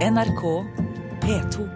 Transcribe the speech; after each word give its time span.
NRK 0.00 0.64
P2. 1.22 1.68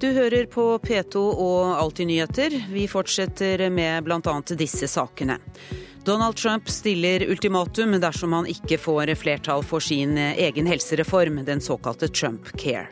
Du 0.00 0.12
hører 0.12 0.46
på 0.46 0.78
P2 0.78 1.16
og 1.16 1.80
Alltid 1.80 2.06
nyheter. 2.06 2.50
Vi 2.68 2.84
fortsetter 2.88 3.70
med 3.70 4.04
bl.a. 4.04 4.20
disse 4.52 4.88
sakene. 4.88 5.38
Donald 6.04 6.36
Trump 6.36 6.68
stiller 6.68 7.24
ultimatum 7.30 7.96
dersom 8.02 8.36
han 8.36 8.50
ikke 8.50 8.76
får 8.76 9.14
flertall 9.16 9.64
for 9.64 9.80
sin 9.80 10.18
egen 10.20 10.68
helsereform, 10.68 11.46
den 11.48 11.64
såkalte 11.64 12.12
Trump 12.12 12.52
Care. 12.60 12.90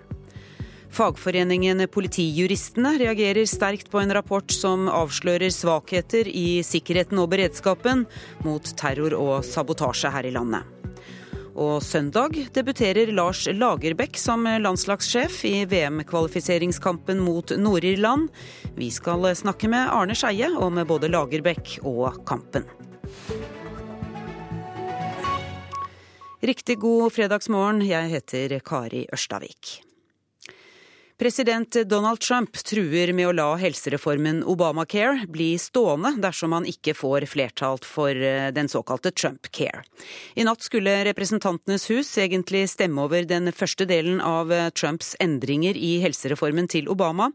Fagforeningen 0.90 1.88
Politijuristene 1.88 2.96
reagerer 2.98 3.46
sterkt 3.46 3.90
på 3.90 4.00
en 4.00 4.12
rapport 4.14 4.50
som 4.50 4.88
avslører 4.90 5.52
svakheter 5.54 6.26
i 6.28 6.62
sikkerheten 6.66 7.18
og 7.22 7.30
beredskapen 7.30 8.04
mot 8.42 8.72
terror 8.80 9.14
og 9.14 9.46
sabotasje 9.46 10.10
her 10.10 10.26
i 10.26 10.32
landet. 10.34 10.66
Og 11.54 11.82
søndag 11.82 12.36
debuterer 12.54 13.10
Lars 13.12 13.46
Lagerbäck 13.46 14.18
som 14.18 14.46
landslagssjef 14.46 15.44
i 15.44 15.64
VM-kvalifiseringskampen 15.70 17.20
mot 17.22 17.52
Nord-Irland. 17.58 18.28
Vi 18.74 18.90
skal 18.90 19.28
snakke 19.36 19.68
med 19.70 19.90
Arne 19.90 20.16
Skeie 20.18 20.50
om 20.56 20.80
både 20.88 21.10
Lagerbäck 21.10 21.78
og 21.82 22.24
kampen. 22.26 22.66
Riktig 26.40 26.78
god 26.80 27.12
fredagsmorgen. 27.12 27.84
Jeg 27.84 28.08
heter 28.14 28.58
Kari 28.64 29.04
Ørstavik. 29.12 29.89
President 31.20 31.76
Donald 31.84 32.20
Trump 32.20 32.54
truer 32.64 33.10
med 33.12 33.26
å 33.28 33.32
la 33.36 33.48
helsereformen 33.60 34.38
Obamacare 34.48 35.26
bli 35.28 35.50
stående 35.60 36.14
dersom 36.16 36.54
han 36.56 36.64
ikke 36.64 36.94
får 36.96 37.26
flertall 37.28 37.76
for 37.84 38.16
eh, 38.16 38.46
den 38.56 38.70
såkalte 38.72 39.12
Trump 39.12 39.50
Care. 39.52 39.82
I 40.32 40.46
natt 40.48 40.64
skulle 40.64 40.94
Representantenes 41.04 41.84
hus 41.92 42.14
egentlig 42.24 42.62
stemme 42.72 43.04
over 43.04 43.28
den 43.28 43.52
første 43.52 43.84
delen 43.84 44.22
av 44.24 44.48
eh, 44.48 44.70
Trumps 44.72 45.12
endringer 45.20 45.76
i 45.76 45.98
helsereformen 46.00 46.70
til 46.72 46.88
Obama, 46.88 47.28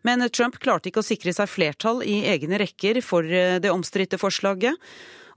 men 0.00 0.24
Trump 0.32 0.56
klarte 0.56 0.88
ikke 0.88 1.04
å 1.04 1.10
sikre 1.10 1.34
seg 1.36 1.50
flertall 1.52 2.00
i 2.08 2.22
egne 2.32 2.62
rekker 2.64 3.02
for 3.04 3.28
eh, 3.28 3.58
det 3.60 3.74
omstridte 3.74 4.16
forslaget. 4.16 4.80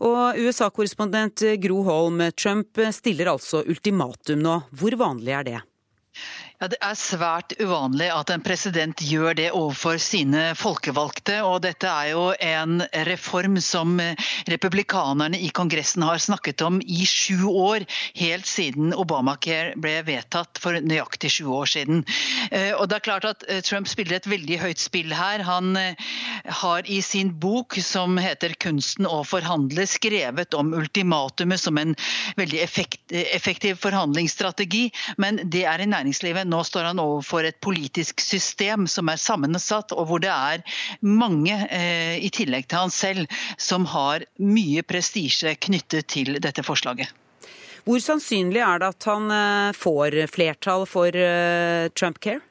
Og 0.07 0.39
USA-korrespondent 0.39 1.43
Gro 1.59 1.83
Holm, 1.83 2.23
Trump 2.31 2.79
stiller 2.95 3.33
altså 3.33 3.65
ultimatum 3.67 4.39
nå. 4.47 4.55
Hvor 4.71 4.95
vanlig 5.03 5.35
er 5.35 5.49
det? 5.49 5.59
Ja, 6.59 6.67
Det 6.67 6.77
er 6.83 6.95
svært 6.99 7.53
uvanlig 7.55 8.09
at 8.11 8.31
en 8.33 8.41
president 8.43 8.99
gjør 8.99 9.37
det 9.39 9.45
overfor 9.55 9.95
sine 9.95 10.49
folkevalgte. 10.59 11.37
og 11.47 11.61
Dette 11.63 11.87
er 11.87 12.09
jo 12.11 12.33
en 12.35 12.81
reform 13.07 13.55
som 13.63 13.93
republikanerne 14.43 15.39
i 15.39 15.53
Kongressen 15.55 16.03
har 16.03 16.19
snakket 16.19 16.59
om 16.67 16.81
i 16.83 17.05
sju 17.07 17.47
år, 17.47 17.85
helt 18.19 18.45
siden 18.45 18.91
Obamacare 18.91 19.77
ble 19.79 20.01
vedtatt 20.03 20.59
for 20.59 20.75
nøyaktig 20.75 21.31
sju 21.37 21.47
år 21.47 21.71
siden. 21.71 22.03
Eh, 22.51 22.75
og 22.75 22.89
det 22.89 22.97
er 22.97 23.05
klart 23.07 23.29
at 23.29 23.47
eh, 23.47 23.61
Trump 23.63 23.87
spiller 23.87 24.19
et 24.19 24.27
veldig 24.27 24.59
høyt 24.59 24.83
spill 24.83 25.15
her. 25.15 25.39
Han 25.47 25.79
eh, 25.79 25.95
har 26.59 26.83
i 26.91 26.99
sin 26.99 27.31
bok 27.39 27.79
som 27.79 28.19
heter 28.19 28.57
'Kunsten 28.59 29.07
å 29.07 29.23
forhandle' 29.23 29.87
skrevet 29.87 30.59
om 30.59 30.75
ultimatumet 30.75 31.59
som 31.59 31.79
en 31.79 31.95
veldig 32.35 32.59
effektiv 32.59 33.79
forhandlingsstrategi, 33.79 34.89
men 35.15 35.39
det 35.47 35.63
er 35.63 35.79
i 35.79 35.87
næringslivet 35.87 36.48
nå 36.49 36.63
står 36.65 36.89
han 36.89 37.01
overfor 37.01 37.47
et 37.47 37.59
politisk 37.63 38.21
system 38.23 38.87
som 38.89 39.09
er 39.11 39.21
sammensatt, 39.21 39.93
og 39.95 40.09
hvor 40.09 40.23
det 40.23 40.33
er 40.33 40.65
mange, 41.05 41.55
eh, 41.69 42.17
i 42.19 42.31
tillegg 42.33 42.67
til 42.67 42.83
han 42.83 42.93
selv, 42.93 43.39
som 43.57 43.87
har 43.93 44.25
mye 44.41 44.83
prestisje 44.83 45.55
knyttet 45.55 46.09
til 46.09 46.39
dette 46.41 46.65
forslaget. 46.65 47.13
Hvor 47.87 48.01
sannsynlig 48.03 48.61
er 48.61 48.81
det 48.81 48.91
at 48.91 49.09
han 49.09 49.31
eh, 49.33 49.77
får 49.77 50.19
flertall 50.33 50.85
for 50.89 51.15
eh, 51.15 51.89
Trump 51.95 52.19
Care? 52.23 52.43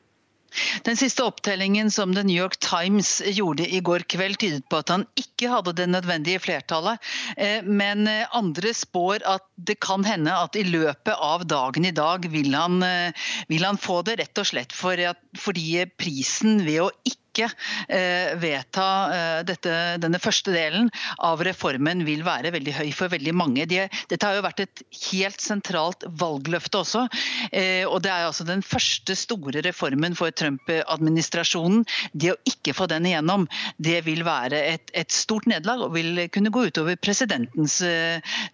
Den 0.86 0.96
siste 0.96 1.24
opptellingen 1.26 1.90
som 1.90 2.14
The 2.14 2.24
New 2.26 2.36
York 2.36 2.58
Times 2.62 3.18
gjorde 3.26 3.66
i 3.68 3.80
går 3.84 4.06
kveld, 4.10 4.38
tydet 4.42 4.66
på 4.70 4.80
at 4.82 4.92
han 4.92 5.06
ikke 5.18 5.50
hadde 5.52 5.74
det 5.78 5.88
nødvendige 5.90 6.42
flertallet. 6.42 7.02
Eh, 7.36 7.62
men 7.64 8.06
eh, 8.10 8.26
andre 8.36 8.74
spår 8.74 9.24
at 9.28 9.46
det 9.56 9.78
kan 9.84 10.06
hende 10.06 10.34
at 10.34 10.56
i 10.58 10.66
løpet 10.66 11.14
av 11.14 11.46
dagen 11.48 11.88
i 11.88 11.94
dag 11.94 12.26
vil 12.32 12.54
han, 12.56 12.82
eh, 12.82 13.30
vil 13.50 13.66
han 13.66 13.80
få 13.80 14.02
det, 14.06 14.18
rett 14.22 14.42
og 14.42 14.50
slett 14.50 14.74
fordi 14.74 15.84
prisen 15.98 16.62
ved 16.66 16.84
å 16.86 16.92
ikke 17.04 17.27
ikke 17.38 17.48
eh, 17.94 18.34
vedta 18.40 18.86
eh, 19.14 19.40
dette, 19.46 19.74
denne 20.02 20.20
første 20.22 20.52
delen 20.54 20.88
av 21.24 21.42
reformen 21.46 22.04
vil 22.06 22.24
være 22.26 22.52
veldig 22.54 22.74
høy 22.80 22.90
for 22.96 23.12
veldig 23.12 23.34
mange. 23.36 23.66
De, 23.70 23.84
dette 24.10 24.26
har 24.26 24.38
jo 24.38 24.44
vært 24.46 24.64
et 24.64 24.84
helt 25.08 25.42
sentralt 25.42 26.06
valgløfte 26.20 26.82
også. 26.82 27.06
Eh, 27.52 27.84
og 27.86 28.02
Det 28.04 28.12
er 28.12 28.26
altså 28.26 28.46
den 28.48 28.64
første 28.66 29.16
store 29.18 29.62
reformen 29.66 30.16
for 30.18 30.34
Trump-administrasjonen. 30.34 31.84
Det 32.12 32.34
å 32.34 32.40
ikke 32.48 32.76
få 32.76 32.88
den 32.90 33.08
igjennom, 33.08 33.48
det 33.78 34.02
vil 34.08 34.24
være 34.26 34.60
et, 34.74 34.94
et 34.96 35.14
stort 35.14 35.48
nederlag 35.50 35.86
og 35.86 35.94
vil 35.96 36.26
kunne 36.34 36.52
gå 36.54 36.68
utover 36.68 36.98
presidentens 37.00 37.78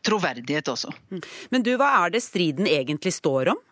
troverdighet 0.04 0.68
også. 0.70 0.92
Men 1.52 1.64
du, 1.64 1.74
hva 1.80 1.90
er 2.02 2.14
det 2.14 2.24
striden 2.24 2.68
egentlig 2.70 3.14
står 3.16 3.54
om? 3.54 3.62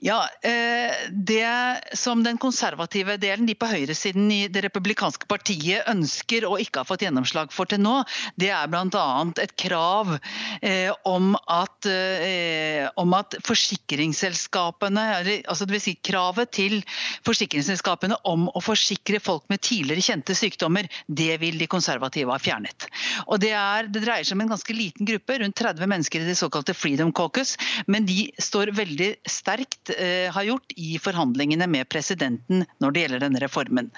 Ja, 0.00 0.28
eh, 0.42 0.92
Det 1.10 1.80
som 1.92 2.22
den 2.22 2.38
konservative 2.38 3.16
delen, 3.16 3.46
de 3.46 3.54
på 3.54 3.68
høyresiden 3.68 4.30
i 4.32 4.46
det 4.48 4.64
republikanske 4.64 5.28
partiet, 5.30 5.84
ønsker 5.90 6.46
og 6.48 6.60
ikke 6.62 6.82
har 6.82 6.88
fått 6.88 7.04
gjennomslag 7.04 7.52
for 7.54 7.68
til 7.70 7.82
nå, 7.84 8.02
det 8.40 8.50
er 8.54 8.70
bl.a. 8.70 9.04
et 9.42 9.54
krav 9.60 10.16
eh, 10.62 10.90
om 11.06 11.34
at, 11.36 11.86
eh, 11.86 12.88
om 13.00 13.14
at 13.16 13.36
forsikringsselskapene 13.44 15.04
altså 15.44 15.66
det 15.66 15.76
vil 15.76 15.84
si 15.84 15.94
Kravet 16.04 16.50
til 16.52 16.80
forsikringsselskapene 17.24 18.18
om 18.28 18.48
å 18.52 18.62
forsikre 18.64 19.20
folk 19.22 19.46
med 19.52 19.62
tidligere 19.64 20.04
kjente 20.04 20.36
sykdommer, 20.36 20.88
det 21.06 21.38
vil 21.40 21.58
de 21.60 21.70
konservative 21.70 22.32
ha 22.32 22.40
fjernet. 22.42 22.88
Og 23.28 23.38
Det, 23.44 23.52
er, 23.54 23.88
det 23.92 24.02
dreier 24.04 24.26
seg 24.26 24.38
om 24.38 24.44
en 24.44 24.54
ganske 24.54 24.76
liten 24.76 25.08
gruppe, 25.08 25.38
rundt 25.40 25.56
30 25.60 25.90
mennesker 25.90 26.24
i 26.24 26.28
det 26.28 26.36
såkalte 26.38 26.74
Freedom 26.76 27.12
Caucus, 27.14 27.54
men 27.86 28.06
de 28.08 28.26
står 28.42 28.74
veldig 28.76 29.14
sterkt 29.22 29.33
sterkt 29.34 29.90
eh, 29.96 30.30
har 30.32 30.46
gjort 30.46 30.74
i 30.76 30.96
forhandlingene 31.02 31.66
med 31.70 31.88
presidenten 31.92 32.64
når 32.82 32.94
det 32.94 33.04
gjelder 33.04 33.24
denne 33.24 33.42
reformen. 33.42 33.90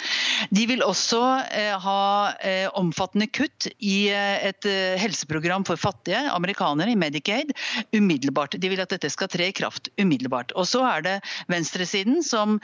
De 0.55 0.67
vil 0.69 0.85
også 0.85 1.21
eh, 1.55 1.75
ha 1.83 2.03
eh, 2.41 2.67
omfattende 2.77 3.29
kutt 3.29 3.69
i 3.79 4.09
et 4.11 4.67
helseprogram 5.01 5.65
for 5.67 5.79
fattige 5.81 6.19
amerikanere 6.33 6.93
i 6.93 6.99
Medicaid 6.99 7.53
umiddelbart. 7.95 8.57
De 8.61 8.71
vil 8.71 8.81
at 8.83 8.93
dette 8.93 9.11
skal 9.13 9.31
tre 9.33 9.51
i 9.51 9.57
kraft 9.57 9.91
umiddelbart. 10.01 10.55
Og 10.57 10.69
så 10.69 10.83
er 10.89 11.05
det 11.05 11.15
venstresiden 11.53 12.23
som, 12.27 12.59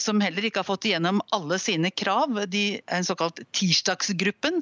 som 0.00 0.22
heller 0.22 0.46
ikke 0.46 0.62
har 0.62 0.68
fått 0.68 0.86
igjennom 0.88 1.20
alle 1.34 1.58
sine 1.62 1.90
krav. 1.94 2.38
De 2.50 2.64
er 2.78 3.00
en 3.00 3.06
såkalt 3.06 3.42
tirsdagsgruppen. 3.56 4.60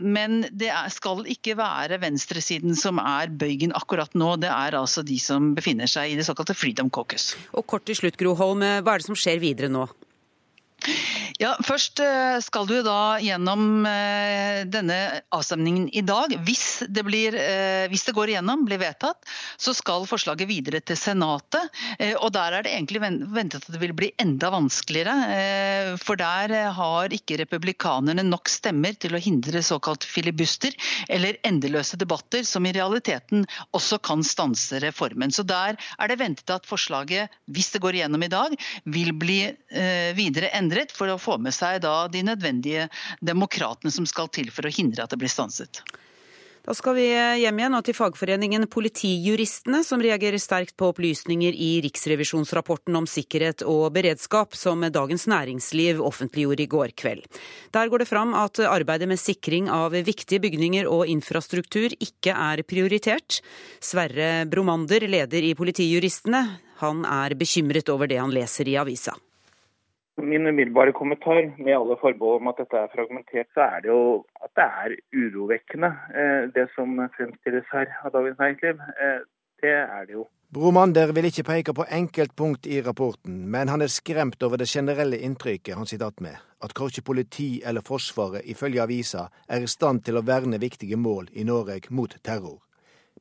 Men 0.00 0.44
det 0.50 0.72
skal 0.94 1.24
ikke 1.30 1.56
være 1.60 2.00
venstresiden 2.02 2.76
som 2.78 3.00
er 3.02 3.32
bøygen 3.40 3.74
akkurat 3.76 4.14
nå. 4.18 4.34
Det 4.42 4.50
er 4.50 4.78
altså 4.78 5.04
de 5.06 5.18
som 5.22 5.52
befinner 5.56 5.90
seg 5.90 6.09
i 6.10 6.18
det 6.18 6.26
såkalte 6.26 6.56
Freedom 6.58 6.90
Caucus. 6.92 7.32
Og 7.54 7.66
kort 7.70 7.86
til 7.88 7.98
slutt, 7.98 8.18
Gro 8.20 8.34
Holm, 8.38 8.64
hva 8.82 8.94
er 8.94 9.02
det 9.02 9.08
som 9.08 9.18
skjer 9.18 9.42
videre 9.42 9.70
nå? 9.72 9.86
Ja, 11.40 11.54
Først 11.64 11.96
eh, 12.04 12.36
skal 12.44 12.66
du 12.68 12.82
da 12.84 13.16
gjennom 13.24 13.86
eh, 13.88 14.60
denne 14.68 14.96
avstemningen 15.32 15.86
i 15.96 16.02
dag. 16.04 16.34
Hvis 16.44 16.82
det, 16.84 17.00
blir, 17.06 17.32
eh, 17.32 17.86
hvis 17.88 18.04
det 18.04 18.12
går 18.12 18.34
igjennom, 18.34 18.66
blir 18.68 18.76
vedtatt, 18.82 19.24
så 19.56 19.72
skal 19.72 20.04
forslaget 20.08 20.50
videre 20.50 20.82
til 20.84 20.98
Senatet. 21.00 21.72
Og 22.20 22.28
Der 22.34 22.58
er 22.58 22.66
det 22.66 22.74
egentlig 22.74 23.00
ventet 23.00 23.64
at 23.64 23.72
det 23.72 23.80
vil 23.80 23.94
bli 23.96 24.10
enda 24.20 24.50
vanskeligere. 24.52 25.96
For 26.02 26.20
der 26.20 26.52
har 26.76 27.14
ikke 27.16 27.38
republikanerne 27.40 28.24
nok 28.26 28.50
stemmer 28.52 28.96
til 29.00 29.16
å 29.16 29.22
hindre 29.22 29.62
såkalt 29.64 30.04
filibuster, 30.04 30.76
eller 31.08 31.40
endeløse 31.46 31.96
debatter, 32.00 32.44
som 32.44 32.68
i 32.68 32.74
realiteten 32.76 33.46
også 33.76 34.00
kan 34.04 34.24
stanse 34.26 34.80
reformen. 34.84 35.32
Så 35.32 35.46
der 35.48 35.80
er 35.96 36.12
det 36.12 36.20
ventet 36.20 36.52
at 36.52 36.68
forslaget, 36.68 37.32
hvis 37.48 37.72
det 37.72 37.82
går 37.84 38.00
igjennom 38.00 38.28
i 38.28 38.32
dag, 38.32 38.56
vil 38.84 39.14
bli 39.16 39.40
videre 40.16 40.52
endret 40.56 40.92
for 40.92 41.08
å 41.08 41.18
få 41.20 41.29
få 41.30 41.40
med 41.42 41.54
seg 41.56 41.80
da 41.86 42.04
de 42.10 42.26
nødvendige 42.26 42.88
demokratene 43.22 43.94
som 43.94 44.08
skal 44.08 44.30
til 44.34 44.50
for 44.54 44.66
å 44.66 44.74
hindre 44.74 45.06
at 45.06 45.14
det 45.14 45.22
blir 45.22 45.32
stanset. 45.32 45.82
Da 46.60 46.74
skal 46.76 46.92
vi 46.98 47.06
hjem 47.08 47.56
igjen 47.56 47.74
og 47.78 47.84
til 47.86 47.96
fagforeningen 47.96 48.66
Politijuristene, 48.70 49.80
som 49.82 50.02
reagerer 50.04 50.36
sterkt 50.38 50.74
på 50.78 50.90
opplysninger 50.92 51.56
i 51.56 51.70
riksrevisjonsrapporten 51.86 52.98
om 52.98 53.06
sikkerhet 53.08 53.64
og 53.64 53.86
beredskap 53.96 54.52
som 54.58 54.84
Dagens 54.92 55.24
Næringsliv 55.30 56.02
offentliggjorde 56.04 56.66
i 56.66 56.68
går 56.70 56.92
kveld. 57.00 57.24
Der 57.72 57.88
går 57.88 58.04
det 58.04 58.10
fram 58.10 58.36
at 58.36 58.60
arbeidet 58.60 59.08
med 59.08 59.22
sikring 59.22 59.72
av 59.72 59.96
viktige 59.96 60.42
bygninger 60.44 60.90
og 60.90 61.08
infrastruktur 61.08 61.96
ikke 61.96 62.36
er 62.36 62.62
prioritert. 62.68 63.40
Sverre 63.80 64.44
Bromander, 64.44 65.08
leder 65.08 65.48
i 65.48 65.56
Politijuristene, 65.56 66.44
han 66.84 67.02
er 67.08 67.38
bekymret 67.40 67.88
over 67.92 68.08
det 68.08 68.20
han 68.20 68.36
leser 68.36 68.68
i 68.68 68.76
avisa. 68.80 69.16
Min 70.22 70.46
umiddelbare 70.46 70.92
kommentar, 70.92 71.42
med 71.58 71.74
alle 71.76 71.96
forbehold 72.00 72.40
om 72.42 72.48
at 72.48 72.58
dette 72.60 72.76
er 72.76 72.92
fragmentert, 72.94 73.48
så 73.54 73.60
er 73.60 73.80
det 73.84 73.88
jo 73.88 74.24
at 74.44 74.50
det 74.58 74.66
er 74.82 74.96
urovekkende, 75.20 75.90
eh, 76.20 76.42
det 76.56 76.66
som 76.74 76.96
fremstilles 77.16 77.68
her 77.72 77.86
av 78.04 78.12
Dagens 78.12 78.38
Næringsliv. 78.38 78.76
Eh, 79.04 79.20
det 79.62 79.74
er 79.76 80.04
det 80.06 80.14
jo. 80.18 80.26
Bromander 80.54 81.12
vil 81.12 81.24
ikke 81.24 81.44
peke 81.46 81.72
på 81.74 81.84
enkeltpunkt 81.90 82.66
i 82.66 82.80
rapporten, 82.82 83.46
men 83.50 83.68
han 83.68 83.82
er 83.82 83.86
skremt 83.86 84.42
over 84.42 84.56
det 84.56 84.68
generelle 84.68 85.18
inntrykket 85.18 85.76
han 85.78 85.86
sitter 85.86 86.10
igjen 86.10 86.26
med, 86.26 86.40
at 86.64 86.74
korkje 86.74 87.04
politi 87.06 87.62
eller 87.64 87.86
Forsvaret 87.86 88.42
ifølge 88.44 88.82
avisa 88.82 89.28
er 89.48 89.62
i 89.62 89.70
stand 89.70 90.02
til 90.04 90.18
å 90.18 90.24
verne 90.26 90.58
viktige 90.58 90.96
mål 90.96 91.30
i 91.32 91.44
Norge 91.44 91.86
mot 91.90 92.16
terror. 92.24 92.58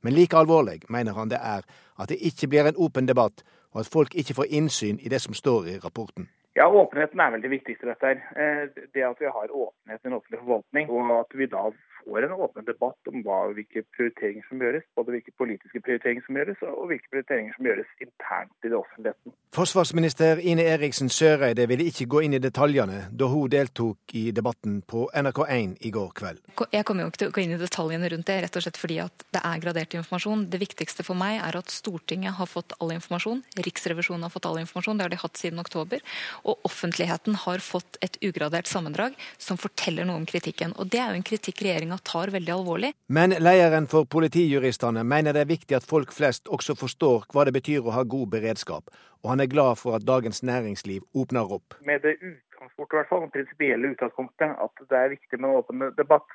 Men 0.02 0.14
like 0.14 0.38
alvorlig 0.38 0.82
mener 0.90 1.14
han 1.14 1.30
det 1.30 1.38
er 1.38 1.62
at 2.00 2.10
det 2.10 2.18
ikke 2.18 2.48
blir 2.48 2.66
en 2.66 2.82
åpen 2.82 3.06
debatt, 3.06 3.44
og 3.74 3.82
at 3.82 3.94
folk 3.94 4.16
ikke 4.16 4.34
får 4.34 4.50
innsyn 4.50 5.00
i 5.00 5.10
det 5.10 5.22
som 5.22 5.34
står 5.34 5.68
i 5.68 5.80
rapporten. 5.84 6.30
Ja, 6.60 6.66
Åpenheten 6.68 7.22
er 7.24 7.32
vel 7.32 7.44
det 7.44 7.54
viktigste. 7.54 7.88
dette 7.88 8.10
her. 8.10 8.18
Eh, 8.36 8.64
det 8.94 9.04
at 9.08 9.22
vi 9.22 9.30
har 9.32 9.52
åpenhet 9.52 10.04
i 10.04 10.10
en 10.10 10.18
offentlige 10.18 10.42
forvaltning, 10.44 10.90
og 10.92 11.14
at 11.20 11.38
vi 11.40 11.46
da 11.48 11.70
får 12.04 12.28
en 12.28 12.36
åpen 12.46 12.68
debatt 12.68 13.12
om 13.12 13.22
hva, 13.26 13.40
hvilke 13.56 13.84
prioriteringer 13.96 14.46
som 14.50 14.64
gjøres. 14.64 14.86
Både 14.98 15.16
hvilke 15.16 15.34
politiske 15.38 15.82
prioriteringer 15.86 16.26
som 16.26 16.40
gjøres, 16.40 16.64
og 16.70 16.90
hvilke 16.92 17.12
prioriteringer 17.14 17.56
som 17.58 17.70
gjøres 17.70 17.94
internt 18.06 18.68
i 18.68 18.72
det 18.72 18.78
offentligheten. 18.80 19.36
Forsvarsminister 19.56 20.42
Ine 20.46 20.66
Eriksen 20.70 21.10
Søreide 21.10 21.66
ville 21.70 21.88
ikke 21.90 22.08
gå 22.12 22.24
inn 22.26 22.38
i 22.38 22.42
detaljene 22.44 23.08
da 23.12 23.30
hun 23.32 23.50
deltok 23.50 24.14
i 24.18 24.30
debatten 24.36 24.80
på 24.86 25.08
NRK1 25.10 25.78
i 25.88 25.94
går 25.94 26.12
kveld. 26.20 26.42
Jeg 26.72 26.86
kommer 26.88 27.06
jo 27.06 27.12
ikke 27.12 27.24
til 27.24 27.32
å 27.32 27.36
gå 27.36 27.44
inn 27.44 27.56
i 27.56 27.62
detaljene 27.62 28.12
rundt 28.14 28.30
det, 28.30 28.38
rett 28.46 28.60
og 28.60 28.66
slett 28.66 28.80
fordi 28.80 29.00
at 29.04 29.26
det 29.34 29.42
er 29.46 29.64
gradert 29.64 29.96
informasjon. 29.98 30.46
Det 30.54 30.62
viktigste 30.62 31.06
for 31.08 31.18
meg 31.20 31.40
er 31.42 31.58
at 31.60 31.74
Stortinget 31.74 32.38
har 32.38 32.50
fått 32.50 32.76
all 32.80 32.94
informasjon, 32.96 33.42
Riksrevisjonen 33.60 34.28
har 34.28 34.34
fått 34.34 34.48
all 34.50 34.60
informasjon, 34.62 35.00
det 35.00 35.08
har 35.08 35.14
de 35.14 35.22
hatt 35.24 35.40
siden 35.40 35.62
oktober, 35.62 36.04
og 36.46 36.70
offentligheten 36.70 37.38
har 37.46 37.64
fått 37.64 38.00
et 38.06 38.20
ugradert 38.26 38.70
sammendrag 38.70 39.18
som 39.42 39.60
forteller 39.60 40.08
noe 40.08 40.22
om 40.22 40.28
kritikken. 40.30 40.76
Og 40.78 40.92
det 40.94 41.02
er 41.02 41.14
jo 41.14 41.20
en 41.20 41.28
kritikk 41.30 41.64
regjeringa 41.90 41.98
tar 41.98 42.32
veldig 42.32 42.54
alvorlig. 42.54 42.94
Men 43.08 43.32
lederen 43.32 43.88
for 43.88 44.06
Politijuristene 44.06 45.04
mener 45.04 45.34
det 45.34 45.42
er 45.42 45.50
viktig 45.50 45.76
at 45.76 45.88
folk 45.88 46.12
flest 46.14 46.48
også 46.48 46.76
forstår 46.76 47.26
hva 47.34 47.46
det 47.46 47.54
betyr 47.54 47.82
å 47.86 47.96
ha 47.96 48.04
god 48.04 48.30
beredskap, 48.30 48.90
og 49.24 49.30
han 49.30 49.40
er 49.40 49.50
glad 49.50 49.78
for 49.78 49.96
at 49.96 50.06
Dagens 50.06 50.44
Næringsliv 50.44 51.02
åpner 51.14 51.52
opp. 51.52 51.76
Med 51.86 52.02
det 52.02 52.18
utgangspunktet, 52.20 52.94
i 52.94 52.98
hvert 52.98 53.10
fall, 53.10 53.26
det 53.26 53.34
prinsipielle 53.34 53.92
utgangspunktet, 53.94 54.56
at 54.60 54.86
det 54.90 54.98
er 54.98 55.14
viktig 55.16 55.40
med 55.40 55.50
åpen 55.50 55.92
debatt, 55.98 56.30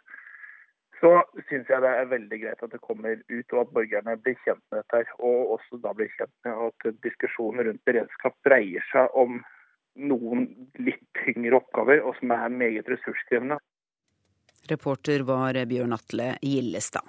så 1.01 1.21
syns 1.51 1.69
jeg 1.69 1.83
det 1.83 1.91
er 1.91 2.07
veldig 2.09 2.39
greit 2.41 2.63
at 2.63 2.73
det 2.73 2.81
kommer 2.81 3.19
ut, 3.29 3.53
og 3.53 3.61
at 3.61 3.75
borgerne 3.77 4.17
blir 4.25 4.39
kjent 4.45 4.63
med 4.71 4.81
dette. 4.81 4.97
her, 4.97 5.11
Og 5.19 5.59
også 5.59 5.81
da 5.83 5.93
blir 5.93 6.09
kjent 6.17 6.33
med 6.45 6.55
at 6.69 7.03
diskusjonen 7.05 7.67
rundt 7.67 7.85
beredskap 7.85 8.35
dreier 8.47 8.85
seg 8.93 9.11
om 9.13 9.43
noen 9.95 10.49
litt 10.81 11.05
tyngre 11.21 11.61
oppgaver, 11.61 12.01
og 12.03 12.17
som 12.19 12.33
er 12.35 12.49
meget 12.49 12.89
ressurskrevende. 12.89 13.61
Reporter 14.71 15.27
var 15.29 15.59
Bjørn 15.69 15.93
Atle 15.97 16.35
Gillestad. 16.43 17.05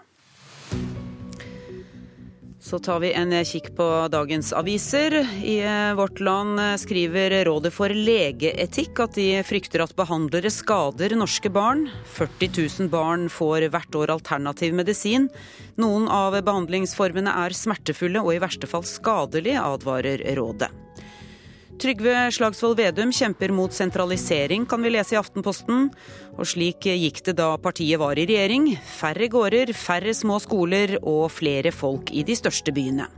Så 2.65 2.79
tar 2.79 2.99
vi 2.99 3.11
en 3.13 3.29
kikk 3.45 3.67
på 3.77 3.85
dagens 4.09 4.47
aviser. 4.57 5.13
I 5.45 5.59
Vårt 5.93 6.17
Land 6.19 6.57
skriver 6.81 7.35
Rådet 7.45 7.69
for 7.75 7.93
legeetikk 7.93 9.03
at 9.03 9.19
de 9.19 9.27
frykter 9.45 9.83
at 9.85 9.93
behandlere 9.93 10.49
skader 10.49 11.13
norske 11.13 11.51
barn. 11.53 11.83
40 12.15 12.49
000 12.79 12.89
barn 12.89 13.27
får 13.29 13.67
hvert 13.69 13.99
år 13.99 14.15
alternativ 14.15 14.73
medisin. 14.73 15.29
Noen 15.77 16.09
av 16.09 16.39
behandlingsformene 16.41 17.37
er 17.45 17.53
smertefulle 17.53 18.25
og 18.25 18.33
i 18.33 18.41
verste 18.41 18.71
fall 18.71 18.87
skadelige, 18.89 19.61
advarer 19.61 20.25
rådet. 20.41 20.71
Trygve 21.75 22.31
Slagsvold 22.31 22.77
Vedum 22.79 23.09
kjemper 23.11 23.51
mot 23.51 23.73
sentralisering, 23.73 24.63
kan 24.65 24.81
vi 24.81 24.93
lese 24.93 25.15
i 25.15 25.19
Aftenposten. 25.19 25.89
Og 26.39 26.47
slik 26.47 26.87
gikk 26.87 27.19
det 27.27 27.35
da 27.35 27.49
partiet 27.59 27.99
var 27.99 28.15
i 28.15 28.23
regjering. 28.29 28.69
Færre 28.79 29.27
gårder, 29.31 29.73
færre 29.75 30.13
små 30.15 30.39
skoler 30.39 30.95
og 31.01 31.27
flere 31.35 31.73
folk 31.75 32.13
i 32.15 32.23
de 32.23 32.37
største 32.39 32.71
byene. 32.75 33.09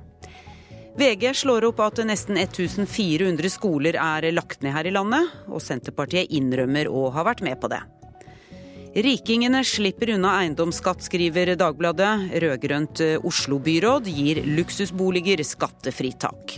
VG 0.98 1.30
slår 1.44 1.68
opp 1.70 1.84
at 1.86 2.02
nesten 2.10 2.40
1400 2.42 3.54
skoler 3.54 4.00
er 4.02 4.32
lagt 4.34 4.66
ned 4.66 4.74
her 4.74 4.90
i 4.90 4.96
landet, 4.96 5.30
og 5.46 5.62
Senterpartiet 5.62 6.34
innrømmer 6.34 6.90
å 6.90 7.12
ha 7.14 7.28
vært 7.28 7.46
med 7.46 7.62
på 7.62 7.70
det. 7.70 7.84
Rikingene 8.98 9.62
slipper 9.62 10.16
unna 10.16 10.40
eiendomsskatt, 10.40 11.04
skriver 11.06 11.54
Dagbladet. 11.60 12.32
Rød-grønt 12.42 13.04
Oslo-byråd 13.22 14.10
gir 14.10 14.42
luksusboliger 14.58 15.46
skattefritak. 15.46 16.58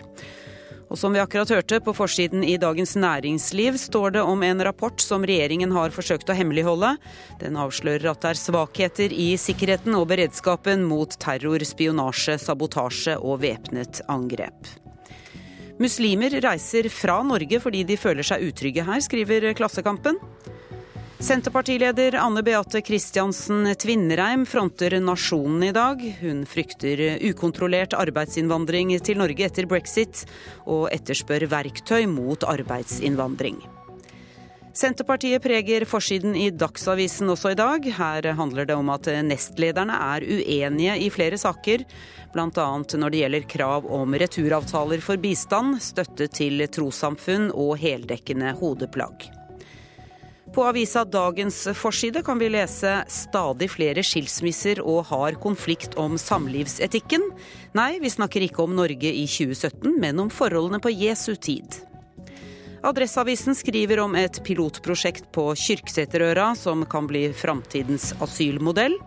Og 0.90 0.98
som 0.98 1.14
vi 1.14 1.22
akkurat 1.22 1.52
hørte, 1.54 1.78
på 1.86 1.94
forsiden 1.94 2.42
i 2.44 2.56
Dagens 2.58 2.96
Næringsliv 2.98 3.78
står 3.78 4.16
det 4.18 4.24
om 4.26 4.42
en 4.44 4.64
rapport 4.66 4.98
som 5.02 5.26
regjeringen 5.26 5.72
har 5.76 5.94
forsøkt 5.94 6.32
å 6.34 6.38
hemmeligholde. 6.38 6.96
Den 7.42 7.60
avslører 7.62 8.10
at 8.10 8.24
det 8.24 8.32
er 8.34 8.42
svakheter 8.42 9.14
i 9.14 9.30
sikkerheten 9.38 9.94
og 9.98 10.08
beredskapen 10.10 10.88
mot 10.90 11.14
terror, 11.22 11.62
spionasje, 11.62 12.40
sabotasje 12.42 13.20
og 13.22 13.44
væpnet 13.46 14.02
angrep. 14.10 14.74
Muslimer 15.80 16.34
reiser 16.44 16.90
fra 16.92 17.22
Norge 17.24 17.62
fordi 17.64 17.86
de 17.88 17.96
føler 17.96 18.26
seg 18.26 18.50
utrygge 18.50 18.84
her, 18.84 19.00
skriver 19.06 19.52
Klassekampen. 19.56 20.18
Senterpartileder 21.20 22.16
Anne 22.16 22.42
Beate 22.44 22.80
Kristiansen 22.82 23.76
Tvinnereim 23.76 24.46
fronter 24.46 24.94
nasjonen 25.04 25.64
i 25.68 25.72
dag. 25.76 26.00
Hun 26.22 26.46
frykter 26.48 27.02
ukontrollert 27.28 27.92
arbeidsinnvandring 27.94 28.94
til 29.04 29.20
Norge 29.20 29.44
etter 29.44 29.68
brexit, 29.68 30.22
og 30.64 30.86
etterspør 30.96 31.44
verktøy 31.52 32.06
mot 32.08 32.46
arbeidsinnvandring. 32.48 33.58
Senterpartiet 34.80 35.44
preger 35.44 35.84
forsiden 35.90 36.38
i 36.40 36.54
Dagsavisen 36.56 37.34
også 37.34 37.52
i 37.52 37.58
dag. 37.60 37.90
Her 37.98 38.30
handler 38.40 38.70
det 38.70 38.78
om 38.80 38.94
at 38.94 39.10
nestlederne 39.28 39.98
er 40.14 40.24
uenige 40.24 40.96
i 41.04 41.10
flere 41.12 41.42
saker, 41.42 41.84
bl.a. 42.32 42.48
når 42.48 43.12
det 43.12 43.26
gjelder 43.26 43.50
krav 43.58 43.92
om 43.92 44.16
returavtaler 44.24 45.04
for 45.04 45.20
bistand, 45.20 45.82
støtte 45.84 46.30
til 46.32 46.64
trossamfunn 46.72 47.50
og 47.52 47.76
heldekkende 47.84 48.56
hodeplagg. 48.62 49.28
På 50.60 50.66
avisa 50.66 51.06
Dagens 51.06 51.68
forside 51.74 52.22
kan 52.22 52.40
vi 52.40 52.50
lese 52.50 52.90
stadig 53.08 53.70
flere 53.72 54.02
skilsmisser 54.04 54.82
og 54.84 55.06
hard 55.08 55.38
konflikt 55.40 55.94
om 55.96 56.18
samlivsetikken. 56.20 57.24
Nei, 57.80 57.94
vi 58.04 58.12
snakker 58.12 58.44
ikke 58.44 58.66
om 58.66 58.74
Norge 58.76 59.08
i 59.08 59.24
2017, 59.24 59.94
men 60.04 60.20
om 60.20 60.28
forholdene 60.28 60.82
på 60.84 60.92
Jesu 60.92 61.38
tid. 61.40 61.78
Adresseavisen 62.84 63.56
skriver 63.56 64.04
om 64.04 64.20
et 64.20 64.42
pilotprosjekt 64.44 65.32
på 65.32 65.48
Kyrksæterøra 65.56 66.50
som 66.60 66.84
kan 66.92 67.08
bli 67.08 67.30
framtidens 67.32 68.12
asylmodell. 68.20 69.00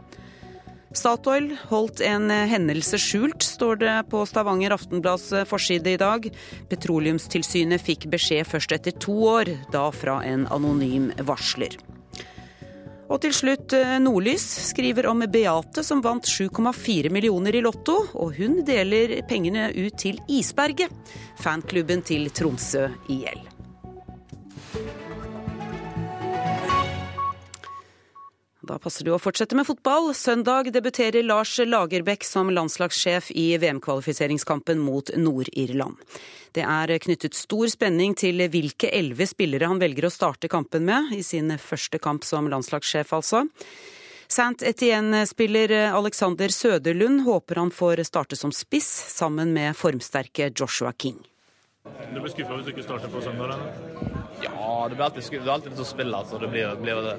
Statoil 0.98 1.50
holdt 1.70 2.02
en 2.04 2.30
hendelse 2.30 2.98
skjult, 3.00 3.44
står 3.44 3.80
det 3.80 3.94
på 4.12 4.24
Stavanger 4.28 4.74
Aftenblads 4.76 5.30
forside 5.48 5.94
i 5.94 6.00
dag. 6.00 6.28
Petroleumstilsynet 6.70 7.82
fikk 7.82 8.08
beskjed 8.12 8.48
først 8.48 8.76
etter 8.76 8.96
to 9.00 9.16
år, 9.32 9.54
da 9.72 9.88
fra 9.94 10.20
en 10.28 10.44
anonym 10.52 11.10
varsler. 11.26 11.78
Og 13.12 13.20
til 13.20 13.34
slutt, 13.36 13.72
eh, 13.76 13.98
Nordlys 14.00 14.44
skriver 14.70 15.06
om 15.10 15.20
Beate 15.28 15.84
som 15.84 16.00
vant 16.00 16.24
7,4 16.24 17.10
millioner 17.12 17.54
i 17.54 17.60
Lotto, 17.60 17.98
og 18.14 18.36
hun 18.38 18.62
deler 18.64 19.18
pengene 19.28 19.68
ut 19.76 19.98
til 20.00 20.20
Isberget, 20.28 20.88
fanklubben 21.36 22.02
til 22.02 22.30
Tromsø 22.30 22.88
IL. 23.12 23.51
Da 28.72 28.78
passer 28.80 29.04
det 29.04 29.12
å 29.12 29.20
fortsette 29.20 29.52
med 29.52 29.66
fotball. 29.68 30.14
Søndag 30.16 30.70
debuterer 30.72 31.26
Lars 31.26 31.58
Lagerbäck 31.60 32.22
som 32.24 32.48
landslagssjef 32.48 33.28
i 33.36 33.50
VM-kvalifiseringskampen 33.60 34.80
mot 34.80 35.10
Nord-Irland. 35.12 35.98
Det 36.56 36.64
er 36.64 36.94
knyttet 37.04 37.36
stor 37.36 37.68
spenning 37.68 38.16
til 38.16 38.40
hvilke 38.48 38.88
elleve 38.88 39.28
spillere 39.28 39.68
han 39.68 39.82
velger 39.82 40.08
å 40.08 40.12
starte 40.14 40.48
kampen 40.48 40.86
med, 40.88 41.12
i 41.12 41.20
sin 41.20 41.52
første 41.60 42.00
kamp 42.00 42.24
som 42.24 42.48
landslagssjef, 42.48 43.12
altså. 43.12 43.44
St. 44.24 44.64
Etienne-spiller 44.64 45.92
Alexander 45.92 46.48
Søderlund 46.48 47.26
håper 47.28 47.60
han 47.60 47.76
får 47.76 48.06
starte 48.08 48.40
som 48.40 48.56
spiss, 48.56 48.88
sammen 49.12 49.52
med 49.52 49.76
formsterke 49.76 50.48
Joshua 50.48 50.94
King. 50.96 51.20
Du 51.84 52.22
blir 52.22 52.32
skuffa 52.32 52.56
hvis 52.56 52.64
du 52.64 52.72
ikke 52.72 52.88
starter 52.88 53.12
på 53.12 53.20
søndag? 53.20 53.58
Ja, 54.40 54.88
det 54.88 54.96
blir 54.96 55.10
alltid, 55.10 55.28
det 55.28 55.42
blir 55.42 55.58
alltid 55.58 55.74
litt 55.74 55.84
å 55.84 55.92
spille, 55.92 56.24
så 56.30 56.40
det 56.40 56.48
blir, 56.54 56.72
blir 56.80 57.10
det. 57.10 57.18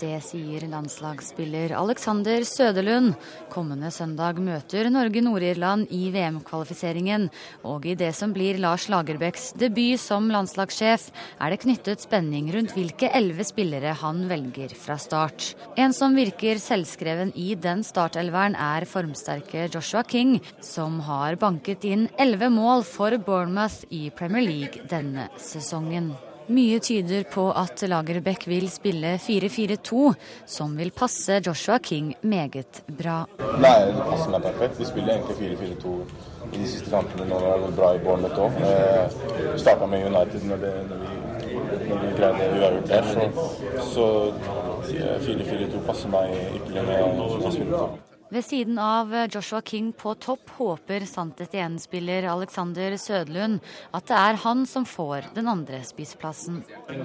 Det 0.00 0.16
sier 0.24 0.62
landslagsspiller 0.64 1.74
Alexander 1.76 2.40
Søderlund. 2.48 3.18
Kommende 3.52 3.90
søndag 3.92 4.38
møter 4.40 4.88
Norge 4.88 5.20
Nord-Irland 5.20 5.90
i 5.92 6.06
VM-kvalifiseringen. 6.14 7.26
Og 7.68 7.84
i 7.84 7.92
det 8.00 8.14
som 8.16 8.32
blir 8.32 8.56
Lars 8.62 8.86
Lagerbäcks 8.88 9.50
debut 9.60 10.00
som 10.00 10.30
landslagssjef, 10.32 11.10
er 11.36 11.52
det 11.52 11.60
knyttet 11.66 12.06
spenning 12.06 12.48
rundt 12.54 12.72
hvilke 12.78 13.10
elleve 13.12 13.44
spillere 13.44 13.92
han 14.00 14.24
velger 14.30 14.72
fra 14.72 14.96
start. 14.96 15.50
En 15.76 15.92
som 15.92 16.16
virker 16.16 16.62
selvskreven 16.62 17.34
i 17.36 17.52
den 17.60 17.84
startelveren, 17.84 18.56
er 18.56 18.88
formsterke 18.88 19.68
Joshua 19.68 20.06
King, 20.08 20.38
som 20.64 20.96
har 21.04 21.36
banket 21.36 21.84
inn 21.84 22.08
elleve 22.16 22.48
mål 22.48 22.88
for 22.88 23.20
Bournemouth 23.20 23.84
i 23.92 24.08
Premier 24.16 24.48
League 24.48 24.88
denne 24.88 25.28
sesongen. 25.36 26.14
Mye 26.50 26.80
tyder 26.82 27.22
på 27.30 27.44
at 27.54 27.82
Lagerbäck 27.86 28.48
vil 28.50 28.66
spille 28.70 29.12
4-4-2, 29.22 30.14
som 30.50 30.72
vil 30.74 30.90
passe 30.90 31.36
Joshua 31.46 31.78
King 31.78 32.08
meget 32.26 32.80
bra. 32.86 33.20
Nei, 33.62 33.76
det 33.86 34.02
passer 34.08 34.32
meg 34.34 34.42
perfekt. 34.48 34.80
Vi 34.80 34.88
spiller 34.88 35.14
egentlig 35.14 35.36
4-4-2 35.60 35.94
i 36.50 36.56
de 36.56 36.66
siste 36.66 36.90
kampene. 36.90 37.28
Nå 37.30 37.38
har 37.44 37.62
det 37.62 37.70
bra 37.78 37.92
i 37.94 38.02
Bournemouth 38.02 38.42
òg. 38.48 38.58
Eh, 38.66 39.56
Starta 39.62 39.86
med 39.86 40.08
United 40.10 40.50
når, 40.50 40.62
det, 40.66 40.74
når, 40.90 41.06
vi, 41.06 41.86
når 41.86 42.02
vi 42.02 42.12
greide 42.18 42.52
uavgjort 42.58 42.90
der, 42.90 43.02
så, 43.14 43.30
så 43.94 44.10
4-4-2 45.30 45.86
passer 45.86 46.16
meg 46.18 46.34
ypperlig 46.58 46.88
med 46.90 47.52
spillet. 47.54 48.09
Ved 48.30 48.44
siden 48.44 48.78
av 48.78 49.10
Joshua 49.30 49.58
King 49.62 49.92
på 49.92 50.12
topp 50.14 50.52
håper 50.54 51.02
Sant 51.08 51.40
Etienne-spiller 51.42 52.28
Alexander 52.30 52.94
Sødlund 52.94 53.58
at 53.90 54.06
det 54.06 54.18
er 54.18 54.36
han 54.44 54.60
som 54.70 54.84
får 54.86 55.32
den 55.34 55.48
andre 55.50 55.80
spiseplassen. 55.82 56.60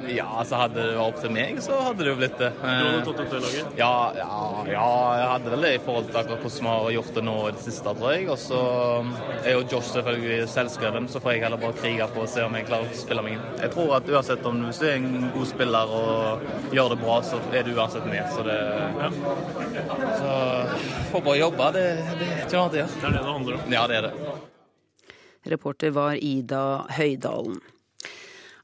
Ja, 0.05 0.27
altså 0.43 0.59
Hadde 0.59 0.83
det 0.83 0.91
vært 0.93 1.15
opp 1.15 1.23
til 1.23 1.33
meg, 1.33 1.57
så 1.65 1.79
hadde 1.81 2.05
det 2.05 2.11
jo 2.11 2.19
blitt 2.19 2.37
det. 2.37 2.51
Du 2.61 2.67
hadde 2.67 2.99
tatt 3.07 3.23
opp 3.23 3.33
det 3.33 3.39
laget? 3.41 3.73
Ja, 3.79 3.89
ja, 4.19 4.27
ja, 4.69 4.85
jeg 5.17 5.31
hadde 5.31 5.55
vel 5.55 5.65
det 5.65 5.73
i 5.79 5.81
forhold 5.87 6.11
til 6.11 6.19
akkurat 6.21 6.45
hvordan 6.45 6.67
vi 6.67 6.75
har 6.75 6.93
gjort 6.99 7.17
det 7.17 7.25
nå 7.25 7.35
i 7.39 7.55
det 7.55 7.65
siste, 7.65 7.95
tror 7.97 8.13
jeg. 8.13 8.29
Og 8.29 8.39
så 8.45 8.61
er 9.41 9.49
jo 9.55 9.65
Josh 9.73 9.91
selvfølgelig 9.95 10.47
selvskreven, 10.53 11.09
så 11.09 11.23
får 11.25 11.35
jeg 11.35 11.43
heller 11.47 11.63
bare 11.65 11.79
krige 11.81 12.09
på 12.13 12.21
og 12.27 12.29
se 12.35 12.45
om 12.45 12.59
jeg 12.59 12.69
klarer 12.69 12.93
å 12.93 13.01
spille 13.01 13.25
meg 13.25 13.39
inn. 13.39 13.49
Jeg 13.65 13.73
tror 13.73 13.97
at 13.97 14.13
uansett 14.13 14.45
om 14.45 14.61
du 14.61 14.69
er 14.69 14.93
en 14.99 15.09
god 15.33 15.49
spiller 15.55 15.97
og 16.03 16.73
gjør 16.77 16.93
det 16.93 17.01
bra, 17.01 17.17
så 17.25 17.41
er 17.49 17.65
du 17.65 17.73
uansett 17.73 18.05
med. 18.13 18.29
Så 18.37 18.45
det 18.45 18.61
ja. 19.01 19.11
Så 20.21 20.31
får 21.15 21.21
bare 21.21 21.37
jobbe. 21.37 21.71
Det, 21.71 21.81
det 22.19 22.27
er 22.27 22.43
ikke 22.43 22.57
noe 22.57 22.63
annet 22.65 22.75
å 22.75 22.79
gjøre. 22.81 22.91
Det 22.99 23.07
er 23.07 23.13
det 23.13 23.21
det 23.21 23.31
handler 23.31 23.55
om. 23.55 23.71
Ja, 23.71 23.83
det 23.87 23.97
er 23.99 24.07
det. 24.09 24.33
Reporter 25.55 25.93
var 25.95 26.17
Ida 26.19 26.63
Høydalen. 26.97 27.61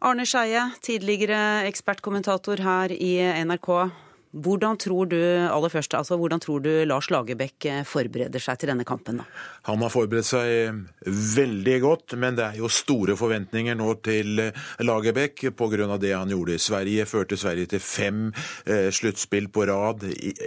Arne 0.02 0.26
Skeie, 0.26 0.64
tidligere 0.84 1.40
ekspertkommentator 1.70 2.64
her 2.66 2.92
i 2.92 3.14
NRK. 3.46 3.70
Hvordan 4.32 4.78
tror 4.80 5.10
du 5.12 5.20
aller 5.20 5.70
først, 5.74 5.94
altså, 5.98 6.18
hvordan 6.18 6.40
tror 6.40 6.64
du 6.64 6.72
Lars 6.88 7.10
Lagerbäck 7.12 7.68
forbereder 7.88 8.40
seg 8.40 8.62
til 8.62 8.72
denne 8.72 8.88
kampen? 8.88 9.22
da? 9.22 9.28
Han 9.68 9.84
har 9.84 9.92
forberedt 9.94 10.30
seg 10.30 10.86
veldig 11.36 11.78
godt, 11.84 12.16
men 12.18 12.38
det 12.38 12.46
er 12.48 12.60
jo 12.62 12.70
store 12.72 13.18
forventninger 13.20 13.76
nå 13.78 13.94
til 14.06 14.40
Lagerbäck 14.82 15.44
pga. 15.58 15.98
det 15.98 16.14
han 16.14 16.30
gjorde 16.30 16.56
i 16.56 16.60
Sverige. 16.60 17.06
Førte 17.06 17.38
Sverige 17.38 17.68
til 17.76 17.80
fem 17.80 18.34
eh, 18.66 18.90
sluttspill 18.92 19.50
på 19.50 19.66
rad. 19.66 20.04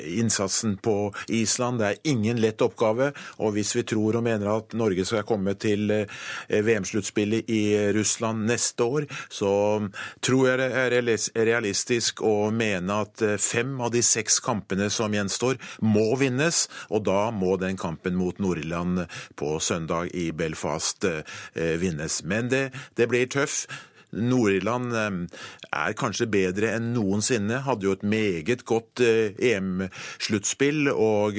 Innsatsen 0.07 0.77
på 0.77 1.13
Island. 1.29 1.79
Det 1.79 1.87
er 1.87 2.11
ingen 2.11 2.41
lett 2.41 2.63
oppgave. 2.63 3.13
Og 3.39 3.53
hvis 3.53 3.75
vi 3.77 3.83
tror 3.83 4.17
og 4.17 4.25
mener 4.27 4.51
at 4.51 4.75
Norge 4.75 5.05
skal 5.05 5.27
komme 5.29 5.55
til 5.55 5.91
eh, 5.91 6.07
VM-sluttspillet 6.49 7.51
i 7.51 7.63
Russland 7.95 8.47
neste 8.49 8.85
år, 8.85 9.09
så 9.29 9.53
tror 10.25 10.49
jeg 10.49 10.61
det 10.61 10.71
er 10.73 11.47
realistisk 11.47 12.23
å 12.25 12.51
mene 12.55 13.01
at 13.05 13.23
eh, 13.23 13.37
av 13.81 13.95
de 13.95 14.03
seks 14.05 14.41
kampene 14.45 14.91
som 14.93 15.15
gjenstår, 15.15 15.59
må 15.81 16.13
vinnes. 16.21 16.67
Og 16.91 17.07
da 17.09 17.31
må 17.35 17.57
den 17.61 17.79
kampen 17.81 18.19
mot 18.19 18.39
Nord-Irland 18.43 19.07
på 19.39 19.57
søndag 19.63 20.13
i 20.15 20.31
Belfast 20.37 21.07
eh, 21.09 21.25
vinnes. 21.81 22.23
Men 22.25 22.53
det, 22.53 22.69
det 22.99 23.09
blir 23.11 23.31
tøff. 23.31 23.65
Nord-Irland 24.15 24.95
er 24.95 25.97
kanskje 25.99 26.29
bedre 26.31 26.73
enn 26.77 26.93
noensinne. 26.95 27.63
Hadde 27.67 27.89
jo 27.89 27.95
et 27.97 28.07
meget 28.07 28.65
godt 28.69 29.03
EM-sluttspill, 29.03 30.89
og 30.93 31.39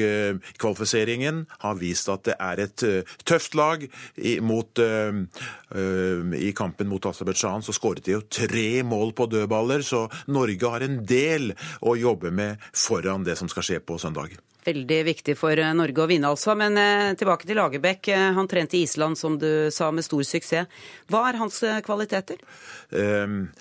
kvalifiseringen 0.62 1.46
har 1.64 1.80
vist 1.80 2.10
at 2.12 2.26
det 2.30 2.38
er 2.40 2.64
et 2.66 2.86
tøft 3.26 3.56
lag. 3.58 3.86
I, 4.18 4.38
mot, 4.44 4.80
I 4.80 6.52
kampen 6.58 6.92
mot 6.92 7.10
Aserbajdsjan 7.12 7.66
så 7.66 7.76
skåret 7.76 8.06
de 8.06 8.18
jo 8.18 8.26
tre 8.30 8.84
mål 8.88 9.16
på 9.18 9.30
dødballer, 9.32 9.86
så 9.86 10.06
Norge 10.32 10.74
har 10.76 10.86
en 10.86 11.02
del 11.08 11.54
å 11.82 11.96
jobbe 12.00 12.34
med 12.36 12.62
foran 12.76 13.26
det 13.26 13.38
som 13.40 13.52
skal 13.52 13.66
skje 13.66 13.82
på 13.86 14.00
søndag. 14.02 14.36
Veldig 14.66 15.00
viktig 15.12 15.38
for 15.38 15.62
Norge 15.78 16.04
å 16.04 16.10
vinne, 16.10 16.34
altså. 16.34 16.56
Men 16.58 16.78
eh, 16.82 17.14
tilbake 17.20 17.46
til 17.46 17.60
Lagerbäck. 17.60 18.10
Han 18.38 18.50
trente 18.50 18.80
i 18.80 18.84
Island, 18.88 19.20
som 19.20 19.40
du 19.42 19.70
sa, 19.74 19.92
med 19.94 20.06
stor 20.08 20.26
suksess. 20.26 20.86
Hva 21.12 21.28
er 21.30 21.42
hans 21.42 21.62
kvaliteter? 21.86 22.42
Um, 22.90 23.52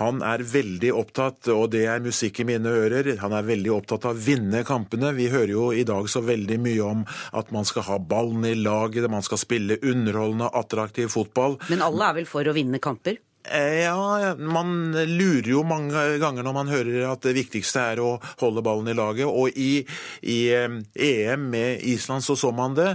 han 0.00 0.22
er 0.24 0.40
veldig 0.46 0.92
opptatt, 0.96 1.48
og 1.52 1.72
det 1.74 1.82
er 1.92 2.00
musikk 2.00 2.40
i 2.40 2.46
mine 2.48 2.72
ører, 2.72 3.10
han 3.20 3.34
er 3.36 3.44
veldig 3.44 3.72
opptatt 3.74 4.06
av 4.08 4.16
å 4.16 4.24
vinne 4.24 4.62
kampene. 4.64 5.12
Vi 5.16 5.28
hører 5.32 5.52
jo 5.52 5.66
i 5.76 5.84
dag 5.84 6.08
så 6.08 6.22
veldig 6.24 6.56
mye 6.62 6.86
om 6.86 7.02
at 7.36 7.50
man 7.52 7.68
skal 7.68 7.84
ha 7.90 7.98
ballen 7.98 8.46
i 8.48 8.54
laget, 8.56 9.10
man 9.12 9.26
skal 9.26 9.42
spille 9.42 9.76
underholdende, 9.82 10.48
attraktiv 10.56 11.10
fotball. 11.12 11.58
Men 11.68 11.84
alle 11.84 12.06
er 12.06 12.20
vel 12.22 12.30
for 12.30 12.48
å 12.48 12.56
vinne 12.56 12.80
kamper? 12.80 13.18
Ja, 13.48 14.34
man 14.36 14.92
lurer 14.92 15.48
jo 15.48 15.62
mange 15.64 15.96
ganger 16.20 16.44
når 16.44 16.54
man 16.54 16.68
hører 16.68 17.06
at 17.08 17.22
det 17.24 17.32
viktigste 17.38 17.80
er 17.94 18.02
å 18.04 18.10
holde 18.42 18.62
ballen 18.62 18.90
i 18.92 18.96
laget. 18.96 19.26
Og 19.26 19.56
i, 19.56 19.80
i 20.20 20.38
EM 20.52 21.46
med 21.50 21.80
Island 21.88 22.24
så 22.26 22.36
så 22.36 22.52
man 22.52 22.76
det. 22.76 22.92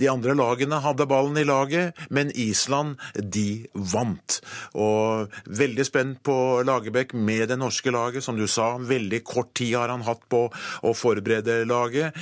De 0.00 0.08
andre 0.10 0.34
lagene 0.38 0.80
hadde 0.80 1.06
ballen 1.10 1.36
i 1.38 1.44
laget, 1.44 1.92
men 2.08 2.32
Island, 2.32 2.96
de 3.20 3.66
vant. 3.74 4.40
Og 4.80 5.36
veldig 5.44 5.86
spent 5.86 6.22
på 6.24 6.38
Lagerbäck 6.64 7.12
med 7.12 7.52
det 7.52 7.60
norske 7.60 7.92
laget. 7.92 8.24
Som 8.24 8.40
du 8.40 8.48
sa, 8.48 8.74
veldig 8.80 9.20
kort 9.28 9.52
tid 9.60 9.76
har 9.76 9.92
han 9.92 10.06
hatt 10.08 10.24
på 10.32 10.46
å 10.48 10.96
forberede 10.96 11.62
laget. 11.68 12.16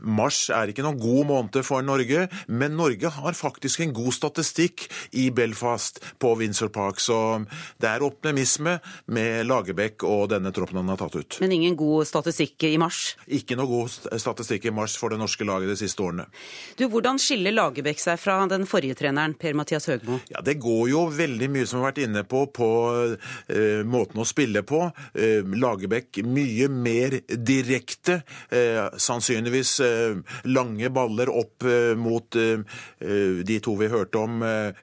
Mars 0.00 0.46
er 0.54 0.70
ikke 0.70 0.84
noen 0.86 1.00
god 1.00 1.28
måned 1.28 1.60
for 1.66 1.84
Norge, 1.84 2.26
men 2.48 2.76
Norge 2.78 3.10
har 3.14 3.36
faktisk 3.36 3.82
en 3.84 3.94
god 3.96 4.14
statistikk 4.14 4.86
i 5.18 5.28
Belfast 5.34 6.00
på 6.20 6.34
Windsor 6.38 6.70
Park, 6.74 7.00
så 7.02 7.18
det 7.80 7.90
er 7.90 8.04
optimisme 8.06 8.78
med 9.14 9.46
Lagerbäck 9.48 10.04
og 10.06 10.28
denne 10.32 10.52
troppen 10.54 10.80
han 10.80 10.92
har 10.92 11.00
tatt 11.00 11.18
ut. 11.18 11.38
Men 11.42 11.54
ingen 11.54 11.76
god 11.78 12.08
statistikk 12.08 12.68
i 12.68 12.76
mars? 12.80 13.16
Ikke 13.26 13.56
noe 13.58 13.68
god 13.70 14.18
statistikk 14.20 14.68
i 14.68 14.74
mars 14.74 14.96
for 14.98 15.14
det 15.14 15.20
norske 15.20 15.46
laget 15.46 15.72
de 15.72 15.78
siste 15.80 16.04
årene. 16.04 16.28
Du, 16.78 16.86
Hvordan 16.88 17.20
skiller 17.22 17.54
Lagerbäck 17.54 18.00
seg 18.02 18.18
fra 18.20 18.40
den 18.50 18.66
forrige 18.68 18.96
treneren, 18.98 19.36
Per-Mathias 19.38 19.88
Høgmo? 19.90 20.20
Ja, 20.32 20.42
Det 20.44 20.58
går 20.62 20.88
jo 20.92 21.04
veldig 21.14 21.50
mye 21.52 21.66
som 21.68 21.78
vi 21.78 21.84
har 21.84 21.92
vært 21.92 22.02
inne 22.06 22.24
på, 22.28 22.44
på 22.54 22.68
uh, 22.96 23.82
måten 23.88 24.22
å 24.22 24.26
spille 24.28 24.64
på. 24.66 24.84
Uh, 25.14 25.56
Lagerbäck 25.58 26.22
mye 26.26 26.68
mer 26.72 27.18
direkte, 27.28 28.20
uh, 28.52 28.88
sannsynligvis 28.98 29.78
lange 30.48 30.90
baller 30.94 31.30
opp 31.32 31.64
mot 31.98 32.36
de 32.38 33.58
to 33.64 33.74
vi 33.78 33.88
hørte 33.90 34.20
om, 34.20 34.42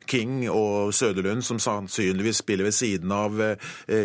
King 0.10 0.46
og 0.52 0.94
Søderlund, 0.96 1.44
som 1.46 1.60
sannsynligvis 1.62 2.42
spiller 2.44 2.68
ved 2.70 2.76
siden 2.76 3.12
av 3.16 3.40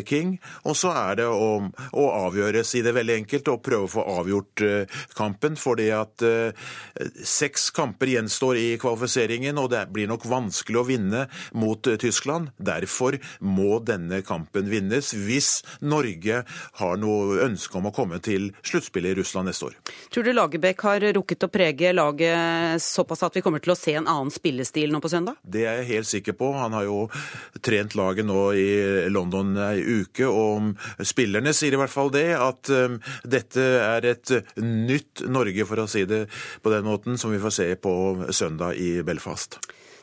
King. 0.07 0.37
Og 0.69 0.76
så 0.78 0.92
er 0.97 1.21
det 1.23 1.28
å, 1.30 1.50
å 1.71 2.07
avgjøre, 2.26 2.64
si 2.66 2.83
det 2.85 2.95
veldig 2.97 3.16
enkelt, 3.23 3.52
og 3.52 3.62
prøve 3.66 3.88
å 3.88 3.92
få 3.95 4.07
avgjort 4.19 4.64
kampen. 5.19 5.59
Fordi 5.61 5.90
at 5.95 6.25
seks 7.26 7.71
kamper 7.76 8.14
gjenstår 8.14 8.61
i 8.61 8.69
kvalifiseringen, 8.80 9.59
og 9.61 9.71
det 9.75 9.87
blir 9.95 10.11
nok 10.11 10.26
vanskelig 10.30 10.80
å 10.80 10.87
vinne 10.88 11.26
mot 11.59 11.90
Tyskland. 12.00 12.52
Derfor 12.59 13.19
må 13.40 13.80
denne 13.87 14.23
kampen 14.26 14.71
vinnes, 14.71 15.12
hvis 15.14 15.61
Norge 15.83 16.42
har 16.80 17.00
noe 17.00 17.40
ønske 17.47 17.78
om 17.78 17.88
å 17.90 17.95
komme 17.95 18.21
til 18.25 18.50
sluttspillet 18.66 19.14
i 19.14 19.21
Russland 19.21 19.50
neste 19.50 19.71
år. 19.71 19.78
Tror 20.11 20.26
du 20.26 20.33
Lagerbäck 20.35 20.85
har 20.90 21.06
rukket 21.16 21.47
å 21.47 21.50
prege 21.52 21.92
laget 21.94 22.82
såpass 22.82 23.25
at 23.26 23.38
vi 23.38 23.42
kommer 23.44 23.62
til 23.62 23.75
å 23.75 23.78
se 23.78 23.94
en 23.99 24.09
annen 24.11 24.32
spillestil 24.35 24.92
nå 24.92 25.00
på 25.02 25.11
søndag? 25.12 25.38
Det 25.42 25.64
er 25.64 25.80
jeg 25.80 25.90
helt 25.94 26.11
sikker 26.11 26.37
på. 26.38 26.52
Han 26.59 26.76
har 26.76 26.87
jo 26.88 26.99
trent 27.64 27.97
laget 27.99 28.28
nå 28.28 28.50
i 28.59 28.68
London 29.12 29.54
ei 29.70 29.80
uke, 29.80 30.28
og 30.28 30.75
spillerne 31.06 31.54
sier 31.56 31.76
i 31.76 31.80
hvert 31.80 31.92
fall 31.92 32.12
det, 32.14 32.28
at 32.37 32.70
um, 32.75 32.99
dette 33.25 33.66
er 33.80 34.11
et 34.12 34.35
nytt 34.61 35.25
Norge, 35.30 35.66
for 35.68 35.82
å 35.82 35.88
si 35.90 36.06
det 36.09 36.25
på 36.62 36.73
den 36.73 36.87
måten, 36.87 37.18
som 37.20 37.32
vi 37.35 37.42
får 37.42 37.56
se 37.56 37.68
på 37.80 37.94
søndag 38.35 38.80
i 38.80 39.00
Belfast. 39.06 39.61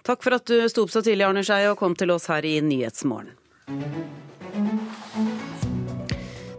Takk 0.08 0.24
for 0.24 0.38
at 0.38 0.48
du 0.48 0.62
sto 0.72 0.86
opp 0.86 0.94
så 0.94 1.04
tidlig, 1.04 1.26
Arne 1.28 1.44
Skei, 1.44 1.66
og 1.68 1.80
kom 1.80 1.98
til 1.98 2.14
oss 2.16 2.30
her 2.32 2.46
i 2.48 2.58
Nyhetsmorgen. 2.64 3.36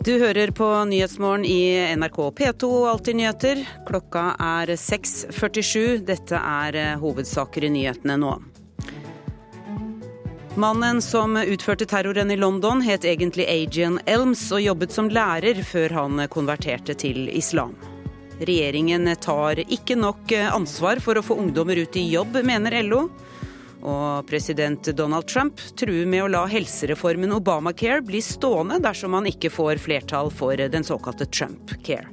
Du 0.08 0.14
hører 0.18 0.48
på 0.56 0.64
Nyhetsmorgen 0.88 1.42
i 1.44 1.94
NRK 1.96 2.16
P2 2.16 2.68
Alltid 2.88 3.16
nyheter. 3.16 3.58
Klokka 3.84 4.22
er 4.40 4.70
6.47. 4.80 5.98
Dette 6.08 6.38
er 6.40 6.78
hovedsaker 6.96 7.66
i 7.66 7.70
nyhetene 7.74 8.16
nå. 8.16 8.30
Mannen 10.56 11.02
som 11.04 11.36
utførte 11.36 11.84
terroren 11.84 12.32
i 12.32 12.40
London, 12.40 12.80
het 12.80 13.04
egentlig 13.04 13.50
Agian 13.52 14.00
Elms 14.08 14.46
og 14.48 14.64
jobbet 14.64 14.96
som 14.96 15.12
lærer 15.12 15.60
før 15.60 15.98
han 15.98 16.24
konverterte 16.32 16.96
til 16.96 17.28
islam. 17.28 17.76
Regjeringen 18.40 19.12
tar 19.20 19.60
ikke 19.60 20.00
nok 20.00 20.32
ansvar 20.54 21.04
for 21.04 21.20
å 21.20 21.26
få 21.26 21.36
ungdommer 21.44 21.84
ut 21.84 22.00
i 22.00 22.08
jobb, 22.14 22.40
mener 22.48 22.80
LO. 22.80 23.10
Og 23.82 24.26
president 24.26 24.90
Donald 24.96 25.28
Trump 25.30 25.60
truer 25.78 26.06
med 26.06 26.24
å 26.24 26.30
la 26.32 26.44
helsereformen 26.50 27.36
Obamacare 27.36 28.02
bli 28.02 28.22
stående 28.24 28.80
dersom 28.82 29.14
han 29.14 29.28
ikke 29.30 29.52
får 29.54 29.82
flertall 29.82 30.32
for 30.34 30.58
den 30.58 30.86
såkalte 30.86 31.28
Trump-care. 31.30 32.08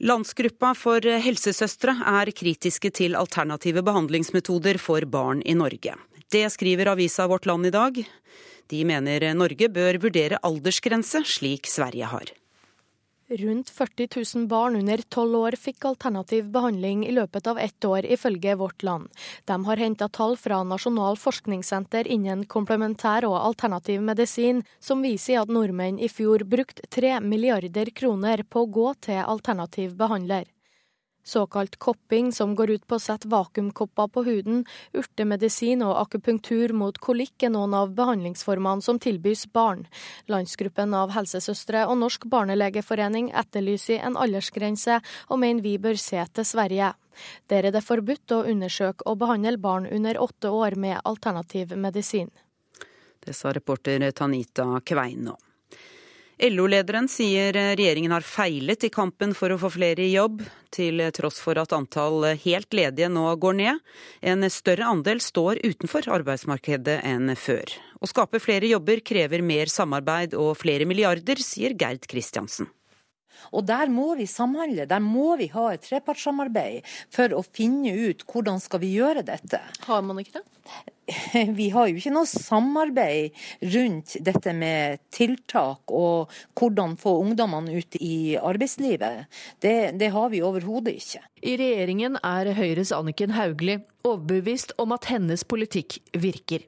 Landsgruppa 0.00 0.70
for 0.72 1.04
helsesøstre 1.04 1.92
er 2.08 2.30
kritiske 2.32 2.88
til 2.96 3.16
alternative 3.20 3.82
behandlingsmetoder 3.84 4.80
for 4.80 5.04
barn 5.04 5.42
i 5.44 5.52
Norge. 5.52 5.92
Det 6.32 6.46
skriver 6.54 6.88
avisa 6.94 7.26
Vårt 7.28 7.44
Land 7.44 7.68
i 7.68 7.74
dag. 7.74 8.00
De 8.72 8.84
mener 8.88 9.28
Norge 9.36 9.68
bør 9.68 9.98
vurdere 10.00 10.40
aldersgrense, 10.46 11.20
slik 11.28 11.68
Sverige 11.68 12.08
har. 12.08 12.32
Rundt 13.30 13.70
40 13.70 14.08
000 14.38 14.46
barn 14.48 14.76
under 14.76 14.98
tolv 15.08 15.36
år 15.38 15.54
fikk 15.54 15.84
alternativ 15.86 16.48
behandling 16.50 17.04
i 17.06 17.12
løpet 17.14 17.46
av 17.46 17.58
ett 17.62 17.84
år, 17.84 18.02
ifølge 18.02 18.56
Vårt 18.58 18.82
Land. 18.82 19.06
De 19.46 19.58
har 19.64 19.76
henta 19.76 20.08
tall 20.08 20.34
fra 20.36 20.64
Nasjonal 20.66 21.14
forskningssenter 21.14 22.10
innen 22.10 22.42
komplementær 22.50 23.28
og 23.28 23.38
alternativ 23.38 24.02
medisin, 24.02 24.64
som 24.82 25.06
viser 25.06 25.44
at 25.44 25.52
nordmenn 25.54 26.02
i 26.02 26.10
fjor 26.10 26.42
brukte 26.42 26.90
3 26.90 27.20
milliarder 27.22 27.94
kroner 27.94 28.42
på 28.42 28.64
å 28.64 28.72
gå 28.80 28.94
til 29.06 29.22
alternativ 29.22 29.94
behandler. 29.94 30.50
Såkalt 31.22 31.76
kopping, 31.76 32.32
som 32.32 32.54
går 32.56 32.70
ut 32.70 32.86
på 32.88 32.96
å 32.96 33.02
sette 33.02 33.28
vakuumkopper 33.28 34.08
på 34.08 34.24
huden, 34.24 34.62
urtemedisin 34.96 35.84
og 35.84 35.98
akupunktur 36.00 36.72
mot 36.72 36.96
kolikk 36.98 37.44
er 37.44 37.52
noen 37.52 37.76
av 37.76 37.92
behandlingsformene 37.98 38.82
som 38.82 38.98
tilbys 38.98 39.44
barn. 39.52 39.84
Landsgruppen 40.32 40.96
av 40.96 41.12
helsesøstre 41.14 41.84
og 41.86 41.98
Norsk 42.00 42.24
barnelegeforening 42.32 43.30
etterlyser 43.36 44.00
en 44.06 44.16
aldersgrense, 44.16 45.00
og 45.28 45.42
mener 45.44 45.62
vi 45.66 45.76
bør 45.78 46.00
se 46.00 46.24
til 46.32 46.48
Sverige. 46.48 46.94
Der 47.52 47.68
er 47.68 47.74
det 47.74 47.84
forbudt 47.84 48.32
å 48.32 48.44
undersøke 48.48 49.04
og 49.04 49.20
behandle 49.20 49.58
barn 49.60 49.86
under 49.90 50.20
åtte 50.22 50.48
år 50.48 50.78
med 50.80 51.02
alternativ 51.04 51.76
medisin. 51.76 52.30
Det 53.20 53.36
sa 53.36 53.52
reporter 53.52 54.10
Tanita 54.16 54.80
Kveino. 54.80 55.36
LO-lederen 56.40 57.04
sier 57.12 57.52
regjeringen 57.52 58.14
har 58.14 58.24
feilet 58.24 58.86
i 58.86 58.90
kampen 58.92 59.34
for 59.36 59.52
å 59.52 59.58
få 59.60 59.68
flere 59.74 60.06
i 60.06 60.14
jobb, 60.14 60.40
til 60.72 61.02
tross 61.12 61.36
for 61.44 61.60
at 61.60 61.74
antall 61.76 62.24
helt 62.46 62.72
ledige 62.72 63.10
nå 63.12 63.26
går 63.42 63.58
ned. 63.58 63.84
En 64.24 64.48
større 64.48 64.88
andel 64.88 65.20
står 65.20 65.60
utenfor 65.60 66.08
arbeidsmarkedet 66.16 67.02
enn 67.04 67.34
før. 67.36 67.76
Å 68.00 68.08
skape 68.08 68.40
flere 68.40 68.72
jobber 68.72 69.04
krever 69.04 69.44
mer 69.44 69.68
samarbeid 69.68 70.32
og 70.38 70.54
flere 70.62 70.88
milliarder, 70.88 71.42
sier 71.44 71.76
Gerd 71.76 72.08
Kristiansen. 72.08 72.72
Og 73.56 73.66
der 73.68 73.90
må 73.92 74.12
vi 74.18 74.28
samhandle, 74.30 74.86
der 74.90 75.02
må 75.02 75.34
vi 75.40 75.50
ha 75.54 75.70
et 75.74 75.84
trepartssamarbeid 75.86 76.86
for 77.12 77.34
å 77.36 77.42
finne 77.46 77.92
ut 78.10 78.24
hvordan 78.28 78.62
skal 78.62 78.82
vi 78.84 78.94
gjøre 78.96 79.26
dette. 79.26 79.60
Har 79.86 80.02
man 80.06 80.22
ikke 80.22 80.40
det? 80.40 80.46
Vi 81.58 81.68
har 81.74 81.88
jo 81.88 81.98
ikke 81.98 82.12
noe 82.14 82.28
samarbeid 82.28 83.34
rundt 83.72 84.16
dette 84.22 84.52
med 84.54 85.00
tiltak 85.10 85.90
og 85.90 86.30
hvordan 86.58 86.96
få 87.00 87.16
ungdommene 87.24 87.80
ut 87.80 87.98
i 87.98 88.36
arbeidslivet. 88.38 89.26
Det, 89.58 89.74
det 89.98 90.12
har 90.14 90.30
vi 90.30 90.44
overhodet 90.46 90.94
ikke. 91.00 91.24
I 91.42 91.56
regjeringen 91.58 92.20
er 92.22 92.52
Høyres 92.54 92.94
Anniken 92.94 93.34
Hauglie 93.34 93.80
overbevist 94.06 94.76
om 94.78 94.94
at 94.96 95.10
hennes 95.10 95.42
politikk 95.42 95.98
virker. 96.14 96.62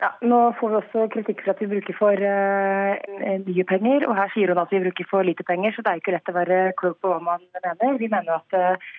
Ja, 0.00 0.14
Nå 0.24 0.38
får 0.56 0.70
vi 0.70 0.76
også 0.78 1.06
kritikk 1.12 1.42
for 1.44 1.52
at 1.52 1.58
vi 1.60 1.68
bruker 1.68 1.96
for 1.98 2.16
uh, 2.24 3.40
mye 3.44 3.64
penger, 3.68 4.06
og 4.08 4.16
her 4.16 4.30
sier 4.32 4.52
hun 4.52 4.60
at 4.62 4.72
vi 4.72 4.80
bruker 4.86 5.08
for 5.10 5.26
lite 5.26 5.44
penger, 5.44 5.74
så 5.76 5.84
det 5.84 5.92
er 5.92 6.00
ikke 6.00 6.14
lett 6.14 6.30
å 6.32 6.36
være 6.36 6.60
klok 6.80 6.96
på 7.04 7.10
hva 7.12 7.18
man 7.24 7.42
mener. 7.44 7.98
Vi 8.00 8.08
mener 8.08 8.38
at 8.38 8.56
uh, 8.56 8.94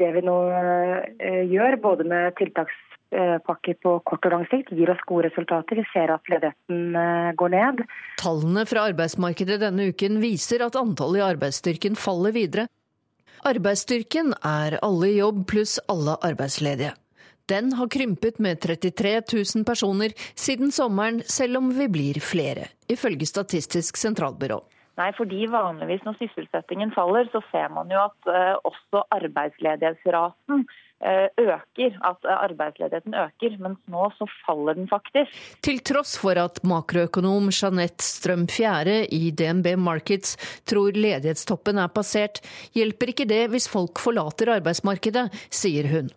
det 0.00 0.08
vi 0.16 0.24
nå 0.26 0.38
uh, 0.50 1.44
gjør, 1.46 1.78
både 1.84 2.06
med 2.10 2.34
tiltakspakker 2.40 3.78
på 3.86 3.94
kort 4.08 4.26
og 4.26 4.34
lang 4.34 4.46
sikt, 4.50 4.74
gir 4.74 4.90
oss 4.90 5.04
gode 5.06 5.28
resultater. 5.30 5.78
Vi 5.78 5.86
ser 5.92 6.10
at 6.16 6.32
ledigheten 6.32 6.98
går 7.38 7.54
ned. 7.54 7.84
Tallene 8.18 8.66
fra 8.66 8.88
arbeidsmarkedet 8.90 9.60
denne 9.62 9.92
uken 9.94 10.18
viser 10.24 10.66
at 10.66 10.78
antallet 10.80 11.22
i 11.22 11.28
arbeidsstyrken 11.28 11.94
faller 11.94 12.34
videre. 12.34 12.66
Arbeidsstyrken 13.46 14.34
er 14.42 14.80
alle 14.82 15.08
i 15.12 15.20
jobb 15.20 15.46
pluss 15.50 15.78
alle 15.90 16.18
arbeidsledige. 16.26 16.96
Den 17.50 17.72
har 17.78 17.88
krympet 17.88 18.38
med 18.38 18.60
33 18.60 19.14
000 19.32 19.64
personer 19.66 20.14
siden 20.34 20.72
sommeren, 20.72 21.22
selv 21.26 21.58
om 21.62 21.72
vi 21.74 21.88
blir 21.88 22.20
flere, 22.22 22.68
ifølge 22.88 23.26
Statistisk 23.26 23.96
sentralbyrå. 23.96 24.62
Nei, 25.00 25.08
fordi 25.16 25.46
vanligvis 25.48 26.02
når 26.04 26.18
sysselsettingen 26.18 26.92
faller, 26.92 27.28
så 27.32 27.40
ser 27.48 27.70
man 27.72 27.90
jo 27.92 28.00
at 28.02 28.28
uh, 28.28 28.58
også 28.68 29.06
arbeidsledighetsraten 29.16 30.66
uh, 30.66 31.28
øker. 31.40 31.96
At 32.04 32.28
uh, 32.28 32.34
arbeidsledigheten 32.36 33.16
øker, 33.16 33.56
mens 33.64 33.80
nå 33.88 34.10
så 34.18 34.28
faller 34.44 34.76
den 34.76 34.90
faktisk. 34.92 35.32
Til 35.64 35.80
tross 35.80 36.18
for 36.20 36.36
at 36.36 36.60
makroøkonom 36.68 37.48
Jeanette 37.48 38.04
Strøm 38.04 38.44
Fjære 38.52 39.06
i 39.08 39.30
DNB 39.32 39.72
Markets 39.80 40.36
tror 40.68 40.92
ledighetstoppen 40.92 41.80
er 41.80 41.92
passert, 41.92 42.44
hjelper 42.76 43.14
ikke 43.14 43.30
det 43.32 43.46
hvis 43.54 43.72
folk 43.72 44.02
forlater 44.02 44.58
arbeidsmarkedet, 44.58 45.30
sier 45.48 45.88
hun. 45.88 46.12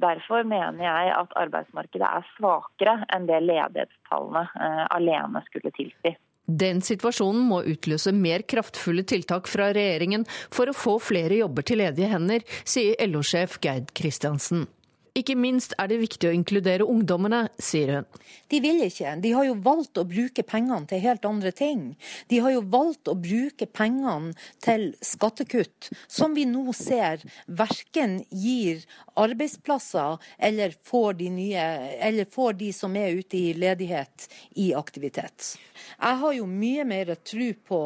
Derfor 0.00 0.44
mener 0.44 0.84
jeg 0.84 1.12
at 1.16 1.34
arbeidsmarkedet 1.40 2.04
er 2.04 2.30
svakere 2.34 2.98
enn 3.16 3.28
det 3.30 3.40
ledighetstallene 3.46 4.44
eh, 4.44 4.82
alene 4.92 5.40
skulle 5.48 5.72
tilsi. 5.76 6.12
Den 6.46 6.78
situasjonen 6.84 7.42
må 7.48 7.62
utløse 7.66 8.12
mer 8.14 8.44
kraftfulle 8.46 9.02
tiltak 9.08 9.48
fra 9.50 9.72
regjeringen 9.74 10.26
for 10.54 10.70
å 10.70 10.76
få 10.76 10.98
flere 11.02 11.40
jobber 11.40 11.66
til 11.66 11.80
ledige 11.82 12.12
hender, 12.12 12.44
sier 12.62 12.94
LO-sjef 13.08 13.58
Geid 13.64 13.90
Kristiansen. 13.98 14.68
Ikke 15.16 15.36
minst 15.38 15.72
er 15.80 15.88
det 15.88 15.96
viktig 16.02 16.28
å 16.28 16.34
inkludere 16.36 16.84
ungdommene, 16.84 17.46
sier 17.62 17.92
hun. 17.94 18.08
De 18.52 18.58
vil 18.60 18.82
ikke. 18.84 19.14
De 19.22 19.32
har 19.32 19.46
jo 19.48 19.54
valgt 19.64 19.96
å 19.96 20.04
bruke 20.08 20.44
pengene 20.46 20.84
til 20.90 21.00
helt 21.00 21.24
andre 21.24 21.52
ting. 21.56 21.86
De 22.28 22.40
har 22.44 22.52
jo 22.52 22.60
valgt 22.72 23.08
å 23.08 23.16
bruke 23.16 23.64
pengene 23.66 24.34
til 24.64 24.90
skattekutt, 25.00 25.88
som 26.06 26.36
vi 26.36 26.44
nå 26.48 26.66
ser 26.76 27.24
verken 27.46 28.18
gir 28.28 28.84
arbeidsplasser 29.16 30.20
eller 30.36 30.76
får 30.84 31.16
de, 31.22 31.30
nye, 31.32 31.64
eller 32.04 32.28
får 32.30 32.58
de 32.60 32.72
som 32.76 32.96
er 33.00 33.16
ute 33.16 33.40
i 33.40 33.54
ledighet, 33.56 34.28
i 34.60 34.72
aktivitet. 34.76 35.54
Jeg 35.96 36.20
har 36.20 36.36
jo 36.36 36.50
mye 36.50 36.84
mer 36.88 37.14
tro 37.24 37.48
på 37.68 37.80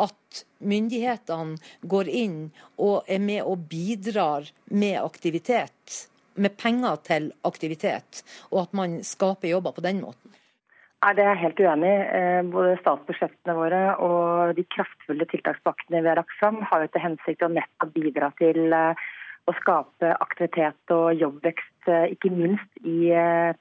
at 0.00 0.44
myndighetene 0.62 1.58
går 1.90 2.08
inn 2.08 2.38
og 2.80 3.10
er 3.10 3.20
med 3.20 3.42
og 3.44 3.68
bidrar 3.68 4.48
med 4.72 4.96
aktivitet 5.02 6.06
med 6.34 6.56
penger 6.60 7.00
til 7.06 7.32
aktivitet, 7.44 8.22
og 8.50 8.66
at 8.66 8.76
man 8.76 9.00
skaper 9.06 9.52
jobber 9.52 9.76
på 9.76 9.84
den 9.84 10.02
måten? 10.04 10.32
Nei, 11.02 11.14
Det 11.18 11.24
er 11.24 11.32
jeg 11.34 11.42
helt 11.42 11.60
uenig 11.60 11.88
i. 11.90 12.02
Eh, 12.18 12.42
både 12.46 12.76
statsbudsjettene 12.78 13.56
våre 13.58 13.80
og 14.06 14.52
de 14.54 14.62
kraftfulle 14.70 15.26
tiltakspakkene 15.32 16.02
vi 16.04 16.10
har 16.12 16.20
lagt 16.20 16.36
fram, 16.38 16.60
har 16.62 16.84
jo 16.84 16.92
til 16.92 17.02
hensikt 17.02 17.42
å 17.42 17.50
nettopp 17.50 17.90
bidra 17.96 18.28
til 18.38 18.76
eh, 18.76 19.08
å 19.50 19.54
skape 19.58 20.12
aktivitet 20.22 20.94
og 20.94 21.18
jobbvekst, 21.18 21.88
eh, 21.90 22.12
ikke 22.14 22.30
minst 22.30 22.86
i 22.86 23.10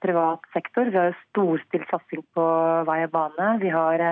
privat 0.05 0.45
sektor. 0.53 0.93
Vi 0.93 1.01
har 1.01 1.17
storstilt 1.31 1.89
satsing 1.89 2.21
på 2.37 2.45
vei 2.85 2.99
og 3.07 3.15
bane. 3.15 3.49
Vi 3.63 3.73
har 3.73 4.05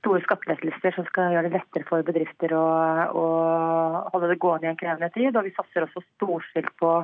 store 0.00 0.24
skattelettelser 0.26 0.96
som 0.96 1.06
skal 1.06 1.36
gjøre 1.36 1.46
det 1.46 1.60
lettere 1.60 1.86
for 1.86 2.02
bedrifter 2.06 2.50
å, 2.58 2.66
å 3.14 3.26
holde 4.10 4.32
det 4.32 4.40
gående 4.42 4.66
i 4.66 4.72
en 4.74 4.82
krevende 4.82 5.12
tid. 5.14 5.30
Og 5.38 5.46
vi 5.46 5.54
satser 5.54 5.86
også 5.86 6.02
storstilt 6.16 6.74
på 6.82 6.98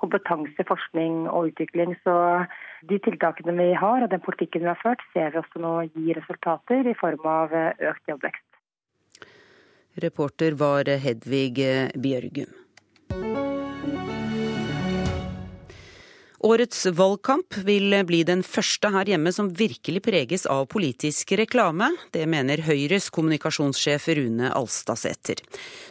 kompetanse, 0.00 0.66
forskning 0.68 1.28
og 1.28 1.52
utvikling. 1.52 1.94
Så 2.06 2.14
de 2.90 2.98
tiltakene 3.04 3.54
vi 3.58 3.70
har 3.78 4.04
og 4.06 4.10
den 4.12 4.24
politikken 4.24 4.66
vi 4.66 4.72
har 4.72 4.80
ført, 4.82 5.04
ser 5.12 5.34
vi 5.34 5.42
også 5.42 5.62
nå 5.62 5.76
gir 5.94 6.20
resultater 6.20 6.90
i 6.90 6.98
form 6.98 7.24
av 7.28 7.54
økt 7.54 8.12
jobbvekst. 8.12 8.44
Reporter 10.02 10.58
var 10.58 10.90
Hedvig 11.04 11.62
Bjørgum. 11.94 12.63
Årets 16.44 16.86
valgkamp 16.86 17.56
vil 17.56 17.94
bli 18.04 18.18
den 18.28 18.42
første 18.44 18.90
her 18.92 19.08
hjemme 19.08 19.30
som 19.32 19.46
virkelig 19.48 20.02
preges 20.04 20.42
av 20.50 20.66
politisk 20.68 21.32
reklame. 21.40 21.86
Det 22.12 22.26
mener 22.28 22.60
Høyres 22.66 23.06
kommunikasjonssjef 23.16 24.10
Rune 24.18 24.50
Alstadsæter. 24.52 25.40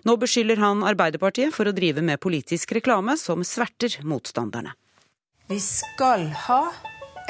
Nå 0.05 0.13
beskylder 0.21 0.61
han 0.61 0.85
Arbeiderpartiet 0.85 1.55
for 1.55 1.65
å 1.65 1.73
drive 1.73 2.05
med 2.05 2.21
politisk 2.21 2.75
reklame 2.77 3.17
som 3.17 3.41
sverter 3.41 3.97
motstanderne. 4.05 4.75
Vi 5.49 5.57
skal 5.57 6.27
ha 6.45 6.61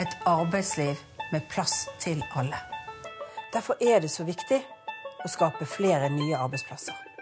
et 0.04 0.20
arbeidsliv 0.28 1.00
med 1.32 1.48
plass 1.48 1.86
til 2.04 2.20
alle. 2.36 2.60
Derfor 3.56 3.80
er 3.80 4.04
det 4.04 4.12
så 4.12 4.28
viktig 4.28 4.60
å 5.24 5.32
skape 5.32 5.64
flere 5.64 6.12
nye 6.12 6.44
arbeidsplasser. 6.44 7.13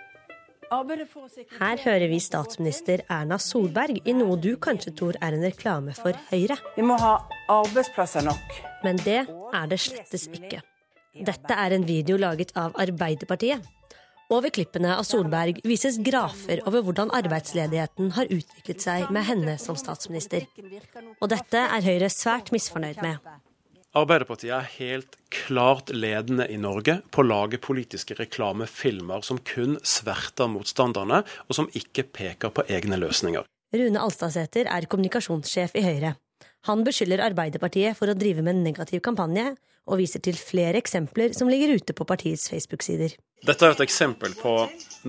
Her 0.72 1.82
hører 1.84 2.08
vi 2.08 2.18
statsminister 2.24 3.02
Erna 3.12 3.36
Solberg 3.44 3.98
i 4.08 4.14
noe 4.16 4.38
du 4.40 4.54
kanskje 4.56 4.94
tror 4.96 5.18
er 5.20 5.36
en 5.36 5.44
reklame 5.44 5.92
for 5.98 6.16
Høyre. 6.30 6.56
Vi 6.78 6.86
må 6.88 6.96
ha 7.02 7.18
arbeidsplasser 7.52 8.24
nok. 8.24 8.56
Men 8.86 9.02
det 9.04 9.20
er 9.28 9.68
det 9.68 9.82
slettes 9.84 10.30
ikke. 10.32 10.62
Dette 11.28 11.60
er 11.60 11.76
en 11.76 11.84
video 11.84 12.16
laget 12.22 12.56
av 12.56 12.78
Arbeiderpartiet. 12.80 13.68
Over 14.32 14.48
klippene 14.56 14.96
av 14.96 15.04
Solberg 15.04 15.60
vises 15.68 16.00
grafer 16.00 16.64
over 16.64 16.88
hvordan 16.88 17.12
arbeidsledigheten 17.20 18.14
har 18.16 18.32
utviklet 18.32 18.80
seg 18.80 19.12
med 19.12 19.28
henne 19.28 19.58
som 19.60 19.76
statsminister. 19.76 20.48
Og 21.20 21.34
dette 21.36 21.68
er 21.68 21.84
Høyre 21.84 22.08
svært 22.08 22.56
misfornøyd 22.56 23.04
med. 23.04 23.20
Arbeiderpartiet 23.92 24.54
er 24.56 24.68
helt 24.78 25.18
klart 25.36 25.90
ledende 25.92 26.46
i 26.48 26.56
Norge 26.56 27.02
på 27.12 27.24
å 27.24 27.28
lage 27.28 27.60
politiske 27.60 28.16
reklamefilmer 28.16 29.24
som 29.28 29.40
kun 29.44 29.74
sverter 29.84 30.48
motstanderne, 30.48 31.18
og 31.50 31.58
som 31.58 31.68
ikke 31.76 32.06
peker 32.08 32.54
på 32.56 32.64
egne 32.72 32.96
løsninger. 33.02 33.44
Rune 33.76 34.00
Alstadsæter 34.00 34.70
er 34.72 34.88
kommunikasjonssjef 34.88 35.76
i 35.76 35.84
Høyre. 35.84 36.14
Han 36.70 36.86
beskylder 36.88 37.24
Arbeiderpartiet 37.26 37.98
for 38.00 38.08
å 38.08 38.16
drive 38.16 38.46
med 38.46 38.54
en 38.54 38.64
negativ 38.64 39.02
kampanje, 39.04 39.58
og 39.92 40.00
viser 40.00 40.24
til 40.24 40.38
flere 40.40 40.80
eksempler 40.80 41.34
som 41.36 41.50
ligger 41.52 41.74
ute 41.76 41.96
på 41.98 42.08
partiets 42.08 42.46
Facebook-sider. 42.52 43.18
Dette 43.44 43.66
er 43.66 43.74
et 43.74 43.84
eksempel 43.84 44.38
på 44.40 44.54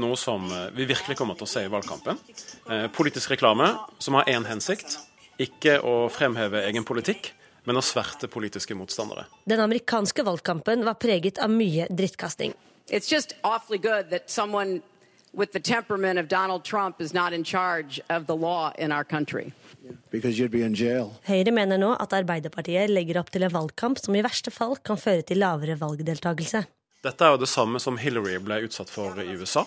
noe 0.00 0.16
som 0.18 0.48
vi 0.74 0.88
virkelig 0.88 1.18
kommer 1.20 1.38
til 1.38 1.46
å 1.46 1.52
se 1.52 1.62
i 1.66 1.70
valgkampen. 1.70 2.18
Eh, 2.66 2.88
politisk 2.96 3.30
reklame 3.34 3.68
som 4.02 4.18
har 4.18 4.30
én 4.32 4.48
hensikt, 4.48 4.96
ikke 5.38 5.76
å 5.86 6.08
fremheve 6.10 6.64
egen 6.66 6.88
politikk, 6.88 7.30
men 7.64 7.76
av 7.76 7.86
sverte 7.86 8.28
politiske 8.28 8.74
motstandere. 8.74 9.26
Den 9.44 9.60
amerikanske 9.60 10.22
valgkampen 10.26 10.84
var 10.84 10.94
preget 10.94 11.38
av 11.38 11.50
mye 11.50 11.86
drittkasting. 11.90 12.54
It's 12.88 13.12
just 13.12 13.34
awfully 13.42 13.78
good 13.78 14.10
that 14.10 14.30
someone 14.30 14.82
with 15.32 15.52
the 15.52 15.60
temperament 15.60 16.18
of 16.18 16.28
Donald 16.28 16.64
Trump 16.64 17.00
is 17.00 17.14
not 17.14 17.32
in 17.32 17.44
charge 17.44 18.00
of 18.10 18.26
the 18.26 18.36
law 18.36 18.72
in 18.78 18.92
our 18.92 19.04
country. 19.04 19.52
Høyre 21.26 21.52
mener 21.54 21.80
nå 21.80 21.88
at 21.98 22.12
Arbeiderpartiet 22.14 22.90
legger 22.92 23.18
opp 23.22 23.32
til 23.34 23.46
en 23.46 23.54
valgkamp 23.54 23.98
som 23.98 24.14
i 24.14 24.22
verste 24.22 24.52
fall 24.54 24.76
kan 24.84 25.00
føre 25.00 25.24
til 25.26 25.40
lavere 25.42 25.78
valgdeltakelse. 25.80 26.62
Dette 27.02 27.26
er 27.26 27.34
jo 27.34 27.40
det 27.42 27.50
samme 27.50 27.80
som 27.82 27.96
Hillary 27.98 28.36
ble 28.38 28.60
utsatt 28.68 28.90
for 28.92 29.18
i 29.18 29.32
USA. 29.34 29.64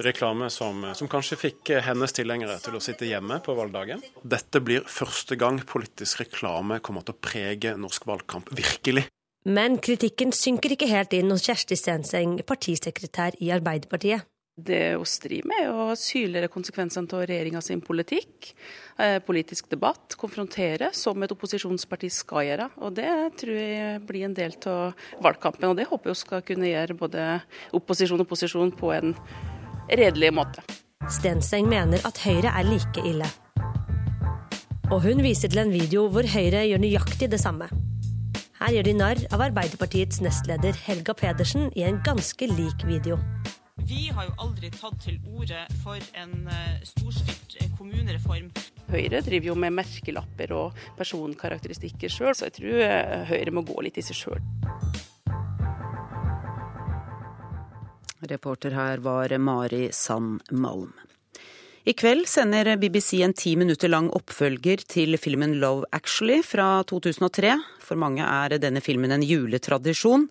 Reklame 0.00 0.48
som, 0.48 0.86
som, 0.96 1.08
kanskje 1.12 1.36
fikk 1.36 1.72
hennes 1.84 2.16
tilhengere 2.16 2.56
til 2.64 2.78
å 2.78 2.80
sitte 2.80 3.04
hjemme 3.04 3.42
på 3.44 3.52
valgdagen. 3.58 4.00
Dette 4.24 4.62
blir 4.64 4.86
første 4.88 5.36
gang 5.36 5.60
politisk 5.68 6.22
reklame 6.22 6.80
kommer 6.80 7.04
til 7.04 7.12
å 7.12 7.20
prege 7.28 7.74
norsk 7.76 8.08
valgkamp 8.08 8.48
virkelig. 8.56 9.04
Men 9.44 9.76
kritikken 9.84 10.32
synker 10.32 10.72
ikke 10.72 10.88
helt 10.88 11.12
inn 11.18 11.32
hos 11.34 11.44
Kjersti 11.44 11.76
Stenseng, 11.76 12.38
partisekretær 12.46 13.36
i 13.42 13.52
Arbeiderpartiet. 13.52 14.24
Det 14.52 14.98
å 15.00 15.04
driver 15.24 15.48
med 15.48 15.68
og 15.72 15.90
synliggjøre 15.96 16.50
konsekvensene 16.52 17.08
av 17.16 17.22
regjeringa 17.24 17.62
sin 17.64 17.80
politikk. 17.80 18.50
Eh, 19.00 19.16
politisk 19.24 19.70
debatt. 19.72 20.12
Konfrontere, 20.20 20.90
som 20.92 21.22
et 21.24 21.32
opposisjonsparti 21.32 22.10
skal 22.12 22.44
gjøre. 22.50 22.66
Og 22.84 22.92
det 22.92 23.08
tror 23.40 23.56
jeg 23.56 24.02
blir 24.04 24.26
en 24.26 24.36
del 24.36 24.52
av 24.68 24.92
valgkampen. 25.24 25.70
Og 25.70 25.78
det 25.80 25.88
håper 25.88 26.12
jeg 26.12 26.20
skal 26.20 26.44
kunne 26.44 26.68
gjøre 26.68 26.98
både 27.00 27.40
opposisjon 27.72 28.20
og 28.20 28.28
posisjon 28.28 28.74
på 28.76 28.92
en 28.92 29.14
redelig 29.88 30.34
måte. 30.36 30.60
Stenseng 31.08 31.66
mener 31.72 32.04
at 32.04 32.20
Høyre 32.20 32.52
er 32.52 32.68
like 32.68 33.06
ille. 33.08 33.30
Og 34.92 35.00
hun 35.06 35.24
viser 35.24 35.48
til 35.48 35.64
en 35.64 35.72
video 35.72 36.04
hvor 36.12 36.28
Høyre 36.28 36.66
gjør 36.68 36.84
nøyaktig 36.84 37.30
det 37.32 37.40
samme. 37.40 37.70
Her 38.60 38.76
gjør 38.76 38.84
de 38.86 38.98
narr 39.00 39.24
av 39.32 39.48
Arbeiderpartiets 39.48 40.20
nestleder 40.20 40.76
Helga 40.84 41.16
Pedersen 41.16 41.72
i 41.72 41.88
en 41.88 42.02
ganske 42.04 42.52
lik 42.52 42.84
video. 42.84 43.16
Vi 43.76 44.08
har 44.12 44.26
jo 44.28 44.32
aldri 44.44 44.68
tatt 44.74 44.98
til 45.00 45.16
orde 45.32 45.62
for 45.80 46.00
en 46.20 46.48
eh, 46.52 46.82
storstilt 46.84 47.56
eh, 47.56 47.70
kommunereform. 47.78 48.50
Høyre 48.92 49.22
driver 49.24 49.48
jo 49.48 49.54
med 49.56 49.72
merkelapper 49.78 50.52
og 50.52 50.82
personkarakteristikker 50.98 52.12
sjøl, 52.12 52.34
så 52.36 52.50
jeg 52.50 52.58
tror 52.58 52.82
eh, 52.84 53.24
Høyre 53.30 53.54
må 53.56 53.64
gå 53.64 53.78
litt 53.86 53.96
i 53.96 54.04
seg 54.04 54.18
sjøl. 54.18 54.44
Reporter 58.28 58.76
her 58.76 59.00
var 59.02 59.32
Mari 59.40 59.88
Sand 59.96 60.52
Malm. 60.52 60.92
I 61.82 61.92
kveld 61.98 62.28
sender 62.30 62.76
BBC 62.78 63.24
en 63.26 63.32
ti 63.34 63.56
minutter 63.58 63.90
lang 63.90 64.06
oppfølger 64.14 64.84
til 64.86 65.16
filmen 65.18 65.56
Love 65.58 65.88
Actually 65.90 66.38
fra 66.46 66.84
2003. 66.86 67.56
For 67.82 67.98
mange 67.98 68.22
er 68.22 68.54
denne 68.62 68.78
filmen 68.78 69.10
en 69.10 69.24
juletradisjon. 69.26 70.28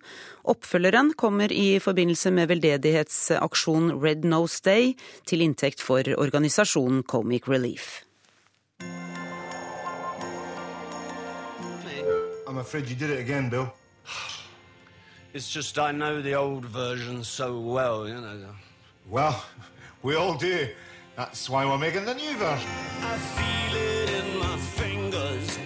Oppfølgeren 0.47 1.11
kommer 1.19 1.51
i 1.51 1.75
forbindelse 1.83 2.31
med 2.31 2.47
veldedighetsaksjonen 2.53 3.99
Red 3.99 4.23
Nose 4.23 4.61
Day 4.63 4.93
til 5.27 5.43
inntekt 5.43 5.83
for 5.83 6.07
organisasjonen 6.15 7.03
Comic 7.03 7.49
Relief. 7.51 8.05
I'm 12.47 12.59
afraid 12.59 12.87
you 12.87 12.95
did 12.95 13.09
it 13.09 13.19
again, 13.19 13.49
Bill. 13.49 13.67
It's 15.33 15.49
just 15.49 15.77
I 15.77 15.91
know 15.91 16.21
the 16.21 16.35
old 16.35 16.63
version 16.63 17.25
so 17.25 17.59
well, 17.59 18.07
you 18.07 18.21
know. 18.21 18.55
Well, 19.09 19.35
we 20.01 20.15
all 20.15 20.37
do. 20.37 20.69
That's 21.21 21.49
why 21.51 21.65
we're 21.65 21.77
making 21.77 22.05
the 22.05 22.15
new 22.15 22.33
version. 22.35 22.69
I 23.13 23.17
feel 23.37 23.73
it 23.77 24.09
in 24.19 24.39
my 24.39 24.57
fingers. 24.57 25.59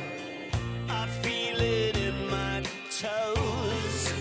I 0.89 1.07
feel 1.23 1.59
it 1.61 1.95
in 1.95 2.17
my 2.29 2.59
toes. 2.91 4.13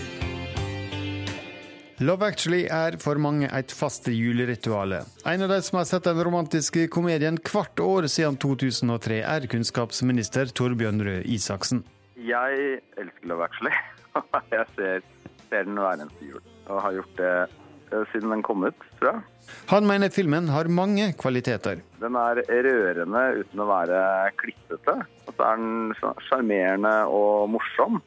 Love 1.99 2.23
Actually 2.23 2.69
er 2.71 2.95
for 3.03 3.19
mange 3.19 3.49
et 3.51 3.71
fast 3.71 4.07
julerituale. 4.07 5.01
En 5.25 5.41
av 5.41 5.51
de 5.51 5.59
som 5.61 5.81
har 5.81 5.89
sett 5.91 6.07
den 6.07 6.23
romantiske 6.23 6.87
komedien 6.87 7.41
hvert 7.43 7.83
år 7.83 8.07
siden 8.07 8.39
2003, 8.39 9.19
er 9.19 9.51
kunnskapsminister 9.51 10.55
Torbjørn 10.55 11.03
Røe 11.03 11.19
Isaksen. 11.35 11.83
Jeg 12.15 12.79
elsker 12.95 13.27
Love 13.27 13.49
Actually. 13.49 13.75
Jeg 14.55 14.71
ser, 14.79 15.03
ser 15.49 15.67
den 15.67 15.83
hver 15.83 15.99
eneste 15.99 16.31
jul, 16.31 16.51
og 16.69 16.81
har 16.87 16.99
gjort 17.01 17.19
det 17.19 18.03
siden 18.13 18.31
den 18.31 18.43
kom 18.43 18.63
ut, 18.63 18.91
tror 19.01 19.17
jeg. 19.17 19.34
Han 19.71 19.87
mener 19.89 20.13
filmen 20.13 20.49
har 20.53 20.69
mange 20.69 21.11
kvaliteter. 21.19 21.81
Den 22.01 22.17
er 22.19 22.41
rørende 22.45 23.23
uten 23.39 23.63
å 23.63 23.69
være 23.69 24.01
klippete. 24.41 24.99
Og 25.25 25.33
så 25.33 25.47
er 25.47 25.61
den 25.61 25.95
sjarmerende 26.27 26.93
og 27.09 27.49
morsom. 27.55 28.01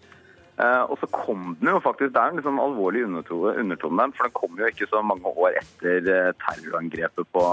Eh, 0.58 0.82
og 0.90 0.98
så 0.98 1.06
kom 1.14 1.52
den 1.60 1.70
jo 1.70 1.78
faktisk 1.84 2.10
Det 2.16 2.18
er 2.18 2.32
en 2.34 2.42
sånn 2.42 2.58
alvorlig 2.58 3.04
undertone 3.06 3.52
der, 3.62 4.14
for 4.16 4.26
den 4.26 4.34
kom 4.34 4.58
jo 4.58 4.70
ikke 4.72 4.90
så 4.90 5.04
mange 5.06 5.30
år 5.30 5.60
etter 5.60 6.10
eh, 6.14 6.32
terrorangrepet 6.42 7.30
på 7.30 7.44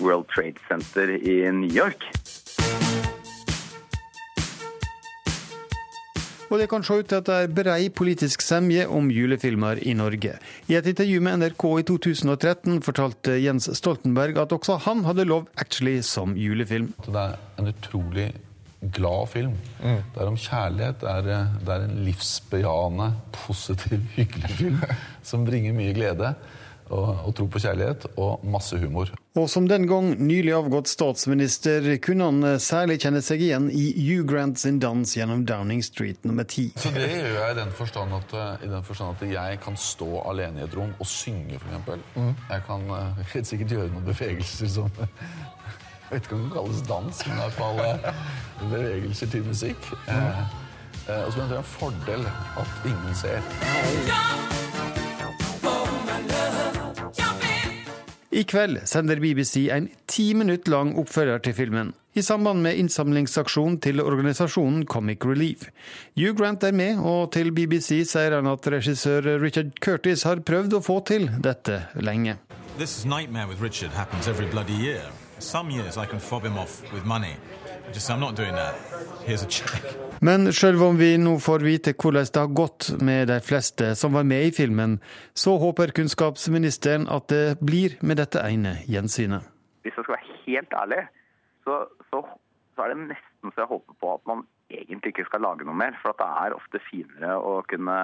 World 0.00 0.28
Trade 0.34 0.60
Center 0.68 1.16
i 1.16 1.40
New 1.56 1.72
York. 1.72 2.04
Og 6.50 6.58
det 6.58 6.66
kan 6.70 6.82
se 6.82 6.96
ut 6.98 7.06
til 7.06 7.20
at 7.20 7.28
det 7.28 7.36
er 7.38 7.52
brei 7.54 7.88
politisk 7.94 8.42
semje 8.42 8.82
om 8.90 9.06
julefilmer 9.14 9.78
i 9.86 9.94
Norge. 9.94 10.34
I 10.66 10.74
et 10.74 10.88
intervju 10.90 11.20
med 11.22 11.44
NRK 11.44 11.64
i 11.78 11.84
2013 11.86 12.80
fortalte 12.82 13.36
Jens 13.38 13.70
Stoltenberg 13.78 14.40
at 14.42 14.54
også 14.56 14.80
han 14.88 15.04
hadde 15.06 15.28
Love 15.30 15.46
Actually 15.62 16.00
som 16.02 16.34
julefilm. 16.34 16.90
Det 17.06 17.14
er 17.14 17.38
en 17.60 17.70
utrolig 17.70 18.32
glad 18.80 19.28
film. 19.30 19.54
Mm. 19.78 20.02
Det 20.10 20.22
er 20.24 20.30
om 20.32 20.40
kjærlighet. 20.40 21.00
Det 21.04 21.10
er, 21.10 21.50
det 21.62 21.74
er 21.76 21.86
en 21.86 21.98
livsbejaende, 22.08 23.12
positiv, 23.44 24.02
hyggelig 24.18 24.50
film 24.58 24.82
som 25.30 25.46
bringer 25.46 25.76
mye 25.76 25.94
glede 25.94 26.34
og, 26.90 27.08
og 27.26 27.34
tro 27.38 27.46
på 27.50 27.60
kjærlighet 27.62 28.06
og 28.20 28.44
masse 28.46 28.78
humor. 28.80 29.10
Og 29.38 29.46
som 29.50 29.68
den 29.70 29.86
gang 29.86 30.10
nylig 30.18 30.52
avgått 30.56 30.90
statsminister 30.90 31.86
kunne 32.02 32.26
han 32.26 32.46
eh, 32.46 32.56
særlig 32.62 32.98
kjenne 33.04 33.22
seg 33.22 33.44
igjen 33.46 33.68
i 33.70 33.84
Hugh 33.94 34.26
Grant 34.28 34.58
sin 34.58 34.80
dans 34.82 35.14
gjennom 35.16 35.44
Downing 35.46 35.84
Street 35.86 36.24
nummer 36.26 36.46
ti. 36.50 36.70
Så 36.76 36.90
det 36.94 37.06
gjør 37.06 37.36
jeg 37.36 37.54
i 37.54 37.58
den 37.60 37.74
forstand 37.78 38.16
at, 38.18 38.34
eh, 38.34 38.66
i 38.66 38.72
den 38.72 38.86
forstand 38.86 39.16
at 39.16 39.34
jeg 39.36 39.60
kan 39.62 39.78
stå 39.78 40.10
alene 40.30 40.62
i 40.62 40.66
et 40.66 40.74
rom 40.76 40.90
og 40.98 41.06
synge, 41.06 41.60
f.eks. 41.60 42.02
Mm. 42.16 42.32
Jeg 42.50 42.66
kan 42.66 42.88
uh, 42.90 43.22
helt 43.34 43.52
sikkert 43.52 43.76
gjøre 43.76 43.92
noen 43.94 44.08
bevegelser 44.10 44.72
som 44.78 44.90
Jeg 46.10 46.16
vet 46.16 46.24
ikke 46.26 46.34
om 46.34 46.40
det 46.42 46.48
kan 46.50 46.56
kalles 46.56 46.80
dans, 46.88 47.20
men 47.28 47.36
i 47.36 47.42
hvert 47.44 47.54
fall 47.54 47.76
bevegelser 48.64 49.30
til 49.30 49.44
musikk. 49.46 49.92
Mm. 50.08 50.40
Og 51.06 51.30
så 51.30 51.38
mener 51.38 51.44
jeg 51.44 51.52
det 51.52 51.54
er 51.54 51.62
en 51.62 51.70
fordel 51.76 52.26
at 52.64 52.90
ingen 52.90 53.14
ser. 53.22 54.99
I 58.30 58.44
kveld 58.46 58.84
sender 58.86 59.18
BBC 59.18 59.64
en 59.74 59.88
ti 60.06 60.28
minutter 60.38 60.70
lang 60.70 60.92
oppfølger 61.00 61.40
til 61.42 61.54
filmen, 61.56 61.88
i 62.14 62.22
samband 62.22 62.62
med 62.62 62.78
innsamlingsaksjonen 62.78 63.80
til 63.82 63.98
organisasjonen 64.04 64.84
Comic 64.86 65.26
Relief. 65.26 65.64
Hugh 66.14 66.36
Grant 66.38 66.62
er 66.62 66.70
med, 66.70 67.00
og 67.02 67.32
til 67.34 67.50
BBC 67.50 68.04
sier 68.06 68.36
han 68.36 68.46
at 68.46 68.68
regissør 68.70 69.26
Richard 69.42 69.72
Curtis 69.82 70.22
har 70.28 70.44
prøvd 70.46 70.78
å 70.78 70.82
få 70.86 71.00
til 71.10 71.26
dette 71.42 71.80
lenge. 71.98 72.36
This 72.78 73.04
nightmare 73.04 73.48
with 73.50 73.60
Richard 73.60 73.90
happens 73.98 74.28
every 74.28 74.46
bloody 74.46 74.78
year. 74.78 75.02
Some 75.40 75.74
years 75.74 75.98
I 75.98 76.06
can 76.06 76.20
fob 76.20 76.46
him 76.46 76.56
off 76.56 76.84
with 76.94 77.04
money. 77.04 77.34
Just, 77.92 78.10
I'm 78.10 78.20
not 78.20 78.36
doing 78.36 78.54
that. 78.54 78.74
Here's 79.26 79.42
a 79.42 79.48
check. 79.48 79.82
Men 80.20 80.52
selv 80.52 80.82
om 80.82 80.96
vi 80.96 81.16
nå 81.18 81.38
får 81.40 81.64
vite 81.64 81.94
hvordan 81.96 82.26
det 82.34 82.40
har 82.40 82.52
gått 82.54 82.90
med 83.00 83.28
de 83.28 83.38
fleste 83.40 83.94
som 83.96 84.12
var 84.12 84.24
med 84.28 84.44
i 84.46 84.52
filmen, 84.52 84.98
så 85.34 85.56
håper 85.58 85.94
kunnskapsministeren 85.96 87.08
at 87.08 87.28
det 87.32 87.58
blir 87.60 87.96
med 88.00 88.20
dette 88.20 88.42
ene 88.44 88.76
gjensynet. 88.86 89.48
Hvis 89.82 89.96
jeg 89.96 90.04
skal 90.04 90.16
være 90.16 90.38
helt 90.46 90.78
ærlig, 90.82 91.02
så, 91.64 91.80
så, 92.12 92.22
så 92.76 92.84
er 92.84 92.94
det 92.94 93.08
nesten 93.08 93.54
så 93.54 93.64
jeg 93.64 93.72
håper 93.72 93.98
på 94.00 94.14
at 94.14 94.26
man 94.28 94.46
egentlig 94.70 95.14
ikke 95.14 95.26
skal 95.30 95.46
lage 95.48 95.66
noe 95.66 95.78
mer. 95.82 95.96
For 96.02 96.14
det 96.20 96.30
er 96.44 96.56
ofte 96.60 96.84
finere 96.90 97.36
å 97.40 97.58
kunne 97.70 97.98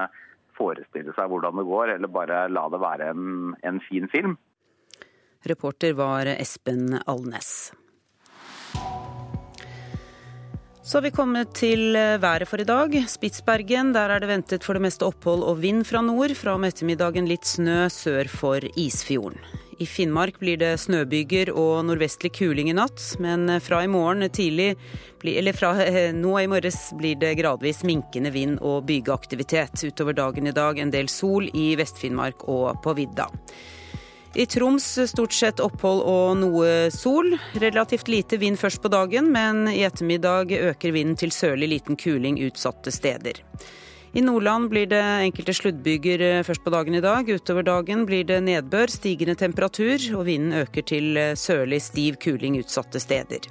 forestille 0.57 1.12
seg 1.14 1.31
hvordan 1.31 1.61
det 1.61 1.68
går, 1.68 1.94
eller 1.99 2.11
bare 2.11 2.46
la 2.49 2.66
det 2.72 2.81
være 2.83 3.11
en, 3.12 3.57
en 3.62 3.83
fin 3.87 4.09
film. 4.11 4.38
Reporter 5.46 5.92
var 5.94 6.33
Espen 6.33 6.96
Alnes. 7.07 7.53
Så 10.87 10.96
har 10.96 11.03
vi 11.03 11.11
kommet 11.11 11.51
til 11.59 11.96
eh, 11.99 12.14
været 12.22 12.46
for 12.46 12.62
i 12.62 12.64
dag. 12.64 12.92
Spitsbergen, 13.11 13.88
der 13.90 14.12
er 14.14 14.22
det 14.22 14.29
ventet 14.31 14.62
for 14.62 14.79
det 14.79 14.85
meste 14.85 15.03
opphold 15.03 15.40
og 15.42 15.59
vind 15.59 15.83
fra 15.83 15.99
nord. 15.99 16.31
Fra 16.38 16.53
om 16.55 16.62
ettermiddagen 16.62 17.27
litt 17.27 17.42
snø 17.42 17.88
sør 17.90 18.31
for 18.31 18.62
Isfjorden. 18.79 19.40
I 19.83 19.88
Finnmark 19.90 20.38
blir 20.38 20.61
det 20.61 20.77
snøbyger 20.79 21.51
og 21.51 21.83
nordvestlig 21.88 22.31
kuling 22.38 22.70
i 22.70 22.77
natt, 22.79 23.03
men 23.18 23.51
fra 23.61 23.83
i 23.83 23.90
morgen 23.90 24.22
tidlig, 24.31 24.77
eller 25.27 25.59
fra 25.59 25.75
nå 26.14 26.37
i 26.38 26.46
morges 26.49 26.79
blir 26.96 27.18
det 27.18 27.35
gradvis 27.42 27.83
minkende 27.83 28.31
vind 28.31 28.62
og 28.62 28.87
bygeaktivitet. 28.87 29.88
Utover 29.90 30.14
dagen 30.14 30.46
i 30.46 30.55
dag 30.55 30.79
en 30.79 30.94
del 30.94 31.11
sol 31.11 31.51
i 31.51 31.72
Vest-Finnmark 31.83 32.46
og 32.46 32.79
på 32.87 32.94
vidda. 32.94 33.27
I 34.37 34.46
Troms 34.46 34.85
stort 35.09 35.33
sett 35.33 35.61
opphold 35.64 36.03
og 36.05 36.35
noe 36.37 36.90
sol. 36.92 37.31
Relativt 37.57 38.11
lite 38.12 38.37
vind 38.37 38.59
først 38.61 38.83
på 38.85 38.90
dagen, 38.92 39.31
men 39.33 39.62
i 39.70 39.81
ettermiddag 39.87 40.53
øker 40.53 40.92
vinden 40.92 41.16
til 41.16 41.33
sørlig 41.33 41.70
liten 41.70 41.96
kuling 41.96 42.37
utsatte 42.44 42.92
steder. 42.92 43.40
I 44.12 44.20
Nordland 44.20 44.68
blir 44.68 44.90
det 44.92 45.01
enkelte 45.01 45.55
sluddbyger 45.57 46.44
først 46.44 46.66
på 46.66 46.75
dagen 46.75 46.99
i 46.99 47.01
dag. 47.01 47.33
Utover 47.33 47.64
dagen 47.64 48.05
blir 48.05 48.29
det 48.29 48.42
nedbør, 48.44 48.92
stigende 48.92 49.38
temperatur, 49.40 50.05
og 50.18 50.27
vinden 50.29 50.53
øker 50.66 50.85
til 50.85 51.16
sørlig 51.33 51.81
stiv 51.88 52.20
kuling 52.20 52.61
utsatte 52.61 53.01
steder. 53.01 53.49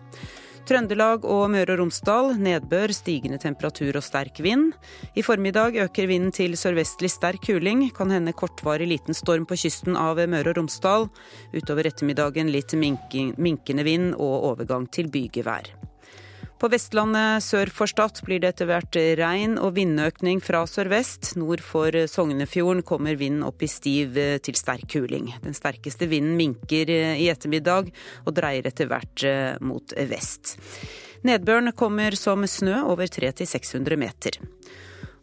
Trøndelag 0.66 1.26
og 1.30 1.44
Møre 1.54 1.76
og 1.76 1.84
Romsdal 1.84 2.32
nedbør, 2.42 2.90
stigende 2.96 3.38
temperatur 3.38 4.00
og 4.00 4.02
sterk 4.02 4.40
vind. 4.42 4.72
I 5.14 5.22
formiddag 5.22 5.78
øker 5.84 6.10
vinden 6.10 6.34
til 6.34 6.58
sørvestlig 6.58 7.12
sterk 7.14 7.46
kuling. 7.46 7.84
Kan 7.94 8.10
hende 8.10 8.34
kortvarig 8.34 8.90
liten 8.90 9.14
storm 9.14 9.46
på 9.46 9.60
kysten 9.62 9.94
av 9.94 10.18
Møre 10.26 10.56
og 10.56 10.58
Romsdal. 10.64 11.10
Utover 11.54 11.92
ettermiddagen 11.92 12.50
litt 12.50 12.74
minkende 12.74 13.86
vind 13.86 14.16
og 14.18 14.50
overgang 14.56 14.90
til 14.90 15.14
bygevær. 15.14 15.70
På 16.56 16.70
Vestlandet 16.72 17.44
sør 17.44 17.68
for 17.76 17.92
Stad 17.92 18.22
blir 18.24 18.40
det 18.40 18.54
etter 18.54 18.70
hvert 18.70 18.96
regn 19.20 19.58
og 19.60 19.74
vindøkning 19.76 20.40
fra 20.44 20.62
sørvest. 20.70 21.34
Nord 21.36 21.60
for 21.60 21.92
Sognefjorden 22.08 22.84
kommer 22.88 23.18
vinden 23.20 23.44
opp 23.44 23.66
i 23.66 23.68
stiv 23.68 24.16
eh, 24.16 24.38
til 24.40 24.56
sterk 24.56 24.88
kuling. 24.94 25.34
Den 25.44 25.58
sterkeste 25.58 26.08
vinden 26.08 26.38
minker 26.40 26.92
eh, 26.94 27.20
i 27.20 27.28
ettermiddag 27.34 27.92
og 28.24 28.38
dreier 28.38 28.70
etter 28.72 28.88
hvert 28.88 29.26
eh, 29.28 29.58
mot 29.60 29.92
vest. 30.08 30.56
Nedbøren 31.28 31.74
kommer 31.76 32.16
som 32.16 32.48
snø 32.48 32.86
over 32.88 33.12
300-600 33.12 34.00
meter. 34.00 34.40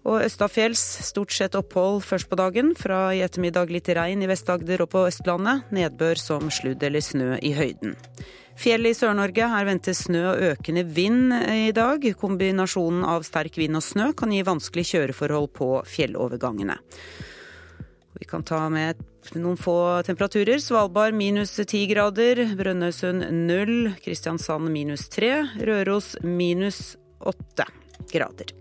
Og 0.05 0.27
østafjells 0.27 0.83
stort 1.07 1.33
sett 1.33 1.57
opphold 1.57 2.03
først 2.05 2.29
på 2.29 2.37
dagen. 2.37 2.75
Fra 2.77 3.07
i 3.15 3.23
ettermiddag 3.25 3.73
litt 3.73 3.89
regn 3.89 4.21
i 4.21 4.29
Vest-Agder 4.29 4.85
og 4.85 4.93
på 4.93 5.07
Østlandet. 5.09 5.71
Nedbør 5.73 6.21
som 6.21 6.53
sludd 6.53 6.83
eller 6.85 7.01
snø 7.01 7.37
i 7.41 7.55
høyden. 7.57 7.97
Fjell 8.59 8.87
i 8.87 8.95
Sør-Norge. 8.95 9.49
Her 9.49 9.67
ventes 9.69 10.05
snø 10.07 10.23
og 10.33 10.43
økende 10.53 10.85
vind 10.85 11.33
i 11.33 11.73
dag. 11.75 12.05
Kombinasjonen 12.21 13.05
av 13.09 13.25
sterk 13.27 13.57
vind 13.61 13.79
og 13.79 13.85
snø 13.85 14.11
kan 14.19 14.33
gi 14.35 14.43
vanskelige 14.47 14.97
kjøreforhold 14.97 15.49
på 15.57 15.71
fjellovergangene. 15.89 16.79
Vi 18.21 18.29
kan 18.29 18.45
ta 18.47 18.69
med 18.71 19.01
noen 19.35 19.59
få 19.59 19.77
temperaturer. 20.07 20.61
Svalbard 20.63 21.17
minus 21.19 21.57
ti 21.67 21.85
grader. 21.91 22.45
Brønnøysund 22.59 23.27
null. 23.49 23.93
Kristiansand 24.05 24.71
minus 24.71 25.09
tre. 25.11 25.35
Røros 25.59 26.15
minus 26.23 26.95
åtte 27.19 27.67
grader. 28.13 28.53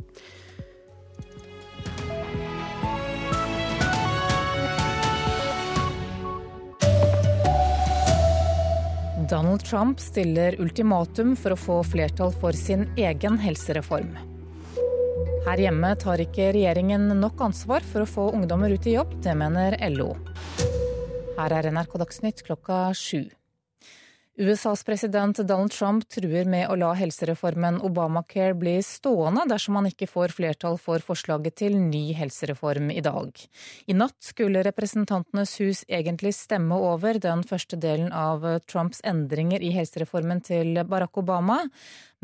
Donald 9.31 9.63
Trump 9.63 9.99
stiller 9.99 10.57
ultimatum 10.59 11.37
for 11.39 11.55
å 11.55 11.59
få 11.59 11.77
flertall 11.87 12.33
for 12.35 12.51
sin 12.51 12.81
egen 12.99 13.37
helsereform. 13.39 14.09
Her 15.45 15.61
hjemme 15.63 15.93
tar 15.95 16.19
ikke 16.19 16.49
regjeringen 16.51 17.07
nok 17.15 17.39
ansvar 17.47 17.85
for 17.93 18.03
å 18.03 18.09
få 18.09 18.25
ungdommer 18.35 18.75
ut 18.75 18.89
i 18.91 18.97
jobb, 18.97 19.13
det 19.23 19.37
mener 19.39 19.77
LO. 19.95 20.09
Her 21.37 21.55
er 21.61 21.71
NRK 21.71 21.95
Dagsnytt 22.03 22.43
klokka 22.43 22.89
sju. 22.91 23.29
USAs 24.41 24.83
president 24.83 25.37
Donald 25.37 25.71
Trump 25.71 26.07
truer 26.09 26.47
med 26.49 26.65
å 26.65 26.75
la 26.79 26.87
helsereformen 26.97 27.75
Obamacare 27.85 28.55
bli 28.57 28.73
stående 28.81 29.43
dersom 29.45 29.75
han 29.77 29.89
ikke 29.91 30.07
får 30.09 30.33
flertall 30.33 30.79
for 30.81 31.03
forslaget 31.05 31.59
til 31.61 31.75
ny 31.77 32.07
helsereform 32.17 32.89
i 32.89 33.03
dag. 33.05 33.37
I 33.85 33.93
natt 33.93 34.17
skulle 34.25 34.63
Representantenes 34.65 35.53
hus 35.61 35.83
egentlig 35.85 36.33
stemme 36.33 36.73
over 36.73 37.19
den 37.21 37.43
første 37.45 37.77
delen 37.77 38.09
av 38.09 38.47
Trumps 38.65 39.03
endringer 39.05 39.61
i 39.61 39.69
helsereformen 39.75 40.41
til 40.47 40.79
Barack 40.89 41.21
Obama, 41.21 41.59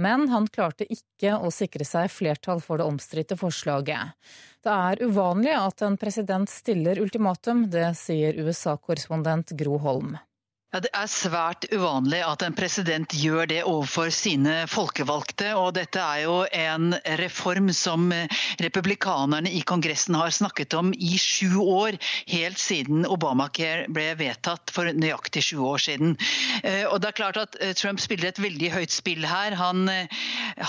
men 0.02 0.26
han 0.34 0.50
klarte 0.50 0.90
ikke 0.90 1.36
å 1.38 1.54
sikre 1.54 1.86
seg 1.86 2.10
flertall 2.10 2.64
for 2.66 2.82
det 2.82 2.88
omstridte 2.90 3.38
forslaget. 3.38 4.18
Det 4.66 4.74
er 4.74 5.06
uvanlig 5.06 5.54
at 5.54 5.86
en 5.86 6.02
president 6.02 6.50
stiller 6.50 6.98
ultimatum, 6.98 7.68
det 7.70 7.92
sier 8.02 8.42
USA-korrespondent 8.42 9.54
Gro 9.62 9.78
Holm. 9.86 10.18
Ja, 10.68 10.82
Det 10.84 10.90
er 10.92 11.08
svært 11.08 11.66
uvanlig 11.72 12.18
at 12.28 12.42
en 12.44 12.56
president 12.56 13.14
gjør 13.16 13.48
det 13.48 13.62
overfor 13.64 14.10
sine 14.12 14.66
folkevalgte. 14.68 15.54
og 15.56 15.78
Dette 15.78 16.02
er 16.04 16.26
jo 16.26 16.42
en 16.52 16.90
reform 17.22 17.70
som 17.72 18.10
republikanerne 18.60 19.48
i 19.48 19.62
Kongressen 19.64 20.18
har 20.20 20.34
snakket 20.36 20.76
om 20.76 20.92
i 20.92 21.16
sju 21.16 21.56
år. 21.64 21.96
Helt 22.28 22.60
siden 22.60 23.08
Obamacare 23.08 23.86
ble 23.88 24.10
vedtatt 24.20 24.74
for 24.76 24.92
nøyaktig 24.92 25.46
sju 25.48 25.62
år 25.70 25.86
siden. 25.86 26.18
Eh, 26.64 26.84
og 26.84 27.00
det 27.00 27.14
er 27.14 27.20
klart 27.22 27.40
at 27.40 27.56
eh, 27.62 27.72
Trump 27.72 28.04
spiller 28.04 28.34
et 28.34 28.44
veldig 28.44 28.74
høyt 28.76 28.92
spill 28.92 29.24
her. 29.24 29.56
Han 29.56 29.88
eh, 29.88 30.12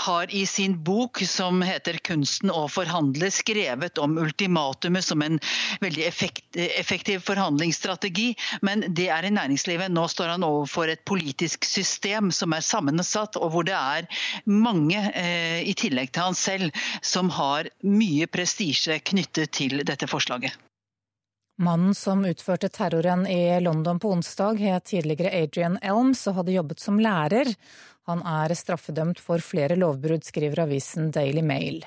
har 0.07 0.31
i 0.31 0.45
sin 0.47 0.79
bok 0.79 1.19
som 1.27 1.59
heter 1.59 1.99
'Kunsten 1.99 2.55
å 2.55 2.69
forhandle' 2.71 3.33
skrevet 3.35 3.99
om 3.99 4.15
ultimatumet 4.15 5.03
som 5.03 5.27
en 5.27 5.41
veldig 5.83 6.07
effektiv 6.07 7.19
forhandlingsstrategi, 7.27 8.31
men 8.63 8.87
det 8.87 9.11
er 9.11 9.27
i 9.27 9.35
næringslivet 9.35 9.88
nå 9.89 10.05
står 10.07 10.35
han 10.35 10.45
overfor 10.47 10.91
et 10.93 11.03
politisk 11.07 11.65
system 11.67 12.31
som 12.35 12.53
er 12.55 12.65
sammensatt, 12.65 13.37
og 13.39 13.53
hvor 13.53 13.67
det 13.67 13.75
er 13.75 14.07
mange, 14.45 15.01
eh, 15.13 15.61
i 15.65 15.75
tillegg 15.77 16.13
til 16.13 16.29
han 16.29 16.37
selv, 16.37 16.81
som 17.01 17.29
har 17.35 17.69
mye 17.83 18.27
prestisje 18.27 18.99
knyttet 19.11 19.51
til 19.59 19.83
dette 19.83 20.07
forslaget. 20.09 20.55
Mannen 21.59 21.91
som 21.95 22.23
utførte 22.23 22.69
terroren 22.71 23.25
i 23.27 23.59
London 23.59 23.99
på 23.99 24.13
onsdag, 24.15 24.61
het 24.63 24.85
tidligere 24.93 25.33
Adrian 25.43 25.75
Elms 25.83 26.23
og 26.31 26.37
hadde 26.39 26.55
jobbet 26.55 26.79
som 26.79 27.01
lærer. 27.03 27.51
Han 28.07 28.23
er 28.23 28.55
straffedømt 28.55 29.19
for 29.19 29.43
flere 29.43 29.75
lovbrudd, 29.75 30.23
skriver 30.23 30.63
avisen 30.63 31.11
Daily 31.11 31.43
Mail. 31.43 31.83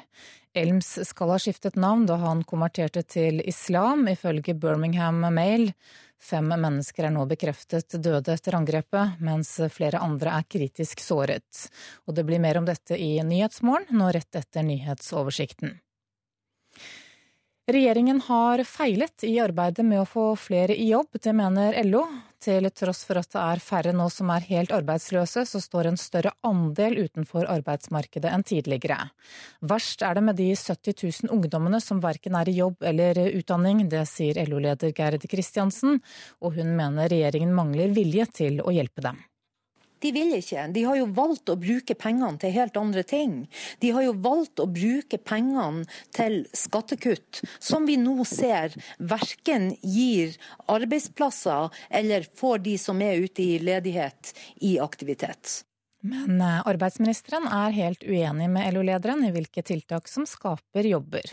Elms 0.52 0.98
skal 1.08 1.32
ha 1.32 1.38
skiftet 1.40 1.78
navn 1.80 2.04
da 2.04 2.18
han 2.20 2.44
konverterte 2.44 3.00
til 3.08 3.40
islam, 3.48 4.04
ifølge 4.12 4.52
Birmingham 4.52 5.24
Mail. 5.32 5.70
Fem 6.22 6.46
mennesker 6.54 7.08
er 7.08 7.14
nå 7.14 7.24
bekreftet 7.26 7.96
døde 7.98 8.30
etter 8.36 8.54
angrepet, 8.54 9.18
mens 9.18 9.56
flere 9.74 9.98
andre 10.04 10.36
er 10.38 10.46
kritisk 10.46 11.02
såret. 11.02 11.64
Og 12.06 12.14
det 12.14 12.24
blir 12.28 12.42
mer 12.42 12.60
om 12.60 12.68
dette 12.68 12.94
i 12.94 13.16
Nyhetsmorgen 13.26 13.98
nå 13.98 14.12
rett 14.14 14.38
etter 14.38 14.62
nyhetsoversikten. 14.68 15.80
Regjeringen 17.70 18.18
har 18.26 18.64
feilet 18.66 19.22
i 19.22 19.36
arbeidet 19.38 19.84
med 19.86 20.00
å 20.02 20.06
få 20.08 20.22
flere 20.34 20.74
i 20.74 20.88
jobb, 20.88 21.14
det 21.22 21.30
mener 21.30 21.76
LO. 21.86 22.02
Til 22.42 22.66
tross 22.74 23.04
for 23.06 23.20
at 23.20 23.30
det 23.30 23.38
er 23.38 23.62
færre 23.62 23.92
nå 23.94 24.08
som 24.10 24.32
er 24.34 24.42
helt 24.48 24.72
arbeidsløse, 24.74 25.44
så 25.46 25.60
står 25.62 25.92
en 25.92 26.00
større 26.00 26.32
andel 26.42 26.98
utenfor 27.04 27.46
arbeidsmarkedet 27.46 28.32
enn 28.34 28.42
tidligere. 28.42 28.98
Verst 29.62 30.02
er 30.02 30.18
det 30.18 30.26
med 30.26 30.40
de 30.42 30.48
70 30.58 30.96
000 31.22 31.36
ungdommene 31.36 31.78
som 31.78 32.02
verken 32.02 32.34
er 32.40 32.50
i 32.50 32.56
jobb 32.58 32.82
eller 32.82 33.22
utdanning. 33.30 33.86
Det 33.86 34.02
sier 34.10 34.42
LO-leder 34.42 34.90
Gerd 34.90 35.22
Kristiansen, 35.30 36.02
og 36.42 36.58
hun 36.58 36.74
mener 36.74 37.14
regjeringen 37.14 37.54
mangler 37.54 37.94
vilje 37.94 38.26
til 38.42 38.58
å 38.58 38.74
hjelpe 38.74 39.06
dem. 39.06 39.22
De 40.02 40.12
vil 40.14 40.34
ikke. 40.36 40.66
De 40.74 40.84
har 40.86 40.98
jo 40.98 41.08
valgt 41.14 41.52
å 41.52 41.58
bruke 41.60 41.96
pengene 41.98 42.40
til 42.42 42.54
helt 42.56 42.78
andre 42.80 43.04
ting. 43.06 43.36
De 43.82 43.92
har 43.94 44.06
jo 44.06 44.14
valgt 44.24 44.62
å 44.62 44.68
bruke 44.70 45.18
pengene 45.18 45.86
til 46.14 46.42
skattekutt, 46.56 47.42
som 47.62 47.86
vi 47.86 47.98
nå 48.00 48.24
ser 48.28 48.74
verken 48.98 49.72
gir 49.80 50.36
arbeidsplasser 50.72 51.70
eller 51.90 52.26
får 52.38 52.64
de 52.66 52.78
som 52.80 53.02
er 53.04 53.22
ute 53.22 53.44
i 53.44 53.60
ledighet, 53.62 54.34
i 54.60 54.78
aktivitet. 54.82 55.62
Men 56.02 56.40
eh, 56.40 56.58
arbeidsministeren 56.66 57.46
er 57.46 57.76
helt 57.76 58.02
uenig 58.02 58.48
med 58.50 58.74
LO-lederen 58.74 59.22
i 59.28 59.30
hvilke 59.34 59.62
tiltak 59.62 60.10
som 60.10 60.26
skaper 60.26 60.88
jobber. 60.90 61.30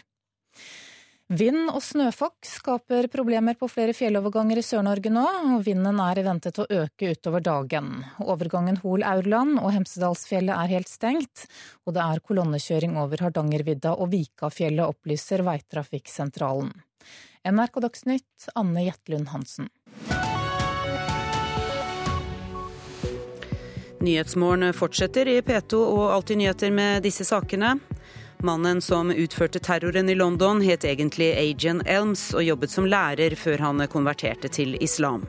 Vind 1.29 1.67
og 1.69 1.83
snøfokk 1.85 2.41
skaper 2.41 3.05
problemer 3.13 3.53
på 3.53 3.67
flere 3.69 3.93
fjelloverganger 3.93 4.57
i 4.57 4.63
Sør-Norge 4.65 5.11
nå, 5.13 5.25
og 5.53 5.59
vinden 5.67 5.99
er 6.01 6.21
ventet 6.25 6.57
å 6.57 6.65
øke 6.65 7.11
utover 7.13 7.43
dagen. 7.45 7.99
Overgangen 8.25 8.79
Hol-Aurland 8.81 9.59
og 9.61 9.69
Hemsedalsfjellet 9.75 10.55
er 10.55 10.73
helt 10.73 10.89
stengt, 10.89 11.43
og 11.85 11.93
det 11.93 12.01
er 12.01 12.23
kolonnekjøring 12.25 12.97
over 12.97 13.21
Hardangervidda 13.21 13.91
og 13.93 14.09
Vikafjellet, 14.15 14.89
opplyser 14.89 15.45
Veitrafikksentralen. 15.45 16.73
NRK 17.45 17.77
Dagsnytt, 17.85 18.49
Anne 18.57 18.87
Jetlund 18.87 19.29
Hansen. 19.29 19.69
Nyhetsmorgen 24.01 24.73
fortsetter 24.73 25.29
i 25.29 25.37
P2 25.45 25.77
og 25.77 26.03
Alltid 26.15 26.41
nyheter 26.41 26.73
med 26.73 27.05
disse 27.05 27.27
sakene. 27.27 27.75
Mannen 28.43 28.81
som 28.81 29.11
utførte 29.11 29.59
terroren 29.59 30.09
i 30.09 30.15
London, 30.15 30.61
het 30.61 30.85
egentlig 30.87 31.33
Ajan 31.35 31.81
Elms 31.85 32.29
og 32.31 32.45
jobbet 32.45 32.71
som 32.71 32.85
lærer 32.87 33.35
før 33.35 33.59
han 33.59 33.83
konverterte 33.91 34.47
til 34.47 34.77
islam. 34.79 35.25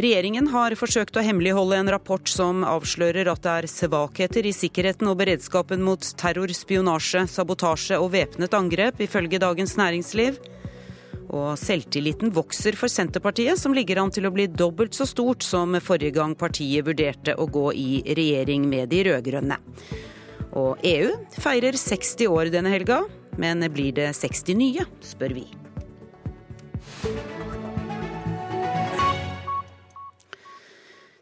Regjeringen 0.00 0.48
har 0.50 0.74
forsøkt 0.74 1.14
å 1.14 1.22
hemmeligholde 1.22 1.78
en 1.78 1.92
rapport 1.94 2.26
som 2.26 2.64
avslører 2.66 3.30
at 3.30 3.44
det 3.46 3.54
er 3.54 3.70
svakheter 3.70 4.48
i 4.48 4.54
sikkerheten 4.56 5.06
og 5.06 5.20
beredskapen 5.22 5.86
mot 5.86 6.02
terror, 6.18 6.50
spionasje, 6.50 7.28
sabotasje 7.30 8.02
og 8.02 8.10
væpnet 8.16 8.58
angrep, 8.58 8.98
ifølge 9.06 9.38
Dagens 9.38 9.76
Næringsliv. 9.78 10.42
Og 11.30 11.54
selvtilliten 11.62 12.34
vokser 12.34 12.74
for 12.74 12.90
Senterpartiet, 12.90 13.54
som 13.60 13.76
ligger 13.76 14.02
an 14.02 14.10
til 14.10 14.26
å 14.26 14.34
bli 14.34 14.50
dobbelt 14.50 14.98
så 14.98 15.06
stort 15.06 15.46
som 15.46 15.78
forrige 15.78 16.18
gang 16.18 16.34
partiet 16.34 16.90
vurderte 16.90 17.38
å 17.38 17.46
gå 17.46 17.68
i 17.70 17.90
regjering 18.18 18.66
med 18.66 18.90
de 18.90 19.04
rød-grønne. 19.12 19.62
Og 20.58 20.82
EU 20.86 21.14
feirer 21.38 21.78
60 21.78 22.26
år 22.30 22.50
denne 22.54 22.72
helga, 22.72 23.02
men 23.38 23.62
blir 23.72 23.94
det 23.96 24.12
60 24.18 24.58
nye, 24.58 24.86
spør 25.04 25.36
vi. 25.38 25.46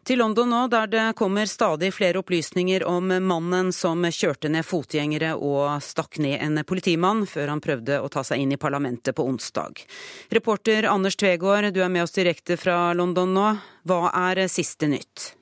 Til 0.09 0.23
London 0.23 0.49
nå, 0.49 0.63
der 0.73 0.87
det 0.89 1.03
kommer 1.21 1.45
stadig 1.45 1.91
flere 1.93 2.23
opplysninger 2.23 2.81
om 2.89 3.11
mannen 3.29 3.75
som 3.77 4.07
kjørte 4.09 4.49
ned 4.49 4.65
fotgjengere 4.65 5.35
og 5.37 5.83
stakk 5.85 6.17
ned 6.25 6.41
en 6.47 6.63
politimann 6.65 7.27
før 7.29 7.53
han 7.53 7.61
prøvde 7.61 8.01
å 8.01 8.09
ta 8.09 8.25
seg 8.25 8.41
inn 8.41 8.57
i 8.57 8.61
parlamentet 8.61 9.13
på 9.19 9.27
onsdag. 9.29 9.85
Reporter 10.33 10.89
Anders 10.89 11.21
Tvegård, 11.21 11.75
du 11.77 11.83
er 11.85 11.93
med 11.93 12.07
oss 12.07 12.17
direkte 12.17 12.57
fra 12.57 12.95
London 12.97 13.37
nå. 13.37 13.51
Hva 13.85 14.07
er 14.31 14.47
siste 14.49 14.89
nytt? 14.89 15.35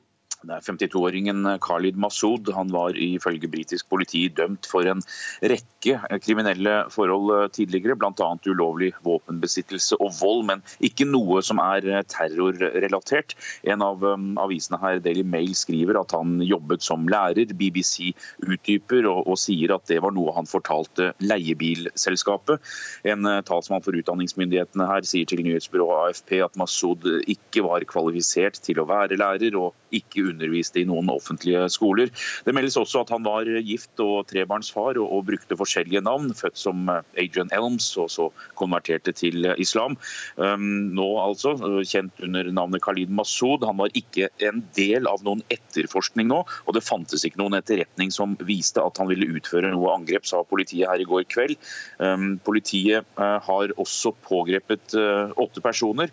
Det 0.46 0.54
er 0.54 0.62
52-åringen 0.62 1.46
Khalid 1.62 1.96
Massoud. 1.98 2.52
Han 2.54 2.70
var 2.70 2.94
ifølge 2.94 3.48
britisk 3.50 3.88
politi 3.90 4.26
dømt 4.30 4.68
for 4.70 4.86
en 4.86 5.00
rekke 5.42 5.96
kriminelle 6.22 6.74
forhold 6.94 7.50
tidligere, 7.56 7.96
bl.a. 7.98 8.28
ulovlig 8.46 8.92
våpenbesittelse 9.06 9.98
og 9.98 10.12
vold, 10.20 10.44
men 10.50 10.62
ikke 10.86 11.08
noe 11.08 11.40
som 11.46 11.58
er 11.62 11.88
terrorrelatert. 12.12 13.34
En 13.66 13.82
av 13.82 14.04
avisene 14.44 14.78
her, 14.82 15.00
Daily 15.02 15.24
Mail, 15.26 15.54
skriver 15.58 15.98
at 15.98 16.14
han 16.14 16.38
jobbet 16.46 16.84
som 16.86 17.08
lærer. 17.10 17.50
BBC 17.56 18.12
utdyper 18.46 19.08
og, 19.10 19.24
og 19.26 19.40
sier 19.40 19.74
at 19.74 19.86
det 19.90 19.98
var 20.04 20.14
noe 20.14 20.34
han 20.36 20.46
fortalte 20.46 21.10
leiebilselskapet. 21.26 22.62
En 23.08 23.26
talsmann 23.48 23.82
for 23.82 23.98
utdanningsmyndighetene 23.98 24.86
her 24.92 25.06
sier 25.08 25.26
til 25.26 25.42
nyhetsbyrået 25.46 26.12
AFP 26.12 26.38
at 26.46 26.58
Massoud 26.60 27.06
ikke 27.26 27.66
var 27.66 27.86
kvalifisert 27.88 28.62
til 28.62 28.78
å 28.82 28.86
være 28.88 29.18
lærer, 29.18 29.58
og 29.58 29.74
ikke 29.98 30.26
underviste 30.32 30.82
i 30.82 30.86
noen 30.88 31.10
offentlige 31.12 31.66
skoler. 31.72 32.12
Det 32.46 32.54
meldes 32.56 32.78
også 32.80 33.02
at 33.04 33.12
han 33.14 33.24
var 33.26 33.48
gift 33.64 34.00
og 34.02 34.26
trebarnsfar 34.30 35.00
og, 35.00 35.06
og 35.06 35.26
brukte 35.30 35.58
forskjellige 35.58 36.04
navn. 36.04 36.32
Født 36.36 36.60
som 36.60 36.86
Adrian 36.90 37.52
Elms 37.54 37.88
og 38.00 38.10
så 38.12 38.28
konverterte 38.58 39.14
til 39.16 39.48
islam. 39.56 39.96
Um, 40.36 40.92
nå 40.96 41.08
altså 41.22 41.56
kjent 41.86 42.24
under 42.24 42.50
navnet 42.54 42.84
Khalid 42.84 43.12
Massoud. 43.12 43.66
Han 43.66 43.80
var 43.80 43.94
ikke 43.98 44.30
en 44.44 44.62
del 44.76 45.08
av 45.10 45.24
noen 45.26 45.44
etterforskning 45.52 46.30
nå, 46.30 46.42
og 46.46 46.76
det 46.76 46.84
fantes 46.86 47.24
ikke 47.26 47.40
noen 47.40 47.58
etterretning 47.58 48.12
som 48.14 48.36
viste 48.46 48.82
at 48.82 49.00
han 49.00 49.10
ville 49.10 49.28
utføre 49.36 49.72
noe 49.74 49.94
angrep, 49.94 50.26
sa 50.28 50.42
politiet 50.46 50.88
her 50.90 51.02
i 51.02 51.08
går 51.08 51.26
kveld. 51.32 51.56
Um, 52.02 52.36
politiet 52.46 53.06
har 53.16 53.72
også 53.80 54.12
pågrepet 54.26 54.96
åtte 54.96 55.62
personer 55.64 56.12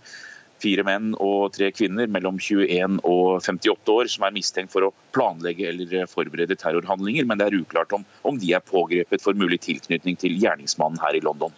fire 0.64 0.86
menn 0.88 1.12
og 1.22 1.54
tre 1.58 1.70
kvinner 1.76 2.10
mellom 2.12 2.40
21 2.40 3.00
og 3.04 3.44
58 3.44 3.94
år 3.94 4.12
som 4.12 4.28
er 4.28 4.36
mistenkt 4.36 4.74
for 4.74 4.88
å 4.88 4.94
planlegge 5.16 5.68
eller 5.70 6.08
forberede 6.10 6.58
terrorhandlinger, 6.60 7.28
men 7.28 7.40
det 7.40 7.50
er 7.50 7.60
uklart 7.60 7.94
om, 7.96 8.08
om 8.24 8.40
de 8.40 8.54
er 8.56 8.64
pågrepet 8.64 9.24
for 9.24 9.38
mulig 9.38 9.62
tilknytning 9.68 10.20
til 10.20 10.38
gjerningsmannen 10.40 11.02
her 11.04 11.20
i 11.20 11.24
London. 11.24 11.54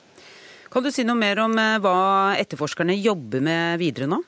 Kan 0.73 0.83
du 0.83 0.91
si 0.91 1.05
noe 1.07 1.15
mer 1.15 1.39
om 1.39 1.53
eh, 1.61 1.77
hva 1.79 1.97
etterforskerne 2.35 2.97
jobber 2.99 3.43
med 3.45 3.79
videre 3.79 4.09
nå? 4.11 4.19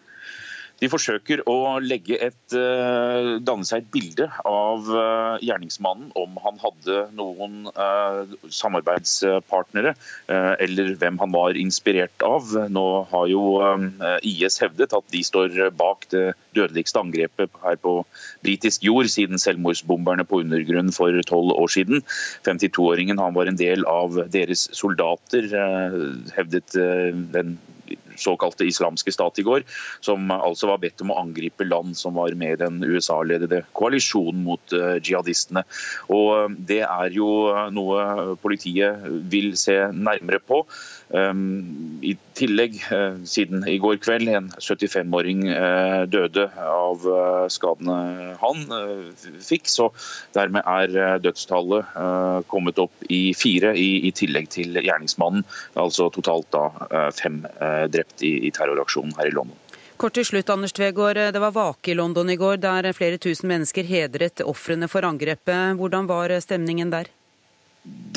De 0.78 0.90
forsøker 0.92 1.42
å 1.50 1.56
et, 1.82 2.54
uh, 2.54 3.38
danne 3.42 3.66
seg 3.66 3.82
et 3.82 3.90
bilde 3.94 4.28
av 4.46 4.90
uh, 4.92 5.38
gjerningsmannen, 5.42 6.12
om 6.14 6.38
han 6.44 6.60
hadde 6.62 7.00
noen 7.18 7.70
uh, 7.74 8.30
samarbeidspartnere, 8.54 9.96
eller 10.28 10.94
hvem 11.00 11.18
han 11.22 11.34
var 11.34 11.58
inspirert 11.58 12.24
av. 12.26 12.52
Nå 12.72 12.86
har 13.12 13.28
jo 13.32 13.42
IS 14.26 14.60
hevdet 14.62 14.94
at 14.96 15.08
de 15.14 15.22
står 15.26 15.72
bak 15.78 16.06
det 16.12 16.26
dødeligste 16.58 17.02
angrepet 17.02 17.58
her 17.64 17.78
på 17.82 17.94
britisk 18.46 18.86
jord 18.86 19.10
siden 19.12 19.42
selvmordsbomberne 19.42 20.26
på 20.28 20.42
undergrunn 20.44 20.92
for 20.96 21.16
tolv 21.30 21.56
år 21.56 21.72
siden. 21.74 22.04
52-åringen 22.48 23.22
han 23.22 23.36
var 23.38 23.50
en 23.50 23.60
del 23.60 23.86
av 23.90 24.20
deres 24.34 24.68
soldater, 24.78 25.50
hevdet 26.38 26.78
den 27.34 27.58
såkalte 28.20 28.68
islamske 28.68 29.14
stat 29.14 29.40
i 29.40 29.46
går, 29.48 29.66
som 30.04 30.32
altså 30.34 30.72
var 30.72 30.82
bedt 30.84 31.02
om 31.06 31.14
å 31.14 31.20
angripe 31.22 31.68
land 31.68 31.98
som 31.98 32.18
var 32.18 32.36
med 32.38 32.60
den 32.64 32.82
USA-ledede 32.86 33.64
koalisjonen 33.78 34.44
mot 34.48 34.76
uh, 34.76 34.98
jihadistene. 34.98 35.64
Og 36.14 36.28
eh, 36.36 36.56
Det 36.68 36.82
er 36.84 37.14
jo 37.14 37.28
noe 37.74 38.36
politiet 38.42 39.06
vil 39.32 39.54
se 39.60 39.76
nærmere 39.94 40.40
på. 40.44 40.64
Um, 41.08 42.00
I 42.04 42.18
tillegg, 42.36 42.82
uh, 42.92 43.16
siden 43.24 43.64
i 43.70 43.78
går 43.80 44.00
kveld, 44.04 44.28
en 44.28 44.50
75-åring 44.60 45.46
uh, 45.48 46.04
døde 46.12 46.48
av 46.60 47.06
skadene 47.52 48.36
han 48.42 48.66
fikk, 49.44 49.70
så 49.72 49.88
dermed 50.36 50.66
er 50.68 51.20
dødstallet 51.24 51.94
kommet 52.52 52.80
opp 52.82 53.06
i 53.14 53.32
fire, 53.38 53.74
i, 53.78 54.12
tillegg 54.16 54.50
til 54.54 54.80
gjerningsmannen. 54.80 55.46
Altså 55.80 56.10
totalt 56.14 56.50
da 56.54 57.12
fem 57.16 57.42
drept 57.94 58.24
i 58.26 58.52
terroraksjonen 58.56 59.16
her 59.20 59.30
i 59.30 59.36
London. 59.36 59.58
Kort 59.98 60.18
til 60.18 60.28
slutt, 60.28 60.50
Anders 60.54 60.76
Tvegård. 60.78 61.20
Det 61.34 61.42
var 61.42 61.56
vake 61.56 61.94
i 61.94 61.98
London 61.98 62.30
i 62.30 62.38
går, 62.40 62.60
der 62.64 62.92
flere 62.98 63.22
tusen 63.22 63.50
mennesker 63.54 63.88
hedret 63.88 64.44
ofrene 64.46 64.90
for 64.92 65.08
angrepet. 65.08 65.78
Hvordan 65.80 66.10
var 66.10 66.36
stemningen 66.44 66.94
der? 66.94 67.10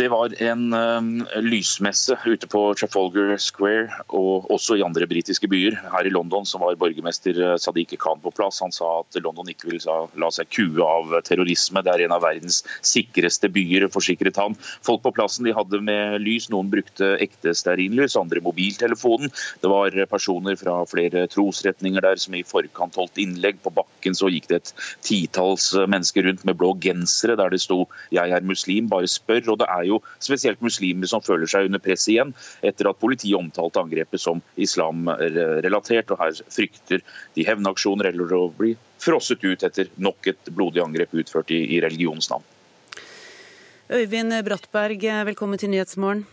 Det 0.00 0.06
var 0.08 0.32
en 0.42 0.72
um, 0.72 1.08
lysmesse 1.44 2.14
ute 2.24 2.46
på 2.48 2.60
Trafalgar 2.78 3.34
Square 3.42 4.04
og 4.16 4.46
også 4.54 4.78
i 4.78 4.84
andre 4.86 5.04
britiske 5.10 5.48
byer. 5.50 5.74
Her 5.92 6.06
i 6.08 6.12
London 6.14 6.46
så 6.48 6.56
var 6.62 6.78
borgermester 6.80 7.36
uh, 7.42 7.56
Sadiq 7.60 7.92
Khan 8.00 8.22
på 8.22 8.32
plass. 8.32 8.62
Han 8.64 8.72
sa 8.72 9.02
at 9.02 9.18
London 9.20 9.50
ikke 9.52 9.68
vil 9.68 9.82
la 10.16 10.30
seg 10.32 10.48
kue 10.54 10.80
av 10.86 11.12
terrorisme. 11.26 11.82
Det 11.84 11.92
er 11.92 12.04
en 12.06 12.14
av 12.16 12.22
verdens 12.24 12.62
sikreste 12.86 13.50
byer, 13.52 13.88
forsikret 13.92 14.40
han. 14.40 14.56
Folk 14.86 15.02
på 15.04 15.12
plassen 15.18 15.44
de 15.44 15.52
hadde 15.58 15.82
med 15.84 16.16
lys. 16.24 16.48
Noen 16.54 16.72
brukte 16.72 17.12
ekte 17.20 17.52
stearinlys, 17.52 18.16
andre 18.16 18.40
mobiltelefonen. 18.46 19.34
Det 19.60 19.68
var 19.74 19.98
personer 20.08 20.56
fra 20.60 20.78
flere 20.88 21.26
trosretninger 21.34 22.06
der 22.06 22.22
som 22.22 22.38
i 22.38 22.44
forkant 22.46 22.96
holdt 22.96 23.20
innlegg. 23.20 23.60
På 23.66 23.74
bakken 23.82 24.16
så 24.16 24.32
gikk 24.32 24.48
det 24.54 24.62
et 24.62 24.74
titalls 25.04 25.74
mennesker 25.76 26.30
rundt 26.30 26.48
med 26.48 26.56
blå 26.62 26.72
gensere 26.80 27.36
der 27.36 27.52
det 27.52 27.60
sto 27.66 27.82
'Jeg 28.08 28.30
er 28.32 28.48
muslim, 28.54 28.88
bare 28.88 29.10
spør'. 29.10 29.50
og 29.50 29.59
det 29.60 29.68
er 29.70 29.86
jo 29.88 30.00
spesielt 30.18 30.62
muslimer 30.64 31.10
som 31.10 31.24
føler 31.24 31.50
seg 31.50 31.68
under 31.68 31.82
press 31.82 32.06
igjen, 32.10 32.32
etter 32.66 32.90
at 32.90 33.00
politiet 33.02 33.38
omtalte 33.38 33.82
angrepet 33.82 34.22
som 34.22 34.42
islamrelatert. 34.60 36.10
og 36.10 36.22
Her 36.22 36.40
frykter 36.48 37.04
de 37.36 37.46
hevnaksjoner 37.46 38.10
eller 38.12 38.34
å 38.36 38.46
bli 38.56 38.74
frosset 39.00 39.44
ut 39.44 39.64
etter 39.66 39.92
nok 39.96 40.32
et 40.32 40.50
blodig 40.52 40.82
angrep 40.84 41.14
utført 41.16 41.52
i, 41.54 41.62
i 41.76 41.80
religionens 41.84 42.30
navn. 42.32 42.44
Øyvind 43.90 44.36
Brattberg, 44.46 45.02
velkommen 45.26 45.58
til 45.58 45.72
Nyhetsmorgen. 45.72 46.26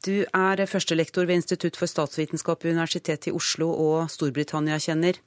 Du 0.00 0.22
er 0.24 0.62
førstelektor 0.64 1.26
ved 1.28 1.42
Institutt 1.42 1.76
for 1.76 1.90
statsvitenskap 1.90 2.62
ved 2.64 2.72
Universitetet 2.72 3.28
i 3.28 3.34
Oslo 3.36 3.68
og 3.68 4.08
Storbritannia-kjenner. 4.08 5.18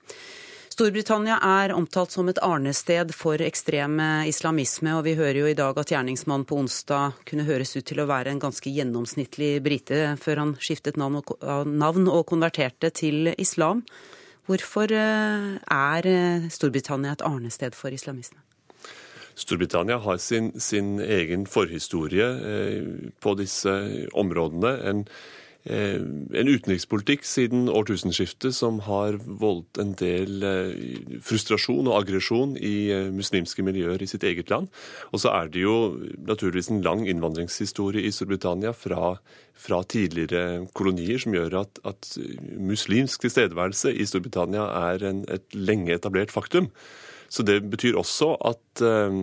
Storbritannia 0.74 1.36
er 1.38 1.70
omtalt 1.76 2.16
som 2.16 2.30
et 2.32 2.40
arnested 2.42 3.12
for 3.14 3.42
ekstrem 3.46 4.00
islamisme, 4.26 4.96
og 4.98 5.04
vi 5.06 5.12
hører 5.20 5.38
jo 5.44 5.50
i 5.52 5.58
dag 5.58 5.78
at 5.78 5.92
gjerningsmannen 5.94 6.48
på 6.50 6.58
onsdag 6.64 7.20
kunne 7.30 7.46
høres 7.46 7.76
ut 7.76 7.86
til 7.86 8.02
å 8.02 8.08
være 8.10 8.32
en 8.34 8.42
ganske 8.42 8.72
gjennomsnittlig 8.74 9.52
brite 9.62 10.00
før 10.24 10.42
han 10.42 10.56
skiftet 10.58 10.98
navn 10.98 11.20
og, 11.22 12.24
konverterte 12.32 12.90
til 12.90 13.30
islam. 13.36 13.84
Hvorfor 14.50 14.96
eh, 14.98 15.46
er 15.62 16.10
eh, 16.10 16.50
Storbritannia 16.50 17.14
et 17.14 17.26
arnested 17.28 17.78
for 17.78 17.94
islamisme? 17.94 18.42
Storbritannia 19.38 20.00
har 20.02 20.18
sin, 20.18 20.56
sin 20.58 20.98
egen 20.98 21.46
forhistorie 21.46 22.34
eh, 22.50 23.14
på 23.22 23.38
disse 23.38 23.78
områdene. 24.26 24.74
En 24.90 25.06
Eh, 25.06 25.43
en 25.64 26.50
utenrikspolitikk 26.52 27.24
siden 27.24 27.70
årtusenskiftet 27.72 28.52
som 28.56 28.82
har 28.84 29.16
voldt 29.24 29.80
en 29.80 29.94
del 29.96 30.44
eh, 30.44 31.14
frustrasjon 31.24 31.88
og 31.88 32.02
aggresjon 32.02 32.58
i 32.60 32.92
eh, 32.92 33.08
muslimske 33.16 33.64
miljøer 33.64 34.04
i 34.04 34.10
sitt 34.10 34.26
eget 34.28 34.52
land. 34.52 34.68
Og 35.16 35.24
så 35.24 35.32
er 35.32 35.54
det 35.54 35.64
jo 35.64 35.78
naturligvis 36.28 36.68
en 36.74 36.84
lang 36.84 37.06
innvandringshistorie 37.08 38.04
i 38.04 38.12
Storbritannia 38.12 38.74
fra, 38.76 39.14
fra 39.56 39.80
tidligere 39.88 40.66
kolonier 40.76 41.24
som 41.24 41.38
gjør 41.38 41.62
at, 41.62 41.80
at 41.88 42.12
muslimsk 42.60 43.24
tilstedeværelse 43.24 43.96
i 43.96 44.10
Storbritannia 44.10 44.68
er 44.92 45.08
en, 45.14 45.24
et 45.32 45.48
lenge 45.56 45.96
etablert 45.96 46.36
faktum. 46.36 46.74
Så 47.34 47.42
det 47.46 47.64
betyr 47.66 47.96
også 47.98 48.36
at 48.46 48.82
eh, 48.86 49.16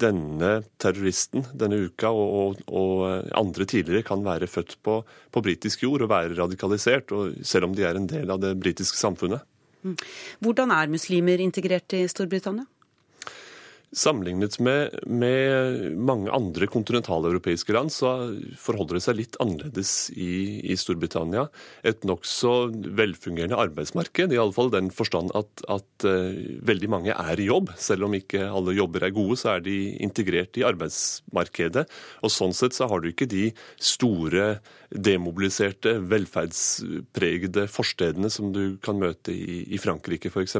denne 0.00 0.52
terroristen 0.80 1.44
denne 1.52 1.82
uka 1.84 2.08
og, 2.08 2.30
og, 2.32 2.62
og 2.72 3.26
andre 3.36 3.66
tidligere 3.68 4.06
kan 4.08 4.24
være 4.24 4.48
født 4.48 4.78
på, 4.86 5.02
på 5.04 5.42
britisk 5.44 5.84
jord 5.84 6.06
og 6.06 6.12
være 6.14 6.38
radikalisert, 6.38 7.12
og 7.12 7.36
selv 7.44 7.68
om 7.68 7.76
de 7.76 7.84
er 7.84 8.00
en 8.00 8.08
del 8.08 8.32
av 8.32 8.40
det 8.40 8.54
britiske 8.62 8.96
samfunnet. 8.96 9.44
Mm. 9.84 9.98
Hvordan 10.40 10.72
er 10.74 10.90
muslimer 10.90 11.42
integrert 11.44 11.92
i 11.98 12.06
Storbritannia? 12.08 12.64
Sammenlignet 13.94 14.58
med, 14.58 14.96
med, 15.06 15.92
mange 15.94 16.30
andre 16.34 16.66
kontinentaleuropeiske 16.66 17.70
land, 17.72 17.92
så 17.94 18.10
forholder 18.58 18.98
det 18.98 19.02
seg 19.04 19.18
litt 19.20 19.38
annerledes 19.40 19.92
i, 20.10 20.58
i 20.66 20.74
Storbritannia. 20.76 21.46
Et 21.86 22.02
nokså 22.08 22.54
velfungerende 22.98 23.60
arbeidsmarked, 23.62 24.34
i 24.34 24.40
alle 24.42 24.52
fall 24.56 24.72
den 24.74 24.90
forstand 24.90 25.30
at, 25.38 25.62
at 25.70 26.06
uh, 26.08 26.34
veldig 26.66 26.90
mange 26.92 27.14
er 27.14 27.40
i 27.40 27.46
jobb. 27.46 27.70
Selv 27.78 28.08
om 28.08 28.16
ikke 28.18 28.48
alle 28.50 28.74
jobber 28.74 29.06
er 29.06 29.14
gode, 29.14 29.38
så 29.38 29.54
er 29.54 29.62
de 29.64 29.76
integrert 30.02 30.58
i 30.58 30.66
arbeidsmarkedet. 30.66 31.86
Og 32.26 32.34
sånn 32.34 32.56
sett 32.58 32.74
så 32.74 32.90
har 32.90 33.00
du 33.00 33.12
ikke 33.12 33.30
de 33.30 33.52
store 33.78 34.56
demobiliserte, 34.90 35.96
velferdspregede 36.10 37.66
forstedene 37.70 38.30
som 38.30 38.52
du 38.54 38.78
kan 38.82 38.98
møte 38.98 39.34
i, 39.34 39.62
i 39.74 39.80
Frankrike 39.82 40.30
f.eks. 40.30 40.58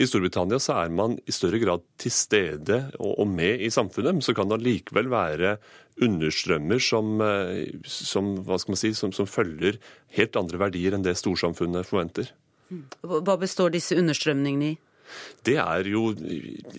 I 0.00 0.08
Storbritannia 0.08 0.60
så 0.62 0.80
er 0.82 0.92
man 0.92 1.16
i 1.24 1.36
større 1.36 1.60
grad 1.62 1.84
til 2.00 2.12
stede 2.12 2.45
stede 2.46 2.80
og 2.98 3.26
med 3.28 3.60
i 3.60 3.70
samfunnet, 3.70 4.16
men 4.16 4.24
så 4.24 4.34
kan 4.34 4.48
det 4.48 4.60
allikevel 4.60 5.10
være 5.10 5.56
understrømmer 6.02 6.80
som, 6.82 7.20
eh, 7.20 7.68
som, 7.84 8.34
si, 8.76 8.92
som, 8.94 9.12
som 9.12 9.26
følger 9.26 9.78
helt 10.16 10.36
andre 10.36 10.60
verdier 10.66 10.94
enn 10.94 11.04
det 11.04 11.16
storsamfunnet 11.18 11.88
forventer. 11.88 12.32
Hva 13.02 13.36
består 13.38 13.72
disse 13.74 13.96
understrømningene 13.96 14.74
i? 14.74 14.76
Det 15.46 15.54
er 15.62 15.86
jo 15.86 16.10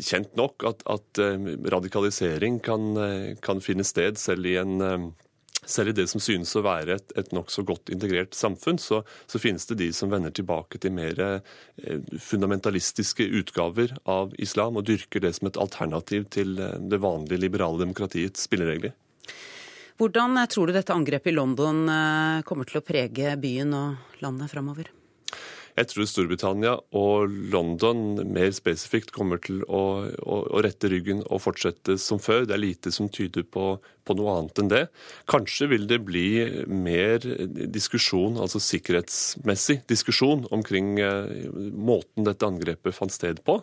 kjent 0.03 0.33
nok 0.35 0.65
at, 0.67 0.83
at 0.91 1.21
eh, 1.23 1.47
radikalisering 1.71 2.59
kan, 2.63 2.89
eh, 2.99 3.35
kan, 3.41 3.63
finne 3.63 3.87
sted 3.87 4.19
selv 4.19 4.45
i 4.45 4.57
en 4.59 5.13
selv 5.67 5.91
i 5.91 5.95
det 5.99 6.07
som 6.11 6.21
synes 6.23 6.53
å 6.55 6.63
være 6.65 6.97
et, 6.97 7.13
et 7.19 7.33
nokså 7.35 7.63
godt 7.67 7.91
integrert 7.93 8.35
samfunn, 8.37 8.79
så, 8.81 9.01
så, 9.27 9.41
finnes 9.41 9.67
det 9.69 9.79
de 9.81 9.89
som 9.95 10.11
vender 10.11 10.33
tilbake 10.33 10.79
til 10.81 10.95
mer 10.95 11.19
eh, 11.23 11.99
fundamentalistiske 12.23 13.27
utgaver 13.41 13.95
av 14.09 14.35
islam, 14.41 14.79
og 14.79 14.87
dyrker 14.87 15.23
det 15.23 15.35
som 15.37 15.51
et 15.51 15.59
alternativ 15.61 16.29
til 16.33 16.57
eh, 16.59 16.77
det 16.79 17.01
vanlige 17.03 17.41
liberale 17.43 17.83
demokratiets 17.83 18.47
spilleregler. 18.47 18.95
Hvordan 19.99 20.39
eh, 20.39 20.49
tror 20.51 20.69
du 20.69 20.77
dette 20.77 20.95
angrepet 20.95 21.33
i 21.33 21.37
London 21.37 21.83
kommer 22.47 22.69
til 22.69 22.81
å 22.81 22.85
prege 22.85 23.35
byen 23.41 23.75
og 23.75 24.21
landet 24.23 24.53
framover? 24.53 24.93
Jeg 25.77 25.91
tror 25.91 26.07
Storbritannia 26.09 26.71
og 26.97 27.33
London 27.53 28.23
mer 28.33 28.49
spesifikt 28.55 29.11
kommer 29.13 29.37
til 29.43 29.59
å, 29.69 29.81
å, 30.09 30.37
å, 30.49 30.61
rette 30.65 30.89
ryggen 30.89 31.21
og 31.27 31.43
fortsette 31.43 31.99
som 32.01 32.17
før. 32.21 32.47
Det 32.49 32.55
er 32.55 32.63
lite 32.63 32.93
som 32.93 33.11
tyder 33.13 33.45
på, 33.45 33.75
på, 33.77 34.15
noe 34.17 34.33
annet 34.39 34.61
enn 34.63 34.71
det. 34.71 34.81
Kanskje 35.29 35.69
vil 35.69 35.85
det 35.89 35.99
bli 36.07 36.25
mer 36.65 37.21
diskusjon, 37.69 38.39
altså 38.41 38.61
sikkerhetsmessig 38.63 39.83
diskusjon, 39.91 40.47
omkring 40.55 40.95
eh, 40.97 41.29
måten 41.77 42.25
dette 42.25 42.49
angrepet 42.49 42.97
fant 42.97 43.13
sted 43.13 43.43
på. 43.45 43.59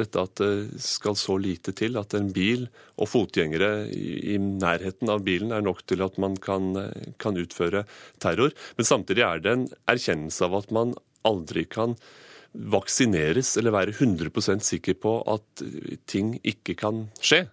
Dette 0.00 0.24
at 0.24 0.40
det 0.40 0.80
skal 0.80 1.18
så 1.20 1.36
lite 1.36 1.76
til 1.76 2.00
at 2.00 2.16
en 2.16 2.30
bil 2.32 2.64
og 2.96 3.10
fotgjengere 3.12 3.90
i, 3.92 4.38
nærheten 4.38 5.12
av 5.12 5.20
bilen 5.26 5.52
er 5.52 5.62
nok 5.66 5.84
til 5.84 6.00
at 6.06 6.16
man 6.16 6.40
kan, 6.40 6.72
kan 7.20 7.36
utføre 7.36 7.84
terror. 8.22 8.56
Men 8.80 8.88
samtidig 8.88 9.26
er 9.26 9.44
det 9.44 9.52
en 9.52 9.68
erkjennelse 9.92 10.48
av 10.48 10.56
at 10.62 10.72
man 10.74 10.96
aldri 11.26 11.64
kan 11.70 11.96
vaksineres 12.52 13.56
eller 13.60 13.74
være 13.74 13.94
100% 13.94 14.64
sikker 14.64 14.96
på 14.98 15.18
at 15.30 15.64
ting 16.08 16.36
ikke 16.42 16.76
kan 16.78 17.06
skje. 17.20 17.44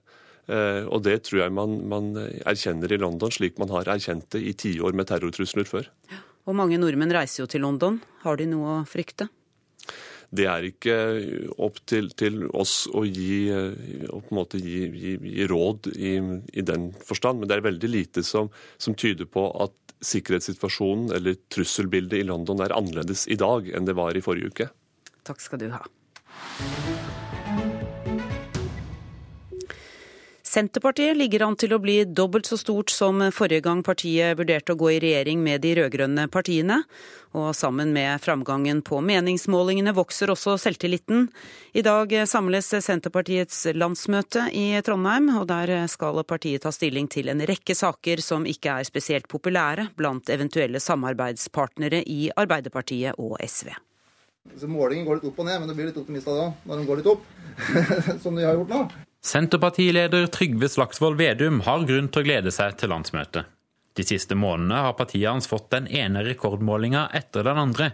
Eh, 0.45 0.83
og 0.85 1.01
det 1.05 1.23
tror 1.25 1.41
jeg 1.43 1.55
man, 1.57 1.79
man 1.89 2.11
erkjenner 2.45 2.91
i 2.93 2.99
London, 3.01 3.33
slik 3.33 3.57
man 3.61 3.73
har 3.73 3.89
erkjent 3.95 4.29
det 4.35 4.43
i 4.45 4.53
tiår 4.53 4.95
med 4.97 5.09
terrortrusler 5.09 5.67
før. 5.67 5.89
Og 6.45 6.57
mange 6.57 6.77
nordmenn 6.77 7.13
reiser 7.13 7.43
jo 7.43 7.49
til 7.49 7.65
London. 7.65 7.97
Har 8.21 8.37
de 8.37 8.47
noe 8.49 8.79
å 8.79 8.85
frykte? 8.89 9.27
Det 10.29 10.47
er 10.49 10.67
ikke 10.69 10.95
opp 11.61 11.81
til, 11.89 12.09
til 12.17 12.45
oss 12.55 12.85
å 12.93 13.05
gi, 13.05 13.49
å 13.51 14.21
gi, 14.57 14.77
gi, 14.89 15.15
gi 15.21 15.47
råd 15.51 15.91
i, 15.95 16.15
i, 16.53 16.65
den 16.65 16.91
forstand, 17.05 17.41
men 17.41 17.51
det 17.51 17.59
er 17.59 17.67
veldig 17.67 17.91
lite 17.91 18.25
som, 18.25 18.49
som 18.77 18.97
tyder 18.97 19.29
på 19.29 19.47
at 19.63 19.75
sikkerhetssituasjonen 20.05 21.13
eller 21.15 21.37
trusselbildet 21.53 22.19
i 22.21 22.27
London 22.27 22.61
er 22.65 22.75
annerledes 22.75 23.25
i 23.31 23.39
dag 23.39 23.69
enn 23.73 23.87
det 23.87 23.97
var 23.97 24.17
i 24.17 24.23
forrige 24.25 24.51
uke. 24.51 24.71
Takk 25.25 25.41
skal 25.41 25.63
du 25.63 25.69
ha. 25.73 25.85
Senterpartiet 30.55 31.17
ligger 31.17 31.43
an 31.43 31.57
til 31.59 31.73
å 31.75 31.81
bli 31.83 31.97
dobbelt 32.07 32.47
så 32.47 32.55
stort 32.55 32.91
som 32.93 33.19
forrige 33.35 33.65
gang 33.65 33.81
partiet 33.83 34.37
vurderte 34.39 34.71
å 34.71 34.77
gå 34.79 34.93
i 34.93 34.99
regjering 35.03 35.41
med 35.43 35.59
de 35.65 35.73
rød-grønne 35.75 36.29
partiene. 36.31 36.77
Og 37.35 37.49
sammen 37.59 37.89
med 37.91 38.21
framgangen 38.23 38.79
på 38.87 39.01
meningsmålingene 39.03 39.91
vokser 39.97 40.31
også 40.31 40.53
selvtilliten. 40.63 41.25
I 41.75 41.83
dag 41.83 42.13
samles 42.31 42.71
Senterpartiets 42.85 43.65
landsmøte 43.75 44.45
i 44.55 44.69
Trondheim, 44.87 45.27
og 45.41 45.49
der 45.49 45.73
skal 45.91 46.21
partiet 46.23 46.63
ta 46.63 46.71
stilling 46.71 47.09
til 47.11 47.33
en 47.33 47.43
rekke 47.49 47.75
saker 47.75 48.23
som 48.23 48.47
ikke 48.47 48.77
er 48.79 48.87
spesielt 48.87 49.27
populære 49.27 49.89
blant 49.99 50.31
eventuelle 50.31 50.79
samarbeidspartnere 50.79 51.99
i 52.07 52.29
Arbeiderpartiet 52.31 53.19
og 53.19 53.35
SV. 53.43 53.73
Så 54.55 54.71
Målingen 54.71 55.03
går 55.03 55.19
litt 55.19 55.27
opp 55.33 55.43
og 55.43 55.49
ned, 55.49 55.59
men 55.59 55.67
det 55.67 55.75
blir 55.75 55.91
litt 55.91 55.99
optimist 55.99 56.31
da, 56.31 56.47
når 56.63 56.79
den 56.79 56.87
går 56.87 57.01
litt 57.01 57.11
opp, 57.11 57.27
som 58.23 58.39
de 58.39 58.47
har 58.47 58.55
gjort 58.55 58.71
nå. 58.71 58.81
Senterpartileder 59.25 60.27
Trygve 60.27 60.69
Slagsvold 60.69 61.17
Vedum 61.17 61.63
har 61.65 61.81
grunn 61.89 62.11
til 62.13 62.21
å 62.21 62.25
glede 62.27 62.51
seg 62.53 62.75
til 62.77 62.91
landsmøtet. 62.93 63.47
De 63.97 64.03
siste 64.05 64.37
månedene 64.37 64.83
har 64.85 64.93
partiet 64.99 65.25
hans 65.25 65.49
fått 65.49 65.71
den 65.73 65.87
ene 65.89 66.21
rekordmålinga 66.27 67.07
etter 67.17 67.47
den 67.47 67.57
andre, 67.57 67.87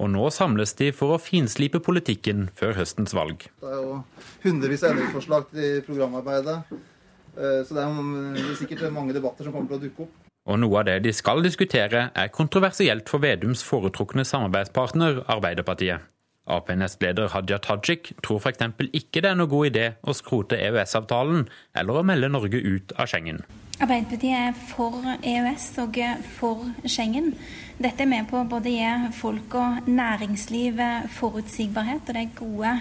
og 0.00 0.08
nå 0.14 0.30
samles 0.32 0.72
de 0.80 0.88
for 0.96 1.12
å 1.12 1.20
finslipe 1.20 1.82
politikken 1.84 2.46
før 2.56 2.72
høstens 2.80 3.12
valg. 3.12 3.44
Det 3.60 3.68
er 3.68 3.84
jo 3.84 4.00
hundrevis 4.46 4.86
av 4.86 4.94
endringsforslag 4.94 5.52
til 5.52 5.84
programarbeidet, 5.90 6.58
eh, 6.72 7.60
så 7.68 7.76
det 7.76 7.84
er 7.84 8.52
sikkert 8.56 8.88
mange 8.96 9.12
debatter 9.12 9.44
som 9.44 9.52
kommer 9.58 9.74
til 9.74 9.82
å 9.82 9.84
dukke 9.84 10.06
opp. 10.08 10.18
Og 10.48 10.62
noe 10.64 10.80
av 10.80 10.88
det 10.88 11.02
de 11.04 11.12
skal 11.12 11.44
diskutere, 11.44 12.08
er 12.16 12.32
kontroversielt 12.32 13.12
for 13.12 13.20
Vedums 13.20 13.60
foretrukne 13.60 14.24
samarbeidspartner 14.24 15.26
Arbeiderpartiet. 15.28 16.08
Ap-nestleder 16.48 17.30
Hadia 17.34 17.58
Tajik 17.62 18.12
tror 18.24 18.40
f.eks. 18.40 18.64
ikke 18.92 19.22
det 19.22 19.30
er 19.30 19.38
noe 19.38 19.50
god 19.50 19.70
idé 19.70 19.86
å 20.02 20.14
skrote 20.16 20.58
EØS-avtalen 20.58 21.46
eller 21.76 22.00
å 22.00 22.04
melde 22.06 22.32
Norge 22.32 22.60
ut 22.60 22.94
av 22.96 23.10
Schengen. 23.10 23.42
Arbeiderpartiet 23.78 24.34
er 24.34 24.56
for 24.72 24.96
EØS 25.22 25.68
og 25.84 26.00
for 26.34 26.66
Schengen. 26.88 27.30
Dette 27.78 28.02
er 28.02 28.10
med 28.10 28.26
på 28.26 28.40
å 28.40 28.48
både 28.48 28.72
gi 28.74 29.12
folk 29.20 29.54
og 29.60 29.86
næringsliv 29.86 30.82
forutsigbarhet, 31.14 32.08
og 32.08 32.16
det 32.16 32.24
er 32.24 32.36
gode 32.40 32.74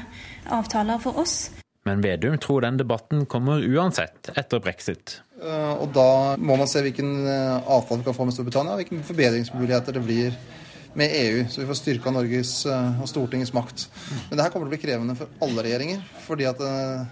avtaler 0.57 1.03
for 1.03 1.21
oss. 1.21 1.37
Men 1.87 2.01
Vedum 2.03 2.35
tror 2.41 2.65
den 2.65 2.79
debatten 2.81 3.25
kommer 3.29 3.63
uansett 3.63 4.31
etter 4.35 4.59
brexit. 4.63 5.21
Eh, 5.37 5.73
og 5.77 5.93
da 5.95 6.35
må 6.41 6.57
man 6.59 6.67
se 6.69 6.81
hvilken 6.83 7.11
eh, 7.29 7.69
avtale 7.69 8.01
vi 8.01 8.07
kan 8.09 8.17
få 8.17 8.25
med 8.27 8.35
Storbritannia, 8.35 8.75
hvilke 8.79 9.03
forbedringsmuligheter 9.07 9.95
det 9.95 10.03
blir 10.03 10.39
med 10.97 11.13
EU, 11.13 11.45
så 11.49 11.61
vi 11.61 11.67
får 11.69 11.77
styrka 11.79 12.11
Norges 12.13 12.53
eh, 12.65 13.01
og 13.01 13.09
Stortingets 13.09 13.53
makt. 13.53 13.85
Men 14.29 14.37
det 14.37 14.45
her 14.45 14.53
kommer 14.53 14.65
til 14.65 14.71
å 14.71 14.75
bli 14.75 14.81
krevende 14.81 15.15
for 15.19 15.45
alle 15.45 15.65
regjeringer. 15.67 16.01
fordi 16.25 16.47
at 16.49 16.63
eh, 16.63 17.05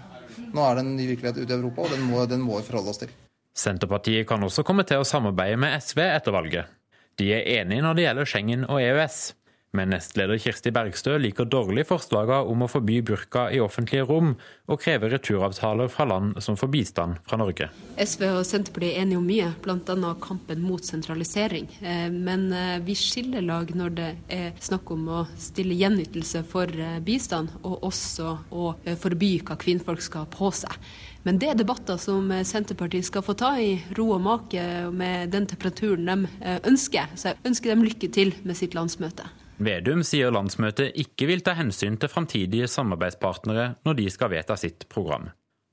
nå 0.52 0.64
er 0.64 0.74
det 0.74 0.82
en 0.82 0.96
ny 0.96 1.06
virkelighet 1.12 1.38
ute 1.38 1.52
i 1.52 1.56
Europa, 1.56 1.86
og 1.86 1.94
den 1.94 2.04
må, 2.08 2.24
den 2.28 2.42
må 2.44 2.58
vi 2.58 2.66
forholde 2.66 2.92
oss 2.92 3.02
til. 3.04 3.14
Senterpartiet 3.56 4.26
kan 4.28 4.42
også 4.44 4.66
komme 4.66 4.84
til 4.84 5.00
å 5.00 5.08
samarbeide 5.08 5.56
med 5.60 5.78
SV 5.80 6.02
etter 6.10 6.34
valget. 6.34 6.72
De 7.16 7.30
er 7.32 7.46
enige 7.62 7.84
når 7.84 7.96
det 7.96 8.04
gjelder 8.04 8.28
Schengen 8.28 8.66
og 8.68 8.82
EØS. 8.82 9.20
Men 9.76 9.92
nestleder 9.92 10.38
Kirsti 10.40 10.72
Bergstø 10.72 11.18
liker 11.20 11.48
dårlig 11.52 11.84
forslagene 11.90 12.48
om 12.48 12.64
å 12.64 12.68
forby 12.70 13.02
burka 13.04 13.46
i 13.52 13.60
offentlige 13.60 14.06
rom, 14.08 14.34
og 14.66 14.80
krever 14.82 15.12
returavtaler 15.12 15.90
fra 15.92 16.06
land 16.08 16.38
som 16.42 16.56
får 16.58 16.70
bistand 16.72 17.20
fra 17.28 17.38
Norge. 17.40 17.68
SV 18.00 18.24
og 18.30 18.40
Senterpartiet 18.48 18.96
er 18.96 19.04
enige 19.04 19.20
om 19.20 19.28
mye, 19.28 19.50
bl.a. 19.62 20.12
kampen 20.22 20.64
mot 20.64 20.84
sentralisering. 20.84 21.68
Eh, 21.82 22.08
men 22.12 22.48
eh, 22.56 22.78
vi 22.86 22.96
skiller 22.98 23.44
lag 23.44 23.70
når 23.76 23.94
det 23.98 24.08
er 24.32 24.56
snakk 24.62 24.90
om 24.96 25.06
å 25.12 25.22
stille 25.38 25.76
gjenytelse 25.76 26.42
for 26.48 26.72
eh, 26.72 26.98
bistand, 27.04 27.52
og 27.62 27.86
også 27.90 28.32
å 28.50 28.72
forby 29.02 29.36
hva 29.44 29.58
kvinnfolk 29.60 30.02
skal 30.04 30.24
ha 30.24 30.32
på 30.32 30.50
seg. 30.56 30.72
Men 31.26 31.40
det 31.42 31.50
er 31.50 31.58
debatter 31.58 31.98
som 31.98 32.30
Senterpartiet 32.46 33.08
skal 33.08 33.24
få 33.26 33.34
ta 33.38 33.56
i 33.58 33.74
ro 33.98 34.12
og 34.14 34.22
make 34.22 34.62
med 34.94 35.32
den 35.34 35.48
temperaturen 35.50 36.06
de 36.06 36.52
ønsker. 36.70 37.10
Så 37.18 37.32
jeg 37.32 37.42
ønsker 37.50 37.72
dem 37.72 37.82
lykke 37.82 38.12
til 38.14 38.30
med 38.46 38.54
sitt 38.58 38.78
landsmøte. 38.78 39.26
Vedum 39.56 40.02
sier 40.04 40.34
landsmøtet 40.34 40.98
ikke 41.00 41.28
vil 41.30 41.40
ta 41.44 41.54
hensyn 41.56 41.96
til 41.96 42.12
framtidige 42.12 42.68
samarbeidspartnere 42.68 43.70
når 43.86 43.96
de 44.02 44.10
skal 44.12 44.32
vedta 44.34 44.56
sitt 44.60 44.84
program. 44.92 45.30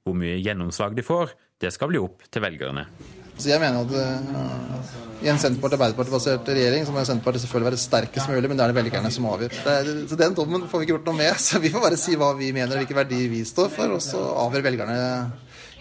Hvor 0.07 0.15
mye 0.15 0.39
gjennomslag 0.39 0.95
de 0.95 1.03
får, 1.03 1.33
det 1.59 1.71
skal 1.75 1.91
bli 1.91 1.99
opp 1.99 2.23
til 2.31 2.43
velgerne. 2.43 2.85
Så 3.33 3.49
jeg 3.49 3.59
mener 3.59 3.81
at 3.81 3.91
uh, 3.91 4.89
i 5.25 5.29
en 5.31 5.39
Senterparti-Arbeiderparti-basert 5.41 6.51
regjering 6.53 6.85
så 6.85 6.93
må 6.93 7.03
Senterpartiet 7.07 7.43
selvfølgelig 7.43 7.71
være 7.71 7.81
sterkest 7.81 8.29
mulig, 8.29 8.51
men 8.51 8.59
det 8.59 8.65
er 8.65 8.73
det 8.73 8.77
velgerne 8.77 9.11
som 9.11 9.29
avgjør. 9.31 9.55
Er, 9.73 9.93
så 10.11 10.19
den 10.19 10.37
dommen 10.37 10.67
får 10.69 10.79
vi 10.79 10.87
ikke 10.87 10.97
gjort 10.97 11.09
noe 11.09 11.19
med. 11.19 11.39
Så 11.41 11.59
vi 11.63 11.71
får 11.73 11.83
bare 11.87 11.99
si 11.99 12.15
hva 12.19 12.31
vi 12.39 12.53
mener, 12.55 12.75
og 12.75 12.83
hvilke 12.83 12.99
verdier 13.01 13.31
vi 13.31 13.41
står 13.47 13.73
for, 13.73 13.97
og 13.97 14.03
så 14.05 14.21
avgjør 14.45 14.67
velgerne 14.69 14.99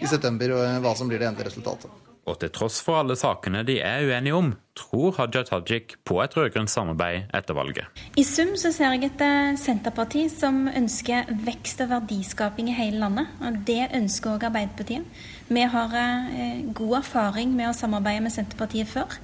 i 0.01 0.09
september 0.09 0.57
hva 0.83 0.95
som 0.97 1.11
blir 1.11 1.21
det 1.21 1.29
endelige 1.29 1.53
resultatet. 1.53 2.02
Og 2.23 2.37
til 2.39 2.51
tross 2.55 2.77
for 2.83 3.01
alle 3.01 3.17
sakene 3.19 3.65
de 3.67 3.81
er 3.83 4.05
uenige 4.07 4.35
om, 4.37 4.53
tror 4.79 5.17
Haja 5.17 5.41
Tajik 5.43 5.97
på 6.07 6.21
et 6.23 6.35
rød-grønt 6.37 6.71
samarbeid 6.71 7.33
etter 7.35 7.57
valget. 7.57 7.89
I 8.15 8.23
sum 8.23 8.53
så 8.59 8.71
ser 8.71 8.95
jeg 8.95 9.09
et 9.09 9.23
eh, 9.25 9.57
Senterparti 9.59 10.23
som 10.31 10.63
ønsker 10.71 11.27
vekst 11.43 11.83
og 11.83 11.91
verdiskaping 11.91 12.71
i 12.71 12.77
hele 12.77 13.03
landet. 13.03 13.35
Og 13.43 13.59
det 13.67 13.91
ønsker 13.99 14.37
òg 14.37 14.47
Arbeiderpartiet. 14.47 15.03
Vi 15.51 15.67
har 15.75 15.97
eh, 15.99 16.63
god 16.71 17.01
erfaring 17.03 17.51
med 17.57 17.73
å 17.73 17.75
samarbeide 17.75 18.23
med 18.23 18.35
Senterpartiet 18.35 18.87
før. 18.87 19.19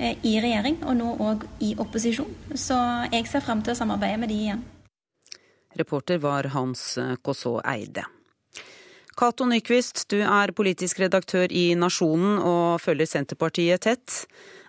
Eh, 0.00 0.16
I 0.24 0.38
regjering, 0.40 0.80
og 0.88 0.96
nå 0.96 1.14
òg 1.20 1.44
i 1.60 1.74
opposisjon. 1.76 2.32
Så 2.56 2.80
jeg 3.12 3.28
ser 3.28 3.44
fram 3.44 3.60
til 3.60 3.76
å 3.76 3.82
samarbeide 3.82 4.24
med 4.24 4.32
de 4.32 4.44
igjen. 4.46 4.68
Reporter 5.76 6.16
var 6.24 6.48
Hans 6.56 6.94
Kåså 7.22 7.58
Eide. 7.60 8.08
Cato 9.18 9.48
Nyquist, 9.50 10.04
du 10.12 10.20
er 10.22 10.52
politisk 10.54 11.00
redaktør 11.02 11.50
i 11.50 11.72
Nasjonen 11.74 12.36
og 12.38 12.78
følger 12.78 13.08
Senterpartiet 13.10 13.82
tett. 13.82 14.18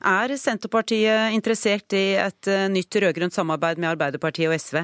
Er 0.02 0.34
Senterpartiet 0.42 1.36
interessert 1.36 1.94
i 1.94 2.16
et 2.18 2.50
eh, 2.50 2.66
nytt 2.72 2.98
rød-grønt 3.04 3.36
samarbeid 3.36 3.78
med 3.78 3.92
Arbeiderpartiet 3.92 4.50
og 4.50 4.56
SV? 4.58 4.80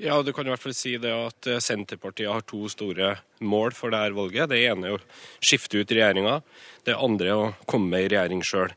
Ja, 0.00 0.22
du 0.24 0.32
kan 0.32 0.48
i 0.48 0.52
hvert 0.52 0.64
fall 0.64 0.76
si 0.76 0.94
det 1.02 1.12
at 1.12 1.50
eh, 1.50 1.60
Senterpartiet 1.60 2.32
har 2.32 2.46
to 2.48 2.62
store 2.72 3.18
mål 3.44 3.76
for 3.76 3.92
dette 3.92 4.16
valget. 4.16 4.48
Det 4.48 4.62
ene 4.64 4.88
er 4.88 4.96
å 4.96 5.04
skifte 5.44 5.84
ut 5.84 5.92
regjeringa, 5.92 6.38
det 6.88 6.96
andre 6.96 7.32
er 7.34 7.42
å 7.42 7.54
komme 7.68 8.00
i 8.00 8.08
regjering 8.08 8.40
sjøl. 8.40 8.72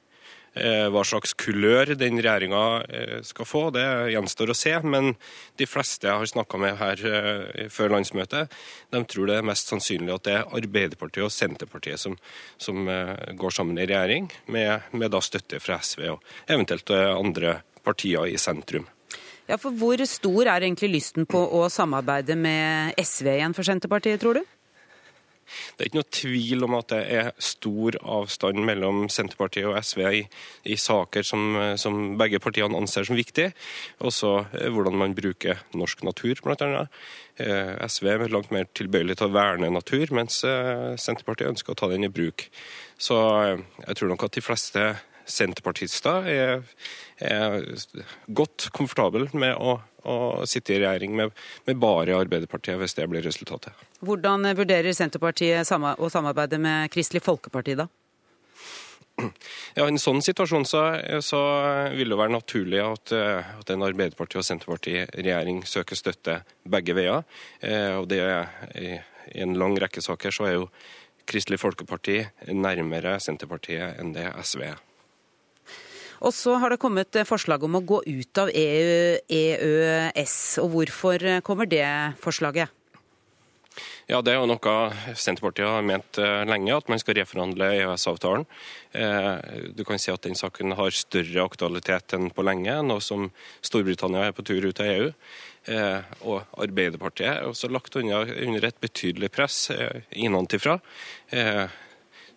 Eh, 0.59 0.87
hva 0.91 1.03
slags 1.07 1.33
kulør 1.39 1.93
den 1.95 2.19
regjeringa 2.19 2.63
eh, 2.89 3.15
skal 3.25 3.47
få, 3.47 3.61
det 3.75 3.85
gjenstår 4.13 4.51
å 4.51 4.57
se. 4.57 4.73
Men 4.83 5.13
de 5.59 5.67
fleste 5.69 6.09
jeg 6.09 6.21
har 6.21 6.31
snakka 6.31 6.59
med 6.61 6.77
her 6.81 7.03
eh, 7.07 7.69
før 7.71 7.95
landsmøtet, 7.95 8.51
de 8.91 9.03
tror 9.07 9.29
det 9.29 9.39
er 9.39 9.47
mest 9.47 9.71
sannsynlig 9.71 10.15
at 10.15 10.27
det 10.27 10.35
er 10.35 10.53
Arbeiderpartiet 10.59 11.27
og 11.27 11.33
Senterpartiet 11.33 12.01
som, 12.01 12.17
som 12.59 12.87
går 13.39 13.55
sammen 13.55 13.79
i 13.79 13.87
regjering, 13.87 14.29
med, 14.51 14.89
med 14.91 15.11
da 15.13 15.21
støtte 15.23 15.61
fra 15.63 15.79
SV 15.83 16.05
og 16.15 16.31
eventuelt 16.49 16.91
andre 16.91 17.59
partier 17.85 18.27
i 18.27 18.37
sentrum. 18.41 18.87
Ja, 19.49 19.57
for 19.57 19.73
Hvor 19.73 20.01
stor 20.05 20.45
er 20.45 20.61
egentlig 20.61 20.91
lysten 20.93 21.25
på 21.29 21.39
å 21.57 21.65
samarbeide 21.73 22.35
med 22.37 22.97
SV 23.01 23.31
igjen 23.37 23.55
for 23.57 23.65
Senterpartiet, 23.65 24.19
tror 24.21 24.37
du? 24.37 24.43
Det 25.75 25.83
er 25.83 25.89
ikke 25.89 25.99
noe 25.99 26.13
tvil 26.15 26.65
om 26.67 26.77
at 26.79 26.91
det 26.93 27.01
er 27.19 27.31
stor 27.43 27.97
avstand 28.03 28.61
mellom 28.67 29.07
Senterpartiet 29.11 29.69
og 29.69 29.77
SV 29.81 30.03
i, 30.19 30.21
i 30.69 30.77
saker 30.79 31.25
som, 31.25 31.57
som, 31.79 31.97
begge 32.19 32.41
partiene 32.43 32.77
anser 32.77 33.07
som 33.07 33.17
viktige. 33.19 33.53
Også 34.05 34.35
eh, 34.59 34.69
hvordan 34.73 34.97
man 34.99 35.15
bruker 35.17 35.63
norsk 35.77 36.03
natur, 36.07 36.41
bl.a. 36.45 36.85
Eh, 37.39 37.73
SV 37.87 38.11
er 38.13 38.27
langt 38.33 38.53
mer 38.55 38.69
tilbøyelig 38.75 39.19
til 39.19 39.29
å 39.29 39.35
verne 39.35 39.71
natur, 39.73 40.11
mens 40.15 40.41
eh, 40.47 40.95
Senterpartiet 40.99 41.53
ønsker 41.53 41.75
å 41.75 41.79
ta 41.79 41.91
den 41.91 42.07
i 42.07 42.13
bruk. 42.13 42.47
Så 42.99 43.15
jeg 43.15 43.95
tror 43.95 44.11
nok 44.11 44.27
at 44.27 44.35
de 44.35 44.43
fleste 44.43 44.89
senterpartister 45.29 46.27
er, 46.29 46.65
er 47.21 47.69
godt 48.27 48.69
komfortable 48.75 49.29
med 49.33 49.55
å 49.55 49.79
å 50.07 50.45
sitte 50.47 50.75
i 50.75 50.79
regjering 50.79 51.15
med, 51.15 51.31
med, 51.67 51.77
bare 51.79 52.17
Arbeiderpartiet, 52.17 52.77
hvis 52.79 52.95
det 52.97 53.07
blir 53.11 53.23
resultatet. 53.25 53.75
Hvordan 54.05 54.47
vurderer 54.57 54.95
Senterpartiet 54.95 55.67
å 55.75 56.11
samarbeide 56.11 56.59
med 56.61 56.91
Kristelig 56.93 57.23
Folkeparti, 57.25 57.75
da? 57.79 57.89
Ja, 59.75 59.83
I 59.83 59.89
en 59.89 59.99
sånn 59.99 60.21
situasjon 60.23 60.63
så, 60.67 60.83
så 61.25 61.39
vil 61.91 62.13
det 62.13 62.19
være 62.19 62.31
naturlig 62.37 62.79
at, 62.83 63.11
at 63.11 63.73
en 63.73 63.83
Arbeiderparti- 63.83 64.39
og 64.39 64.47
Senterparti-regjering 64.47 65.65
søker 65.67 65.99
støtte 65.99 66.39
begge 66.63 66.95
veier. 66.95 67.27
Eh, 67.59 67.97
og 67.99 68.07
det 68.11 68.21
er, 68.23 68.47
I 68.79 69.43
en 69.43 69.57
lang 69.59 69.75
rekke 69.79 70.03
saker 70.03 70.35
så 70.35 70.47
er 70.47 70.55
jo 70.61 70.69
Kristelig 71.29 71.59
Folkeparti 71.61 72.21
nærmere 72.55 73.19
Senterpartiet 73.21 73.99
enn 73.99 74.15
det 74.15 74.31
SV 74.39 74.69
er. 74.71 74.79
Og 76.19 76.33
så 76.35 76.57
har 76.59 76.73
det 76.73 76.81
kommet 76.81 77.15
forslag 77.27 77.63
om 77.63 77.77
å 77.79 77.85
gå 77.85 78.01
ut 78.05 78.41
av 78.41 78.51
EU, 78.51 79.19
EØS. 79.29 80.35
Og 80.63 80.73
hvorfor 80.73 81.23
kommer 81.47 81.69
det 81.69 81.87
forslaget? 82.19 82.75
Ja, 84.09 84.23
Det 84.25 84.33
er 84.33 84.39
jo 84.39 84.47
noe 84.49 84.71
Senterpartiet 85.13 85.69
har 85.69 85.83
ment 85.85 86.17
eh, 86.17 86.41
lenge, 86.49 86.73
at 86.73 86.87
man 86.89 86.99
skal 87.01 87.19
reforhandle 87.19 87.67
EØS-avtalen. 87.75 88.47
Eh, 88.97 89.27
du 89.77 89.83
kan 89.85 90.01
si 90.01 90.09
at 90.09 90.25
den 90.25 90.37
saken 90.37 90.73
har 90.79 90.95
større 90.97 91.45
aktualitet 91.45 92.15
enn 92.17 92.31
på 92.33 92.45
lenge, 92.45 92.73
nå 92.89 92.97
som 93.05 93.27
Storbritannia 93.61 94.25
er 94.25 94.33
på 94.33 94.45
tur 94.49 94.65
ut 94.65 94.81
av 94.81 94.89
EU. 94.89 95.11
Eh, 95.69 96.09
og 96.25 96.57
Arbeiderpartiet 96.57 97.29
er 97.35 97.51
også 97.51 97.69
lagt 97.69 97.99
under 97.99 98.65
et 98.65 98.81
betydelig 98.81 99.29
press 99.35 99.67
innenfra 100.09 100.79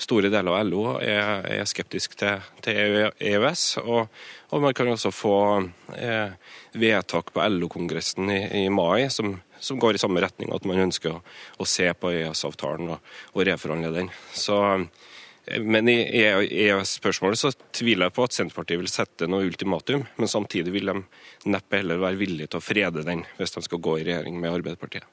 store 0.01 0.31
deler 0.33 0.53
av 0.53 0.67
LO 0.69 0.97
er, 1.03 1.45
er 1.61 1.69
skeptisk 1.69 2.17
til, 2.21 2.43
til, 2.65 2.99
EØS. 3.19 3.65
Og, 3.83 4.09
og, 4.51 4.59
man 4.65 4.75
kan 4.77 4.91
også 4.93 5.13
få 5.15 5.37
eh, 5.97 6.35
vedtak 6.79 7.33
på 7.35 7.47
LO-kongressen 7.55 8.31
i, 8.33 8.41
i, 8.65 8.67
mai 8.73 9.09
som, 9.11 9.37
som, 9.61 9.81
går 9.83 9.97
i 9.97 10.03
samme 10.03 10.23
retning, 10.25 10.53
at 10.55 10.67
man 10.69 10.85
ønsker 10.89 11.17
å, 11.17 11.23
å 11.59 11.69
se 11.69 11.89
på 11.95 12.13
EØS-avtalen 12.13 12.95
og, 12.97 13.15
og 13.35 13.47
reforhandle 13.49 13.95
den. 13.95 14.13
Så, 14.35 14.59
eh, 15.47 15.63
men 15.63 15.91
i 15.93 15.99
EØS-spørsmålet 16.25 17.43
så 17.43 17.55
tviler 17.75 18.09
jeg 18.09 18.17
på 18.19 18.29
at 18.29 18.37
Senterpartiet 18.37 18.83
vil 18.83 18.93
sette 18.93 19.31
noe 19.31 19.47
ultimatum, 19.49 20.07
men 20.19 20.31
samtidig 20.31 20.75
vil 20.75 20.93
de 20.93 21.01
neppe 21.53 21.83
heller 21.83 22.03
være 22.03 22.21
villige 22.21 22.53
til 22.53 22.63
å 22.63 22.69
frede 22.69 23.07
den 23.07 23.27
hvis 23.39 23.59
de 23.59 23.67
skal 23.67 23.83
gå 23.83 23.99
i 24.01 24.07
regjering 24.11 24.39
med 24.41 24.55
Arbeiderpartiet. 24.55 25.09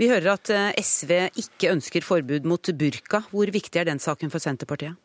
Vi 0.00 0.10
hører 0.10 0.34
at 0.34 0.50
eh, 0.50 0.82
SV 0.82 1.12
ikke 1.38 1.72
ønsker 1.74 2.04
forbud 2.04 2.46
mot 2.48 2.70
burka. 2.78 3.22
Hvor 3.30 3.50
viktig 3.54 3.80
er 3.80 3.88
den 3.88 4.02
saken 4.02 4.32
for 4.32 4.42
Senterpartiet? 4.42 4.98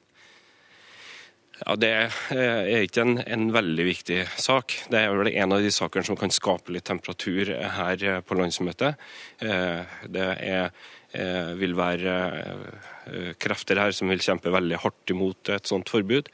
Ja, 1.59 1.75
Det 1.75 1.89
er 1.91 2.85
ikke 2.85 3.03
en, 3.03 3.17
en, 3.19 3.49
veldig 3.51 3.85
viktig 3.85 4.21
sak. 4.39 4.77
Det 4.89 5.01
er 5.01 5.11
vel 5.11 5.27
en 5.33 5.57
av 5.57 5.65
de 5.65 5.73
sakene 5.75 6.07
som 6.07 6.17
kan 6.17 6.31
skape 6.31 6.71
litt 6.71 6.87
temperatur 6.87 7.51
her 7.75 8.05
på 8.23 8.37
landsmøtet. 8.39 8.95
Eh, 9.43 9.97
det 10.07 10.29
er, 10.47 10.71
eh, 11.11 11.51
vil 11.59 11.75
være 11.77 12.15
krefter 13.41 13.81
her 13.81 13.91
som 13.95 14.09
vil 14.09 14.23
kjempe 14.23 14.53
veldig 14.53 14.79
hardt 14.85 15.11
imot 15.11 15.51
et 15.51 15.67
sånt 15.67 15.89
forbud. 15.89 16.29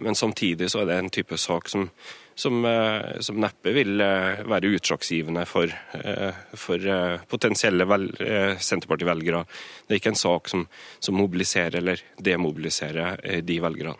Men 0.00 0.16
samtidig 0.16 0.70
så 0.72 0.80
er 0.80 0.86
det 0.88 0.94
en 0.96 1.10
type 1.12 1.36
sak 1.36 1.66
som 1.68 1.90
som, 2.38 2.64
eh, 2.64 3.18
som 3.20 3.40
neppe 3.40 3.72
vil 3.74 4.00
eh, 4.00 4.44
være 4.46 4.70
utslagsgivende 4.76 5.42
for, 5.48 5.72
eh, 5.98 6.36
for 6.54 6.84
potensielle 7.26 7.86
Senterparti-velgere. 8.62 9.42
Det 9.86 9.96
er 9.96 10.00
ikke 10.00 10.12
en 10.14 10.20
sak 10.20 10.52
som, 10.52 10.62
som 11.02 11.18
mobiliserer 11.18 11.80
eller 11.80 12.04
demobiliserer 12.22 13.42
de 13.42 13.58
velgerne. 13.64 13.96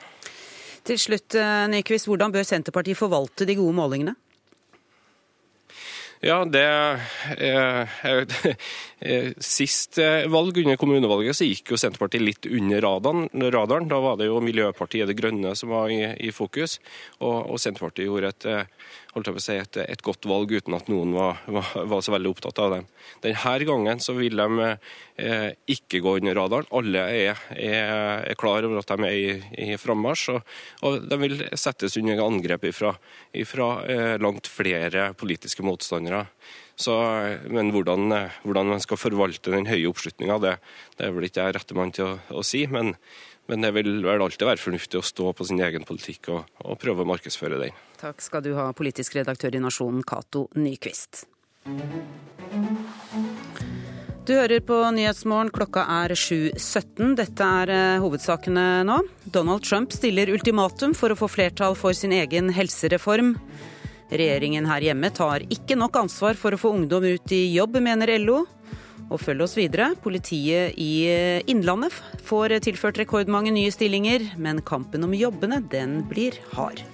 Til 0.87 1.01
slutt, 1.03 1.35
Nyquist, 1.69 2.07
hvordan 2.07 2.33
bør 2.33 2.47
Senterpartiet 2.47 2.97
forvalte 2.97 3.45
de 3.49 3.59
gode 3.59 3.75
målingene? 3.77 4.15
Ja, 6.21 6.45
det 6.45 6.65
eh, 7.39 7.89
Sist 9.39 9.99
valg, 10.27 10.57
under 10.59 10.77
kommunevalget, 10.81 11.37
så 11.39 11.47
gikk 11.47 11.71
jo 11.71 11.79
Senterpartiet 11.79 12.25
litt 12.25 12.49
under 12.51 12.83
radaren. 12.83 13.89
Da 13.91 14.01
var 14.03 14.17
det 14.19 14.27
jo 14.27 14.41
Miljøpartiet 14.43 15.07
Det 15.07 15.15
Grønne 15.19 15.55
som 15.59 15.71
var 15.71 15.93
i, 15.93 16.33
fokus, 16.35 16.79
og, 17.23 17.55
Senterpartiet 17.63 18.09
gjorde 18.09 18.33
et, 18.33 18.49
å 19.15 19.35
si, 19.39 19.55
et, 19.55 19.79
et 19.85 20.03
godt 20.03 20.27
valg 20.27 20.51
uten 20.51 20.75
at 20.75 20.91
noen 20.91 21.15
var, 21.15 21.39
var, 21.47 21.71
var, 21.93 22.03
så 22.03 22.15
veldig 22.15 22.33
opptatt 22.35 22.59
av 22.65 22.75
dem. 22.75 22.91
Denne 23.23 23.57
gangen 23.71 24.03
så 24.03 24.15
vil 24.19 24.39
de 24.39 24.69
eh, 24.69 25.51
ikke 25.79 26.03
gå 26.05 26.19
under 26.19 26.39
radaren. 26.39 26.71
Alle 26.79 27.07
er, 27.15 27.43
er, 27.55 28.25
er 28.29 28.39
klar 28.41 28.67
over 28.67 28.83
at 28.83 28.91
de 28.91 29.09
er 29.09 29.19
i, 29.19 29.67
i 29.71 29.79
frammarsj, 29.81 30.31
og, 30.35 30.55
og, 30.83 31.03
de 31.07 31.21
vil 31.23 31.43
settes 31.55 31.99
under 32.01 32.25
angrep 32.27 32.67
fra 32.75 32.95
eh, 33.87 34.17
langt 34.23 34.51
flere 34.51 35.13
politiske 35.19 35.67
motstandere. 35.67 36.27
Så, 36.79 36.95
men 37.51 37.73
hvordan, 37.75 38.13
hvordan, 38.45 38.69
man 38.71 38.83
skal 38.83 39.01
forvalte 39.01 39.51
den 39.51 39.67
høye 39.67 39.89
oppslutninga, 39.91 40.37
det, 40.45 40.53
det, 40.95 41.09
er 41.09 41.17
vel 41.17 41.27
ikke 41.27 41.49
jeg 41.49 41.57
rette 41.57 41.75
mann 41.75 41.91
til 41.95 42.07
å, 42.07 42.13
å 42.39 42.45
si. 42.47 42.63
Men, 42.71 42.93
men, 43.51 43.65
det 43.67 43.73
vil 43.75 44.05
vel 44.07 44.23
alltid 44.23 44.47
være 44.47 44.63
fornuftig 44.63 45.01
å 45.01 45.07
stå 45.07 45.33
på 45.35 45.49
sin 45.49 45.59
egen 45.65 45.87
politikk 45.89 46.31
og, 46.37 46.53
og 46.63 46.79
prøve 46.79 47.03
å 47.03 47.11
markedsføre 47.11 47.59
den. 47.65 47.75
Takk 47.99 48.23
skal 48.23 48.45
du 48.47 48.53
ha, 48.55 48.71
politisk 48.79 49.19
redaktør 49.19 49.59
i 49.59 49.63
Nasjonen, 49.65 50.05
Cato 50.07 50.47
Nyquist. 50.55 51.25
Du 54.29 54.35
hører 54.37 54.61
på 54.61 54.77
Nyhetsmorgen, 54.93 55.49
klokka 55.57 55.87
er 55.89 56.13
7.17. 56.13 57.15
Dette 57.17 57.47
er 57.63 57.71
eh, 57.73 58.03
hovedsakene 58.03 58.85
nå. 58.85 58.99
Donald 59.25 59.65
Trump 59.65 59.95
stiller 59.97 60.29
ultimatum 60.35 60.93
for 60.95 61.11
å 61.11 61.17
få 61.17 61.31
flertall 61.33 61.75
for 61.81 61.97
sin 61.97 62.13
egen 62.13 62.53
helsereform. 62.53 63.33
Regjeringen 64.09 64.69
her 64.71 64.87
hjemme 64.89 65.11
tar 65.13 65.45
ikke 65.53 65.77
nok 65.77 65.99
ansvar 66.01 66.39
for 66.41 66.55
å 66.55 66.61
få 66.61 66.73
ungdom 66.77 67.05
ut 67.05 67.33
i 67.37 67.43
jobb, 67.53 67.77
mener 67.85 68.15
LO. 68.23 68.45
Og 69.09 69.21
følg 69.23 69.45
oss 69.45 69.57
videre. 69.57 69.95
Politiet 70.05 70.77
i 70.81 71.09
Innlandet 71.49 71.95
får 72.29 72.59
tilført 72.65 73.01
rekordmange 73.01 73.53
nye 73.55 73.73
stillinger, 73.73 74.35
men 74.37 74.61
kampen 74.65 75.05
om 75.07 75.17
jobbene, 75.17 75.63
den 75.73 76.03
blir 76.09 76.37
hard. 76.57 76.85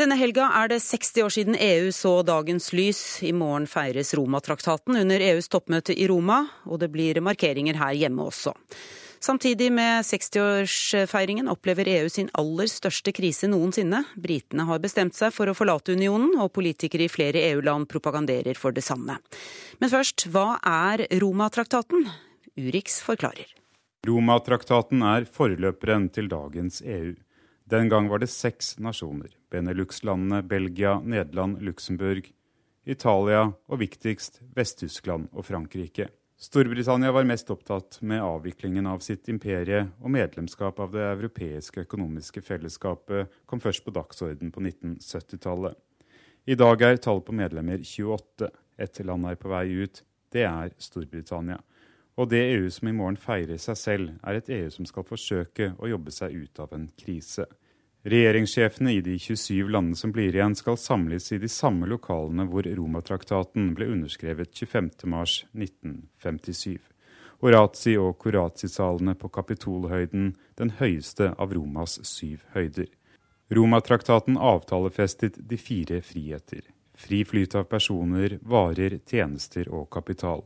Denne 0.00 0.16
helga 0.16 0.48
er 0.56 0.70
det 0.72 0.80
60 0.80 1.22
år 1.22 1.32
siden 1.34 1.56
EU 1.60 1.90
så 1.92 2.14
dagens 2.24 2.70
lys. 2.72 3.00
I 3.22 3.34
morgen 3.36 3.68
feires 3.68 4.14
Romatraktaten 4.16 4.96
under 4.98 5.20
EUs 5.20 5.52
toppmøte 5.52 5.92
i 5.92 6.08
Roma, 6.08 6.46
og 6.64 6.80
det 6.80 6.88
blir 6.94 7.20
markeringer 7.20 7.76
her 7.80 7.92
hjemme 8.00 8.24
også. 8.32 8.56
Samtidig 9.22 9.68
med 9.70 10.02
60-årsfeiringen 10.02 11.46
opplever 11.48 11.86
EU 11.86 12.08
sin 12.10 12.26
aller 12.34 12.66
største 12.66 13.12
krise 13.14 13.46
noensinne. 13.46 14.00
Britene 14.18 14.64
har 14.66 14.80
bestemt 14.82 15.14
seg 15.14 15.30
for 15.30 15.46
å 15.46 15.54
forlate 15.54 15.94
unionen, 15.94 16.32
og 16.42 16.50
politikere 16.56 17.06
i 17.06 17.12
flere 17.12 17.44
EU-land 17.52 17.86
propaganderer 17.92 18.58
for 18.58 18.74
det 18.74 18.82
samme. 18.82 19.20
Men 19.78 19.92
først, 19.92 20.26
hva 20.34 20.56
er 20.66 21.04
Romatraktaten? 21.22 22.08
Urix 22.58 22.98
forklarer. 23.06 23.46
Romatraktaten 24.08 25.04
er 25.06 25.28
forløperen 25.30 26.08
til 26.10 26.26
dagens 26.32 26.80
EU. 26.82 27.12
Den 27.70 27.92
gang 27.92 28.08
var 28.10 28.24
det 28.24 28.30
seks 28.32 28.74
nasjoner. 28.82 29.30
Benelux-landene 29.54 30.42
Belgia, 30.42 30.96
Nederland, 30.98 31.62
Luxembourg, 31.62 32.26
Italia 32.82 33.52
og 33.54 33.78
viktigst 33.84 34.42
Vest-Tyskland 34.58 35.30
og 35.30 35.46
Frankrike. 35.46 36.08
Storbritannia 36.42 37.12
var 37.12 37.24
mest 37.24 37.50
opptatt 37.50 38.00
med 38.00 38.22
avviklingen 38.22 38.86
av 38.90 38.98
sitt 38.98 39.28
imperie, 39.30 39.84
og 40.02 40.10
medlemskap 40.10 40.80
av 40.82 40.90
det 40.90 41.04
europeiske 41.06 41.84
økonomiske 41.84 42.42
fellesskapet 42.42 43.30
kom 43.46 43.60
først 43.62 43.84
på 43.86 43.94
dagsorden 43.94 44.50
på 44.50 44.64
1970-tallet. 44.64 45.78
I 46.50 46.56
dag 46.58 46.82
er 46.82 46.98
tallet 46.98 47.28
på 47.28 47.36
medlemmer 47.38 47.78
28. 47.86 48.48
Et 48.74 49.00
land 49.06 49.30
er 49.30 49.38
på 49.38 49.52
vei 49.54 49.68
ut. 49.84 50.02
Det 50.34 50.42
er 50.48 50.74
Storbritannia. 50.82 51.60
Og 52.18 52.32
det 52.34 52.42
EU 52.56 52.66
som 52.74 52.90
i 52.90 52.96
morgen 52.98 53.22
feirer 53.22 53.62
seg 53.62 53.78
selv, 53.78 54.10
er 54.26 54.40
et 54.40 54.50
EU 54.50 54.66
som 54.74 54.88
skal 54.90 55.06
forsøke 55.06 55.76
å 55.78 55.92
jobbe 55.94 56.10
seg 56.10 56.34
ut 56.42 56.64
av 56.66 56.74
en 56.74 56.88
krise. 56.98 57.46
Regjeringssjefene 58.02 58.92
i 58.92 59.00
de 59.00 59.18
27 59.18 59.68
landene 59.70 59.96
som 59.96 60.12
blir 60.12 60.34
igjen, 60.34 60.54
skal 60.58 60.76
samles 60.76 61.32
i 61.32 61.38
de 61.38 61.48
samme 61.48 61.86
lokalene 61.86 62.44
hvor 62.50 62.62
Romatraktaten 62.66 63.74
ble 63.78 63.86
underskrevet 63.94 64.50
25.3.1957. 64.58 66.78
Orazzi- 67.42 67.98
og 67.98 68.18
Corazzi-salene 68.22 69.14
på 69.18 69.28
Kapitolhøyden, 69.34 70.36
den 70.58 70.70
høyeste 70.82 71.34
av 71.38 71.52
Romas 71.54 72.00
syv 72.06 72.38
høyder. 72.56 72.86
Romatraktaten 73.54 74.36
avtalefestet 74.38 75.34
de 75.48 75.56
fire 75.58 76.00
friheter. 76.02 76.60
Fri 76.98 77.24
flyt 77.24 77.54
av 77.54 77.64
personer, 77.70 78.38
varer, 78.42 78.98
tjenester 79.06 79.68
og 79.70 79.90
kapital. 79.94 80.42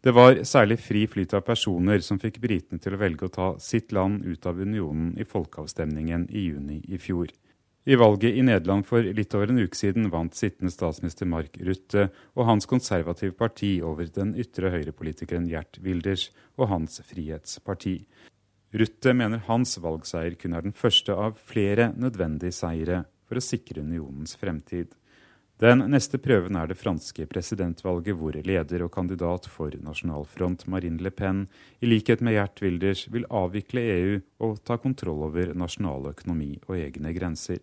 Det 0.00 0.14
var 0.16 0.38
særlig 0.48 0.78
fri 0.80 1.04
flyt 1.10 1.34
av 1.36 1.42
personer 1.44 2.00
som 2.00 2.16
fikk 2.20 2.38
britene 2.40 2.80
til 2.80 2.96
å 2.96 3.00
velge 3.02 3.26
å 3.26 3.32
ta 3.34 3.48
sitt 3.60 3.92
land 3.92 4.24
ut 4.24 4.46
av 4.48 4.56
unionen 4.56 5.12
i 5.20 5.26
folkeavstemningen 5.28 6.24
i 6.32 6.46
juni 6.46 6.78
i 6.88 6.96
fjor. 6.96 7.28
I 7.84 7.96
valget 8.00 8.36
i 8.36 8.44
Nederland 8.44 8.86
for 8.88 9.04
litt 9.04 9.34
over 9.36 9.52
en 9.52 9.60
uke 9.60 9.76
siden 9.76 10.08
vant 10.12 10.36
sittende 10.36 10.72
statsminister 10.72 11.28
Mark 11.28 11.56
Rutte 11.64 12.08
og 12.36 12.46
hans 12.48 12.68
konservative 12.68 13.36
parti 13.36 13.78
over 13.84 14.08
den 14.12 14.32
ytre 14.40 14.72
høyrepolitikeren 14.72 15.48
Gjert 15.48 15.80
Wilders 15.84 16.28
og 16.56 16.68
hans 16.72 17.00
Frihetsparti. 17.08 17.98
Rutte 18.72 19.14
mener 19.16 19.44
hans 19.48 19.76
valgseier 19.82 20.36
kun 20.40 20.56
er 20.56 20.64
den 20.64 20.76
første 20.76 21.16
av 21.16 21.40
flere 21.44 21.90
nødvendige 21.96 22.56
seire 22.56 23.02
for 23.28 23.40
å 23.40 23.44
sikre 23.44 23.84
unionens 23.84 24.36
fremtid. 24.38 24.92
Den 25.60 25.82
neste 25.92 26.16
prøven 26.16 26.56
er 26.56 26.70
det 26.70 26.78
franske 26.80 27.26
presidentvalget, 27.28 28.14
hvor 28.16 28.32
leder 28.32 28.80
og 28.86 28.94
kandidat 28.94 29.44
for 29.44 29.74
Nasjonal 29.84 30.24
Front, 30.24 30.64
Marine 30.72 31.02
Le 31.04 31.10
Pen, 31.12 31.42
i 31.84 31.90
likhet 31.90 32.22
med 32.24 32.32
Gjert 32.32 32.62
Wilders, 32.64 33.02
vil 33.12 33.26
avvikle 33.28 33.82
EU 33.84 34.14
og 34.40 34.62
ta 34.64 34.78
kontroll 34.80 35.26
over 35.28 35.52
nasjonal 35.52 36.08
økonomi 36.14 36.54
og 36.64 36.78
egne 36.78 37.12
grenser. 37.12 37.60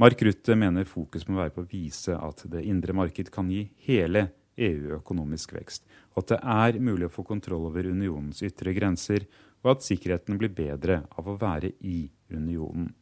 Mark 0.00 0.24
Rutte 0.24 0.56
mener 0.56 0.88
fokus 0.88 1.28
må 1.28 1.36
være 1.42 1.52
på 1.52 1.66
å 1.66 1.68
vise 1.68 2.16
at 2.16 2.40
det 2.48 2.64
indre 2.64 2.96
marked 2.96 3.28
kan 3.34 3.52
gi 3.52 3.66
hele 3.84 4.30
EU 4.56 4.96
økonomisk 4.96 5.52
vekst, 5.58 5.84
og 6.16 6.24
at 6.24 6.32
det 6.32 6.40
er 6.40 6.80
mulig 6.80 7.10
å 7.10 7.16
få 7.18 7.26
kontroll 7.28 7.68
over 7.68 7.92
unionens 7.92 8.40
ytre 8.48 8.72
grenser, 8.72 9.28
og 9.60 9.74
at 9.74 9.84
sikkerheten 9.84 10.40
blir 10.40 10.56
bedre 10.56 11.02
av 11.12 11.28
å 11.28 11.36
være 11.36 11.74
i 11.84 12.06
unionen. 12.32 12.94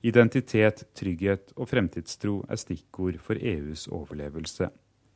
Identitet, 0.00 0.86
trygghet 0.96 1.50
og 1.60 1.68
fremtidstro 1.68 2.38
er 2.48 2.60
stikkord 2.60 3.18
for 3.20 3.36
EUs 3.36 3.84
overlevelse. 3.92 4.70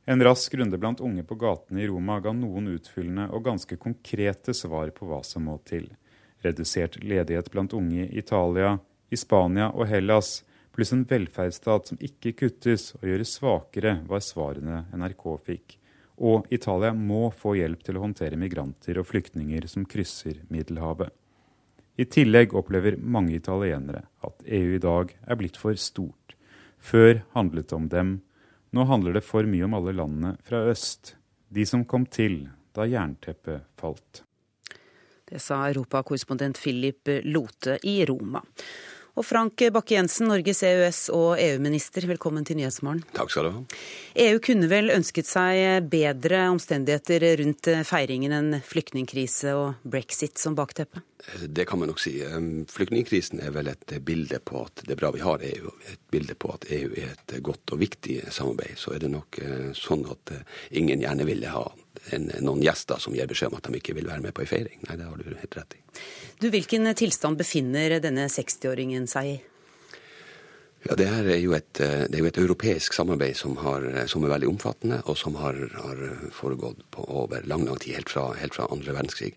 En 0.05 0.21
rask 0.21 0.55
runde 0.61 0.77
blant 0.77 1.01
unge 1.01 1.23
på 1.25 1.39
gatene 1.41 1.81
i 1.81 1.87
Roma 1.89 2.19
ga 2.21 2.35
noen 2.37 2.69
utfyllende 2.75 3.31
og 3.33 3.47
ganske 3.47 3.79
konkrete 3.81 4.53
svar 4.53 4.93
på 4.93 5.09
hva 5.09 5.23
som 5.25 5.49
må 5.49 5.57
til. 5.65 5.89
Redusert 6.45 6.99
ledighet 7.01 7.49
blant 7.55 7.73
unge 7.73 8.05
i 8.05 8.19
Italia, 8.21 8.77
i 9.09 9.17
Spania 9.17 9.71
og 9.73 9.89
Hellas, 9.89 10.43
pluss 10.77 10.93
en 10.93 11.07
velferdsstat 11.09 11.89
som 11.89 12.05
ikke 12.05 12.35
kuttes 12.43 12.91
og 12.99 13.09
gjøres 13.09 13.33
svakere, 13.39 13.97
var 14.05 14.21
svarene 14.21 14.85
NRK 14.93 15.27
fikk. 15.49 15.79
Og 16.21 16.45
Italia 16.53 16.93
må 16.93 17.31
få 17.33 17.57
hjelp 17.57 17.87
til 17.87 17.97
å 17.97 18.05
håndtere 18.05 18.37
migranter 18.39 19.01
og 19.01 19.09
flyktninger 19.09 19.65
som 19.71 19.89
krysser 19.89 20.45
Middelhavet. 20.53 21.09
I 21.97 22.05
tillegg 22.11 22.55
opplever 22.59 22.97
mange 22.99 23.37
italienere 23.37 24.03
at 24.27 24.43
EU 24.47 24.75
i 24.75 24.83
dag 24.83 25.13
er 25.15 25.39
blitt 25.39 25.59
for 25.61 25.79
stort. 25.79 26.35
Før 26.83 27.23
handlet 27.37 27.71
det 27.71 27.77
om 27.77 27.89
dem. 27.89 28.15
Nå 28.75 28.87
handler 28.91 29.15
det 29.15 29.23
for 29.25 29.47
mye 29.47 29.69
om 29.69 29.77
alle 29.79 29.95
landene 29.95 30.35
fra 30.45 30.65
øst. 30.73 31.15
De 31.55 31.67
som 31.67 31.85
kom 31.87 32.09
til 32.11 32.49
da 32.75 32.89
jernteppet 32.91 33.69
falt. 33.79 34.25
Det 35.25 35.39
sa 35.41 35.63
europakorrespondent 35.69 36.59
Philip 36.59 37.15
Lote 37.31 37.79
i 37.87 38.03
Roma. 38.11 38.43
Og 39.15 39.23
Frank 39.23 39.63
Bakke-Jensen, 39.71 40.27
Norges 40.27 40.65
EØS- 40.67 41.07
og 41.15 41.39
EU-minister, 41.39 42.03
velkommen 42.11 42.43
til 42.45 42.59
Nyhetsmorgen. 42.59 43.05
Takk 43.15 43.31
skal 43.31 43.47
du 43.47 43.53
ha. 43.55 43.63
EU 44.27 44.41
kunne 44.43 44.67
vel 44.67 44.91
ønsket 44.91 45.31
seg 45.31 45.87
bedre 45.87 46.49
omstendigheter 46.51 47.29
rundt 47.39 47.71
feiringen 47.87 48.35
enn 48.35 48.59
flyktningkrise 48.67 49.55
og 49.55 49.87
brexit 49.87 50.43
som 50.43 50.59
bakteppe? 50.59 51.05
Det 51.47 51.65
kan 51.65 51.79
man 51.79 51.89
nok 51.89 52.01
si. 52.01 52.19
Flyktningkrisen 52.71 53.41
er 53.41 53.55
vel 53.55 53.71
et 53.73 53.95
bilde 54.05 54.39
på 54.45 54.65
at 54.67 54.83
det 54.85 54.93
er 54.95 55.01
bra 55.01 55.11
vi 55.15 55.23
har 55.25 55.45
EU. 55.45 55.73
Et 55.91 56.03
bilde 56.13 56.37
på 56.37 56.53
at 56.55 56.67
EU 56.75 56.91
er 57.01 57.15
et 57.15 57.37
godt 57.45 57.73
og 57.73 57.81
viktig 57.81 58.19
samarbeid. 58.35 58.77
Så 58.81 58.93
er 58.95 59.05
det 59.05 59.11
nok 59.13 59.39
eh, 59.41 59.71
sånn 59.79 60.05
at 60.11 60.35
eh, 60.35 60.45
ingen 60.81 61.03
gjerne 61.03 61.27
ville 61.29 61.55
ha 61.55 61.65
en, 62.13 62.29
noen 62.45 62.63
gjester 62.65 63.01
som 63.01 63.17
gir 63.17 63.31
beskjed 63.31 63.53
om 63.53 63.59
at 63.59 63.71
de 63.71 63.81
ikke 63.81 63.97
vil 63.97 64.11
være 64.11 64.25
med 64.27 64.37
på 64.37 64.45
ei 64.45 64.51
feiring. 64.51 64.85
Nei, 64.85 64.99
det 65.01 65.09
har 65.09 65.17
du 65.17 65.41
helt 65.41 65.59
rett 65.59 65.79
i. 65.79 65.83
Du, 66.43 66.51
Hvilken 66.53 66.93
tilstand 66.99 67.41
befinner 67.41 67.99
denne 68.05 68.29
60-åringen 68.33 69.09
seg 69.11 69.33
i? 69.33 69.37
Ja, 70.85 70.97
det 71.01 71.07
er 71.09 71.29
et, 71.33 71.79
det 71.79 72.15
er 72.15 72.21
jo 72.21 72.29
et 72.29 72.39
europeisk 72.43 72.93
samarbeid 72.93 73.39
som, 73.39 73.57
har, 73.63 73.87
som, 74.11 74.25
er 74.25 74.35
veldig 74.35 74.51
omfattende, 74.51 75.01
og 75.09 75.17
som 75.17 75.39
har, 75.41 75.57
har 75.81 76.03
foregått 76.37 76.83
på 76.93 77.07
over 77.09 77.47
lang 77.49 77.65
lang 77.65 77.79
tid, 77.81 77.95
helt 77.95 78.11
fra, 78.13 78.33
helt 78.39 78.55
fra 78.55 78.69
andre 78.73 78.95
verdenskrig. 78.95 79.33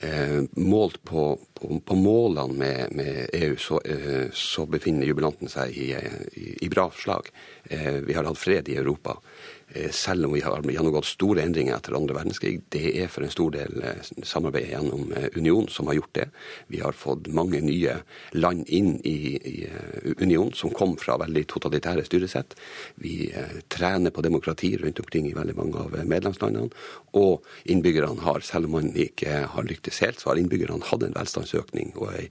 Eh, 0.00 0.44
målt 0.56 1.02
på, 1.04 1.38
på, 1.54 1.80
på, 1.84 1.94
målene 1.94 2.54
med, 2.58 2.94
med 2.96 3.28
EU, 3.32 3.56
så, 3.56 3.80
eh, 3.84 4.30
så, 4.32 4.66
befinner 4.66 5.06
jubilanten 5.06 5.50
seg 5.50 5.74
i, 5.76 5.90
i, 6.34 6.54
i 6.66 6.70
bra 6.72 6.88
slag. 6.94 7.30
Eh, 7.70 8.00
vi 8.06 8.16
har 8.16 8.26
hatt 8.26 8.40
fred 8.40 8.68
i 8.68 8.78
Europa. 8.80 9.18
Eh, 9.74 9.90
selv 9.90 10.24
om 10.24 10.32
vi 10.32 10.40
har 10.40 10.62
gjennomgått 10.62 11.08
store 11.08 11.42
endringer 11.42 11.74
etter 11.74 11.96
andre 11.98 12.14
verdenskrig. 12.14 12.60
Det 12.70 12.92
er 12.94 13.08
for 13.10 13.26
en 13.26 13.32
stor 13.32 13.50
del 13.56 13.80
eh, 13.82 14.10
samarbeidet 14.22 14.70
gjennom 14.70 15.10
eh, 15.18 15.26
union 15.34 15.66
som 15.68 15.90
har 15.90 15.98
gjort 15.98 16.12
det. 16.14 16.26
Vi 16.70 16.78
har 16.84 16.94
fått 16.94 17.26
mange 17.34 17.58
nye 17.64 17.96
land 18.38 18.70
inn 18.70 19.00
i, 19.02 19.34
i 19.34 19.56
union 20.22 20.52
som 20.54 20.70
kom 20.70 20.94
fra 21.00 21.18
veldig 21.24 21.42
totalitære 21.50 22.06
styresett. 22.06 22.54
Vi 23.02 23.32
trener 23.72 24.14
på 24.14 24.22
demokrati 24.22 24.76
rundt 24.78 25.02
omkring 25.02 25.26
i 25.26 25.34
veldig 25.34 25.56
mange 25.58 25.82
av 25.82 25.98
medlemslandene. 26.06 26.70
Og 27.18 27.42
innbyggerne 27.66 28.22
har, 28.22 28.46
selv 28.46 28.70
om 28.70 28.78
man 28.78 28.92
ikke 28.94 29.42
har 29.50 29.66
lyktes 29.66 29.98
helt, 30.06 30.22
så 30.22 30.30
har 30.30 30.38
innbyggerne 30.38 30.86
hatt 30.86 31.02
en 31.02 31.18
velstandsøkning 31.18 31.96
og 31.98 32.12
ei 32.14 32.28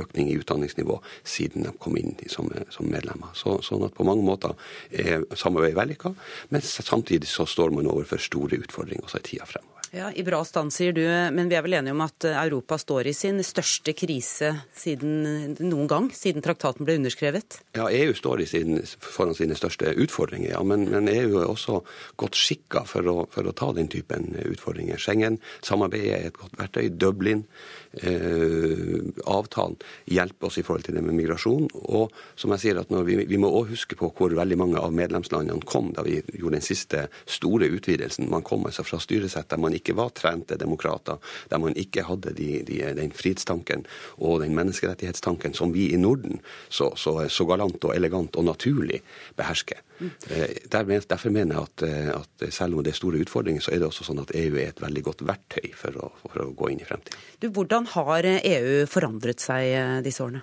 økning 0.00 0.30
i 0.30 0.38
utdanningsnivå 0.40 0.98
siden 1.22 1.68
de 1.68 1.74
kom 1.78 1.98
inn 2.00 2.16
som, 2.30 2.50
som 2.74 2.88
medlemmer. 2.90 3.34
Så, 3.38 3.58
sånn 3.66 3.86
at 3.86 3.96
på 3.96 4.06
mange 4.06 4.26
måter 4.26 4.56
er 4.90 5.24
samarbeidet 5.38 5.78
vellykka, 5.78 6.14
men 6.54 6.64
samtidig 6.64 7.30
så 7.30 7.46
står 7.48 7.74
man 7.74 7.90
overfor 7.90 8.22
store 8.22 8.60
utfordringer 8.64 9.06
også 9.08 9.22
i 9.22 9.28
tida 9.32 9.48
fremover. 9.48 9.74
Ja, 9.94 10.08
I 10.10 10.24
bra 10.26 10.40
stand, 10.42 10.72
sier 10.74 10.90
du, 10.90 11.04
men 11.06 11.46
vi 11.46 11.54
er 11.54 11.62
vel 11.62 11.76
enige 11.78 11.94
om 11.94 12.00
at 12.02 12.24
Europa 12.26 12.80
står 12.82 13.06
i 13.06 13.12
sin 13.14 13.38
største 13.46 13.92
krise 13.94 14.48
siden 14.74 15.54
noen 15.60 15.86
gang, 15.90 16.08
siden 16.10 16.42
traktaten 16.42 16.82
ble 16.86 16.96
underskrevet? 16.98 17.60
Ja, 17.78 17.86
EU 17.86 18.16
står 18.18 18.42
sin, 18.50 18.80
foran 18.98 19.38
sine 19.38 19.54
største 19.54 19.92
utfordringer, 19.94 20.50
ja, 20.56 20.64
men, 20.66 20.88
men 20.90 21.06
EU 21.12 21.38
er 21.38 21.46
også 21.46 21.78
godt 22.18 22.34
skikka 22.34 22.82
for, 22.90 23.06
for, 23.30 23.46
å 23.46 23.54
ta 23.54 23.70
den 23.76 23.86
typen 23.92 24.32
utfordringer. 24.42 24.98
Schengen-samarbeidet 24.98 26.16
er 26.18 26.28
et 26.32 26.42
godt 26.42 26.58
verktøy. 26.58 26.88
Dublin 26.90 27.46
eh, 28.02 29.00
avtalen 29.30 29.76
hjelper 30.10 30.48
oss 30.48 30.58
i 30.58 30.64
forhold 30.66 30.86
til 30.86 30.96
det 30.96 31.04
med 31.04 31.16
migrasjon. 31.18 31.68
Og 31.94 32.12
som 32.40 32.54
jeg 32.54 32.64
sier, 32.64 32.80
at 32.80 32.92
vi, 33.06 33.18
vi, 33.28 33.40
må 33.40 33.50
også 33.50 33.74
huske 33.74 33.98
på 34.00 34.10
hvor 34.16 34.34
veldig 34.36 34.58
mange 34.60 34.80
av 34.80 34.94
medlemslandene 34.96 35.64
kom 35.68 35.92
da 35.96 36.04
vi 36.06 36.18
gjorde 36.32 36.58
den 36.58 36.66
siste 36.66 37.06
store 37.26 37.68
utvidelsen. 37.74 38.30
Man 38.32 38.46
kom 38.46 38.66
altså 38.68 38.86
fra 38.86 39.00
styresett 39.02 39.50
der 39.50 39.62
man 39.62 39.76
ikke 39.76 39.96
var 39.98 40.14
trente 40.16 40.58
demokrater, 40.60 41.20
der 41.50 41.62
man 41.62 41.76
ikke 41.78 42.06
hadde 42.08 42.34
de, 42.36 42.50
de, 42.66 42.80
den 42.98 43.14
frihetstanken 43.14 43.86
og 44.18 44.40
den 44.44 44.56
menneskerettighetstanken 44.58 45.54
som 45.56 45.74
vi 45.74 45.90
i 45.92 46.00
Norden 46.00 46.40
så, 46.68 46.92
så, 46.96 47.20
så 47.28 47.46
galant 47.48 47.84
og 47.84 47.94
elegant 47.96 48.36
og 48.36 48.48
naturlig 48.48 49.02
behersker. 49.38 49.82
Eh, 50.00 50.56
derfor 50.70 51.30
mener 51.30 51.54
jeg 51.54 51.68
at, 51.68 51.82
eh, 51.86 52.10
at, 52.14 52.46
selv 52.52 52.74
om 52.74 52.82
det 52.84 52.94
er 52.94 52.98
store 52.98 53.20
utfordringer, 53.22 53.62
så 53.62 53.74
er 53.74 53.82
det 53.82 53.90
også 53.90 54.08
sånn 54.08 54.22
at 54.22 54.34
EU 54.34 54.56
er 54.56 54.72
et 54.72 54.82
veldig 54.82 55.04
godt 55.06 55.22
verktøy 55.26 55.70
for 55.78 56.00
å, 56.00 56.10
for 56.24 56.46
å 56.46 56.50
gå 56.56 56.72
inn 56.72 56.82
i 56.82 56.88
fremtiden. 56.88 57.52
hvordan 57.54 57.86
har 57.94 58.26
EU 58.26 58.82
forandret 58.90 59.40
seg 59.44 59.70
eh, 59.70 60.00
disse 60.04 60.24
årene? 60.24 60.42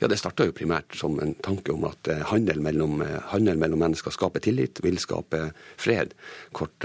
Ja, 0.00 0.08
Det 0.08 0.16
starta 0.18 0.46
primært 0.56 0.96
som 0.96 1.18
en 1.20 1.34
tanke 1.44 1.72
om 1.72 1.84
at 1.84 2.08
handel 2.30 2.58
mellom, 2.64 3.02
handel 3.30 3.58
mellom 3.60 3.78
mennesker 3.84 4.10
skaper 4.12 4.40
tillit, 4.40 4.80
vil 4.82 4.96
skape 4.98 5.52
fred. 5.76 6.14
Kort, 6.56 6.84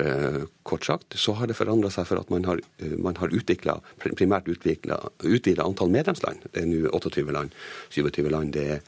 kort 0.67 0.85
sagt 0.85 1.15
så 1.19 1.33
har 1.39 1.47
det 1.47 1.55
forandra 1.55 1.89
seg 1.91 2.07
for 2.07 2.19
at 2.19 2.29
man 2.29 2.45
har, 2.45 2.59
man 2.99 3.15
har 3.19 3.31
utviklet, 3.31 3.81
primært 4.03 4.51
utvida 4.51 5.63
antall 5.65 5.91
medlemsland. 5.91 6.43
Det 6.51 6.61
er 6.61 6.69
nå 6.69 6.91
28 6.91 7.31
land, 7.31 7.55
27 7.95 8.29
land. 8.29 8.53
det 8.53 8.67
er 8.75 8.83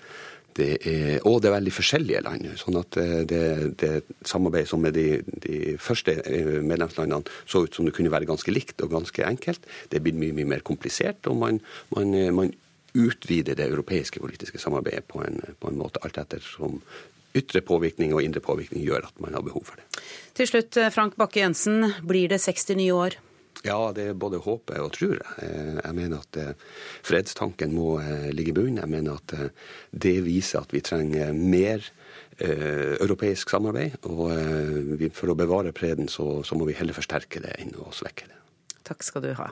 det 0.57 0.69
er, 0.89 1.19
og 1.27 1.41
det 1.41 1.49
er 1.49 1.55
veldig 1.57 1.73
forskjellige 1.73 2.23
land. 2.25 2.47
sånn 2.59 2.79
at 2.79 2.97
eh, 3.01 3.21
det, 3.29 3.43
det 3.81 3.91
samarbeidet 4.27 4.69
som 4.69 4.83
med 4.83 4.95
de, 4.97 5.21
de, 5.45 5.75
første 5.81 6.15
eh, 6.21 6.59
medlemslandene 6.61 7.23
så 7.49 7.63
ut 7.65 7.75
som 7.75 7.87
det 7.87 7.95
kunne 7.95 8.13
være 8.13 8.29
ganske 8.29 8.53
likt 8.53 8.83
og 8.85 8.93
ganske 8.93 9.25
enkelt. 9.27 9.65
Det 9.89 10.01
blitt 10.03 10.19
mye, 10.19 10.35
mye 10.37 10.51
mer 10.55 10.65
komplisert, 10.65 11.25
og 11.31 11.39
man, 11.41 11.59
man, 11.95 12.13
eh, 12.17 12.31
man 12.35 12.53
utvider 12.93 13.57
det 13.57 13.71
europeiske 13.71 14.21
politiske 14.21 14.61
samarbeidet 14.61 15.07
på 15.09 15.23
en, 15.25 15.41
på 15.59 15.71
en 15.71 15.79
måte 15.79 16.01
alt 16.05 16.19
etter 16.21 16.43
som 16.45 16.77
ytre 17.33 17.63
påvirkning 17.65 18.13
og 18.13 18.21
indre 18.21 18.43
påvirkning 18.45 18.83
gjør 18.85 19.07
at 19.07 19.21
man 19.23 19.33
har 19.33 19.41
behov 19.41 19.65
for 19.65 19.81
det. 19.81 20.03
Til 20.37 20.49
slutt, 20.51 20.77
Frank 20.93 21.17
Bakke-Jensen. 21.17 21.87
Blir 22.05 22.29
det 22.29 22.43
60 22.43 22.77
nye 22.77 22.93
år? 22.93 23.17
Ja, 23.61 23.93
det 23.95 24.09
både 24.19 24.41
håper 24.43 24.81
og 24.83 24.91
tror 24.97 25.13
jeg. 25.15 25.35
Eh, 25.45 25.77
jeg 25.77 25.95
mener 25.95 26.23
at 26.23 26.39
eh, 26.41 26.53
fredstanken 27.05 27.75
må 27.75 27.95
eh, 28.01 28.29
ligge 28.35 28.51
i 28.51 28.57
bunnen. 28.57 28.81
Jeg 28.81 28.91
mener 28.91 29.21
at 29.21 29.53
det 29.91 30.17
viser 30.25 30.63
at 30.63 30.73
vi 30.73 30.83
trenger 30.83 31.35
mer 31.37 31.85
europeisk 32.43 33.51
samarbeid. 33.53 33.99
Og 34.09 35.13
for 35.13 35.31
å 35.31 35.37
bevare 35.37 35.73
freden 35.77 36.09
så, 36.09 36.41
så 36.41 36.57
må 36.57 36.65
vi 36.65 36.75
heller 36.79 36.97
forsterke 36.97 37.43
det 37.43 37.53
enn 37.61 37.75
å 37.77 37.93
svekke 37.93 38.25
det. 38.25 38.39
Takk 38.89 39.05
skal 39.05 39.29
du 39.29 39.35
ha 39.37 39.51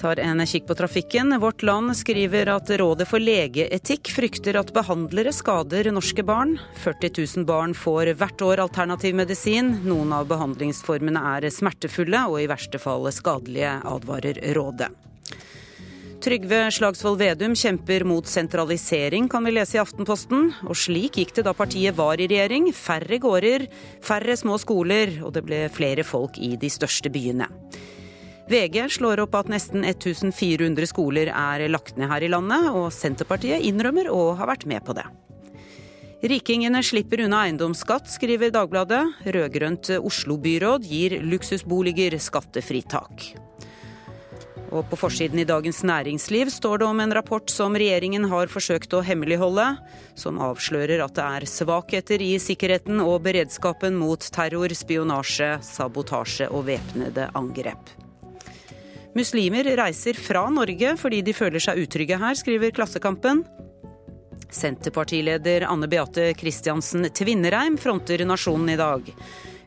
tar 0.00 0.20
en 0.20 0.40
kikk 0.46 0.66
på 0.66 0.74
trafikken. 0.74 1.34
Vårt 1.40 1.62
Land 1.62 1.92
skriver 1.96 2.48
at 2.54 2.70
Rådet 2.80 3.06
for 3.08 3.20
legeetikk 3.20 4.08
frykter 4.16 4.56
at 4.60 4.72
behandlere 4.72 5.32
skader 5.36 5.90
norske 5.92 6.24
barn. 6.24 6.56
40 6.80 7.12
000 7.36 7.46
barn 7.48 7.74
får 7.76 8.14
hvert 8.16 8.44
år 8.46 8.64
alternativ 8.64 9.14
medisin. 9.18 9.74
Noen 9.84 10.14
av 10.16 10.30
behandlingsformene 10.30 11.20
er 11.34 11.50
smertefulle 11.52 12.24
og 12.32 12.40
i 12.40 12.48
verste 12.50 12.80
fall 12.80 13.10
skadelige, 13.12 13.76
advarer 13.92 14.40
Rådet. 14.56 14.90
Trygve 16.20 16.66
Slagsvold 16.76 17.16
Vedum 17.20 17.54
kjemper 17.56 18.04
mot 18.04 18.26
sentralisering, 18.28 19.28
kan 19.28 19.44
vi 19.44 19.54
lese 19.54 19.78
i 19.78 19.80
Aftenposten. 19.80 20.50
Og 20.68 20.76
slik 20.76 21.16
gikk 21.16 21.32
det 21.38 21.46
da 21.46 21.54
partiet 21.56 21.96
var 21.96 22.20
i 22.20 22.28
regjering. 22.28 22.72
Færre 22.76 23.20
gårder, 23.20 23.64
færre 24.04 24.36
små 24.36 24.58
skoler, 24.60 25.16
og 25.24 25.32
det 25.36 25.46
ble 25.48 25.62
flere 25.72 26.04
folk 26.04 26.36
i 26.36 26.56
de 26.60 26.68
største 26.72 27.12
byene. 27.12 27.48
VG 28.50 28.88
slår 28.90 29.20
opp 29.22 29.36
at 29.38 29.50
nesten 29.52 29.84
1400 29.86 30.88
skoler 30.90 31.28
er 31.30 31.62
lagt 31.70 31.94
ned 32.00 32.10
her 32.10 32.24
i 32.26 32.30
landet, 32.32 32.72
og 32.74 32.88
Senterpartiet 32.90 33.62
innrømmer 33.62 34.10
å 34.10 34.32
ha 34.34 34.48
vært 34.50 34.66
med 34.66 34.82
på 34.82 34.96
det. 34.98 35.04
Rikingene 36.20 36.82
slipper 36.84 37.22
unna 37.24 37.44
eiendomsskatt, 37.46 38.10
skriver 38.10 38.50
Dagbladet. 38.52 39.04
Rød-grønt 39.24 39.92
Oslo-byråd 40.00 40.84
gir 40.84 41.14
luksusboliger 41.22 42.18
skattefritak. 42.20 43.30
Og 44.74 44.84
på 44.90 44.98
forsiden 44.98 45.40
i 45.42 45.46
Dagens 45.46 45.80
Næringsliv 45.86 46.50
står 46.50 46.82
det 46.82 46.90
om 46.90 47.00
en 47.06 47.14
rapport 47.14 47.50
som 47.50 47.78
regjeringen 47.78 48.26
har 48.34 48.50
forsøkt 48.50 48.98
å 48.98 49.06
hemmeligholde, 49.06 49.70
som 50.18 50.42
avslører 50.42 51.06
at 51.06 51.14
det 51.16 51.30
er 51.38 51.50
svakheter 51.54 52.22
i 52.22 52.34
sikkerheten 52.42 52.98
og 53.06 53.22
beredskapen 53.30 53.94
mot 53.98 54.26
terror, 54.34 54.74
spionasje, 54.74 55.56
sabotasje 55.70 56.50
og 56.50 56.66
væpnede 56.68 57.30
angrep. 57.38 57.98
Muslimer 59.16 59.66
reiser 59.80 60.14
fra 60.14 60.44
Norge 60.54 60.94
fordi 61.00 61.22
de 61.26 61.34
føler 61.34 61.62
seg 61.62 61.82
utrygge 61.82 62.18
her, 62.20 62.36
skriver 62.38 62.74
Klassekampen. 62.74 63.42
Senterpartileder 64.50 65.66
Anne 65.66 65.88
Beate 65.90 66.30
Kristiansen 66.38 67.08
Tvinnereim 67.14 67.78
fronter 67.78 68.22
nasjonen 68.26 68.74
i 68.74 68.78
dag. 68.78 69.10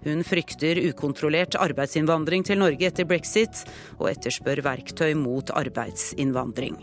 Hun 0.04 0.24
frykter 0.28 0.80
ukontrollert 0.90 1.56
arbeidsinnvandring 1.60 2.44
til 2.48 2.60
Norge 2.60 2.90
etter 2.90 3.08
brexit, 3.08 3.64
og 4.00 4.10
etterspør 4.12 4.64
verktøy 4.66 5.14
mot 5.16 5.52
arbeidsinnvandring. 5.56 6.80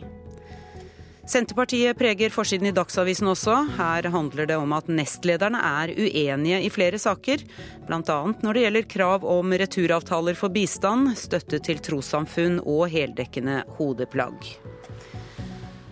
Senterpartiet 1.31 1.95
preger 1.95 2.33
forsiden 2.35 2.67
i 2.67 2.75
Dagsavisen 2.75 3.29
også. 3.31 3.53
Her 3.77 4.09
handler 4.11 4.49
det 4.51 4.57
om 4.59 4.73
at 4.75 4.89
nestlederne 4.91 5.61
er 5.63 5.93
uenige 5.95 6.59
i 6.67 6.71
flere 6.75 6.99
saker, 6.99 7.45
bl.a. 7.87 8.17
når 8.43 8.57
det 8.57 8.65
gjelder 8.65 8.89
krav 8.91 9.29
om 9.37 9.55
returavtaler 9.63 10.35
for 10.35 10.51
bistand, 10.51 11.13
støtte 11.15 11.63
til 11.63 11.79
trossamfunn 11.87 12.59
og 12.65 12.89
heldekkende 12.91 13.61
hodeplagg. 13.79 14.51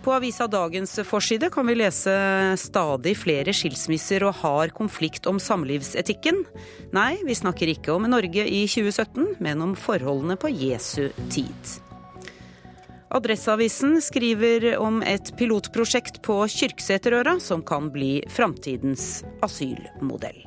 På 0.03 0.17
avisa 0.17 0.47
Dagens 0.51 0.99
forside 1.07 1.47
kan 1.53 1.71
vi 1.71 1.79
lese 1.79 2.11
stadig 2.59 3.15
flere 3.23 3.55
skilsmisser 3.55 4.27
og 4.27 4.41
hard 4.43 4.75
konflikt 4.75 5.27
om 5.31 5.39
samlivsetikken. 5.39 6.43
Nei, 6.95 7.13
vi 7.23 7.35
snakker 7.39 7.71
ikke 7.71 7.95
om 7.95 8.11
Norge 8.11 8.43
i 8.43 8.65
2017, 8.67 9.37
men 9.39 9.69
om 9.69 9.77
forholdene 9.79 10.35
på 10.39 10.51
Jesu 10.51 11.05
tid. 11.31 11.79
Adresseavisen 13.09 14.01
skriver 14.05 14.75
om 14.77 15.01
et 15.01 15.31
pilotprosjekt 15.37 16.21
på 16.21 16.43
Kyrksæterøra 16.53 17.39
som 17.41 17.63
kan 17.65 17.89
bli 17.89 18.19
framtidens 18.29 19.23
asylmodell. 19.41 20.43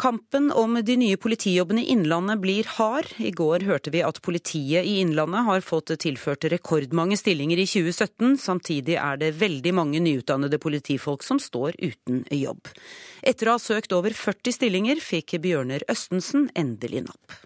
Kampen 0.00 0.48
om 0.56 0.78
de 0.82 0.94
nye 0.96 1.18
politijobbene 1.20 1.82
i 1.84 1.92
Innlandet 1.92 2.40
blir 2.40 2.66
hard. 2.78 3.06
I 3.20 3.30
går 3.36 3.66
hørte 3.68 3.92
vi 3.92 4.00
at 4.02 4.18
politiet 4.24 4.88
i 4.88 4.96
Innlandet 5.02 5.44
har 5.44 5.60
fått 5.60 5.92
tilført 6.00 6.46
rekordmange 6.50 7.18
stillinger 7.20 7.60
i 7.60 7.66
2017. 7.68 8.38
Samtidig 8.40 8.96
er 8.96 9.20
det 9.20 9.34
veldig 9.42 9.74
mange 9.76 10.00
nyutdannede 10.00 10.58
politifolk 10.58 11.22
som 11.22 11.38
står 11.38 11.76
uten 11.78 12.24
jobb. 12.32 12.72
Etter 13.20 13.52
å 13.52 13.58
ha 13.58 13.62
søkt 13.62 13.92
over 13.92 14.16
40 14.16 14.56
stillinger, 14.56 15.04
fikk 15.04 15.36
Bjørner 15.44 15.84
Østensen 15.92 16.48
endelig 16.56 17.04
napp. 17.06 17.38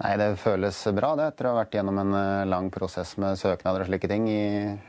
Nei, 0.00 0.16
Det 0.18 0.30
føles 0.42 0.78
bra 0.96 1.12
det, 1.18 1.28
etter 1.30 1.46
å 1.46 1.54
ha 1.54 1.60
vært 1.62 1.76
gjennom 1.76 2.00
en 2.02 2.16
eh, 2.18 2.46
lang 2.50 2.70
prosess 2.74 3.14
med 3.20 3.38
søknader 3.38 3.84
og 3.84 3.90
slike 3.90 4.10
ting 4.10 4.26
i 4.30 4.42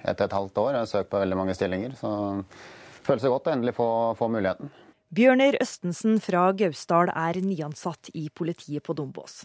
ett 0.04 0.22
et 0.22 0.34
halvt 0.34 0.58
år. 0.64 0.72
Jeg 0.74 0.82
har 0.82 0.92
søkt 0.92 1.12
på 1.12 1.22
veldig 1.22 1.38
mange 1.38 1.56
stillinger, 1.58 1.94
så 2.00 2.12
det 2.42 3.06
føles 3.06 3.26
det 3.26 3.34
godt 3.36 3.50
å 3.52 3.54
endelig 3.54 3.76
få, 3.78 3.90
få 4.18 4.30
muligheten. 4.34 4.72
Bjørner 5.16 5.60
Østensen 5.62 6.18
fra 6.20 6.48
Gausdal 6.58 7.12
er 7.14 7.38
nyansatt 7.46 8.10
i 8.18 8.26
politiet 8.34 8.84
på 8.84 8.96
Dombås. 8.98 9.44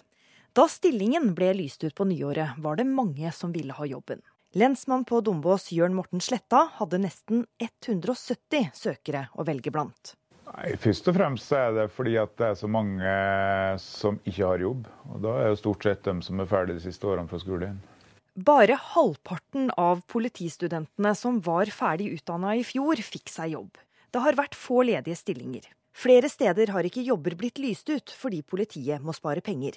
Da 0.56 0.64
stillingen 0.66 1.34
ble 1.36 1.52
lyst 1.54 1.84
ut 1.84 1.94
på 1.94 2.08
nyåret, 2.08 2.56
var 2.58 2.80
det 2.80 2.88
mange 2.88 3.30
som 3.36 3.52
ville 3.54 3.76
ha 3.76 3.86
jobben. 3.86 4.24
Lensmann 4.56 5.04
på 5.06 5.20
Dombås 5.22 5.68
Jørn 5.70 5.94
Morten 5.94 6.24
Sletta 6.24 6.64
hadde 6.80 6.98
nesten 7.04 7.44
170 7.62 8.72
søkere 8.74 9.28
å 9.38 9.46
velge 9.46 9.70
blant. 9.70 10.16
Nei, 10.51 10.74
Først 10.82 11.07
og 11.11 11.16
fremst 11.16 11.53
er 11.55 11.72
det 11.76 11.86
fordi 11.94 12.16
at 12.20 12.32
det 12.40 12.48
er 12.51 12.59
så 12.59 12.68
mange 12.70 13.14
som 13.82 14.18
ikke 14.24 14.46
har 14.46 14.64
jobb. 14.64 14.88
Og 15.12 15.22
da 15.24 15.36
er 15.38 15.53
det 15.53 15.61
stort 15.62 15.86
sett 15.86 16.03
dem 16.07 16.22
som 16.26 16.42
er 16.42 16.51
ferdige 16.51 16.80
de 16.80 16.86
siste 16.88 17.07
årene 17.07 17.30
fra 17.30 17.40
skolen. 17.42 17.78
Bare 18.40 18.76
halvparten 18.78 19.72
av 19.78 20.03
politistudentene 20.11 21.12
som 21.18 21.40
var 21.44 21.70
ferdig 21.74 22.12
utdanna 22.14 22.55
i 22.57 22.64
fjor, 22.64 23.01
fikk 23.03 23.30
seg 23.30 23.55
jobb. 23.57 23.78
Det 24.11 24.22
har 24.22 24.38
vært 24.38 24.59
få 24.59 24.82
ledige 24.86 25.18
stillinger. 25.18 25.66
Flere 25.94 26.30
steder 26.30 26.70
har 26.72 26.86
ikke 26.86 27.05
jobber 27.05 27.34
blitt 27.38 27.59
lyst 27.61 27.90
ut 27.90 28.14
fordi 28.14 28.42
politiet 28.46 29.03
må 29.03 29.14
spare 29.14 29.42
penger. 29.44 29.76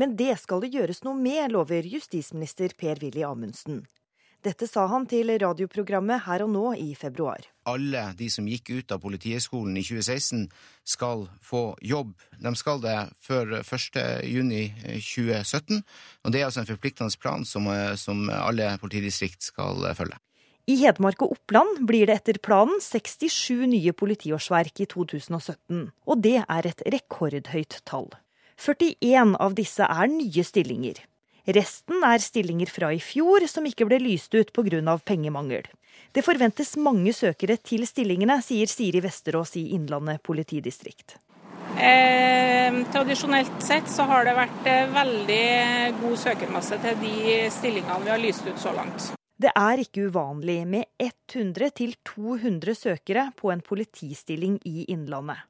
Men 0.00 0.16
det 0.16 0.38
skal 0.40 0.62
det 0.64 0.72
gjøres 0.72 1.02
noe 1.04 1.16
med, 1.18 1.52
lover 1.52 1.86
justisminister 1.86 2.72
Per-Willy 2.78 3.24
Amundsen. 3.26 3.84
Dette 4.40 4.64
sa 4.64 4.88
han 4.88 5.04
til 5.04 5.28
radioprogrammet 5.42 6.24
Her 6.24 6.40
og 6.46 6.50
nå 6.54 6.72
i 6.80 6.94
februar. 6.96 7.44
Alle 7.68 8.16
de 8.16 8.24
som 8.32 8.48
gikk 8.48 8.70
ut 8.72 8.88
av 8.94 9.02
Politihøgskolen 9.02 9.76
i 9.76 9.82
2016 9.84 10.48
skal 10.88 11.28
få 11.44 11.76
jobb. 11.84 12.14
De 12.40 12.48
skal 12.56 12.80
det 12.80 12.96
før 13.20 13.60
1.6.2017. 13.60 15.84
Og 16.24 16.32
det 16.32 16.40
er 16.40 16.48
altså 16.48 16.64
en 16.64 16.72
forpliktende 16.72 17.12
plan 17.20 17.44
som, 17.44 17.68
som 18.00 18.32
alle 18.32 18.80
politidistrikt 18.80 19.44
skal 19.52 19.84
følge. 19.98 20.16
I 20.70 20.76
Hedmark 20.78 21.24
og 21.24 21.32
Oppland 21.34 21.80
blir 21.88 22.06
det 22.06 22.20
etter 22.20 22.38
planen 22.40 22.78
67 22.80 23.66
nye 23.72 23.92
politiårsverk 23.96 24.84
i 24.84 24.86
2017, 24.88 25.88
og 26.06 26.20
det 26.22 26.44
er 26.44 26.68
et 26.68 26.84
rekordhøyt 26.94 27.80
tall. 27.88 28.06
41 28.60 29.34
av 29.40 29.56
disse 29.58 29.82
er 29.82 30.10
nye 30.12 30.44
stillinger. 30.46 31.00
Resten 31.46 32.04
er 32.04 32.20
stillinger 32.20 32.70
fra 32.70 32.90
i 32.92 33.00
fjor 33.00 33.46
som 33.48 33.66
ikke 33.66 33.86
ble 33.88 34.00
lyst 34.02 34.34
ut 34.34 34.52
pga. 34.52 34.98
pengemangel. 35.04 35.64
Det 36.12 36.24
forventes 36.24 36.76
mange 36.76 37.12
søkere 37.12 37.56
til 37.56 37.86
stillingene, 37.86 38.40
sier 38.42 38.66
Siri 38.66 39.00
Vesterås 39.00 39.56
i 39.56 39.70
Innlandet 39.74 40.22
politidistrikt. 40.22 41.16
Eh, 41.78 42.74
tradisjonelt 42.92 43.62
sett 43.62 43.88
så 43.88 44.02
har 44.10 44.24
det 44.26 44.34
vært 44.34 44.66
eh, 44.66 44.90
veldig 44.90 45.44
god 46.02 46.18
søkermasse 46.18 46.80
til 46.82 46.98
de 47.00 47.38
stillingene 47.54 48.02
vi 48.04 48.10
har 48.10 48.20
lyst 48.20 48.46
ut 48.46 48.58
så 48.58 48.74
langt. 48.74 49.12
Det 49.40 49.52
er 49.56 49.80
ikke 49.80 50.10
uvanlig 50.10 50.66
med 50.68 50.84
100-200 51.00 52.74
søkere 52.76 53.30
på 53.38 53.54
en 53.54 53.62
politistilling 53.64 54.58
i 54.68 54.84
Innlandet. 54.92 55.46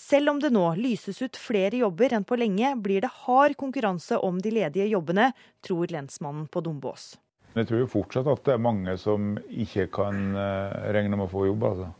Selv 0.00 0.32
om 0.32 0.38
det 0.40 0.48
nå 0.54 0.64
lyses 0.80 1.20
ut 1.20 1.36
flere 1.36 1.82
jobber 1.82 2.14
enn 2.16 2.24
på 2.24 2.38
lenge, 2.40 2.72
blir 2.80 3.04
det 3.04 3.10
hard 3.26 3.56
konkurranse 3.60 4.16
om 4.24 4.38
de 4.40 4.52
ledige 4.56 4.88
jobbene, 4.88 5.30
tror 5.66 5.92
lensmannen 5.92 6.46
på 6.48 6.62
Dombås. 6.64 7.12
Jeg 7.52 7.68
tror 7.68 7.88
fortsatt 7.90 8.30
at 8.30 8.44
det 8.46 8.54
er 8.54 8.62
mange 8.62 8.94
som 9.02 9.34
ikke 9.50 9.88
kan 9.92 10.30
eh, 10.38 10.92
regne 10.96 11.18
med 11.18 11.26
å 11.26 11.32
få 11.32 11.44
jobb. 11.50 11.66
altså. 11.72 11.90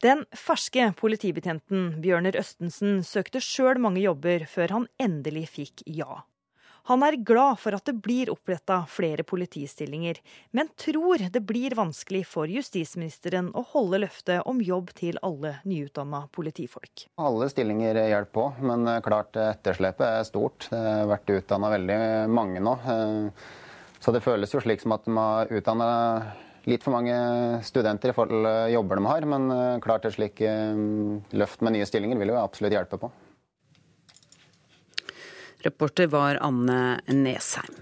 Den 0.00 0.22
ferske 0.32 0.86
politibetjenten 0.96 2.00
Bjørner 2.00 2.38
Østensen 2.40 3.02
søkte 3.04 3.42
sjøl 3.44 3.82
mange 3.82 4.00
jobber 4.00 4.46
før 4.48 4.76
han 4.78 4.86
endelig 5.02 5.50
fikk 5.58 5.82
ja. 5.84 6.22
Han 6.90 7.04
er 7.06 7.14
glad 7.22 7.60
for 7.62 7.76
at 7.76 7.86
det 7.86 7.92
blir 8.02 8.32
oppretta 8.32 8.80
flere 8.90 9.22
politistillinger, 9.22 10.16
men 10.50 10.66
tror 10.74 11.22
det 11.30 11.42
blir 11.46 11.76
vanskelig 11.78 12.24
for 12.26 12.50
justisministeren 12.50 13.52
å 13.54 13.62
holde 13.76 14.00
løftet 14.02 14.42
om 14.50 14.58
jobb 14.58 14.90
til 14.98 15.20
alle 15.22 15.52
nyutdanna 15.70 16.24
politifolk. 16.34 17.04
Alle 17.22 17.46
stillinger 17.52 17.94
hjelper 17.94 18.34
på, 18.34 18.48
men 18.66 18.90
klart 19.06 19.38
etterslepet 19.38 20.02
er 20.08 20.26
stort. 20.26 20.66
Det 20.72 20.82
har 20.82 21.06
vært 21.12 21.30
utdanna 21.36 21.70
veldig 21.76 22.00
mange 22.34 22.66
nå. 22.66 22.74
Så 24.02 24.10
det 24.10 24.26
føles 24.26 24.50
jo 24.50 24.66
slik 24.66 24.82
som 24.82 24.98
at 24.98 25.06
de 25.06 25.14
har 25.14 25.56
utdanna 25.60 25.88
litt 26.66 26.82
for 26.82 26.98
mange 26.98 27.14
studenter 27.70 28.10
i 28.10 28.18
forhold 28.18 28.50
til 28.50 28.74
jobber 28.74 28.98
de 28.98 29.10
har, 29.14 29.30
men 29.30 29.50
klart 29.86 30.10
et 30.10 30.18
slikt 30.18 30.42
løft 31.38 31.62
med 31.62 31.78
nye 31.78 31.86
stillinger 31.86 32.18
vil 32.18 32.34
jo 32.34 32.42
absolutt 32.42 32.80
hjelpe 32.80 32.98
på. 32.98 33.14
Reporter 35.64 36.10
var 36.12 36.40
Anne 36.40 37.00
Nesheim. 37.06 37.80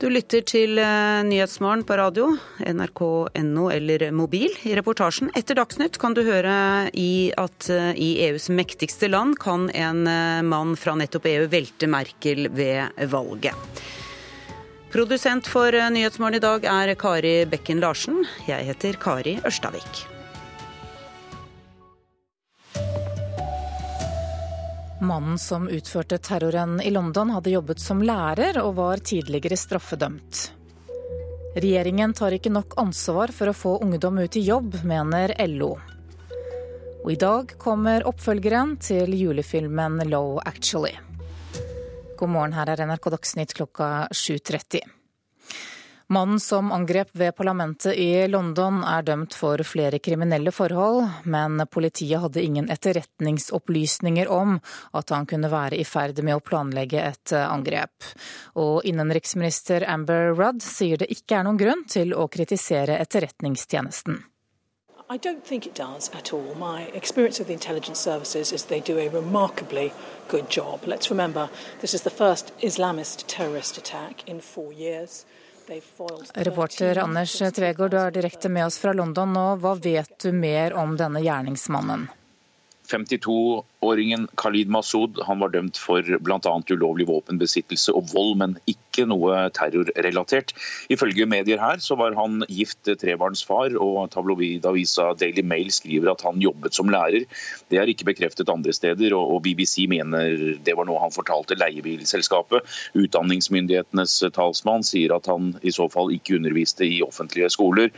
Du 0.00 0.06
lytter 0.08 0.40
til 0.48 0.78
eh, 0.80 1.20
Nyhetsmorgen 1.28 1.82
på 1.84 1.96
radio, 2.00 2.30
nrk.no 2.64 3.66
eller 3.68 4.06
mobil. 4.16 4.54
I 4.64 4.72
reportasjen 4.78 5.28
etter 5.36 5.58
Dagsnytt 5.58 5.98
kan 6.00 6.16
du 6.16 6.22
høre 6.24 6.54
i 6.96 7.28
at 7.36 7.68
eh, 7.68 7.90
i 8.00 8.08
EUs 8.30 8.48
mektigste 8.48 9.10
land 9.12 9.36
kan 9.42 9.68
en 9.76 10.06
eh, 10.08 10.40
mann 10.40 10.72
fra 10.80 10.94
nettopp 10.96 11.28
EU 11.28 11.50
velte 11.52 11.90
Merkel 11.92 12.48
ved 12.48 12.96
valget. 13.12 13.82
Produsent 14.90 15.46
for 15.46 15.76
Nyhetsmorgen 15.92 16.40
i 16.40 16.42
dag 16.46 16.64
er 16.64 16.94
Kari 16.98 17.34
Bekken 17.52 17.84
Larsen. 17.84 18.24
Jeg 18.48 18.72
heter 18.72 18.96
Kari 19.04 19.36
Ørstavik. 19.44 20.09
Mannen 25.00 25.38
som 25.38 25.68
utførte 25.68 26.18
terroren 26.18 26.80
i 26.80 26.90
London 26.90 27.30
hadde 27.30 27.50
jobbet 27.50 27.80
som 27.80 28.02
lærer 28.04 28.58
og 28.60 28.74
var 28.76 29.00
tidligere 29.00 29.56
straffedømt. 29.56 30.40
Regjeringen 31.56 32.12
tar 32.14 32.36
ikke 32.36 32.52
nok 32.52 32.76
ansvar 32.78 33.32
for 33.32 33.50
å 33.50 33.56
få 33.56 33.72
ungdom 33.82 34.20
ut 34.20 34.36
i 34.36 34.44
jobb, 34.44 34.76
mener 34.84 35.32
LO. 35.48 35.70
Og 37.00 37.12
i 37.14 37.16
dag 37.16 37.56
kommer 37.58 38.04
oppfølgeren 38.06 38.76
til 38.84 39.16
julefilmen 39.16 40.02
Low 40.12 40.36
Actually. 40.44 40.92
God 42.20 42.28
morgen, 42.28 42.52
her 42.52 42.68
er 42.68 42.84
NRK 42.84 43.10
Dagsnytt 43.16 43.56
klokka 43.56 44.08
7.30. 44.12 44.84
Mannen 46.12 46.40
som 46.40 46.72
angrep 46.72 47.08
ved 47.12 47.36
parlamentet 47.36 47.94
i 47.94 48.28
London 48.28 48.80
er 48.82 49.04
dømt 49.06 49.34
for 49.38 49.62
flere 49.62 50.00
kriminelle 50.02 50.50
forhold, 50.50 51.04
men 51.22 51.62
politiet 51.70 52.18
hadde 52.18 52.42
ingen 52.42 52.66
etterretningsopplysninger 52.66 54.26
om 54.26 54.56
at 54.90 55.12
han 55.14 55.28
kunne 55.30 55.50
være 55.52 55.78
i 55.78 55.84
ferd 55.86 56.18
med 56.26 56.34
å 56.34 56.42
planlegge 56.42 57.04
et 57.12 57.34
angrep. 57.38 58.08
Og 58.58 58.82
innenriksminister 58.90 59.86
Amber 59.86 60.34
Rudd 60.34 60.58
sier 60.66 60.98
det 60.98 61.12
ikke 61.14 61.38
er 61.38 61.46
noen 61.46 61.60
grunn 61.62 61.86
til 61.86 62.10
å 62.10 62.26
kritisere 62.26 62.98
etterretningstjenesten. 62.98 64.18
I 65.10 65.16
don't 65.16 65.46
think 65.46 65.64
it 65.64 65.76
does 65.76 66.10
at 66.12 66.32
all. 66.32 66.56
My 66.58 66.90
experience 66.92 67.38
of 67.38 67.46
the 67.46 67.52
intelligence 67.52 68.00
services 68.00 68.52
is 68.52 68.64
they 68.64 68.80
do 68.80 68.98
a 68.98 69.08
remarkably 69.08 69.92
good 70.26 70.50
job. 70.50 70.80
Let's 70.86 71.08
remember, 71.08 71.48
this 71.80 71.94
is 71.94 72.02
the 72.02 72.10
first 72.10 72.52
Islamist 72.60 73.28
terrorist 73.28 73.78
attack 73.78 74.28
in 74.28 74.40
four 74.40 74.72
years. 74.72 75.24
Reporter 76.34 76.98
Anders 76.98 77.38
Tvegård, 77.38 77.90
du 77.90 77.98
er 77.98 78.10
direkte 78.10 78.48
med 78.50 78.66
oss 78.66 78.78
fra 78.82 78.92
London 78.96 79.32
nå. 79.36 79.44
Hva 79.62 79.76
vet 79.78 80.16
du 80.22 80.32
mer 80.34 80.74
om 80.74 80.96
denne 80.98 81.22
gjerningsmannen? 81.22 82.08
52-åringen 82.90 84.26
Khalid 84.40 84.70
Masud 84.72 85.20
han 85.26 85.40
var 85.42 85.52
dømt 85.54 85.78
for 85.78 86.02
bl.a. 86.02 86.54
ulovlig 86.70 87.06
våpenbesittelse 87.08 87.94
og 87.96 88.10
vold, 88.12 88.36
men 88.40 88.56
ikke 88.70 89.06
noe 89.08 89.46
terrorrelatert. 89.56 90.52
Ifølge 90.92 91.28
medier 91.30 91.60
her 91.62 91.80
så 91.82 91.96
var 92.00 92.16
han 92.18 92.42
gift 92.50 92.90
trebarnsfar, 93.00 93.76
og 93.80 94.10
tabloidavisa 94.14 95.12
Daily 95.20 95.44
Mail 95.46 95.70
skriver 95.74 96.12
at 96.12 96.24
han 96.26 96.42
jobbet 96.42 96.76
som 96.76 96.90
lærer. 96.92 97.26
Det 97.70 97.80
er 97.80 97.90
ikke 97.90 98.08
bekreftet 98.10 98.50
andre 98.52 98.74
steder, 98.76 99.14
og 99.16 99.42
BBC 99.46 99.86
mener 99.90 100.58
det 100.64 100.76
var 100.76 100.88
noe 100.88 101.02
han 101.02 101.14
fortalte 101.14 101.58
leiebilselskapet. 101.60 102.66
Utdanningsmyndighetenes 102.98 104.18
talsmann 104.36 104.86
sier 104.86 105.14
at 105.16 105.30
han 105.30 105.54
i 105.62 105.74
så 105.74 105.86
fall 105.92 106.12
ikke 106.14 106.38
underviste 106.40 106.86
i 106.88 107.00
offentlige 107.06 107.52
skoler. 107.54 107.94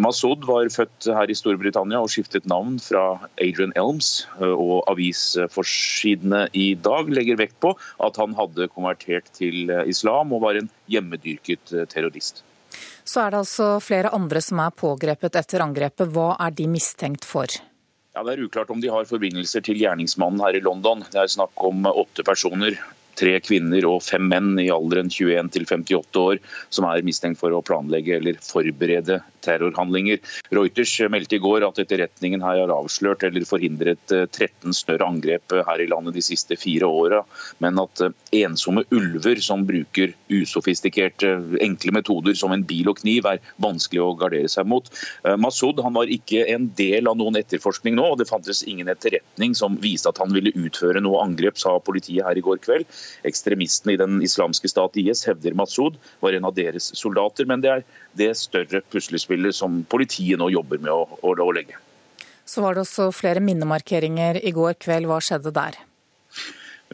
Masud 0.00 0.46
var 0.46 0.70
født 0.72 1.10
her 1.16 1.30
i 1.30 1.36
Storbritannia 1.36 2.00
og 2.02 2.12
skiftet 2.12 2.46
navn 2.48 2.78
fra 2.82 3.06
Adrian 3.42 3.74
Elms 3.76 4.26
Eh, 4.35 4.35
og 4.44 4.84
avisforsidene 4.90 6.46
i 6.52 6.74
dag 6.74 7.08
legger 7.12 7.38
vekt 7.40 7.56
på 7.62 7.72
at 8.04 8.20
han 8.20 8.36
hadde 8.38 8.68
konvertert 8.74 9.30
til 9.36 9.70
eh, 9.70 9.86
islam 9.90 10.34
og 10.36 10.44
var 10.44 10.60
en 10.60 10.70
hjemmedyrket 10.92 11.72
eh, 11.72 11.88
terrorist. 11.90 12.42
Så 13.06 13.22
er 13.22 13.32
det 13.32 13.44
altså 13.44 13.68
flere 13.80 14.10
andre 14.14 14.42
som 14.42 14.60
er 14.60 14.74
pågrepet 14.74 15.38
etter 15.38 15.62
angrepet. 15.64 16.10
Hva 16.12 16.34
er 16.42 16.52
de 16.56 16.66
mistenkt 16.68 17.24
for? 17.24 17.48
Ja, 18.16 18.24
Det 18.24 18.34
er 18.34 18.46
uklart 18.48 18.70
om 18.72 18.80
de 18.80 18.90
har 18.90 19.06
forbindelser 19.06 19.62
til 19.62 19.78
gjerningsmannen 19.78 20.40
her 20.42 20.56
i 20.56 20.64
London. 20.64 21.04
Det 21.12 21.20
er 21.20 21.30
snakk 21.30 21.52
om 21.68 21.86
åtte 21.86 22.24
personer 22.26 22.78
tre 23.16 23.38
kvinner 23.40 23.86
og 23.88 24.02
fem 24.04 24.26
menn 24.28 24.54
i 24.60 24.68
alderen 24.72 25.08
21 25.12 25.52
til 25.54 25.64
58 25.68 26.20
år 26.20 26.40
som 26.68 26.88
er 26.88 27.04
mistenkt 27.06 27.40
for 27.40 27.54
å 27.54 27.62
planlegge 27.64 28.18
eller 28.18 28.40
forberede 28.44 29.20
terrorhandlinger. 29.46 30.20
Reuters 30.54 30.94
meldte 31.12 31.38
i 31.38 31.42
går 31.42 31.66
at 31.66 31.80
etterretningen 31.82 32.44
her 32.44 32.62
har 32.62 32.74
avslørt 32.74 33.24
eller 33.26 33.46
forhindret 33.48 34.02
13 34.10 34.48
eh, 34.48 34.76
større 34.76 35.06
angrep 35.06 35.54
her 35.66 35.82
i 35.82 35.88
landet 35.90 36.16
de 36.16 36.24
siste 36.24 36.58
fire 36.58 36.88
åra, 36.88 37.22
men 37.62 37.78
at 37.82 38.02
eh, 38.04 38.14
ensomme 38.42 38.84
ulver 38.94 39.40
som 39.44 39.64
bruker 39.68 40.14
usofistikerte, 40.32 41.32
enkle 41.62 41.94
metoder 41.96 42.36
som 42.38 42.54
en 42.54 42.64
bil 42.66 42.90
og 42.92 43.00
kniv, 43.02 43.28
er 43.30 43.42
vanskelig 43.62 44.02
å 44.02 44.14
gardere 44.18 44.50
seg 44.52 44.68
mot. 44.68 44.90
Eh, 45.24 45.36
Masud 45.40 45.82
han 45.84 45.96
var 45.96 46.10
ikke 46.12 46.46
en 46.52 46.70
del 46.78 47.10
av 47.10 47.18
noen 47.20 47.38
etterforskning 47.40 47.96
nå, 47.98 48.12
og 48.12 48.20
det 48.20 48.28
fantes 48.30 48.64
ingen 48.66 48.90
etterretning 48.92 49.56
som 49.58 49.78
viste 49.82 50.10
at 50.10 50.20
han 50.22 50.34
ville 50.34 50.54
utføre 50.56 51.02
noe 51.04 51.22
angrep, 51.24 51.58
sa 51.60 51.76
politiet 51.82 52.26
her 52.26 52.38
i 52.38 52.44
går 52.44 52.60
kveld. 52.64 52.88
Ekstremistene 53.28 53.94
i 53.94 54.00
den 54.00 54.20
islamske 54.24 54.70
stat 54.70 54.96
IS 55.00 55.24
hevder 55.28 55.56
Masud 55.58 55.98
var 56.24 56.36
en 56.36 56.48
av 56.48 56.56
deres 56.56 56.90
soldater, 56.98 57.48
men 57.48 57.62
det 57.64 57.72
er 57.72 57.86
det 58.16 58.32
større 58.38 58.80
puslespillet 58.92 59.35
som 59.56 59.82
politiet 59.88 60.38
nå 60.40 60.50
jobber 60.54 60.78
med 60.82 60.92
å, 60.92 61.18
å, 61.20 61.34
å 61.34 61.50
legge. 61.54 61.78
Så 62.46 62.62
var 62.62 62.76
det 62.76 62.84
også 62.84 63.10
flere 63.14 63.42
minnemarkeringer 63.42 64.38
i 64.46 64.54
går 64.54 64.78
kveld. 64.82 65.08
Hva 65.10 65.18
skjedde 65.24 65.54
der? 65.54 65.80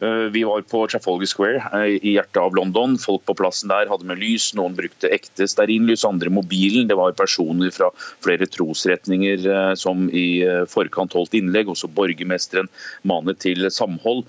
Eh, 0.01 0.27
vi 0.33 0.41
var 0.43 0.61
på 0.65 0.87
Trafalgar 0.89 1.29
Square 1.29 1.59
eh, 1.77 1.99
i 2.01 2.15
hjertet 2.15 2.39
av 2.41 2.55
London. 2.57 2.95
Folk 2.97 3.27
på 3.27 3.35
plassen 3.37 3.69
der 3.69 3.89
hadde 3.91 4.07
med 4.09 4.17
lys. 4.17 4.49
Noen 4.57 4.73
brukte 4.77 5.11
ekte 5.13 5.45
stearinlys, 5.49 6.05
andre 6.07 6.33
mobilen. 6.33 6.87
Det 6.89 6.97
var 6.97 7.13
personer 7.17 7.69
fra 7.73 7.91
flere 8.25 8.47
trosretninger 8.49 9.45
eh, 9.45 9.73
som 9.77 10.07
i 10.09 10.25
forkant 10.71 11.13
holdt 11.13 11.37
innlegg. 11.37 11.69
Også 11.69 11.91
borgermesteren 11.93 12.71
manet 13.05 13.43
til 13.43 13.69
samhold. 13.73 14.25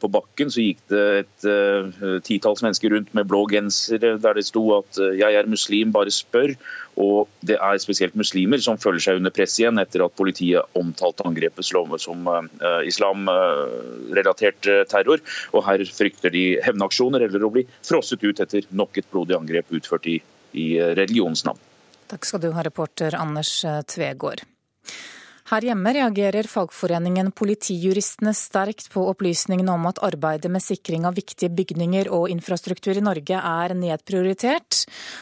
På 0.00 0.10
bakken 0.12 0.50
så 0.52 0.62
gikk 0.62 0.82
det 0.90 1.04
et 1.20 2.22
titalls 2.26 2.62
mennesker 2.64 2.92
rundt 2.92 3.12
med 3.16 3.28
blå 3.30 3.44
gensere 3.50 4.16
der 4.20 4.36
det 4.36 4.44
sto 4.46 4.62
at 4.78 4.98
'jeg 4.98 5.34
er 5.34 5.48
muslim, 5.48 5.92
bare 5.92 6.12
spør'. 6.12 6.56
Og 6.96 7.28
det 7.44 7.58
er 7.60 7.78
spesielt 7.82 8.16
muslimer 8.16 8.60
som 8.62 8.78
føler 8.80 9.02
seg 9.02 9.20
under 9.20 9.34
press 9.34 9.58
igjen 9.60 9.78
etter 9.82 10.04
at 10.06 10.16
politiet 10.16 10.78
omtalte 10.78 11.26
angrepet 11.28 11.66
som 11.68 12.28
islamrelatert 12.88 14.62
terror 14.88 15.06
terror. 15.06 15.22
Og 15.54 15.64
her 15.66 15.84
frykter 15.92 16.32
de 16.34 16.44
hevnaksjoner 16.64 17.26
eller 17.26 17.44
å 17.44 17.52
bli 17.52 17.66
frosset 17.86 18.24
ut 18.24 18.40
etter 18.42 18.66
nok 18.70 18.98
et 18.98 19.10
blodig 19.12 19.36
angrep 19.38 19.72
utført 19.76 20.06
i, 20.10 20.18
i 20.52 20.68
religionens 20.96 21.44
navn. 21.46 21.60
Takk 22.10 22.26
skal 22.28 22.42
du 22.42 22.52
ha, 22.54 22.62
reporter 22.62 23.16
Anders 23.18 23.58
Tvegård. 23.90 24.44
Her 25.46 25.62
hjemme 25.62 25.92
reagerer 25.94 26.48
fagforeningen 26.50 27.28
Politijuristene 27.38 28.32
sterkt 28.34 28.88
på 28.90 29.04
opplysningene 29.12 29.70
om 29.76 29.84
at 29.86 30.00
arbeidet 30.02 30.50
med 30.50 30.64
sikring 30.64 31.06
av 31.06 31.14
viktige 31.14 31.52
bygninger 31.54 32.10
og 32.10 32.26
infrastruktur 32.32 32.98
i 32.98 33.04
Norge 33.04 33.38
er 33.38 33.76
nedprioritert. 33.78 34.80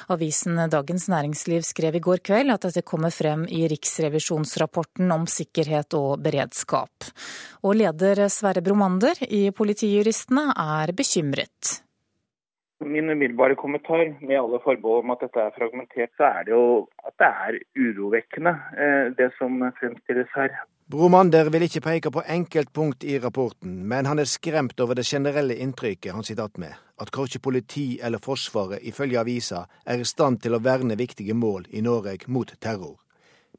Avisen 0.09 0.63
Dagens 0.73 1.11
Næringsliv 1.13 1.69
skrev 1.69 2.01
i 2.01 2.05
går 2.09 2.25
kveld 2.25 2.55
at 2.57 2.65
dette 2.65 2.87
kommer 2.89 3.13
frem 3.13 3.45
i 3.53 3.67
Riksrevisjonsrapporten 3.69 5.13
om 5.13 5.29
sikkerhet 5.29 5.93
og 6.01 6.25
beredskap. 6.25 7.13
Og 7.61 7.77
leder 7.83 8.25
Sverre 8.33 8.65
Bromander 8.65 9.21
i 9.29 9.51
Politijuristene 9.53 10.55
er 10.57 10.97
bekymret. 10.97 11.85
Min 12.85 13.11
umiddelbare 13.11 13.57
kommentar, 13.57 14.05
med 14.21 14.39
alle 14.39 14.61
forbehold 14.65 15.05
om 15.05 15.11
at 15.15 15.25
dette 15.25 15.41
er 15.41 15.57
fragmentert, 15.57 16.13
så 16.17 16.29
er 16.29 16.47
det 16.47 16.53
jo 16.55 16.67
at 17.07 17.15
det 17.19 17.31
er 17.47 17.59
urovekkende, 17.81 18.55
eh, 18.77 19.07
det 19.19 19.31
som 19.39 19.59
fremstilles 19.81 20.31
her. 20.37 20.55
Bromander 20.91 21.49
vil 21.49 21.65
ikke 21.65 21.81
peke 21.81 22.11
på 22.13 22.23
enkeltpunkt 22.29 23.05
i 23.05 23.19
rapporten, 23.19 23.79
men 23.89 24.05
han 24.07 24.19
er 24.19 24.29
skremt 24.29 24.81
over 24.81 24.95
det 24.95 25.07
generelle 25.09 25.57
inntrykket 25.57 26.13
han 26.13 26.27
sitter 26.27 26.45
igjen 26.45 26.67
med, 26.67 26.75
at 27.01 27.11
korkje 27.11 27.41
politi 27.41 27.87
eller 28.03 28.21
Forsvaret 28.21 28.85
ifølge 28.85 29.21
avisa 29.21 29.65
er 29.87 30.05
i 30.05 30.05
stand 30.05 30.43
til 30.45 30.53
å 30.55 30.61
verne 30.61 30.99
viktige 31.01 31.35
mål 31.35 31.65
i 31.71 31.81
Norge 31.81 32.29
mot 32.29 32.53
terror. 32.61 32.99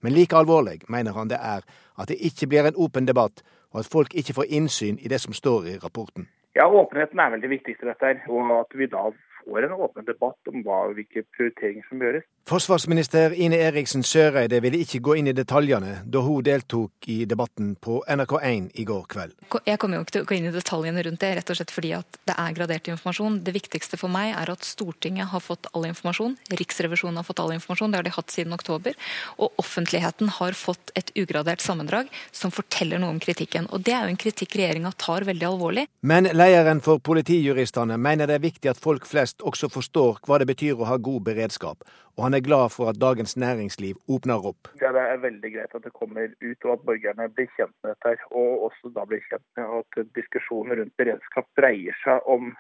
Men 0.02 0.14
like 0.14 0.38
alvorlig 0.38 0.84
mener 0.88 1.18
han 1.18 1.28
det 1.28 1.42
er 1.42 1.66
at 1.98 2.08
det 2.08 2.22
ikke 2.22 2.48
blir 2.48 2.70
en 2.70 2.78
åpen 2.78 3.10
debatt, 3.10 3.42
og 3.74 3.80
at 3.80 3.90
folk 3.92 4.14
ikke 4.14 4.38
får 4.38 4.52
innsyn 4.54 5.00
i 5.02 5.10
det 5.10 5.22
som 5.22 5.34
står 5.34 5.68
i 5.74 5.78
rapporten. 5.82 6.28
Ja, 6.56 6.68
Åpenheten 6.72 7.20
er 7.20 7.34
vel 7.34 7.42
det 7.44 7.52
viktigste 7.52 7.90
dette, 7.90 8.14
her, 8.14 8.22
og 8.32 8.52
at 8.62 8.78
vi 8.80 8.88
da 8.88 9.10
får 9.46 9.64
en 9.68 9.72
åpen 9.72 10.06
debatt 10.06 10.52
om 10.52 10.64
hva, 10.66 10.80
hvilke 10.96 11.24
prioriteringer 11.36 11.86
som 11.90 12.02
gjøres. 12.02 12.26
Forsvarsminister 12.46 13.34
Ine 13.42 13.58
Eriksen 13.66 14.04
Søreide 14.06 14.60
ville 14.62 14.78
ikke 14.84 15.00
gå 15.02 15.16
inn 15.18 15.30
i 15.32 15.34
detaljene 15.34 15.96
da 16.06 16.22
hun 16.22 16.44
deltok 16.46 17.08
i 17.10 17.24
debatten 17.26 17.72
på 17.82 18.04
NRK1 18.06 18.68
i 18.78 18.86
går 18.86 19.08
kveld. 19.10 19.34
Jeg 19.66 19.80
kommer 19.82 19.98
jo 19.98 20.06
ikke 20.06 20.16
til 20.18 20.26
å 20.26 20.30
gå 20.30 20.38
inn 20.38 20.50
i 20.50 20.54
detaljene 20.54 21.06
rundt 21.08 21.24
det, 21.24 21.32
rett 21.40 21.50
og 21.50 21.58
slett 21.58 21.74
fordi 21.74 21.94
at 21.98 22.20
det 22.30 22.36
er 22.38 22.58
gradert 22.58 22.90
informasjon. 22.94 23.40
Det 23.48 23.56
viktigste 23.56 23.98
for 23.98 24.14
meg 24.14 24.36
er 24.38 24.52
at 24.54 24.68
Stortinget 24.68 25.32
har 25.32 25.42
fått 25.42 25.72
all 25.74 25.88
informasjon, 25.90 26.38
Riksrevisjonen 26.54 27.18
har 27.18 27.26
fått 27.26 27.42
all 27.42 27.56
informasjon, 27.56 27.96
det 27.96 28.02
har 28.02 28.06
de 28.06 28.14
hatt 28.14 28.36
siden 28.36 28.54
oktober, 28.54 28.94
og 29.42 29.58
offentligheten 29.62 30.30
har 30.38 30.58
fått 30.60 30.94
et 30.94 31.10
ugradert 31.18 31.66
sammendrag 31.66 32.14
som 32.30 32.54
forteller 32.54 33.02
noe 33.02 33.16
om 33.16 33.24
kritikken. 33.24 33.66
Og 33.74 33.82
Det 33.86 33.94
er 33.94 34.06
jo 34.06 34.14
en 34.14 34.22
kritikk 34.22 34.60
regjeringa 34.60 34.94
tar 35.02 35.26
veldig 35.26 35.50
alvorlig. 35.50 35.88
Men 36.06 36.30
lederen 36.30 36.82
for 36.86 37.02
Politijuristene 37.02 37.98
mener 37.98 38.30
det 38.30 38.38
er 38.38 38.46
viktig 38.46 38.70
at 38.70 38.82
folk 38.82 39.10
flest 39.10 39.35
også 39.44 39.70
forstår 39.74 40.22
hva 40.26 40.40
det 40.40 40.48
betyr 40.48 40.80
å 40.80 40.88
ha 40.90 40.98
god 40.98 41.26
beredskap 41.28 41.84
og 42.16 42.24
han 42.24 42.34
er 42.34 42.44
glad 42.44 42.72
for 42.72 42.90
at 42.90 43.00
Dagens 43.02 43.36
Næringsliv 43.38 43.96
åpner 44.08 44.46
opp. 44.48 44.70
Ja, 44.82 44.94
det 44.96 45.04
er 45.04 45.18
veldig 45.24 45.52
greit 45.56 45.74
at 45.76 45.84
det 45.84 45.92
kommer 45.94 46.30
ut, 46.32 46.60
og 46.64 46.72
at 46.72 46.86
borgerne 46.88 47.28
blir 47.36 47.50
kjent 47.58 47.76
med 47.84 47.92
dette. 47.92 48.16
Og 48.32 48.70
også 48.70 48.92
da 48.96 49.04
blir 49.10 49.24
kjent 49.28 49.44
med 49.60 49.74
at 49.82 50.00
diskusjonen 50.16 50.80
rundt 50.80 50.96
beredskap 51.02 51.50
dreier 51.60 51.98
seg 52.04 52.24
om 52.32 52.54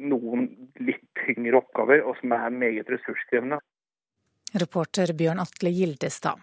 noen 0.00 0.48
litt 0.80 1.04
tyngre 1.20 1.60
oppgaver, 1.60 2.00
og 2.08 2.16
som 2.22 2.32
er 2.32 2.56
meget 2.64 2.88
ressurskrevende. 2.90 3.60
Reporter 4.64 5.12
Bjørn 5.18 5.42
Atle 5.44 5.74
Gildestad. 5.74 6.40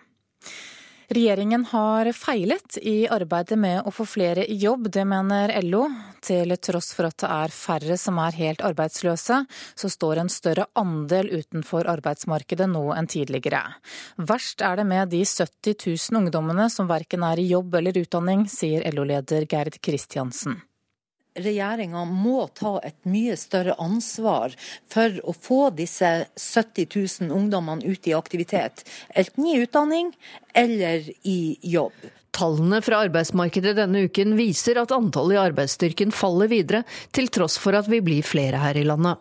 Regjeringen 1.12 1.66
har 1.66 2.08
feilet 2.16 2.78
i 2.78 3.04
arbeidet 3.12 3.58
med 3.60 3.84
å 3.84 3.92
få 3.92 4.06
flere 4.08 4.46
i 4.48 4.56
jobb, 4.62 4.86
det 4.96 5.04
mener 5.04 5.52
LO. 5.66 5.82
Til 6.24 6.56
tross 6.56 6.94
for 6.96 7.10
at 7.10 7.18
det 7.20 7.32
er 7.36 7.52
færre 7.52 7.98
som 8.00 8.22
er 8.24 8.38
helt 8.40 8.64
arbeidsløse, 8.64 9.42
så 9.76 9.92
står 9.92 10.22
en 10.22 10.32
større 10.32 10.70
andel 10.80 11.34
utenfor 11.34 11.90
arbeidsmarkedet 11.92 12.70
nå 12.72 12.86
enn 12.96 13.12
tidligere. 13.12 13.66
Verst 14.24 14.64
er 14.64 14.80
det 14.80 14.88
med 14.88 15.12
de 15.12 15.26
70 15.28 15.76
000 15.84 16.24
ungdommene 16.24 16.72
som 16.72 16.88
verken 16.88 17.28
er 17.28 17.44
i 17.44 17.50
jobb 17.52 17.76
eller 17.82 18.06
utdanning, 18.06 18.48
sier 18.48 18.88
LO-leder 18.96 19.50
Gerd 19.52 19.82
Kristiansen 19.84 20.62
regjeringa 21.40 22.04
må 22.06 22.46
ta 22.58 22.78
et 22.84 22.98
mye 23.08 23.36
større 23.40 23.76
ansvar 23.82 24.56
for 24.92 25.20
å 25.24 25.34
få 25.36 25.62
disse 25.76 26.10
70 26.36 26.88
000 27.28 27.36
ungdommene 27.36 27.86
ut 27.88 28.08
i 28.08 28.16
aktivitet, 28.18 28.84
enten 29.16 29.48
i 29.48 29.60
utdanning 29.64 30.12
eller 30.54 31.08
i 31.24 31.58
jobb. 31.62 31.96
Tallene 32.32 32.80
fra 32.84 33.02
arbeidsmarkedet 33.06 33.76
denne 33.76 34.06
uken 34.08 34.38
viser 34.38 34.80
at 34.80 34.94
antallet 34.96 35.36
i 35.36 35.42
arbeidsstyrken 35.42 36.14
faller 36.16 36.48
videre, 36.52 36.86
til 37.12 37.28
tross 37.28 37.58
for 37.60 37.76
at 37.76 37.90
vi 37.92 38.00
blir 38.04 38.24
flere 38.24 38.62
her 38.62 38.80
i 38.80 38.86
landet. 38.88 39.20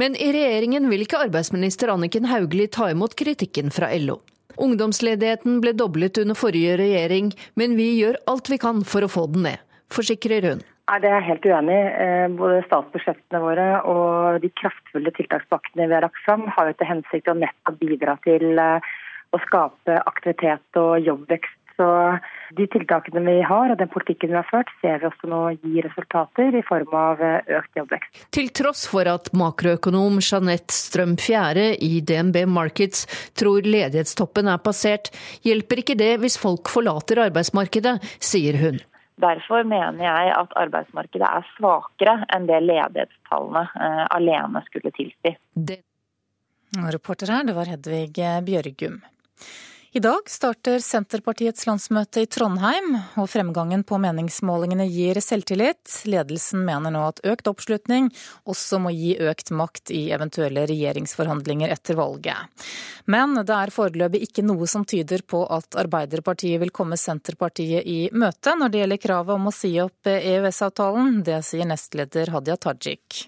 Men 0.00 0.16
i 0.16 0.30
regjeringen 0.32 0.88
vil 0.88 1.04
ikke 1.04 1.20
arbeidsminister 1.26 1.92
Anniken 1.92 2.24
Hauglie 2.30 2.70
ta 2.72 2.88
imot 2.88 3.16
kritikken 3.20 3.68
fra 3.74 3.90
LO. 4.00 4.22
Ungdomsledigheten 4.60 5.60
ble 5.60 5.74
doblet 5.76 6.18
under 6.22 6.36
forrige 6.36 6.78
regjering, 6.80 7.30
men 7.60 7.76
vi 7.76 7.92
gjør 7.98 8.16
alt 8.32 8.48
vi 8.48 8.58
kan 8.60 8.80
for 8.88 9.04
å 9.04 9.12
få 9.12 9.26
den 9.32 9.44
ned, 9.50 9.60
forsikrer 9.92 10.48
hun. 10.48 10.64
Nei, 10.90 10.98
Det 10.98 11.06
er 11.06 11.20
jeg 11.20 11.28
helt 11.28 11.46
uenig 11.46 11.76
i. 11.76 11.90
Eh, 12.02 12.32
både 12.34 12.64
statsbudsjettene 12.66 13.40
våre 13.44 13.68
og 13.86 14.40
de 14.42 14.50
kraftfulle 14.58 15.12
tiltakspakkene 15.14 15.86
vi 15.86 15.94
har 15.94 16.02
lagt 16.02 16.18
fram, 16.24 16.48
har 16.50 16.66
jo 16.66 16.74
til 16.80 16.90
hensikt 16.90 17.30
å 17.30 17.38
nettopp 17.38 17.78
bidra 17.78 18.16
til 18.26 18.58
eh, 18.58 18.90
å 19.30 19.38
skape 19.46 20.00
aktivitet 20.10 20.80
og 20.82 20.98
jobbvekst. 21.06 21.56
Så 21.78 21.86
De 22.58 22.66
tiltakene 22.66 23.22
vi 23.22 23.36
har 23.46 23.70
og 23.70 23.78
den 23.78 23.88
politikken 23.88 24.32
vi 24.32 24.36
har 24.36 24.48
ført, 24.50 24.68
ser 24.82 24.98
vi 24.98 25.06
også 25.06 25.30
nå 25.30 25.38
gir 25.62 25.86
resultater 25.86 26.58
i 26.58 26.64
form 26.66 26.90
av 26.98 27.22
eh, 27.22 27.54
økt 27.60 27.78
jobbvekst. 27.78 28.26
Til 28.34 28.50
tross 28.50 28.82
for 28.90 29.06
at 29.06 29.30
makroøkonom 29.30 30.18
Jeanette 30.18 30.74
Strøm 30.74 31.14
Fjære 31.22 31.70
i 31.78 32.02
DNB 32.02 32.42
Markets 32.50 33.06
tror 33.38 33.62
ledighetstoppen 33.62 34.50
er 34.50 34.58
passert, 34.58 35.14
hjelper 35.46 35.86
ikke 35.86 36.00
det 36.02 36.16
hvis 36.24 36.40
folk 36.42 36.68
forlater 36.74 37.22
arbeidsmarkedet, 37.30 38.00
sier 38.18 38.58
hun. 38.58 38.82
Derfor 39.20 39.64
mener 39.68 40.00
jeg 40.04 40.32
at 40.36 40.56
arbeidsmarkedet 40.56 41.28
er 41.28 41.46
svakere 41.56 42.16
enn 42.34 42.48
det 42.48 42.60
ledighetstallene 42.64 43.64
eh, 43.68 44.04
alene 44.16 44.64
skulle 44.68 44.92
tilsi. 44.96 45.36
Det... 45.54 45.80
Reporter 46.94 47.32
her, 47.34 47.42
det 47.48 47.56
var 47.56 47.66
Hedvig 47.66 48.12
Bjørgum. 48.46 49.00
I 49.92 49.98
dag 49.98 50.28
starter 50.30 50.78
Senterpartiets 50.78 51.64
landsmøte 51.66 52.22
i 52.22 52.26
Trondheim, 52.30 52.92
og 53.18 53.26
fremgangen 53.26 53.80
på 53.82 53.96
meningsmålingene 53.98 54.84
gir 54.86 55.18
selvtillit. 55.18 55.80
Ledelsen 56.06 56.62
mener 56.62 56.94
nå 56.94 57.00
at 57.08 57.18
økt 57.26 57.50
oppslutning 57.50 58.06
også 58.46 58.78
må 58.84 58.92
gi 58.94 59.16
økt 59.18 59.50
makt 59.50 59.90
i 59.90 60.04
eventuelle 60.14 60.62
regjeringsforhandlinger 60.70 61.74
etter 61.74 61.98
valget. 61.98 62.68
Men 63.10 63.34
det 63.42 63.56
er 63.56 63.74
foreløpig 63.74 64.22
ikke 64.28 64.46
noe 64.46 64.70
som 64.70 64.86
tyder 64.86 65.26
på 65.26 65.42
at 65.50 65.74
Arbeiderpartiet 65.82 66.62
vil 66.62 66.70
komme 66.70 66.94
Senterpartiet 66.94 67.82
i 67.82 67.98
møte 68.14 68.54
når 68.60 68.70
det 68.70 68.84
gjelder 68.84 69.02
kravet 69.08 69.40
om 69.40 69.50
å 69.50 69.56
si 69.56 69.72
opp 69.82 70.12
EØS-avtalen. 70.14 71.18
Det 71.26 71.42
sier 71.50 71.66
nestleder 71.66 72.30
Hadia 72.30 72.54
Tajik. 72.62 73.24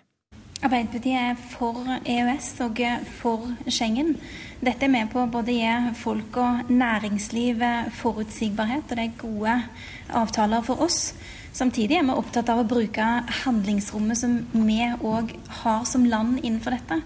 Arbeiderpartiet 0.62 1.18
er 1.18 1.44
for 1.58 1.82
EØS 2.06 2.54
og 2.62 2.86
for 3.18 3.50
Schengen. 3.66 4.14
Dette 4.62 4.86
er 4.86 4.92
med 4.94 5.08
på 5.10 5.18
å 5.18 5.26
både 5.26 5.56
gi 5.56 5.70
folk 5.98 6.36
og 6.38 6.68
næringsliv 6.70 7.64
forutsigbarhet, 7.98 8.92
og 8.92 8.98
det 9.00 9.06
er 9.08 9.16
gode 9.18 9.54
avtaler 10.20 10.62
for 10.62 10.84
oss. 10.86 11.16
Samtidig 11.50 11.98
er 11.98 12.06
vi 12.06 12.14
opptatt 12.14 12.52
av 12.52 12.60
å 12.62 12.68
bruke 12.70 13.08
handlingsrommet 13.42 14.20
som 14.20 14.36
vi 14.54 14.78
òg 15.02 15.34
har 15.64 15.82
som 15.90 16.06
land 16.06 16.38
innenfor 16.44 16.76
dette. 16.76 17.00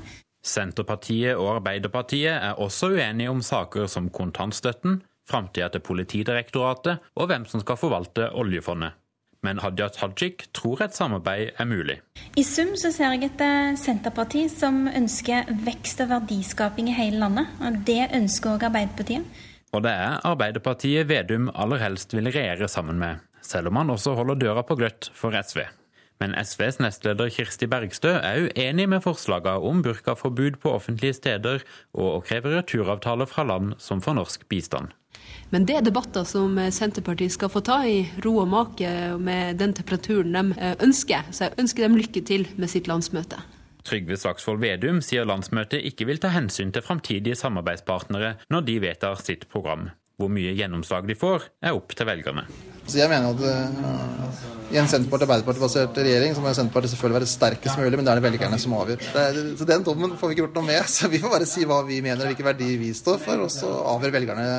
Senterpartiet 0.45 1.33
og 1.41 1.55
Arbeiderpartiet 1.55 2.37
er 2.37 2.61
også 2.61 2.93
uenige 2.93 3.33
om 3.33 3.41
saker 3.41 3.89
som 3.89 4.13
kontantstøtten, 4.13 5.01
framtida 5.27 5.73
til 5.73 5.83
Politidirektoratet 5.89 7.09
og 7.17 7.33
hvem 7.33 7.49
som 7.49 7.65
skal 7.65 7.81
forvalte 7.81 8.29
oljefondet 8.37 9.01
men 9.47 9.63
Hadia 9.63 9.89
Tajik 9.95 10.49
tror 10.57 10.83
et 10.87 10.97
samarbeid 10.97 11.55
er 11.57 11.69
mulig. 11.71 12.01
I 12.37 12.45
sum 12.47 12.75
så 12.79 12.91
ser 12.95 13.15
jeg 13.15 13.31
et 13.31 13.45
eh, 13.45 13.79
Senterparti 13.79 14.47
som 14.53 14.85
ønsker 14.91 15.49
vekst 15.67 16.03
og 16.05 16.11
verdiskaping 16.15 16.91
i 16.91 16.97
hele 16.97 17.23
landet. 17.23 17.55
og 17.63 17.83
Det 17.87 18.03
ønsker 18.17 18.57
òg 18.57 18.69
Arbeiderpartiet. 18.71 19.25
Og 19.75 19.83
det 19.85 19.93
er 19.93 20.21
Arbeiderpartiet 20.27 21.09
Vedum 21.09 21.51
aller 21.55 21.83
helst 21.83 22.15
vil 22.17 22.31
regjere 22.33 22.69
sammen 22.71 22.99
med, 23.01 23.25
selv 23.45 23.71
om 23.71 23.83
han 23.83 23.93
også 23.95 24.15
holder 24.19 24.41
døra 24.41 24.65
på 24.67 24.79
gløtt 24.79 25.11
for 25.15 25.37
SV. 25.37 25.67
Men 26.23 26.35
SVs 26.41 26.79
nestleder 26.81 27.29
Kirsti 27.33 27.69
Bergstø 27.69 28.15
er 28.17 28.47
uenig 28.49 28.89
med 28.89 29.05
forslagene 29.05 29.61
om 29.69 29.83
burkaforbud 29.85 30.61
på 30.63 30.73
offentlige 30.73 31.19
steder 31.19 31.65
og 31.97 32.07
å 32.09 32.23
kreve 32.25 32.55
returavtaler 32.55 33.29
fra 33.29 33.45
land 33.45 33.75
som 33.83 34.01
får 34.05 34.17
norsk 34.21 34.47
bistand. 34.49 34.95
Men 35.51 35.67
det 35.69 35.77
er 35.79 35.85
debatter 35.87 36.25
som 36.27 36.57
Senterpartiet 36.75 37.35
skal 37.35 37.51
få 37.53 37.63
ta 37.65 37.81
i 37.87 38.01
ro 38.25 38.37
og 38.43 38.49
make 38.51 38.93
med 39.23 39.61
den 39.61 39.75
temperaturen 39.77 40.35
de 40.35 40.57
eh, 40.59 40.75
ønsker. 40.83 41.29
Så 41.31 41.47
jeg 41.47 41.61
ønsker 41.63 41.87
dem 41.87 41.99
lykke 42.01 42.23
til 42.27 42.49
med 42.57 42.73
sitt 42.73 42.91
landsmøte. 42.91 43.39
Trygve 43.87 44.19
Slagsvold 44.19 44.59
Vedum 44.65 44.99
sier 45.05 45.29
landsmøtet 45.29 45.85
ikke 45.87 46.09
vil 46.09 46.19
ta 46.23 46.33
hensyn 46.35 46.73
til 46.75 46.83
framtidige 46.83 47.39
samarbeidspartnere 47.39 48.35
når 48.51 48.67
de 48.67 48.81
vedtar 48.83 49.23
sitt 49.23 49.47
program. 49.53 49.93
Hvor 50.19 50.33
mye 50.33 50.57
gjennomslag 50.57 51.07
de 51.07 51.15
får, 51.19 51.47
er 51.63 51.77
opp 51.77 51.95
til 51.95 52.09
velgerne. 52.09 52.49
Så 52.87 53.01
jeg 53.01 53.11
mener 53.11 53.33
at 53.35 53.41
uh, 53.43 54.43
I 54.73 54.79
en 54.81 54.89
Senterparti-Arbeiderparti-basert 54.91 55.99
regjering 55.99 56.35
så 56.35 56.43
må 56.43 56.53
Senterpartiet 56.55 56.95
selvfølgelig 56.95 57.21
være 57.21 57.31
sterkest 57.31 57.81
mulig, 57.81 57.99
men 57.99 58.07
det 58.07 58.13
er 58.13 58.21
det 58.21 58.27
velgerne 58.29 58.59
som 58.63 58.77
avgjør. 58.79 59.07
Er, 59.23 59.41
så 59.59 59.69
Den 59.69 59.87
dommen 59.87 60.17
får 60.19 60.31
vi 60.31 60.37
ikke 60.37 60.47
gjort 60.47 60.61
noe 60.61 60.69
med. 60.71 60.91
så 60.97 61.11
Vi 61.13 61.23
får 61.23 61.35
bare 61.37 61.49
si 61.51 61.67
hva 61.69 61.81
vi 61.87 62.03
mener, 62.03 62.23
og 62.25 62.33
hvilke 62.33 62.47
verdier 62.47 62.79
vi 62.83 62.93
står 62.95 63.23
for, 63.23 63.47
og 63.47 63.53
så 63.55 63.71
avgjør 63.95 64.19
velgerne 64.21 64.51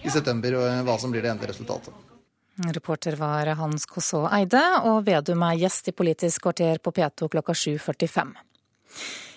i 0.00 0.12
september 0.12 0.56
hva 0.86 0.96
som 1.00 1.12
blir 1.12 1.24
det 1.24 1.34
endelige 1.34 1.54
resultatet. 1.54 2.06
Reporter 2.60 3.16
var 3.16 3.48
Hans 3.56 3.86
Koså 3.88 4.26
Eide, 4.28 4.60
og 4.84 5.06
Vedum 5.06 5.42
er 5.46 5.60
gjest 5.62 5.88
i 5.88 5.96
Politisk 5.96 6.44
kvarter 6.44 6.80
på 6.82 6.92
P2 6.92 7.28
klokka 7.32 7.56
7.45. 7.56 8.34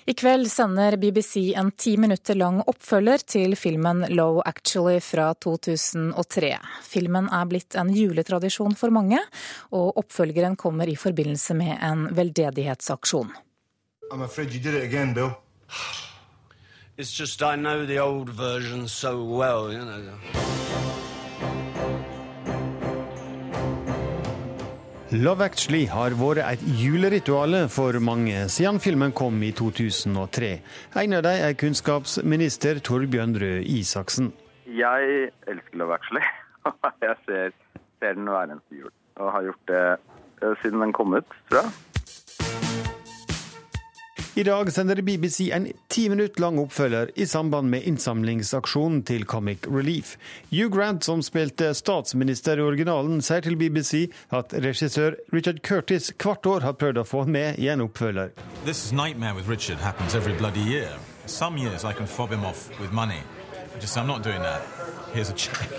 I 0.06 0.14
kveld 0.14 0.50
sender 0.52 0.98
BBC 0.98 1.54
en 1.56 1.70
ti 1.72 1.94
minutter 1.98 2.36
lang 2.36 2.58
oppfølger 2.68 3.22
til 3.24 3.56
filmen 3.56 4.04
Low 4.12 4.42
Actually 4.46 5.00
fra 5.00 5.30
2003. 5.34 6.50
Filmen 6.84 7.30
er 7.32 7.46
blitt 7.48 7.78
en 7.80 7.94
juletradisjon 7.96 8.76
for 8.76 8.92
mange, 8.92 9.22
og 9.72 10.02
oppfølgeren 10.04 10.58
kommer 10.60 10.92
i 10.92 10.98
forbindelse 11.00 11.56
med 11.56 11.78
en 11.80 12.10
veldedighetsaksjon. 12.16 13.32
Again. 14.12 15.16
It's 16.98 17.20
just 17.20 17.42
I 17.42 17.56
know 17.56 17.86
the 17.86 18.00
old 18.00 18.30
version 18.30 18.88
so 18.88 19.24
well, 19.24 19.72
you 19.72 19.80
know. 19.80 20.63
Love 25.14 25.46
Actually 25.46 25.84
har 25.86 26.16
vært 26.18 26.40
et 26.42 26.62
juleritual 26.80 27.54
for 27.70 27.94
mange 28.02 28.48
siden 28.50 28.80
filmen 28.82 29.12
kom 29.14 29.36
i 29.46 29.52
2003. 29.54 30.50
En 31.04 31.14
av 31.14 31.22
dem 31.28 31.44
er 31.50 31.54
kunnskapsminister 31.54 32.82
Torbjørn 32.82 33.36
Røe 33.38 33.60
Isaksen. 33.62 34.32
Jeg 34.66 35.30
elsker 35.46 35.78
Love 35.78 36.00
Actually. 36.00 36.26
Jeg 37.06 37.16
ser, 37.28 37.54
ser 38.02 38.18
den 38.18 38.26
hver 38.26 38.56
eneste 38.56 38.80
jul. 38.80 38.90
Og 39.22 39.32
har 39.36 39.46
gjort 39.52 39.70
det 39.70 39.84
eh, 40.42 40.56
siden 40.64 40.82
den 40.82 40.98
kom 40.98 41.14
ut, 41.14 41.38
tror 41.46 41.62
jeg. 41.62 41.93
I 44.36 44.44
dag 44.44 44.72
sender 44.74 44.96
BBC 45.02 45.52
en 45.54 45.68
ti 45.94 46.08
minutter 46.10 46.42
lang 46.42 46.58
oppfølger 46.58 47.12
i 47.22 47.26
samband 47.30 47.70
med 47.70 47.84
innsamlingsaksjonen 47.86 49.04
til 49.06 49.28
Comic 49.30 49.68
Relief. 49.70 50.16
Hugh 50.50 50.72
Grant, 50.74 51.04
som 51.06 51.22
spilte 51.22 51.70
statsminister 51.78 52.58
i 52.58 52.66
originalen, 52.66 53.22
sier 53.22 53.46
til 53.46 53.60
BBC 53.62 54.08
at 54.34 54.56
regissør 54.66 55.20
Richard 55.36 55.62
Curtis 55.62 56.10
hvert 56.18 56.50
år 56.50 56.66
har 56.66 56.74
prøvd 56.82 57.04
å 57.04 57.06
få 57.06 57.28
med 57.30 57.62
i 57.62 57.70
en 57.70 57.86
oppfølger. 57.86 58.34
Richard 58.66 59.78
happens 59.78 60.16
every 60.16 60.34
bloody 60.34 60.66
year. 60.66 60.90
Some 61.28 61.58
years 61.58 61.86
I 61.86 61.94
can 61.94 62.08
fob 62.08 62.32
him 62.32 62.44
off 62.44 62.72
with 62.82 62.92
money. 62.92 63.22
Just 63.80 63.98
I'm 63.98 64.08
not 64.08 64.24
doing 64.24 64.42
that. 64.42 64.62
Here's 65.14 65.30
a 65.30 65.34
check. 65.34 65.70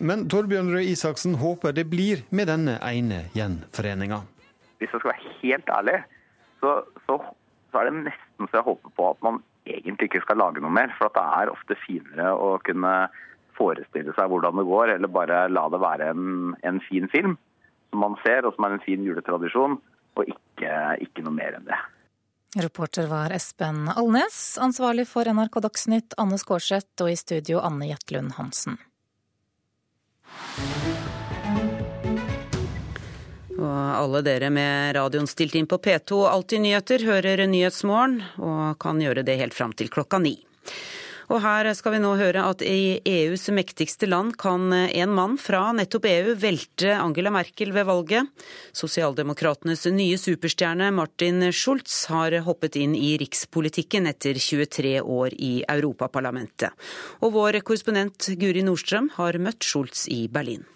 Men 0.00 0.24
Torbjørn 0.32 0.70
Røe 0.72 0.86
Isaksen 0.88 1.34
håper 1.42 1.74
det 1.76 1.84
blir 1.92 2.22
med 2.32 2.48
denne 2.48 2.78
ene 2.86 3.26
gjenforeninga. 3.36 4.22
Hvis 4.80 4.94
jeg 4.94 5.02
skal 5.02 5.12
være 5.12 5.34
helt 5.42 5.72
ærlig, 5.76 5.98
så, 6.62 6.72
så, 7.04 7.18
så, 7.68 7.82
er 7.82 7.90
det 7.90 8.06
nesten 8.06 8.48
så 8.48 8.60
jeg 8.60 8.68
håper 8.70 8.94
på 8.96 9.10
at 9.10 9.20
man 9.26 9.42
egentlig 9.68 10.08
ikke 10.08 10.22
skal 10.24 10.40
lage 10.40 10.64
noe 10.64 10.72
mer. 10.72 10.94
For 10.96 11.12
det 11.12 11.26
er 11.42 11.52
ofte 11.52 11.76
finere 11.84 12.32
å 12.32 12.54
kunne 12.64 12.94
forestille 13.60 14.16
seg 14.16 14.32
hvordan 14.32 14.56
det 14.56 14.66
går, 14.72 14.96
eller 14.96 15.12
bare 15.12 15.44
la 15.52 15.68
det 15.68 15.84
være 15.84 16.10
en, 16.14 16.56
en 16.64 16.80
fin 16.88 17.08
film 17.12 17.36
som 17.90 18.04
man 18.06 18.16
ser, 18.24 18.46
og 18.48 18.56
som 18.56 18.64
er 18.66 18.78
en 18.78 18.84
fin 18.86 19.04
juletradisjon, 19.04 19.80
og 20.16 20.28
ikke, 20.32 20.74
ikke 21.04 21.24
noe 21.26 21.36
mer 21.36 21.58
enn 21.58 21.68
det. 21.68 21.80
Reporter 22.56 23.06
var 23.10 23.34
Espen 23.34 23.84
Alnes, 23.92 24.56
ansvarlig 24.58 25.04
for 25.10 25.28
NRK 25.28 25.60
Dagsnytt 25.66 26.16
Anne 26.18 26.38
Skårseth, 26.40 26.96
og 27.04 27.12
i 27.12 27.18
studio 27.18 27.60
Anne 27.62 27.92
Jetlund 27.92 28.38
Hansen. 28.40 28.80
Og 33.60 33.80
alle 33.96 34.22
dere 34.24 34.48
med 34.52 34.94
radioen 34.96 35.28
stilt 35.28 35.56
inn 35.58 35.68
på 35.68 35.78
P2 35.82 36.22
Alltid 36.30 36.64
nyheter 36.64 37.04
hører 37.04 37.44
Nyhetsmorgen, 37.50 38.22
og 38.40 38.78
kan 38.80 39.00
gjøre 39.02 39.24
det 39.26 39.36
helt 39.40 39.56
fram 39.56 39.74
til 39.76 39.92
klokka 39.92 40.20
ni. 40.22 40.38
Og 41.30 41.38
her 41.44 41.68
skal 41.78 41.94
vi 41.94 42.00
nå 42.02 42.10
høre 42.18 42.42
at 42.42 42.62
i 42.66 42.98
EUs 43.06 43.44
mektigste 43.54 44.08
land 44.08 44.34
kan 44.40 44.64
en 44.74 45.12
mann 45.14 45.36
fra 45.38 45.68
nettopp 45.78 46.08
EU 46.10 46.32
velte 46.42 46.96
Angela 46.98 47.30
Merkel 47.30 47.70
ved 47.76 47.86
valget. 47.86 48.26
Sosialdemokratenes 48.74 49.86
nye 49.94 50.18
superstjerne 50.18 50.88
Martin 50.90 51.46
Schulz 51.54 52.08
har 52.10 52.34
hoppet 52.48 52.80
inn 52.82 52.96
i 52.98 53.12
rikspolitikken 53.22 54.10
etter 54.10 54.34
23 54.42 54.96
år 55.06 55.38
i 55.38 55.52
Europaparlamentet. 55.70 56.74
Og 57.22 57.36
vår 57.38 57.60
korrespondent 57.62 58.32
Guri 58.40 58.66
Nordstrøm 58.66 59.12
har 59.14 59.38
møtt 59.38 59.62
Schulz 59.62 60.08
i 60.10 60.26
Berlin. 60.26 60.66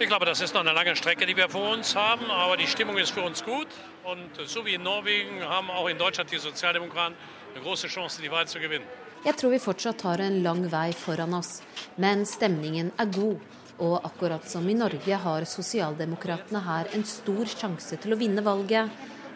Ich 0.00 0.08
glaube, 0.08 0.24
das 0.24 0.40
ist 0.40 0.54
noch 0.54 0.62
eine 0.62 0.72
lange 0.72 0.96
Strecke, 0.96 1.26
die 1.26 1.36
wir 1.36 1.50
vor 1.50 1.72
uns 1.72 1.94
haben, 1.94 2.30
aber 2.30 2.56
die 2.56 2.66
Stimmung 2.66 2.96
ist 2.96 3.10
für 3.10 3.22
uns 3.22 3.44
gut. 3.44 3.68
Und 4.04 4.48
so 4.48 4.64
wie 4.64 4.74
in 4.74 4.82
Norwegen 4.82 5.44
haben 5.44 5.70
auch 5.70 5.88
in 5.88 5.98
Deutschland 5.98 6.32
die 6.32 6.38
Sozialdemokraten 6.38 7.14
eine 7.54 7.62
große 7.62 7.88
Chance, 7.88 8.22
die 8.22 8.30
Wahl 8.30 8.48
zu 8.48 8.58
gewinnen. 8.58 8.86
Jeg 9.26 9.34
tror 9.40 9.50
vi 9.50 9.58
fortsatt 9.58 10.04
har 10.06 10.20
en 10.22 10.36
lang 10.44 10.60
vei 10.70 10.92
foran 10.94 11.32
oss, 11.34 11.56
men 11.98 12.20
stemningen 12.30 12.92
er 12.94 13.08
god. 13.10 13.40
Og 13.82 14.04
akkurat 14.06 14.46
som 14.48 14.68
i 14.70 14.76
Norge 14.78 15.18
har 15.24 15.46
sosialdemokratene 15.50 16.62
her 16.62 16.92
en 16.94 17.02
stor 17.04 17.50
sjanse 17.50 17.98
til 18.00 18.14
å 18.14 18.20
vinne 18.20 18.44
valget, 18.46 18.86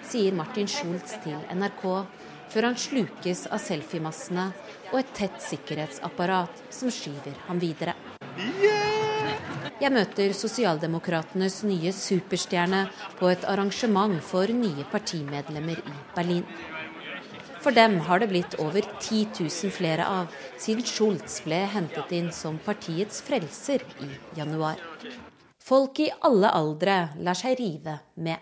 sier 0.06 0.36
Martin 0.38 0.70
Schulz 0.70 1.16
til 1.24 1.42
NRK, 1.58 1.82
før 2.54 2.68
han 2.68 2.78
slukes 2.78 3.48
av 3.50 3.58
selfiemassene 3.66 4.46
og 4.92 4.96
et 5.02 5.12
tett 5.18 5.42
sikkerhetsapparat 5.50 6.62
som 6.70 6.94
skyver 6.94 7.42
ham 7.48 7.58
videre. 7.58 7.98
Jeg 9.80 9.90
møter 9.96 10.34
sosialdemokratenes 10.36 11.64
nye 11.66 11.90
superstjerne 11.96 12.86
på 13.18 13.30
et 13.32 13.46
arrangement 13.48 14.20
for 14.22 14.54
nye 14.54 14.86
partimedlemmer 14.92 15.82
i 15.82 15.94
Berlin. 16.14 16.46
For 17.60 17.76
dem 17.76 17.98
har 18.06 18.22
det 18.22 18.30
blitt 18.30 18.54
over 18.62 18.80
10 19.00 19.26
000 19.40 19.72
flere 19.74 20.06
av 20.08 20.36
siden 20.58 20.84
Schultz 20.86 21.42
ble 21.44 21.58
hentet 21.68 22.12
inn 22.16 22.30
som 22.32 22.56
partiets 22.64 23.20
frelser 23.26 23.84
i 24.00 24.08
januar. 24.38 24.80
Folk 25.60 26.00
i 26.00 26.08
alle 26.24 26.48
aldre 26.56 26.94
lar 27.20 27.36
seg 27.36 27.58
rive 27.60 27.98
med. 28.16 28.38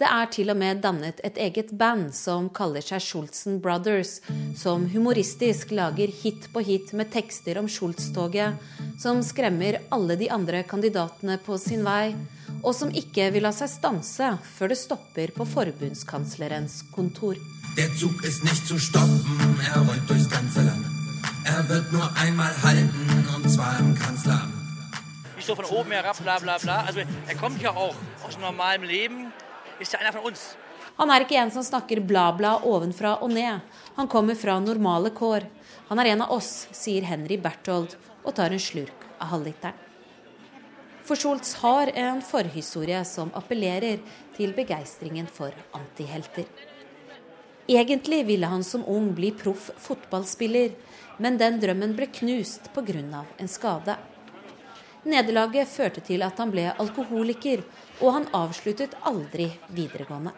Det 0.00 0.08
er 0.08 0.28
til 0.32 0.48
og 0.48 0.56
med 0.56 0.78
dannet 0.80 1.18
et 1.24 1.36
eget 1.44 1.72
band 1.76 2.14
som 2.16 2.46
kaller 2.56 2.84
seg 2.84 3.02
Schultzen 3.04 3.58
Brothers, 3.60 4.14
som 4.56 4.86
humoristisk 4.88 5.74
lager 5.76 6.08
hit 6.22 6.48
på 6.54 6.62
hit 6.64 6.94
med 6.96 7.10
tekster 7.12 7.60
om 7.60 7.68
Schultz-toget, 7.68 8.56
som 9.00 9.20
skremmer 9.24 9.76
alle 9.92 10.16
de 10.16 10.30
andre 10.32 10.62
kandidatene 10.64 11.36
på 11.44 11.60
sin 11.60 11.84
vei, 11.84 12.14
og 12.62 12.72
som 12.76 12.92
ikke 12.96 13.28
vil 13.34 13.44
la 13.44 13.52
seg 13.52 13.68
stanse 13.72 14.32
før 14.56 14.72
det 14.72 14.80
stopper 14.80 15.36
på 15.36 15.48
forbundskanslerens 15.52 16.80
kontor. 16.96 17.36
Der 17.76 17.94
Zug 17.96 18.24
ist 18.24 18.44
nicht 18.44 18.66
zu 18.66 18.78
stoppen, 18.78 19.60
er 19.72 19.80
rollt 19.80 20.08
durchs 20.08 20.28
ganze 20.28 20.62
Land. 20.62 20.84
Er 21.44 21.68
wird 21.68 21.92
nur 21.92 22.08
einmal 22.16 22.52
halten, 22.62 23.28
und 23.34 23.48
zwar 23.48 23.78
im 23.78 23.94
Kanzleramt. 23.94 24.54
Nicht 25.36 25.46
so 25.46 25.54
von 25.54 25.64
oben 25.64 25.90
herab, 25.90 26.16
bla 26.22 26.38
bla 26.38 26.58
bla. 26.58 26.84
Also 26.84 27.00
er 27.00 27.34
kommt 27.36 27.62
ja 27.62 27.70
auch 27.70 27.94
aus 28.26 28.38
normalem 28.38 28.82
Leben. 28.82 29.32
Han 30.98 31.10
er 31.10 31.24
ikke 31.24 31.38
en 31.40 31.50
som 31.50 31.64
snakker 31.64 32.02
bla, 32.04 32.26
bla 32.36 32.58
ovenfra 32.60 33.14
og 33.24 33.30
ned. 33.32 33.62
Han 33.96 34.08
kommer 34.08 34.36
fra 34.36 34.58
normale 34.60 35.10
kår. 35.10 35.46
Han 35.88 35.98
er 35.98 36.12
en 36.12 36.24
av 36.26 36.34
oss, 36.36 36.66
sier 36.76 37.06
Henry 37.08 37.38
Berthold 37.40 37.96
og 38.22 38.34
tar 38.36 38.52
en 38.52 38.60
slurk 38.60 39.06
av 39.18 39.32
halvliteren. 39.32 39.78
For 41.08 41.16
Scholz 41.16 41.54
har 41.62 41.90
en 41.98 42.20
forhistorie 42.22 43.00
som 43.08 43.32
appellerer 43.34 44.04
til 44.36 44.52
begeistringen 44.54 45.26
for 45.26 45.56
antihelter. 45.74 46.44
Egentlig 47.70 48.24
ville 48.26 48.46
han 48.50 48.64
som 48.64 48.82
ung 48.84 49.12
bli 49.14 49.30
proff 49.30 49.70
fotballspiller, 49.78 50.72
men 51.22 51.36
den 51.38 51.60
drømmen 51.62 51.92
ble 51.94 52.08
knust 52.10 52.72
pga. 52.74 53.24
en 53.38 53.48
skade. 53.48 53.94
Nederlaget 55.04 55.68
førte 55.68 56.00
til 56.00 56.24
at 56.26 56.38
han 56.42 56.50
ble 56.50 56.64
alkoholiker, 56.72 57.62
og 58.00 58.12
han 58.12 58.26
avsluttet 58.34 58.96
aldri 59.06 59.52
videregående. 59.68 60.32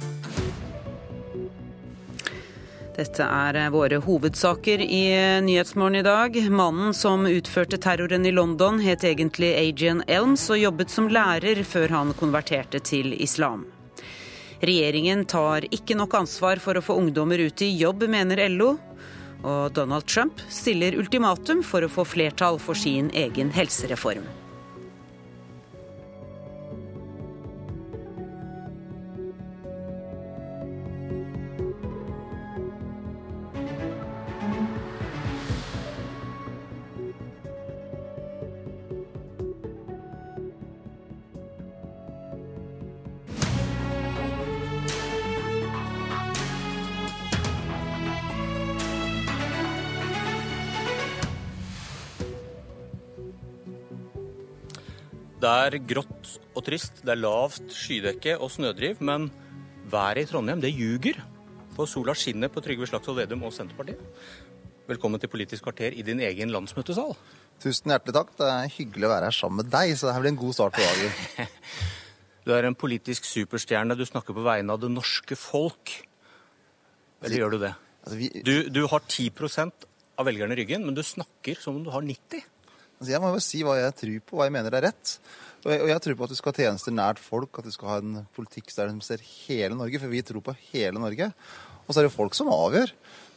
Dette 2.93 3.25
er 3.25 3.57
eh, 3.57 3.71
våre 3.73 3.97
hovedsaker 4.05 4.83
i 4.85 5.03
eh, 5.17 5.39
Nyhetsmorgen 5.45 5.97
i 5.97 6.03
dag. 6.05 6.37
Mannen 6.53 6.93
som 6.95 7.25
utførte 7.27 7.79
terroren 7.81 8.27
i 8.27 8.33
London 8.33 8.83
het 8.85 9.05
egentlig 9.09 9.55
Agian 9.57 10.03
Elms 10.07 10.45
og 10.53 10.61
jobbet 10.61 10.93
som 10.93 11.09
lærer 11.09 11.63
før 11.65 11.95
han 11.97 12.13
konverterte 12.19 12.83
til 12.85 13.15
islam. 13.17 13.65
Regjeringen 14.63 15.25
tar 15.25 15.65
ikke 15.73 15.97
nok 15.99 16.21
ansvar 16.21 16.61
for 16.63 16.77
å 16.77 16.85
få 16.85 16.99
ungdommer 17.01 17.41
ut 17.41 17.65
i 17.65 17.73
jobb, 17.81 18.05
mener 18.13 18.45
LO. 18.53 18.77
Og 19.43 19.73
Donald 19.75 20.07
Trump 20.07 20.45
stiller 20.53 20.95
ultimatum 21.01 21.65
for 21.67 21.83
å 21.83 21.91
få 21.91 22.05
flertall 22.07 22.61
for 22.63 22.79
sin 22.79 23.11
egen 23.17 23.51
helsereform. 23.57 24.29
Det 55.43 55.51
er 55.51 55.75
grått 55.83 56.29
og 56.55 56.63
trist, 56.63 57.01
det 57.03 57.17
er 57.17 57.19
lavt 57.19 57.73
skydekke 57.75 58.37
og 58.39 58.53
snødriv, 58.55 59.01
men 59.03 59.25
været 59.91 60.21
i 60.21 60.29
Trondheim, 60.31 60.61
det 60.63 60.71
ljuger. 60.71 61.17
For 61.75 61.91
sola 61.91 62.15
skinner 62.15 62.53
på 62.53 62.63
Trygve 62.63 62.87
Slagsvold 62.87 63.19
Vedum 63.19 63.43
og 63.49 63.51
Senterpartiet. 63.57 63.99
Velkommen 64.87 65.19
til 65.19 65.33
Politisk 65.33 65.67
kvarter 65.67 65.97
i 65.99 66.05
din 66.07 66.23
egen 66.23 66.53
landsmøtesal. 66.55 67.17
Tusen 67.59 67.91
hjertelig 67.91 68.15
takk. 68.15 68.31
Det 68.39 68.53
er 68.53 68.71
hyggelig 68.77 69.09
å 69.09 69.13
være 69.17 69.33
her 69.33 69.39
sammen 69.41 69.65
med 69.65 69.73
deg, 69.75 69.97
så 69.99 70.07
det 70.07 70.15
her 70.15 70.23
blir 70.23 70.35
en 70.37 70.41
god 70.45 70.57
start 70.61 70.79
på 70.79 70.87
dagen. 70.87 71.51
Du 72.43 72.51
er 72.51 72.67
en 72.67 72.75
politisk 72.75 73.27
superstjerne. 73.27 73.95
Du 73.95 74.03
snakker 74.07 74.35
på 74.35 74.43
vegne 74.43 74.75
av 74.75 74.81
det 74.83 74.91
norske 74.91 75.37
folk. 75.39 75.93
Eller 77.23 77.39
gjør 77.39 77.55
du 77.55 77.61
det? 77.63 77.75
Altså, 78.03 78.17
vi... 78.19 78.31
Du, 78.47 78.55
du 78.67 78.81
har 78.91 79.03
10 79.07 79.31
av 80.19 80.27
velgerne 80.27 80.55
i 80.55 80.63
ryggen, 80.63 80.87
men 80.87 80.95
du 80.99 81.03
snakker 81.07 81.59
som 81.63 81.79
om 81.79 81.85
du 81.87 81.91
har 81.95 82.03
90 82.03 82.43
Altså, 83.03 83.17
jeg 83.17 83.19
må 83.19 83.33
jo 83.35 83.43
si 83.43 83.65
hva 83.67 83.73
jeg 83.81 83.95
tror 83.99 84.19
på, 84.23 84.37
hva 84.39 84.47
jeg 84.47 84.55
mener 84.55 84.77
er 84.79 84.85
rett. 84.87 85.17
Og 85.65 85.73
jeg, 85.73 85.81
og 85.83 85.89
jeg 85.91 86.03
tror 86.05 86.17
på 86.19 86.27
at 86.29 86.31
du 86.31 86.39
skal 86.39 86.53
ha 86.53 86.59
tjenester 86.61 86.95
nært 86.95 87.19
folk, 87.19 87.59
at 87.59 87.67
du 87.67 87.75
skal 87.75 87.91
ha 87.91 87.97
en 87.99 88.21
politikk 88.37 88.71
der 88.77 88.93
de 88.93 89.03
ser 89.03 89.25
hele 89.27 89.75
Norge, 89.75 89.99
for 89.99 90.13
vi 90.13 90.23
tror 90.23 90.45
på 90.47 90.55
hele 90.71 91.03
Norge. 91.03 91.33
Og 91.83 91.91
så 91.91 91.99
er 91.99 92.07
det 92.07 92.13
jo 92.13 92.15
folk 92.15 92.39
som 92.39 92.53
avgjør 92.55 92.93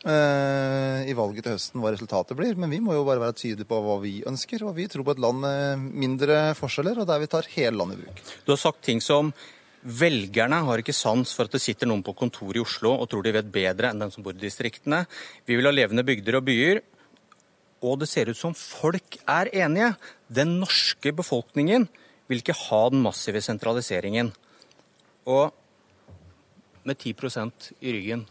eh, 0.05 1.09
i 1.09 1.17
valget 1.17 1.47
til 1.47 1.57
høsten 1.57 1.81
hva 1.81 1.95
resultatet 1.95 2.37
blir. 2.37 2.53
Men 2.61 2.77
vi 2.77 2.83
må 2.85 2.93
jo 2.93 3.07
bare 3.09 3.25
være 3.25 3.39
tydelige 3.41 3.71
på 3.73 3.81
hva 3.87 3.97
vi 4.05 4.19
ønsker. 4.29 4.69
Og 4.69 4.77
vi 4.77 4.85
tror 4.85 5.07
på 5.07 5.17
et 5.17 5.25
land 5.25 5.41
med 5.41 5.89
mindre 6.05 6.39
forskjeller, 6.61 7.01
og 7.01 7.09
der 7.09 7.25
vi 7.25 7.33
tar 7.33 7.49
hele 7.57 7.81
landet 7.81 7.97
i 7.97 8.05
bruk. 8.05 8.25
Du 8.45 8.53
har 8.53 8.61
sagt 8.61 8.85
ting 8.85 9.01
som 9.01 9.33
Velgerne 9.85 10.63
har 10.65 10.81
ikke 10.81 10.95
sans 10.97 11.29
for 11.37 11.45
at 11.45 11.53
det 11.53 11.61
sitter 11.61 11.85
noen 11.85 12.01
på 12.05 12.15
kontoret 12.17 12.57
i 12.57 12.61
Oslo 12.63 12.95
og 12.95 13.05
tror 13.09 13.21
de 13.21 13.35
vet 13.35 13.51
bedre 13.53 13.91
enn 13.91 13.99
den 14.01 14.09
som 14.13 14.25
bor 14.25 14.33
i 14.33 14.41
distriktene. 14.41 15.03
Vi 15.45 15.57
vil 15.59 15.69
ha 15.69 15.73
levende 15.73 16.01
bygder 16.07 16.39
og 16.39 16.47
byer 16.47 16.79
og 17.85 18.01
det 18.01 18.09
ser 18.09 18.31
ut 18.31 18.39
som 18.39 18.55
folk 18.57 19.19
er 19.29 19.51
enige. 19.53 19.93
Den 20.27 20.57
norske 20.61 21.13
befolkningen 21.15 21.87
vil 22.29 22.41
ikke 22.41 22.57
ha 22.65 22.81
den 22.89 23.03
massive 23.05 23.41
sentraliseringen. 23.45 24.31
Og 25.29 25.53
med 26.85 26.97
10% 26.97 27.71
i 27.81 27.93
ryggen, 27.93 28.25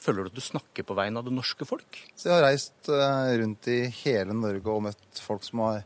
føler 0.00 0.24
du 0.24 0.30
at 0.30 0.38
du 0.38 0.44
snakker 0.44 0.86
på 0.86 0.96
vegne 0.98 1.20
av 1.20 1.26
det 1.26 1.34
norske 1.34 1.66
folk? 1.68 1.98
Så 2.14 2.30
jeg 2.30 2.36
har 2.36 2.46
reist 2.46 2.90
eh, 2.90 3.32
rundt 3.42 3.68
i 3.70 3.80
hele 4.02 4.36
Norge 4.36 4.72
og 4.72 4.86
møtt 4.88 5.22
folk 5.22 5.44
som 5.46 5.64
er 5.66 5.84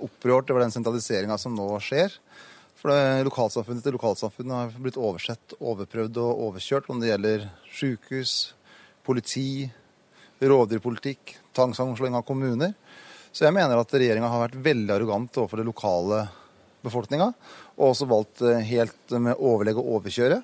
opprørt 0.00 0.50
over 0.50 0.64
den 0.64 0.72
sentraliseringa 0.74 1.36
som 1.40 1.54
nå 1.56 1.68
skjer. 1.84 2.14
For 2.80 2.90
det, 2.90 3.26
lokalsamfunnet 3.28 3.84
til 3.84 3.94
lokalsamfunnet 3.94 4.56
har 4.56 4.82
blitt 4.82 4.98
oversett, 4.98 5.54
overprøvd 5.60 6.18
og 6.18 6.40
overkjørt 6.48 6.88
om 6.90 6.98
det 7.02 7.12
gjelder 7.12 7.46
sykehus, 7.70 8.32
politi, 9.06 9.68
rovdyrpolitikk, 10.42 11.36
tvangssammenslåing 11.56 12.16
av 12.18 12.26
kommuner. 12.28 12.74
Så 13.32 13.46
jeg 13.46 13.56
mener 13.56 13.80
at 13.80 13.94
regjeringa 13.96 14.28
har 14.28 14.46
vært 14.46 14.60
veldig 14.64 14.94
arrogant 14.96 15.38
overfor 15.40 15.60
det 15.60 15.68
lokale 15.68 16.26
befolkninga, 16.82 17.30
og 17.78 17.92
også 17.92 18.08
valgt 18.10 18.42
eh, 18.44 18.64
helt 18.72 19.14
med 19.14 19.38
overlegg 19.38 19.78
å 19.80 19.86
overkjøre. 19.96 20.42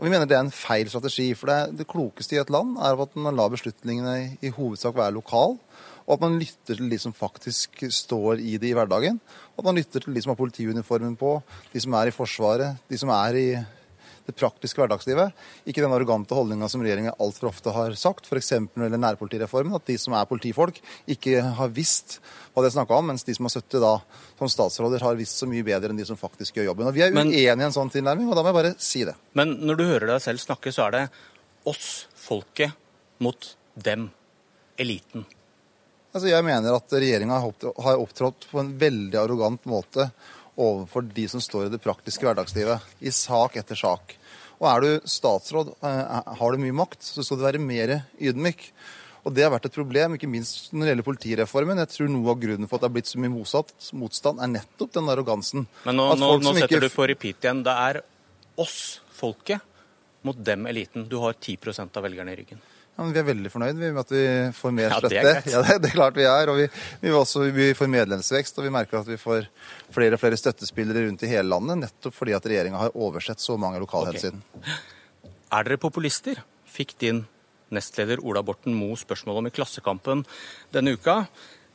Og 0.00 0.06
Vi 0.06 0.12
mener 0.12 0.24
det 0.24 0.38
er 0.38 0.46
en 0.46 0.54
feil 0.54 0.88
strategi. 0.88 1.26
For 1.36 1.50
det, 1.50 1.80
det 1.82 1.88
klokeste 1.90 2.36
i 2.36 2.40
et 2.40 2.52
land 2.52 2.78
er 2.80 3.02
at 3.04 3.18
man 3.20 3.36
lar 3.36 3.50
beslutningene 3.52 4.38
i, 4.40 4.52
hovedsak 4.54 4.96
være 4.96 5.18
lokal, 5.18 5.58
og 6.06 6.14
at 6.14 6.22
man 6.24 6.38
lytter 6.40 6.78
til 6.78 6.88
de 6.90 6.98
som 6.98 7.12
faktisk 7.14 7.84
står 7.92 8.40
i 8.40 8.56
det 8.58 8.70
i 8.70 8.76
hverdagen. 8.76 9.20
Og 9.52 9.60
at 9.60 9.68
man 9.68 9.76
lytter 9.76 10.00
til 10.02 10.16
de 10.16 10.22
som 10.24 10.32
har 10.32 10.40
politiuniformen 10.40 11.18
på, 11.20 11.36
de 11.74 11.82
som 11.84 11.94
er 12.00 12.08
i 12.08 12.16
Forsvaret, 12.16 12.80
de 12.88 12.98
som 12.98 13.12
er 13.12 13.36
i 13.36 13.46
det 14.26 14.34
praktiske 14.36 14.80
hverdagslivet. 14.80 15.32
Ikke 15.68 15.82
den 15.82 15.92
arrogante 15.94 16.36
holdninga 16.36 16.68
som 16.70 16.82
regjeringa 16.84 17.14
altfor 17.22 17.50
ofte 17.50 17.72
har 17.74 17.96
sagt, 17.98 18.28
f.eks. 18.28 18.52
når 18.52 18.76
det 18.76 18.86
gjelder 18.88 19.02
nærpolitireformen, 19.04 19.76
at 19.78 19.86
de 19.88 19.96
som 20.00 20.14
er 20.18 20.28
politifolk, 20.30 20.80
ikke 21.10 21.42
har 21.58 21.72
visst 21.74 22.18
hva 22.54 22.64
de 22.64 22.72
snakka 22.74 22.98
om, 22.98 23.10
mens 23.12 23.26
de 23.26 23.34
som 23.36 23.48
har 23.48 23.54
sittet 23.54 23.82
da 23.82 23.96
som 24.38 24.52
statsråder, 24.52 25.02
har 25.06 25.18
visst 25.18 25.40
så 25.40 25.48
mye 25.50 25.66
bedre 25.66 25.92
enn 25.92 26.00
de 26.00 26.06
som 26.08 26.20
faktisk 26.20 26.60
gjør 26.60 26.70
jobben. 26.70 26.90
Og 26.90 26.96
Vi 26.96 27.04
er 27.06 27.14
uenige 27.14 27.42
i 27.42 27.48
en 27.50 27.74
sånn 27.74 27.92
tilnærming, 27.92 28.30
og 28.30 28.38
da 28.38 28.44
må 28.44 28.52
jeg 28.52 28.60
bare 28.60 28.76
si 28.78 29.04
det. 29.08 29.16
Men 29.38 29.58
når 29.64 29.80
du 29.80 29.84
hører 29.88 30.14
deg 30.14 30.24
selv 30.24 30.42
snakke, 30.42 30.72
så 30.74 30.88
er 30.88 30.96
det 30.96 31.04
oss, 31.70 32.06
folket, 32.16 32.72
mot 33.20 33.52
dem, 33.76 34.08
eliten. 34.80 35.26
Altså, 36.10 36.26
Jeg 36.32 36.42
mener 36.42 36.74
at 36.74 36.92
regjeringa 36.92 37.38
har 37.38 38.00
opptrådt 38.02 38.48
på 38.50 38.58
en 38.58 38.72
veldig 38.78 39.18
arrogant 39.20 39.66
måte 39.70 40.08
overfor 40.56 41.04
de 41.14 41.26
som 41.30 41.42
står 41.42 41.68
i 41.68 41.74
det 41.74 41.82
praktiske 41.82 42.26
hverdagslivet, 42.26 42.82
i 43.00 43.12
sak 43.14 43.58
etter 43.60 43.78
sak. 43.78 44.16
Og 44.60 44.68
er 44.68 44.84
du 44.84 45.08
statsråd, 45.08 45.72
eh, 45.82 46.34
har 46.40 46.52
du 46.52 46.60
mye 46.60 46.76
makt, 46.76 47.00
så 47.02 47.24
skal 47.24 47.38
du 47.38 47.46
være 47.46 47.62
mer 47.62 48.02
ydmyk. 48.20 48.72
Og 49.24 49.34
Det 49.34 49.44
har 49.44 49.52
vært 49.52 49.66
et 49.68 49.76
problem, 49.76 50.14
ikke 50.16 50.28
minst 50.28 50.72
når 50.72 50.80
det 50.80 50.92
gjelder 50.92 51.08
politireformen. 51.08 51.80
Jeg 51.82 51.92
tror 51.92 52.08
Noe 52.08 52.30
av 52.32 52.40
grunnen 52.40 52.68
for 52.68 52.76
at 52.76 52.84
det 52.84 52.88
har 52.88 52.94
blitt 52.96 53.10
så 53.10 53.20
mye 53.20 53.32
motsatt, 53.32 53.72
motstand, 53.92 54.40
er 54.40 54.48
nettopp 54.48 54.92
den 54.96 55.12
arrogansen. 55.12 55.66
Men 55.84 55.96
nå, 55.96 56.06
nå, 56.16 56.30
nå 56.40 56.54
setter 56.56 56.78
ikke... 56.78 56.88
du 56.88 56.94
på 56.94 57.08
repeat 57.08 57.44
igjen. 57.44 57.62
Det 57.66 57.74
er 57.88 58.00
oss, 58.56 59.00
folket, 59.12 59.60
mot 60.24 60.36
dem, 60.36 60.66
eliten. 60.66 61.04
Du 61.08 61.18
har 61.20 61.36
10% 61.36 61.96
av 61.96 62.04
velgerne 62.04 62.32
i 62.32 62.40
ryggen. 62.40 62.60
Ja, 62.96 63.04
men 63.06 63.14
vi 63.14 63.20
er 63.22 63.26
veldig 63.30 63.50
fornøyd 63.52 63.78
med 63.80 63.98
at 64.02 64.10
vi 64.12 64.22
får 64.58 64.72
mer 64.76 64.90
Ja, 64.92 65.00
det 65.00 65.10
støtte. 65.12 65.52
Ja, 65.54 65.60
det, 65.64 65.76
det 65.82 65.90
er 65.90 65.96
klart 65.96 66.18
vi 66.18 66.26
er. 66.28 66.52
Og 66.52 66.58
vi, 66.60 66.66
vi, 67.00 67.12
også, 67.16 67.46
vi 67.56 67.70
får 67.78 67.88
medlemsvekst, 67.92 68.58
og 68.60 68.66
vi 68.66 68.72
merker 68.74 69.00
at 69.00 69.08
vi 69.08 69.16
får 69.20 69.46
flere 69.94 70.18
og 70.18 70.22
flere 70.22 70.38
støttespillere 70.40 71.06
rundt 71.06 71.24
i 71.24 71.30
hele 71.30 71.48
landet, 71.48 71.80
nettopp 71.86 72.16
fordi 72.18 72.36
at 72.36 72.48
regjeringa 72.50 72.82
har 72.82 72.96
oversett 72.98 73.40
så 73.40 73.56
mange 73.60 73.80
lokalhensyn. 73.82 74.42
Er 75.50 75.66
dere 75.66 75.80
populister? 75.82 76.38
Fikk 76.70 76.92
din 77.02 77.24
nestleder 77.74 78.20
Ola 78.22 78.42
Borten 78.46 78.74
Moe 78.76 78.94
spørsmål 78.98 79.40
om 79.40 79.48
i 79.48 79.52
Klassekampen 79.54 80.22
denne 80.74 80.92
uka. 80.94 81.24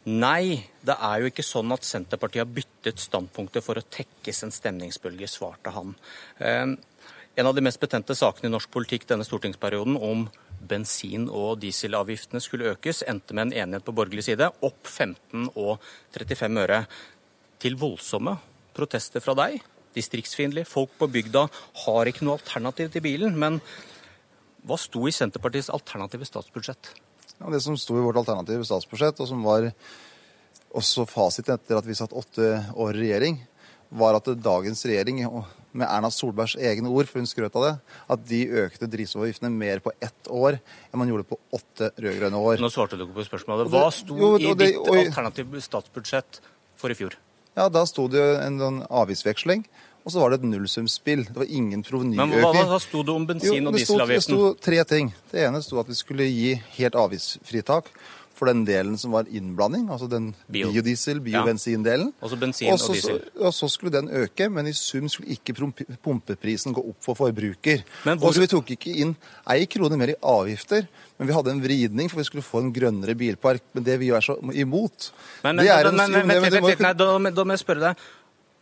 Nei, 0.06 0.62
det 0.86 0.96
er 1.02 1.24
jo 1.24 1.32
ikke 1.32 1.44
sånn 1.44 1.74
at 1.74 1.84
Senterpartiet 1.84 2.44
har 2.44 2.52
byttet 2.56 3.02
standpunkter 3.02 3.64
for 3.66 3.80
å 3.80 3.84
tekkes 3.84 4.44
en 4.46 4.54
stemningsbølge, 4.54 5.28
svarte 5.32 5.74
han. 5.76 5.96
Eh, 6.40 6.76
En 7.36 7.50
av 7.50 7.56
de 7.56 7.60
mest 7.66 7.82
betente 7.82 8.16
sakene 8.16 8.48
i 8.48 8.52
norsk 8.54 8.70
politikk 8.72 9.10
denne 9.10 9.26
stortingsperioden 9.28 9.98
om 10.00 10.22
bensin- 10.60 11.30
og 11.30 11.60
dieselavgiftene 11.62 12.42
skulle 12.44 12.72
økes, 12.74 13.04
endte 13.08 13.36
med 13.36 13.50
en 13.50 13.58
enighet 13.64 13.86
på 13.86 13.96
borgerlig 13.96 14.26
side, 14.28 14.50
opp 14.62 14.88
15 14.88 15.50
og 15.56 15.80
35 16.16 16.62
øre. 16.66 16.86
Til 17.60 17.78
voldsomme 17.80 18.36
protester 18.76 19.24
fra 19.24 19.36
deg. 19.38 19.62
Distriktsfiendtlig. 19.96 20.66
Folk 20.68 20.92
på 21.00 21.08
bygda 21.08 21.46
har 21.86 22.10
ikke 22.10 22.26
noe 22.28 22.40
alternativ 22.40 22.92
til 22.92 23.04
bilen. 23.06 23.38
Men 23.40 23.62
hva 24.66 24.78
sto 24.82 25.06
i 25.08 25.14
Senterpartiets 25.16 25.72
alternative 25.74 26.28
statsbudsjett? 26.28 26.92
Ja, 27.40 27.50
det 27.52 27.62
som 27.64 27.78
sto 27.80 27.98
i 27.98 28.04
vårt 28.04 28.20
alternative 28.20 28.66
statsbudsjett, 28.68 29.20
og 29.20 29.30
som 29.30 29.44
var 29.46 29.70
også 30.76 31.06
fasiten 31.08 31.56
etter 31.56 31.80
at 31.80 31.88
vi 31.88 31.96
satt 31.98 32.16
åtte 32.16 32.50
år 32.76 32.96
i 32.96 33.06
regjering, 33.06 33.40
var 33.96 34.18
at 34.18 34.28
dagens 34.44 34.84
regjering, 34.88 35.24
med 35.76 35.88
Erna 35.92 36.10
Solbergs 36.14 36.56
egne 36.58 36.90
ord, 36.92 37.10
for 37.10 37.20
hun 37.22 37.28
skrøt 37.30 37.56
av 37.60 37.66
det, 37.68 37.74
at 38.16 38.26
de 38.30 38.42
økte 38.64 38.88
drivstoffavgiftene 38.92 39.52
mer 39.52 39.82
på 39.84 39.94
ett 40.04 40.30
år 40.32 40.58
enn 40.60 41.02
man 41.02 41.12
gjorde 41.12 41.28
på 41.30 41.40
åtte 41.56 41.92
rød-grønne 42.00 42.40
år. 42.40 42.62
Nå 42.64 42.72
svarte 42.74 42.98
du 43.00 43.06
ikke 43.06 43.20
på 43.20 43.28
spørsmålet. 43.28 43.72
Hva 43.74 43.90
sto 43.94 44.18
jo, 44.18 44.36
i 44.40 44.54
ditt 44.54 44.80
og- 44.82 44.96
alternative 45.04 45.62
statsbudsjett 45.62 46.40
for 46.80 46.90
i 46.90 46.98
fjor? 46.98 47.18
Ja, 47.56 47.70
da 47.70 47.86
sto 47.88 48.08
det 48.12 48.20
jo 48.20 48.40
en 48.42 48.60
sånn 48.60 48.80
avgiftsveksling, 48.88 49.64
og 50.06 50.12
så 50.12 50.20
var 50.22 50.30
det 50.32 50.42
et 50.42 50.50
nullsumspill. 50.50 51.26
Det 51.26 51.36
var 51.36 51.48
ingen 51.50 51.82
provenyøkning. 51.84 52.30
Men 52.30 52.44
hva, 52.44 52.52
hva, 52.54 52.80
sto 52.80 53.02
det 53.04 53.14
om 53.14 53.26
bensin- 53.28 53.68
og 53.68 53.74
dieselavgiften? 53.74 54.12
Det 54.12 54.22
sto 54.22 54.54
tre 54.60 54.84
ting. 54.84 55.14
Det 55.32 55.48
ene 55.48 55.62
sto 55.64 55.80
at 55.80 55.88
vi 55.88 55.96
skulle 55.96 56.28
gi 56.30 56.56
helt 56.78 56.94
avgiftsfritak 56.94 57.90
for 58.36 58.46
den 58.52 58.66
delen 58.68 58.98
som 59.00 59.12
var 59.16 59.26
innblanding, 59.32 59.88
altså 59.90 60.10
den 60.12 60.34
Bio. 60.52 60.72
biodiesel, 60.72 61.22
Ja. 61.32 61.44
Også 62.22 62.38
bensin 62.40 62.72
og 62.74 62.80
så- 62.80 62.94
diesel. 62.94 63.22
Og 63.40 63.54
så 63.54 63.70
skulle 63.72 63.92
den 63.92 64.10
øke, 64.10 64.50
men 64.52 64.68
i 64.68 64.74
sum 64.74 65.08
skulle 65.10 65.30
ikke 65.32 65.54
pumpeprisen 66.04 66.74
gå 66.74 66.84
opp 66.90 66.98
for 67.02 67.16
forbruker. 67.16 67.84
Hvor- 68.04 68.24
Og 68.24 68.34
så 68.36 68.40
Vi 68.42 68.48
tok 68.48 68.66
ikke 68.72 68.96
inn 68.96 69.16
ei 69.48 69.66
krone 69.66 69.98
mer 69.98 70.10
i 70.10 70.16
avgifter, 70.22 70.88
men 71.18 71.28
vi 71.28 71.34
hadde 71.34 71.52
en 71.52 71.62
vridning 71.62 72.10
for 72.10 72.18
vi 72.18 72.24
skulle 72.24 72.44
få 72.44 72.60
en 72.60 72.74
grønnere 72.74 73.16
bilpark. 73.16 73.62
Men 73.74 73.84
det 73.84 74.00
vi 74.00 74.10
er 74.10 74.20
så 74.22 74.38
imot 74.54 75.12
Men, 75.44 75.56
men, 75.56 75.66
det 75.66 75.72
en- 75.86 75.96
men, 75.96 76.12
men, 76.42 76.52
det- 76.52 76.62
må 76.62 76.80
nei, 76.80 76.94
da, 76.94 77.32
da 77.32 77.44
må 77.44 77.50
jeg 77.52 77.60
spørre 77.60 77.80
deg. 77.80 77.98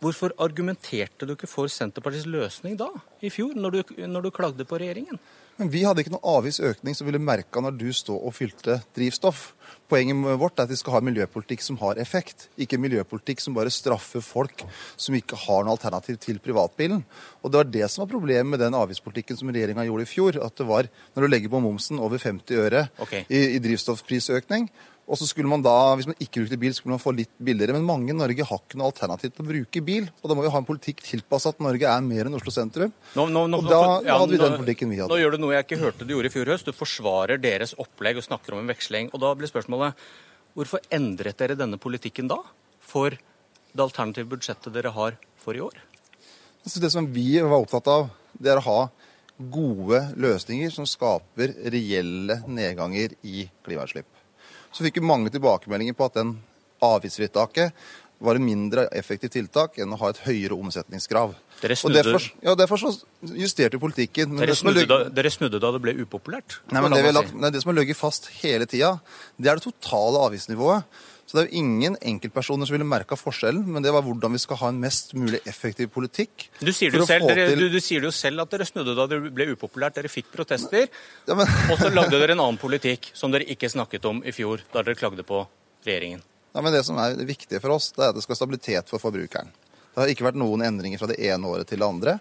Hvorfor 0.00 0.30
argumenterte 0.38 1.26
du 1.26 1.34
ikke 1.34 1.48
for 1.48 1.66
Senterpartiets 1.66 2.26
løsning 2.26 2.76
da, 2.76 2.88
i 3.22 3.30
fjor, 3.30 3.54
når 3.54 3.70
du, 3.70 3.82
når 4.06 4.22
du 4.22 4.30
klagde 4.30 4.64
på 4.66 4.78
regjeringen? 4.78 5.18
Men 5.60 5.70
vi 5.70 5.84
hadde 5.86 6.02
ikke 6.02 6.12
noe 6.14 6.34
avgiftsøkning 6.40 6.96
som 6.98 7.06
ville 7.06 7.20
merka 7.22 7.62
når 7.62 7.76
du 7.78 7.86
stod 7.94 8.18
og 8.18 8.34
fylte 8.34 8.80
drivstoff. 8.96 9.52
Poenget 9.90 10.38
vårt 10.40 10.58
er 10.58 10.66
at 10.66 10.72
vi 10.72 10.78
skal 10.80 10.96
ha 10.96 11.00
miljøpolitikk 11.04 11.62
som 11.62 11.76
har 11.82 12.00
effekt, 12.02 12.48
ikke 12.58 12.80
miljøpolitikk 12.80 13.42
som 13.42 13.54
bare 13.54 13.72
straffer 13.72 14.24
folk 14.24 14.64
som 14.96 15.14
ikke 15.14 15.38
har 15.44 15.62
noe 15.62 15.76
alternativ 15.76 16.18
til 16.22 16.40
privatbilen. 16.42 17.04
Og 17.42 17.52
Det 17.52 17.60
var 17.60 17.70
det 17.70 17.90
som 17.92 18.02
var 18.02 18.10
problemet 18.14 18.50
med 18.50 18.64
den 18.64 18.74
avgiftspolitikken 18.74 19.38
som 19.38 19.52
regjeringa 19.52 19.84
gjorde 19.86 20.08
i 20.08 20.10
fjor. 20.10 20.40
At 20.42 20.56
det 20.58 20.66
var, 20.66 20.88
når 21.14 21.22
du 21.22 21.30
legger 21.30 21.52
på 21.52 21.62
momsen 21.62 22.02
over 22.02 22.18
50 22.18 22.64
øre 22.64 22.88
okay. 22.98 23.22
i, 23.28 23.54
i 23.54 23.62
drivstoffprisøkning, 23.62 24.70
og 25.04 25.18
så 25.20 25.26
skulle 25.28 25.50
man 25.50 25.60
da, 25.60 25.92
hvis 25.98 26.06
man 26.08 26.16
ikke 26.16 26.40
brukte 26.40 26.58
bil, 26.60 26.72
skulle 26.72 26.94
man 26.94 27.02
få 27.02 27.12
litt 27.12 27.32
billigere. 27.36 27.74
Men 27.76 27.84
mange 27.84 28.08
i 28.12 28.16
Norge 28.16 28.46
har 28.48 28.60
ikke 28.62 28.78
noe 28.80 28.88
alternativ 28.88 29.34
til 29.34 29.44
å 29.44 29.48
bruke 29.50 29.82
bil. 29.84 30.06
Og 30.22 30.30
da 30.30 30.36
må 30.36 30.46
vi 30.46 30.52
ha 30.54 30.60
en 30.62 30.68
politikk 30.68 31.02
tilpassa 31.04 31.52
at 31.52 31.60
Norge 31.64 31.90
er 31.90 32.06
mer 32.06 32.30
enn 32.30 32.38
Oslo 32.38 32.54
sentrum. 32.54 32.94
Nå, 33.12 33.26
nå, 33.28 33.42
nå, 33.52 33.60
og 33.60 33.68
da 33.68 33.82
ja, 34.06 34.16
hadde 34.16 34.32
vi 34.32 34.40
den 34.40 34.56
politikken 34.62 34.94
vi 34.94 35.02
hadde. 35.02 35.12
Nå 35.12 35.20
gjør 35.20 35.36
du 35.36 35.42
noe 35.44 35.52
jeg 35.58 35.66
ikke 35.66 35.80
hørte 35.82 36.08
du 36.08 36.14
gjorde 36.14 36.30
i 36.30 36.34
fjor 36.34 36.52
høst. 36.54 36.70
Du 36.70 36.76
forsvarer 36.76 37.42
deres 37.42 37.76
opplegg 37.84 38.22
og 38.22 38.24
snakker 38.30 38.56
om 38.56 38.64
en 38.64 38.72
veksling. 38.72 39.12
Og 39.12 39.20
da 39.26 39.34
blir 39.36 39.52
spørsmålet 39.52 40.00
hvorfor 40.56 40.88
endret 40.94 41.36
dere 41.42 41.58
denne 41.60 41.80
politikken 41.82 42.32
da? 42.32 42.40
For 42.80 43.12
det 43.12 43.84
alternative 43.84 44.30
budsjettet 44.32 44.72
dere 44.72 44.94
har 44.96 45.20
for 45.44 45.58
i 45.58 45.64
år? 45.66 45.76
Altså 46.64 46.80
det 46.80 46.94
som 46.94 47.12
vi 47.12 47.28
var 47.44 47.58
opptatt 47.60 47.92
av, 47.92 48.08
det 48.40 48.54
er 48.54 48.62
å 48.62 48.68
ha 48.70 48.80
gode 49.52 50.00
løsninger 50.16 50.72
som 50.72 50.88
skaper 50.88 51.52
reelle 51.74 52.40
nedganger 52.48 53.18
i 53.26 53.50
klimautslipp. 53.66 54.08
Så 54.74 54.82
fikk 54.82 54.98
vi 54.98 55.06
mange 55.06 55.30
tilbakemeldinger 55.30 55.94
på 55.94 56.08
at 56.08 56.18
den 56.18 56.34
avgiftsfritaket 56.82 57.72
var 58.24 58.38
en 58.38 58.44
mindre 58.46 58.86
effektivt 58.94 59.34
tiltak 59.36 59.78
enn 59.82 59.92
å 59.94 59.98
ha 60.00 60.10
et 60.12 60.20
høyere 60.24 60.56
omsetningskrav. 60.56 61.34
Dere 61.60 61.76
Og 61.86 61.94
derfor, 61.94 62.26
ja, 62.44 62.54
derfor 62.58 62.80
så 62.80 62.90
justerte 63.36 63.78
politikken. 63.80 64.32
Men 64.32 64.44
Dere 64.44 64.54
er 64.54 64.58
snudde, 64.58 64.84
da, 64.90 64.98
dere 65.14 65.32
snudde 65.32 65.60
da 65.62 65.70
det 65.74 65.80
ble 65.84 65.94
upopulært? 66.02 66.58
Nei, 66.72 66.82
men 66.84 66.94
det, 66.94 67.02
lagt, 67.14 67.34
nei, 67.38 67.50
det 67.54 67.62
som 67.62 67.72
har 67.72 67.78
ligget 67.80 67.98
fast 67.98 68.30
hele 68.42 68.68
tida, 68.70 68.96
det 69.38 69.50
er 69.50 69.60
det 69.60 69.66
totale 69.66 70.22
avgiftsnivået. 70.28 71.02
Så 71.24 71.38
det 71.38 71.42
er 71.42 71.46
jo 71.48 71.62
ingen 71.62 71.94
enkeltpersoner 72.04 72.68
som 72.68 72.76
ville 72.76 72.86
merka 72.86 73.16
forskjellen, 73.16 73.64
men 73.72 73.84
det 73.84 73.92
var 73.94 74.04
hvordan 74.04 74.34
vi 74.36 74.40
skal 74.42 74.58
ha 74.60 74.68
en 74.70 74.80
mest 74.82 75.14
mulig 75.16 75.40
effektiv 75.48 75.88
politikk. 75.94 76.50
Du 76.60 76.68
sier, 76.68 76.92
jo 76.92 77.06
selv, 77.08 77.30
dere, 77.30 77.54
du, 77.56 77.64
du 77.72 77.80
sier 77.80 78.04
jo 78.04 78.12
selv 78.12 78.44
at 78.44 78.52
dere 78.52 78.66
snudde 78.68 78.92
da 78.98 79.06
det 79.08 79.20
ble 79.32 79.48
upopulært. 79.54 79.96
Dere 79.96 80.12
fikk 80.12 80.28
protester. 80.34 80.90
Og 81.32 81.80
så 81.80 81.88
lagde 81.88 82.20
dere 82.20 82.36
en 82.36 82.44
annen 82.44 82.60
politikk 82.60 83.08
som 83.16 83.32
dere 83.32 83.48
ikke 83.48 83.72
snakket 83.72 84.04
om 84.10 84.20
i 84.20 84.34
fjor, 84.36 84.66
da 84.74 84.84
dere 84.84 85.00
klagde 85.00 85.24
på 85.24 85.40
regjeringen. 85.86 86.20
Ja, 86.54 86.62
men 86.62 86.76
Det 86.76 86.84
som 86.86 87.00
er 87.00 87.16
det 87.18 87.26
viktige 87.26 87.58
for 87.62 87.74
oss, 87.74 87.90
det 87.96 88.04
er 88.04 88.12
at 88.12 88.18
det 88.18 88.22
skal 88.22 88.36
være 88.36 88.42
stabilitet 88.42 88.92
for 88.92 89.02
forbrukeren. 89.02 89.48
Det 89.94 90.02
har 90.02 90.12
ikke 90.12 90.28
vært 90.28 90.38
noen 90.38 90.62
endringer 90.66 91.00
fra 91.00 91.08
det 91.10 91.18
ene 91.24 91.48
året 91.50 91.70
til 91.70 91.80
det 91.80 91.88
andre. 91.88 92.18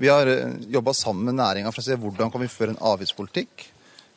Vi 0.00 0.08
har 0.08 0.28
jobba 0.70 0.94
sammen 0.96 1.26
med 1.28 1.36
næringa 1.42 1.74
for 1.74 1.82
å 1.82 1.84
se 1.84 1.98
hvordan 1.98 2.30
kan 2.32 2.40
vi 2.40 2.48
føre 2.48 2.72
en 2.72 2.82
avgiftspolitikk. 2.94 3.66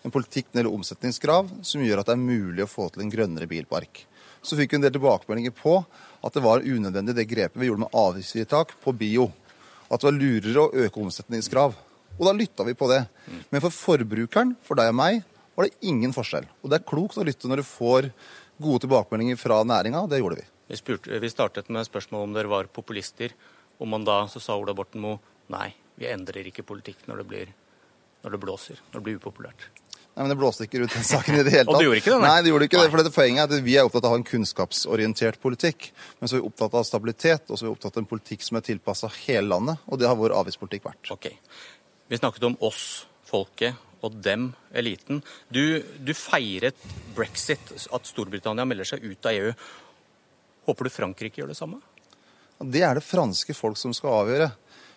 En 0.04 0.12
politikk 0.12 0.50
når 0.50 0.54
det 0.54 0.62
gjelder 0.64 0.78
omsetningskrav 0.78 1.52
som 1.64 1.84
gjør 1.84 2.02
at 2.02 2.10
det 2.10 2.18
er 2.18 2.24
mulig 2.24 2.66
å 2.66 2.70
få 2.72 2.90
til 2.92 3.06
en 3.06 3.12
grønnere 3.12 3.48
bilpark. 3.48 4.04
Så 4.44 4.58
fikk 4.60 4.74
vi 4.74 4.82
en 4.82 4.84
del 4.84 4.92
tilbakemeldinger 4.98 5.56
på 5.56 5.78
at 6.24 6.36
det 6.36 6.44
var 6.44 6.66
unødvendig 6.66 7.16
det 7.16 7.30
grepet 7.30 7.60
vi 7.62 7.70
gjorde 7.70 7.86
med 7.86 7.96
avgiftsfritak 7.96 8.76
på 8.84 8.94
bio. 9.00 9.30
At 9.88 10.04
det 10.04 10.10
var 10.10 10.18
lurere 10.18 10.66
å 10.66 10.86
øke 10.86 11.00
omsetningskrav. 11.00 11.76
Og 12.18 12.26
da 12.28 12.34
lytta 12.36 12.66
vi 12.68 12.76
på 12.78 12.90
det. 12.92 13.04
Men 13.50 13.64
for 13.64 13.74
forbrukeren, 13.74 14.56
for 14.66 14.80
deg 14.80 14.92
og 14.92 14.98
meg, 15.00 15.22
var 15.56 15.68
det 15.68 15.88
ingen 15.88 16.14
forskjell. 16.16 16.46
Og 16.62 16.72
det 16.72 16.80
er 16.80 16.90
klokt 16.90 17.18
å 17.18 17.26
lytte 17.26 17.50
når 17.50 17.62
du 17.62 17.68
får 17.68 18.10
gode 18.64 18.84
tilbakemeldinger 18.84 19.40
fra 19.40 19.62
næringa, 19.66 20.04
og 20.04 20.12
det 20.12 20.20
gjorde 20.20 20.42
vi. 20.42 20.48
Vi, 20.68 20.80
spurte, 20.80 21.20
vi 21.20 21.32
startet 21.32 21.72
med 21.74 21.88
spørsmål 21.88 22.28
om 22.28 22.36
dere 22.36 22.52
var 22.52 22.70
populister. 22.72 23.34
Om 23.82 23.96
man 23.96 24.08
da, 24.08 24.24
så 24.32 24.42
sa 24.44 24.58
Ola 24.60 24.76
Borten 24.78 25.04
Moe 25.04 25.20
nei, 25.54 25.72
vi 26.00 26.10
endrer 26.10 26.48
ikke 26.50 26.66
politikk 26.68 27.08
når 27.10 27.22
det, 27.22 27.28
blir, 27.30 27.56
når 28.24 28.36
det 28.36 28.42
blåser, 28.44 28.84
når 28.92 29.00
det 29.00 29.08
blir 29.08 29.20
upopulært. 29.22 29.68
Nei, 30.14 30.22
men 30.22 30.30
Det 30.30 30.38
blåste 30.38 30.68
ikke 30.68 30.84
ut 30.84 30.94
den 30.94 31.06
saken 31.06 31.40
i 31.40 31.44
det 31.46 31.54
hele 31.56 31.66
tatt. 31.66 31.74
Og 31.74 31.80
det 31.82 31.88
gjorde 31.88 32.02
ikke 32.04 32.12
det, 32.12 32.18
nei? 32.22 32.30
nei? 32.30 32.42
det 32.46 32.52
gjorde 32.52 32.66
ikke 32.68 32.82
det, 32.84 32.90
for 32.94 33.14
Poenget 33.16 33.44
er 33.44 33.58
at 33.58 33.66
vi 33.66 33.78
er 33.80 33.88
opptatt 33.88 34.04
av 34.06 34.12
å 34.12 34.14
ha 34.14 34.20
en 34.20 34.28
kunnskapsorientert 34.28 35.40
politikk. 35.42 35.88
Men 36.20 36.30
så 36.30 36.38
er 36.38 36.44
vi 36.44 36.50
opptatt 36.52 36.76
av 36.78 36.86
stabilitet, 36.86 37.48
og 37.50 37.58
så 37.58 37.66
er 37.66 37.72
vi 37.72 37.74
opptatt 37.74 37.98
av 37.98 38.04
en 38.04 38.10
politikk 38.12 38.46
som 38.46 38.60
er 38.60 38.66
tilpassa 38.68 39.10
hele 39.24 39.48
landet. 39.50 39.82
Og 39.90 39.98
det 39.98 40.10
har 40.10 40.20
vår 40.20 40.36
avgiftspolitikk 40.38 40.86
vært. 40.86 41.10
Ok. 41.16 41.32
Vi 42.14 42.20
snakket 42.22 42.46
om 42.46 42.60
oss, 42.70 42.84
folket, 43.26 43.80
og 44.04 44.20
dem, 44.22 44.52
eliten. 44.76 45.24
Du, 45.50 45.82
du 45.98 46.14
feiret 46.14 46.78
brexit, 47.18 47.74
at 47.74 48.06
Storbritannia 48.10 48.68
melder 48.70 48.94
seg 48.94 49.06
ut 49.06 49.30
av 49.30 49.34
EU. 49.34 49.54
Håper 50.68 50.88
du 50.88 50.94
Frankrike 50.94 51.42
gjør 51.42 51.54
det 51.56 51.58
samme? 51.58 51.82
Det 52.62 52.84
er 52.86 53.00
det 53.00 53.06
franske 53.08 53.56
folk 53.58 53.80
som 53.80 53.96
skal 53.96 54.22
avgjøre. 54.22 54.52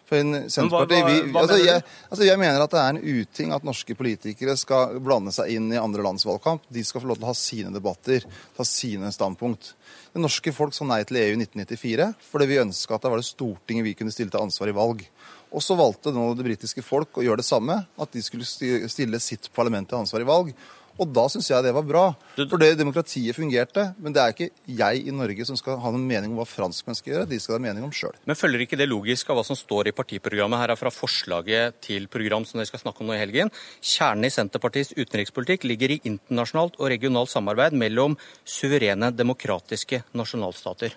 For 0.06 0.22
Senterpartiet, 0.22 1.02
hva- 1.02 1.14
hva, 1.18 1.30
hva 1.32 1.40
altså, 1.42 1.56
jeg, 1.58 1.82
altså, 2.10 2.26
jeg 2.28 2.38
mener 2.38 2.62
at 2.62 2.70
det 2.70 2.78
er 2.82 2.92
en 2.94 3.22
uting 3.22 3.54
at 3.56 3.64
norske 3.66 3.96
politikere 3.98 4.54
skal 4.60 5.00
blande 5.02 5.32
seg 5.34 5.50
inn 5.56 5.66
i 5.74 5.80
andre 5.80 6.04
lands 6.06 6.22
valgkamp. 6.28 6.62
De 6.70 6.84
skal 6.86 7.02
få 7.02 7.10
lov 7.10 7.18
til 7.18 7.26
å 7.26 7.32
ha 7.32 7.38
sine 7.38 7.72
debatter, 7.74 8.26
ta 8.54 8.66
sine 8.68 9.10
standpunkt. 9.10 9.72
Det 10.14 10.22
norske 10.22 10.54
folk 10.54 10.72
sa 10.76 10.86
nei 10.86 11.02
til 11.04 11.18
EU 11.20 11.34
i 11.34 11.40
1994 11.42 12.06
fordi 12.30 12.46
vi 12.48 12.62
ønska 12.62 12.94
at 12.94 13.02
det 13.02 13.10
var 13.12 13.20
det 13.20 13.26
Stortinget 13.28 13.84
vi 13.84 13.96
kunne 13.98 14.14
stille 14.14 14.30
til 14.30 14.46
ansvar 14.46 14.70
i 14.70 14.76
valg. 14.78 15.02
Og 15.50 15.62
så 15.62 15.76
valgte 15.78 16.14
nå 16.14 16.30
det 16.38 16.46
britiske 16.46 16.82
folk 16.86 17.18
å 17.18 17.26
gjøre 17.26 17.42
det 17.42 17.46
samme, 17.48 17.76
at 17.98 18.12
de 18.14 18.22
skulle 18.22 18.46
stille 18.46 19.20
sitt 19.22 19.50
parlament 19.54 19.88
til 19.90 19.98
ansvar 19.98 20.22
i 20.22 20.28
valg. 20.28 20.54
Og 20.96 21.10
da 21.12 21.26
syns 21.28 21.50
jeg 21.50 21.64
det 21.64 21.74
var 21.76 21.84
bra. 21.84 22.04
For 22.38 22.60
det 22.60 22.78
demokratiet 22.80 23.36
fungerte. 23.36 23.90
Men 24.00 24.14
det 24.16 24.22
er 24.22 24.32
ikke 24.32 24.48
jeg 24.78 25.02
i 25.04 25.14
Norge 25.14 25.44
som 25.48 25.58
skal 25.58 25.80
ha 25.82 25.92
noen 25.92 26.06
mening 26.08 26.32
om 26.32 26.40
hva 26.40 26.46
franskmenn 26.48 26.96
skal 26.96 27.12
gjøre. 27.12 27.28
De 27.30 27.38
skal 27.42 27.58
ha 27.58 27.62
mening 27.66 27.84
om 27.84 27.92
sjøl. 27.92 28.16
Men 28.28 28.38
følger 28.38 28.64
ikke 28.64 28.78
det 28.80 28.88
logisk 28.88 29.28
av 29.30 29.40
hva 29.40 29.44
som 29.46 29.58
står 29.58 29.90
i 29.90 29.96
partiprogrammet? 29.96 30.62
Her 30.62 30.72
er 30.72 30.80
fra 30.80 30.92
forslaget 30.94 31.80
til 31.84 32.08
program 32.12 32.46
som 32.48 32.60
dere 32.60 32.70
skal 32.70 32.80
snakke 32.80 33.04
om 33.04 33.10
nå 33.10 33.16
i 33.16 33.20
helgen. 33.20 33.52
Kjernen 33.84 34.28
i 34.28 34.32
Senterpartiets 34.32 34.94
utenrikspolitikk 34.96 35.68
ligger 35.68 35.96
i 35.96 36.00
internasjonalt 36.08 36.80
og 36.80 36.90
regionalt 36.94 37.32
samarbeid 37.32 37.76
mellom 37.76 38.16
suverene 38.48 39.12
demokratiske 39.12 40.00
nasjonalstater. 40.16 40.96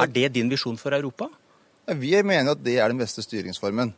Er 0.00 0.08
det 0.08 0.30
din 0.32 0.48
visjon 0.48 0.80
for 0.80 0.96
Europa? 0.96 1.28
Ja, 1.84 1.96
vi 1.98 2.14
mener 2.22 2.54
at 2.54 2.64
det 2.64 2.78
er 2.78 2.88
den 2.88 3.00
beste 3.00 3.20
styringsformen. 3.24 3.92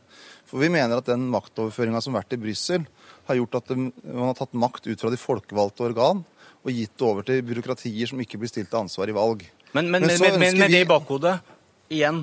For 0.49 0.59
vi 0.59 0.71
mener 0.73 0.99
at 0.99 1.07
den 1.07 1.27
maktoverføringa 1.31 2.01
som 2.03 2.15
har 2.15 2.23
vært 2.23 2.35
i 2.35 2.41
Brussel, 2.41 2.87
har 3.27 3.39
gjort 3.39 3.59
at 3.61 3.73
man 3.75 4.29
har 4.29 4.37
tatt 4.37 4.55
makt 4.57 4.87
ut 4.87 5.01
fra 5.01 5.11
de 5.13 5.19
folkevalgte 5.19 5.85
organ 5.87 6.23
og 6.63 6.71
gitt 6.71 6.95
det 6.95 7.07
over 7.07 7.27
til 7.27 7.43
byråkratier 7.43 8.09
som 8.09 8.21
ikke 8.23 8.39
blir 8.39 8.51
stilt 8.51 8.71
til 8.71 8.83
ansvar 8.83 9.11
i 9.11 9.15
valg. 9.15 9.43
Men, 9.73 9.89
men, 9.91 10.05
men, 10.07 10.39
men, 10.39 10.59
med 10.59 10.71
det 10.71 10.83
i 10.85 10.87
bakhodet, 10.89 11.37
igjen, 11.91 12.21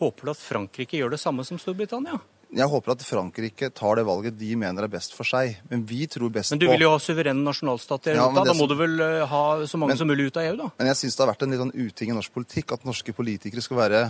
håper 0.00 0.30
du 0.30 0.32
at 0.32 0.40
Frankrike 0.40 1.00
gjør 1.00 1.16
det 1.16 1.20
samme 1.20 1.44
som 1.44 1.60
Storbritannia? 1.60 2.20
Jeg 2.50 2.66
håper 2.66 2.96
at 2.96 3.02
Frankrike 3.06 3.68
tar 3.70 4.00
det 4.00 4.04
valget 4.08 4.34
de 4.38 4.48
mener 4.58 4.82
er 4.82 4.90
best 4.90 5.12
for 5.14 5.28
seg. 5.28 5.60
Men 5.70 5.84
vi 5.86 6.02
tror 6.10 6.32
best 6.34 6.50
på 6.50 6.56
Men 6.56 6.62
du 6.64 6.66
vil 6.72 6.82
jo 6.82 6.90
ha 6.90 6.98
suverene 7.02 7.44
nasjonalstater 7.46 8.18
Ja, 8.18 8.26
da 8.34 8.54
må 8.58 8.66
du 8.66 8.74
vel 8.78 8.96
eh, 9.04 9.22
ha 9.30 9.42
så 9.70 9.78
mange 9.78 9.94
Men- 9.94 10.00
som 10.00 10.10
mulig 10.10 10.30
ut 10.30 10.40
av 10.40 10.48
EU, 10.48 10.56
da? 10.58 10.70
Men 10.80 10.90
jeg 10.90 10.98
syns 11.04 11.16
det 11.16 11.24
har 11.24 11.30
vært 11.30 11.44
en 11.46 11.54
litt 11.54 11.62
sånn 11.62 11.76
uting 11.76 12.10
i 12.10 12.16
norsk 12.16 12.34
politikk 12.34 12.74
at 12.74 12.88
norske 12.88 13.14
politikere 13.14 13.62
skal 13.62 13.78
være 13.84 14.02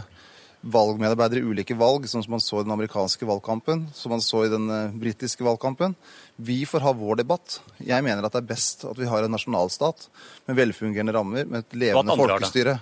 valgmedarbeidere 0.61 1.41
i 1.41 1.53
ulike 1.53 1.77
valg, 1.79 2.05
sånn 2.11 2.25
som 2.25 2.35
man 2.35 2.43
så 2.45 2.61
i 2.61 2.67
den 2.67 2.75
amerikanske 2.75 3.27
valgkampen, 3.29 3.87
som 3.97 4.13
man 4.13 4.23
så 4.25 4.45
i 4.45 4.53
den 4.53 4.69
eh, 4.75 4.93
britiske 5.01 5.45
valgkampen. 5.47 5.97
Vi 6.37 6.61
får 6.69 6.85
ha 6.85 6.93
vår 6.97 7.23
debatt. 7.23 7.61
Jeg 7.81 8.05
mener 8.05 8.27
at 8.27 8.37
det 8.37 8.43
er 8.43 8.51
best 8.53 8.85
at 8.89 9.01
vi 9.01 9.09
har 9.09 9.25
en 9.25 9.33
nasjonalstat 9.33 10.09
med 10.51 10.59
velfungerende 10.61 11.17
rammer, 11.17 11.49
med 11.49 11.65
et 11.65 11.79
levende 11.87 12.17
folkestyre. 12.21 12.77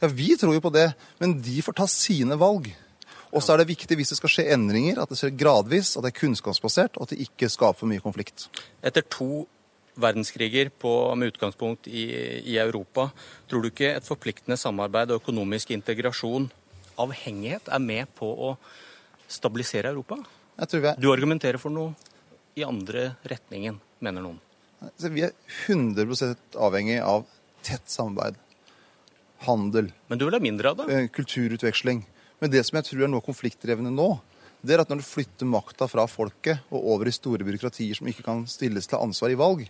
Ja, 0.00 0.08
Vi 0.08 0.34
tror 0.40 0.56
jo 0.56 0.64
på 0.64 0.74
det, 0.74 0.90
men 1.20 1.38
de 1.44 1.60
får 1.62 1.78
ta 1.78 1.86
sine 1.90 2.38
valg. 2.40 2.70
Og 3.30 3.44
så 3.44 3.54
er 3.54 3.62
det 3.62 3.70
viktig 3.70 3.94
hvis 3.98 4.10
det 4.10 4.18
skal 4.18 4.32
skje 4.32 4.48
endringer, 4.56 4.98
at 4.98 5.10
det 5.12 5.20
skjer 5.20 5.36
gradvis, 5.38 5.94
at 5.94 6.02
det 6.02 6.10
er 6.10 6.18
kunnskapsbasert, 6.18 6.98
og 6.98 7.06
at 7.06 7.14
det 7.14 7.28
ikke 7.28 7.50
skaper 7.52 7.78
for 7.78 7.90
mye 7.90 8.02
konflikt. 8.02 8.48
Etter 8.82 9.06
to 9.06 9.44
verdenskriger 10.00 10.70
på, 10.70 10.90
med 11.18 11.30
utgangspunkt 11.34 11.86
i, 11.86 12.06
i 12.42 12.56
Europa, 12.58 13.10
tror 13.50 13.62
du 13.62 13.70
ikke 13.70 13.92
et 13.94 14.06
forpliktende 14.06 14.58
samarbeid 14.58 15.12
og 15.12 15.22
økonomisk 15.22 15.70
integrasjon, 15.76 16.48
avhengighet, 17.02 17.68
er 17.72 17.82
med 17.82 18.10
på 18.18 18.28
å 18.28 18.52
stabilisere 19.30 19.92
Europa? 19.92 20.20
Du 21.00 21.08
argumenterer 21.12 21.60
for 21.60 21.72
noe 21.72 21.94
i 22.58 22.64
andre 22.66 23.14
retningen, 23.24 23.78
mener 24.04 24.24
noen. 24.24 24.40
altså, 24.84 25.08
vi 25.12 25.24
er 25.24 25.32
100 25.66 26.34
avhengig 26.60 27.00
av 27.00 27.26
tett 27.64 27.88
samarbeid. 27.88 28.36
Handel. 29.46 29.92
Men 30.08 30.18
du 30.20 30.26
vil 30.26 30.36
ha 30.36 30.40
mindre 30.42 30.72
av 30.72 30.76
det? 30.76 30.88
eh, 30.92 31.06
Kulturutveksling. 31.08 32.02
Men 32.40 32.50
det 32.52 32.60
som 32.66 32.76
jeg 32.76 32.90
tror 32.90 33.06
er 33.06 33.12
noe 33.12 33.24
konfliktdrevne 33.24 33.92
nå, 33.92 34.10
det 34.60 34.74
er 34.74 34.82
at 34.82 34.90
når 34.92 35.00
du 35.00 35.06
flytter 35.08 35.48
makta 35.48 35.86
fra 35.88 36.04
folket 36.08 36.60
og 36.68 36.84
over 36.92 37.08
i 37.08 37.14
store 37.16 37.44
byråkratier 37.48 37.96
som 37.96 38.08
ikke 38.10 38.24
kan 38.26 38.42
stilles 38.50 38.88
til 38.90 39.00
ansvar 39.00 39.32
i 39.32 39.38
valg, 39.40 39.62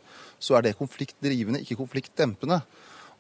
så 0.43 0.57
er 0.59 0.67
det 0.67 0.79
konfliktdrivende, 0.81 1.63
ikke 1.63 1.79
konfliktdempende. 1.79 2.59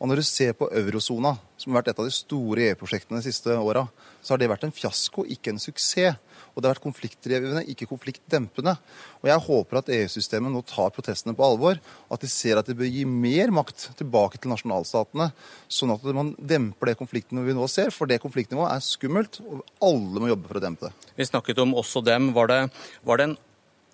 Og 0.00 0.08
når 0.08 0.22
du 0.22 0.24
ser 0.24 0.54
på 0.56 0.70
eurosona, 0.72 1.34
som 1.60 1.74
har 1.74 1.82
vært 1.82 1.90
et 1.92 1.98
av 2.00 2.06
de 2.08 2.14
store 2.14 2.70
EU-prosjektene 2.70 3.20
de 3.20 3.26
siste 3.26 3.52
åra, 3.52 3.82
så 4.24 4.32
har 4.32 4.40
det 4.40 4.48
vært 4.48 4.62
en 4.64 4.72
fiasko, 4.72 5.26
ikke 5.28 5.52
en 5.52 5.60
suksess. 5.60 6.16
Og 6.50 6.62
det 6.62 6.66
har 6.66 6.74
vært 6.74 6.86
konfliktdrivende, 6.86 7.62
ikke 7.68 7.86
konfliktdempende. 7.90 8.72
Og 9.20 9.28
jeg 9.28 9.44
håper 9.44 9.78
at 9.78 9.90
EU-systemet 9.92 10.50
nå 10.50 10.62
tar 10.66 10.88
protestene 10.96 11.36
på 11.36 11.44
alvor, 11.44 11.78
og 12.08 12.16
at 12.16 12.24
de 12.24 12.30
ser 12.32 12.58
at 12.58 12.66
de 12.66 12.74
bør 12.78 12.88
gi 12.88 13.04
mer 13.04 13.52
makt 13.54 13.90
tilbake 14.00 14.40
til 14.40 14.50
nasjonalstatene, 14.54 15.28
sånn 15.68 15.92
at 15.94 16.08
man 16.16 16.32
demper 16.40 16.90
det 16.90 16.96
konfliktnivået 16.98 17.52
vi 17.52 17.58
nå 17.60 17.68
ser. 17.70 17.92
For 17.94 18.10
det 18.10 18.22
konfliktnivået 18.24 18.72
er 18.72 18.86
skummelt, 18.88 19.42
og 19.44 19.62
alle 19.84 20.24
må 20.24 20.32
jobbe 20.32 20.48
for 20.48 20.62
å 20.62 20.64
dempe 20.64 20.88
det. 20.88 21.12
Vi 21.20 21.28
snakket 21.28 21.60
om 21.62 21.76
oss 21.78 21.92
og 22.00 22.08
dem. 22.08 22.32
Var 22.36 22.50
det, 22.50 22.60
var 23.04 23.20
det 23.20 23.28
en 23.28 23.36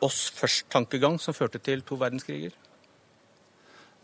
oss 0.07 0.31
først-tankegang 0.39 1.19
som 1.23 1.35
førte 1.37 1.59
til 1.63 1.83
to 1.87 1.99
verdenskriger? 1.99 2.55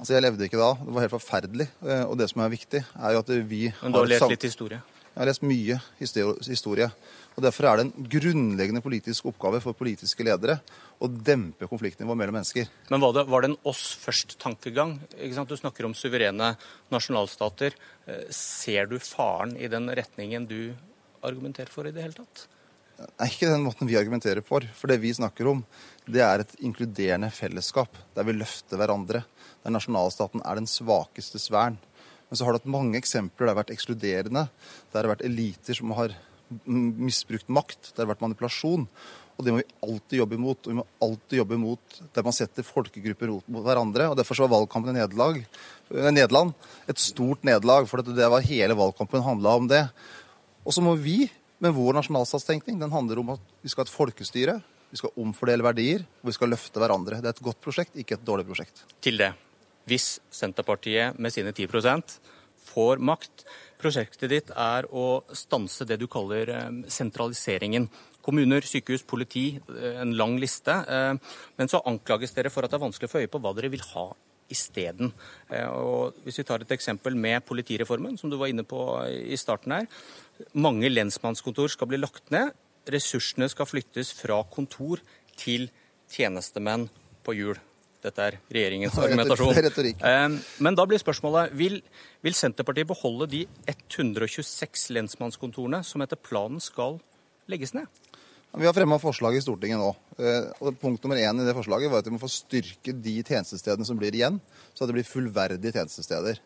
Altså, 0.03 0.17
Jeg 0.17 0.25
levde 0.25 0.49
ikke 0.49 0.59
da. 0.59 0.73
Det 0.83 0.93
var 0.97 1.05
helt 1.05 1.15
forferdelig. 1.15 1.69
Eh, 1.87 2.03
Og 2.11 2.17
det 2.19 2.27
som 2.33 2.43
er 2.43 2.51
viktig, 2.51 2.81
er 2.83 3.15
jo 3.15 3.21
at 3.23 3.29
vi 3.47 3.69
Men 3.83 3.93
du 3.95 3.99
har 4.01 4.11
lest 4.11 4.31
litt 4.35 4.43
historie? 4.51 4.81
Jeg 5.13 5.21
har 5.21 5.29
lest 5.29 5.43
mye 5.45 5.77
historie. 6.01 6.89
Og 7.37 7.43
Derfor 7.45 7.69
er 7.69 7.77
det 7.77 7.85
en 7.87 8.09
grunnleggende 8.11 8.83
politisk 8.83 9.27
oppgave 9.31 9.61
for 9.63 9.77
politiske 9.77 10.25
ledere 10.25 10.57
å 10.99 11.07
dempe 11.07 11.69
konfliktnivået 11.69 12.19
mellom 12.19 12.35
mennesker. 12.35 12.67
Men 12.91 13.01
var 13.01 13.13
det, 13.13 13.27
var 13.31 13.43
det 13.45 13.51
en 13.53 13.59
oss 13.65 13.95
først-tankegang? 14.03 14.99
Du 15.47 15.57
snakker 15.57 15.87
om 15.87 15.95
suverene 15.95 16.57
nasjonalstater. 16.91 17.77
Eh, 18.09 18.25
Ser 18.31 18.87
du 18.91 18.99
faren 18.99 19.55
i 19.57 19.69
den 19.69 19.87
retningen 19.87 20.49
du 20.49 20.75
argumenterer 21.23 21.71
for 21.71 21.87
i 21.87 21.93
det 21.95 22.03
hele 22.03 22.19
tatt? 22.19 22.49
Nei, 22.99 23.29
ikke 23.31 23.51
den 23.51 23.65
måten 23.65 23.89
vi 23.89 23.97
argumenterer 23.99 24.43
for. 24.45 24.65
For 24.77 24.91
det 24.91 25.01
vi 25.03 25.13
snakker 25.15 25.49
om, 25.51 25.63
det 26.11 26.23
er 26.25 26.43
et 26.43 26.57
inkluderende 26.61 27.31
fellesskap, 27.35 27.97
der 28.17 28.27
vi 28.27 28.35
løfter 28.37 28.81
hverandre. 28.81 29.23
Der 29.63 29.75
nasjonalstaten 29.75 30.43
er 30.45 30.59
den 30.59 30.69
svakestes 30.71 31.49
vern. 31.53 31.79
Men 32.29 32.39
så 32.39 32.47
har 32.47 32.55
du 32.55 32.63
hatt 32.63 32.71
mange 32.71 32.97
eksempler 32.97 33.45
der 33.45 33.51
det 33.51 33.53
har 33.53 33.63
vært 33.63 33.75
ekskluderende. 33.75 34.47
Der 34.93 34.95
det 34.97 35.05
har 35.05 35.15
vært 35.15 35.27
eliter 35.27 35.77
som 35.77 35.91
har 35.99 36.15
misbrukt 36.65 37.51
makt. 37.53 37.91
Der 37.91 38.03
det 38.03 38.07
har 38.07 38.15
vært 38.15 38.25
manipulasjon. 38.25 38.87
Og 39.37 39.45
det 39.45 39.53
må 39.53 39.61
vi 39.61 39.75
alltid 39.85 40.19
jobbe 40.21 40.39
imot. 40.39 40.65
Og 40.65 40.73
vi 40.73 40.79
må 40.79 40.87
alltid 41.05 41.39
jobbe 41.43 41.59
imot 41.59 42.01
der 42.15 42.27
man 42.27 42.37
setter 42.37 42.67
folkegrupper 42.67 43.35
mot 43.35 43.67
hverandre. 43.67 44.09
Og 44.11 44.17
Derfor 44.19 44.39
så 44.39 44.47
var 44.47 44.55
valgkampen 44.57 44.95
i 44.95 44.99
Nederland, 45.01 45.45
eh, 45.93 46.11
Nederland 46.11 46.55
et 46.89 47.05
stort 47.05 47.45
nederlag. 47.45 47.89
For 47.91 48.03
det 48.03 48.17
det 48.17 48.31
var 48.33 48.49
hele 48.49 48.79
valgkampen 48.81 49.25
handla 49.29 49.57
om 49.61 49.69
det. 49.69 49.85
Og 50.65 50.73
så 50.73 50.81
må 50.81 50.97
vi, 50.97 51.31
med 51.61 51.75
vår 51.75 52.01
nasjonalstatstenkning, 52.01 52.79
den 52.81 52.97
handler 52.97 53.19
om 53.19 53.37
at 53.37 53.41
vi 53.63 53.69
skal 53.69 53.85
ha 53.85 53.91
et 53.91 53.97
folkestyre. 53.97 54.63
Vi 54.93 55.01
skal 55.01 55.13
omfordele 55.17 55.65
verdier, 55.65 56.05
og 56.21 56.29
vi 56.29 56.37
skal 56.37 56.53
løfte 56.53 56.81
hverandre. 56.81 57.21
Det 57.21 57.29
er 57.29 57.37
et 57.37 57.45
godt 57.45 57.61
prosjekt, 57.65 57.97
ikke 57.97 58.19
et 58.19 58.25
dårlig 58.25 58.45
prosjekt. 58.49 58.85
Til 59.01 59.17
det. 59.21 59.33
Hvis 59.89 60.21
Senterpartiet 60.31 61.19
med 61.19 61.35
sine 61.35 61.53
10% 61.53 62.19
får 62.73 63.03
makt 63.03 63.47
Prosjektet 63.83 64.31
ditt 64.31 64.51
er 64.55 64.87
å 64.95 65.25
stanse 65.35 65.85
det 65.89 65.97
du 65.99 66.07
kaller 66.11 66.51
eh, 66.55 66.75
sentraliseringen. 66.93 67.89
Kommuner, 68.23 68.63
sykehus, 68.63 69.03
politi, 69.09 69.57
eh, 69.59 69.97
en 70.05 70.13
lang 70.19 70.37
liste. 70.39 70.71
Eh, 70.87 71.15
Men 71.59 71.71
så 71.71 71.83
anklages 71.91 72.35
dere 72.37 72.53
for 72.53 72.63
at 72.63 72.71
det 72.71 72.79
er 72.79 72.85
vanskelig 72.85 73.11
å 73.11 73.15
få 73.17 73.25
øye 73.25 73.33
på 73.33 73.41
hva 73.43 73.55
dere 73.59 73.73
vil 73.73 73.83
ha 73.95 74.13
isteden. 74.53 75.15
Hvis 76.27 76.37
vi 76.37 76.45
tar 76.45 76.61
et 76.61 76.73
eksempel 76.75 77.15
med 77.17 77.41
politireformen, 77.49 78.19
som 78.21 78.29
du 78.29 78.37
var 78.37 78.51
inne 78.53 78.67
på 78.69 78.83
i 79.09 79.39
starten 79.41 79.73
her. 79.73 79.87
Mange 80.53 80.91
lensmannskontor 80.93 81.73
skal 81.73 81.89
bli 81.89 81.97
lagt 82.03 82.29
ned. 82.35 82.53
Ressursene 82.85 83.49
skal 83.49 83.71
flyttes 83.71 84.13
fra 84.13 84.43
kontor 84.53 85.01
til 85.41 85.71
tjenestemenn 86.13 86.91
på 87.25 87.39
hjul. 87.39 87.57
Dette 88.03 88.25
er 88.27 88.37
regjeringens 88.51 88.97
argumentasjon. 89.03 89.53
retorikk. 89.63 90.01
Eh, 90.03 90.39
Men 90.67 90.75
da 90.79 90.87
blir 90.91 90.99
spørsmålet 91.03 91.53
vil, 91.59 91.79
vil 92.25 92.35
Senterpartiet 92.35 92.89
beholde 92.91 93.29
de 93.31 93.45
126 93.71 94.89
lensmannskontorene 94.97 95.83
som 95.87 96.03
etter 96.05 96.19
planen 96.19 96.61
skal 96.63 96.99
legges 97.51 97.75
ned? 97.77 97.87
Vi 98.53 98.67
har 98.69 98.75
fremma 98.77 98.99
forslag 99.01 99.39
i 99.39 99.41
Stortinget 99.41 99.81
nå. 99.81 99.93
Eh, 100.21 100.51
og 100.61 100.75
Punkt 100.83 101.05
nummer 101.07 101.17
én 101.17 101.41
i 101.41 101.47
det 101.47 101.55
forslaget 101.57 101.89
var 101.93 102.03
at 102.03 102.09
vi 102.11 102.13
må 102.13 102.21
få 102.21 102.29
styrke 102.29 102.93
de 102.93 103.15
tjenestestedene 103.25 103.87
som 103.89 103.97
blir 103.97 104.13
igjen, 104.19 104.41
så 104.75 104.85
at 104.85 104.91
det 104.91 104.99
blir 104.99 105.09
fullverdige 105.09 105.73
tjenestesteder. 105.73 106.43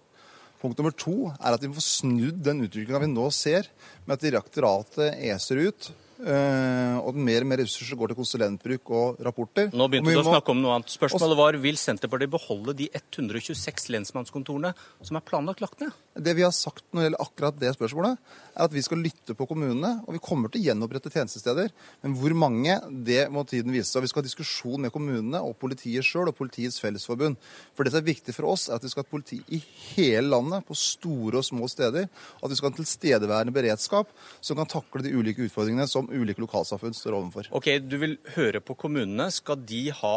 Punkt 0.60 0.78
nummer 0.78 0.94
to 0.96 1.16
er 1.34 1.56
at 1.56 1.64
vi 1.64 1.68
må 1.72 1.76
få 1.80 1.82
snudd 1.84 2.38
den 2.46 2.62
utviklinga 2.64 3.00
vi 3.02 3.10
nå 3.10 3.26
ser, 3.34 3.66
med 4.06 4.14
at 4.20 4.22
direktoratet 4.28 5.18
eser 5.32 5.64
ut, 5.66 5.90
eh, 6.24 6.96
og 7.02 7.14
mer 7.14 7.44
og 7.44 7.50
mer 7.50 7.58
ressurser 7.64 7.96
går 7.98 8.12
til 8.12 8.16
konsulentbruk 8.22 8.90
og 8.90 9.20
rapporter. 9.26 9.70
Nå 9.72 9.88
begynte 9.90 10.12
du 10.14 10.20
å 10.20 10.24
må- 10.24 10.32
snakke 10.34 10.50
om 10.54 10.62
noe 10.62 10.74
annet. 10.76 10.88
Spørsmålet 10.94 11.36
var 11.36 11.52
vil 11.60 11.76
Senterpartiet 11.76 12.30
beholde 12.30 12.74
de 12.76 12.88
126 12.94 13.88
lensmannskontorene 13.90 14.74
som 15.02 15.16
er 15.16 15.20
planlagt 15.20 15.60
lagt 15.60 15.80
ned? 15.80 15.92
Det 16.16 16.32
vi 16.36 16.44
har 16.44 16.52
sagt 16.54 16.84
når 16.90 17.00
det 17.00 17.06
gjelder 17.06 17.22
akkurat 17.24 17.58
det 17.60 17.72
spørsmålet, 17.76 18.20
er 18.56 18.64
at 18.64 18.72
vi 18.72 18.82
skal 18.84 19.02
lytte 19.04 19.34
på 19.36 19.46
kommunene, 19.50 19.90
og 20.06 20.16
vi 20.16 20.22
kommer 20.22 20.48
til 20.48 20.62
å 20.62 20.68
gjenopprette 20.70 21.12
tjenestesteder. 21.12 21.72
Men 22.04 22.14
hvor 22.16 22.32
mange, 22.38 22.78
det 23.04 23.26
må 23.32 23.44
tiden 23.48 23.74
vise. 23.74 23.92
Og 23.98 24.06
vi 24.06 24.10
skal 24.10 24.22
ha 24.22 24.28
diskusjon 24.28 24.86
med 24.86 24.94
kommunene 24.94 25.42
og 25.44 25.58
politiet 25.60 26.06
sjøl 26.06 26.30
og 26.30 26.38
Politiets 26.38 26.80
Fellesforbund. 26.80 27.36
For 27.76 27.84
det 27.84 27.92
som 27.92 28.00
er 28.00 28.08
viktig 28.08 28.34
for 28.36 28.48
oss, 28.54 28.68
er 28.70 28.78
at 28.78 28.86
vi 28.86 28.92
skal 28.92 29.04
ha 29.04 29.10
politi 29.10 29.42
i 29.52 29.60
hele 29.92 30.30
landet, 30.32 30.64
på 30.66 30.76
store 30.78 31.42
og 31.42 31.46
små 31.46 31.68
steder. 31.70 32.08
At 32.40 32.50
vi 32.50 32.58
skal 32.58 32.70
ha 32.70 32.74
en 32.74 32.80
tilstedeværende 32.80 33.54
beredskap 33.56 34.10
som 34.40 34.58
kan 34.58 34.70
takle 34.72 35.04
de 35.04 35.12
ulike 35.12 35.44
utfordringene 35.46 35.88
som 35.90 36.08
ulike 36.08 36.42
lokalsamfunn 36.42 36.96
står 36.96 37.20
overfor. 37.20 37.52
Ok, 37.56 37.70
Du 37.86 37.98
vil 38.00 38.16
høre 38.36 38.64
på 38.64 38.74
kommunene. 38.78 39.28
Skal 39.34 39.60
de 39.68 39.88
ha 40.00 40.16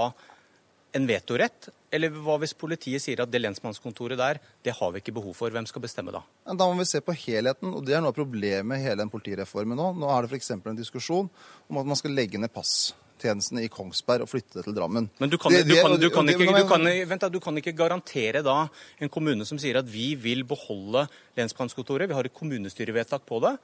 en 0.96 1.08
vetorett? 1.10 1.70
Eller 1.94 2.14
hva 2.14 2.38
hvis 2.42 2.54
politiet 2.58 3.02
sier 3.04 3.22
at 3.24 3.32
det 3.32 3.42
lensmannskontoret 3.42 4.20
der, 4.20 4.40
det 4.66 4.76
har 4.78 4.94
vi 4.94 5.02
ikke 5.02 5.16
behov 5.18 5.36
for? 5.38 5.54
Hvem 5.54 5.68
skal 5.70 5.84
bestemme 5.84 6.14
da? 6.14 6.22
Da 6.46 6.68
må 6.70 6.78
vi 6.80 6.88
se 6.90 7.02
på 7.04 7.16
helheten, 7.26 7.74
og 7.74 7.86
det 7.86 7.98
er 7.98 8.04
noe 8.04 8.14
av 8.14 8.18
problemet 8.18 8.68
med 8.70 8.82
hele 8.84 9.02
den 9.04 9.12
politireformen 9.14 9.78
nå. 9.80 9.92
Nå 9.98 10.10
er 10.14 10.26
det 10.26 10.34
f.eks. 10.34 10.52
en 10.58 10.80
diskusjon 10.80 11.30
om 11.70 11.82
at 11.82 11.90
man 11.90 12.00
skal 12.00 12.14
legge 12.16 12.42
ned 12.42 12.54
passtjenestene 12.54 13.66
i 13.66 13.72
Kongsberg 13.74 14.26
og 14.26 14.32
flytte 14.32 14.60
det 14.60 14.68
til 14.68 14.78
Drammen. 14.78 15.10
Men 15.22 15.34
du 15.34 15.38
kan, 15.42 15.54
ikke 17.60 17.78
garantere 17.78 18.46
da 18.46 18.58
en 19.02 19.14
kommune 19.14 19.48
som 19.50 19.62
sier 19.62 19.82
at 19.82 19.90
vi 19.90 20.14
vil 20.20 20.46
beholde 20.48 21.08
lensmannskontoret. 21.40 22.10
Vi 22.10 22.18
har 22.18 22.30
et 22.30 22.38
kommunestyrevedtak 22.38 23.26
på 23.30 23.42
det. 23.46 23.58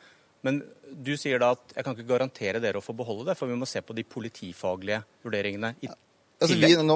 Men 0.45 0.59
du 0.85 1.15
sier 1.17 1.41
da 1.41 1.55
at 1.55 1.73
jeg 1.73 1.85
kan 1.85 1.95
ikke 1.95 2.11
garantere 2.11 2.59
dere 2.61 2.77
å 2.77 2.85
få 2.85 2.93
beholde 2.97 3.31
det, 3.31 3.37
for 3.39 3.49
vi 3.49 3.57
må 3.57 3.65
se 3.69 3.81
på 3.81 3.95
de 3.97 4.03
politifaglige 4.05 5.01
vurderingene 5.25 5.73
i 5.81 5.89
Altså, 6.41 6.57
vi, 6.59 6.71
nå 6.75 6.95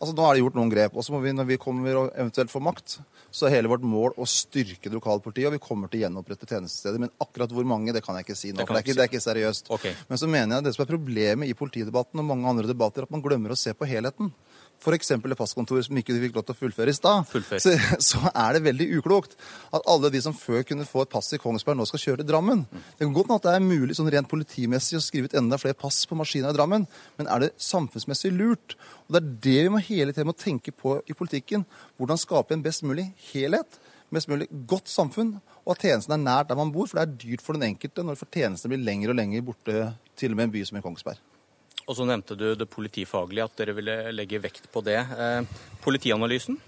Altså 0.00 0.14
Nå 0.16 0.24
er 0.24 0.36
det 0.36 0.40
gjort 0.40 0.54
noen 0.56 0.70
grep. 0.72 0.94
og 0.96 1.04
så 1.04 1.12
må 1.12 1.18
vi, 1.20 1.32
Når 1.36 1.44
vi 1.44 1.58
kommer 1.60 1.98
og 2.00 2.14
eventuelt 2.16 2.50
får 2.50 2.62
makt, 2.64 2.94
så 3.30 3.46
er 3.46 3.58
hele 3.58 3.68
vårt 3.68 3.84
mål 3.84 4.14
å 4.16 4.24
styrke 4.24 4.88
lokalpolitiet. 4.94 5.50
Og 5.50 5.58
vi 5.58 5.60
kommer 5.60 5.92
til 5.92 6.00
å 6.00 6.06
gjenopprette 6.06 6.48
tjenestesteder. 6.48 7.02
Men 7.02 7.12
akkurat 7.20 7.52
hvor 7.52 7.68
mange, 7.68 7.92
det 7.92 8.00
kan 8.06 8.16
jeg 8.16 8.24
ikke 8.24 8.38
si 8.38 8.54
nå. 8.54 8.62
Det 8.62 8.66
det 8.70 8.78
er 8.78 8.86
ikke, 8.86 8.96
det 8.96 9.04
er 9.04 9.10
ikke 9.12 9.24
seriøst. 9.26 9.68
Okay. 9.76 9.92
Men 10.08 10.22
så 10.22 10.30
mener 10.30 10.56
jeg 10.56 10.64
det 10.64 10.72
som 10.76 10.86
er 10.86 10.92
problemet 10.94 11.52
i 11.52 11.56
politidebatten 11.58 12.22
og 12.22 12.28
mange 12.32 12.48
andre 12.48 12.70
debatter, 12.70 13.04
at 13.04 13.12
man 13.12 13.24
glemmer 13.24 13.52
å 13.52 13.60
se 13.60 13.76
på 13.76 13.88
helheten. 13.90 14.32
F.eks. 14.80 15.12
det 15.12 15.36
passkontoret 15.36 15.84
som 15.84 15.98
ikke 16.00 16.14
du 16.16 16.22
fikk 16.22 16.38
lov 16.38 16.46
til 16.48 16.54
å 16.54 16.58
fullføre 16.58 16.92
i 16.92 16.96
stad. 16.96 17.26
Så, 17.60 17.74
så 18.00 18.20
er 18.30 18.56
det 18.56 18.62
veldig 18.64 18.86
uklokt 18.96 19.36
at 19.76 19.84
alle 19.84 20.08
de 20.12 20.22
som 20.24 20.36
før 20.36 20.64
kunne 20.64 20.86
få 20.88 21.04
et 21.04 21.12
pass 21.12 21.28
i 21.36 21.40
Kongsberg, 21.42 21.76
nå 21.76 21.84
skal 21.88 22.00
kjøre 22.04 22.22
til 22.22 22.30
Drammen. 22.30 22.64
Det 22.72 23.04
kan 23.04 23.12
godt 23.12 23.28
hende 23.28 23.38
at 23.42 23.48
det 23.48 23.54
er 23.58 23.66
mulig 23.66 23.98
sånn 23.98 24.08
rent 24.14 24.30
politimessig 24.30 24.96
å 24.96 25.04
skrive 25.04 25.28
ut 25.28 25.36
enda 25.36 25.60
flere 25.60 25.76
pass 25.76 26.00
på 26.08 26.16
maskiner 26.16 26.54
i 26.54 26.56
Drammen, 26.56 26.88
men 27.20 27.28
er 27.28 27.44
det 27.44 27.52
samfunnsmessig 27.60 28.32
lurt? 28.32 28.78
Og 29.08 29.14
Det 29.16 29.20
er 29.20 29.30
det 29.50 29.58
vi 29.66 29.74
må 29.74 29.84
hele 29.84 30.16
tiden 30.16 30.30
må 30.30 30.36
tenke 30.38 30.72
på 30.72 30.96
i 31.04 31.16
politikken. 31.16 31.66
Hvordan 32.00 32.20
skape 32.20 32.56
en 32.56 32.64
best 32.64 32.86
mulig 32.86 33.10
helhet, 33.34 33.80
mest 34.14 34.30
mulig 34.32 34.48
godt 34.70 34.88
samfunn, 34.88 35.36
og 35.66 35.74
at 35.74 35.84
tjenesten 35.84 36.16
er 36.16 36.22
nært 36.22 36.48
der 36.48 36.58
man 36.58 36.72
bor. 36.72 36.88
For 36.88 36.98
det 36.98 37.04
er 37.04 37.18
dyrt 37.26 37.44
for 37.44 37.58
den 37.58 37.68
enkelte 37.68 38.06
når 38.06 38.22
tjenestene 38.24 38.72
blir 38.72 38.86
lenger 38.86 39.12
og 39.12 39.20
lenger 39.20 39.44
borte, 39.44 39.90
til 40.16 40.32
og 40.32 40.40
med 40.40 40.48
en 40.48 40.54
by 40.56 40.64
som 40.68 40.80
i 40.80 40.84
Kongsberg. 40.84 41.29
Og 41.90 41.96
så 41.98 42.06
nevnte 42.06 42.36
du 42.38 42.52
det 42.54 42.68
politifaglige, 42.70 43.48
at 43.48 43.56
dere 43.58 43.74
ville 43.74 43.94
legge 44.14 44.38
vekt 44.38 44.68
på 44.70 44.82
det. 44.86 45.00
Eh, 45.00 45.42
politianalysen, 45.82 46.60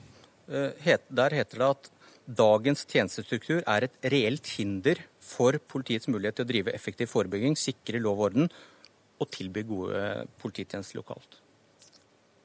eh, 0.50 0.98
der 1.06 1.36
heter 1.38 1.62
det 1.62 1.68
at 1.76 1.90
dagens 2.26 2.82
tjenestestruktur 2.90 3.62
er 3.62 3.86
et 3.86 4.10
reelt 4.10 4.46
hinder 4.58 4.98
for 5.22 5.58
politiets 5.58 6.10
mulighet 6.10 6.40
til 6.40 6.46
å 6.46 6.50
drive 6.50 6.74
effektiv 6.74 7.10
forebygging, 7.12 7.54
sikre 7.54 8.02
lov 8.02 8.18
og 8.18 8.26
orden 8.32 8.50
og 9.22 9.30
tilby 9.30 9.62
gode 9.62 10.26
polititjenester 10.42 10.98
lokalt. 10.98 11.38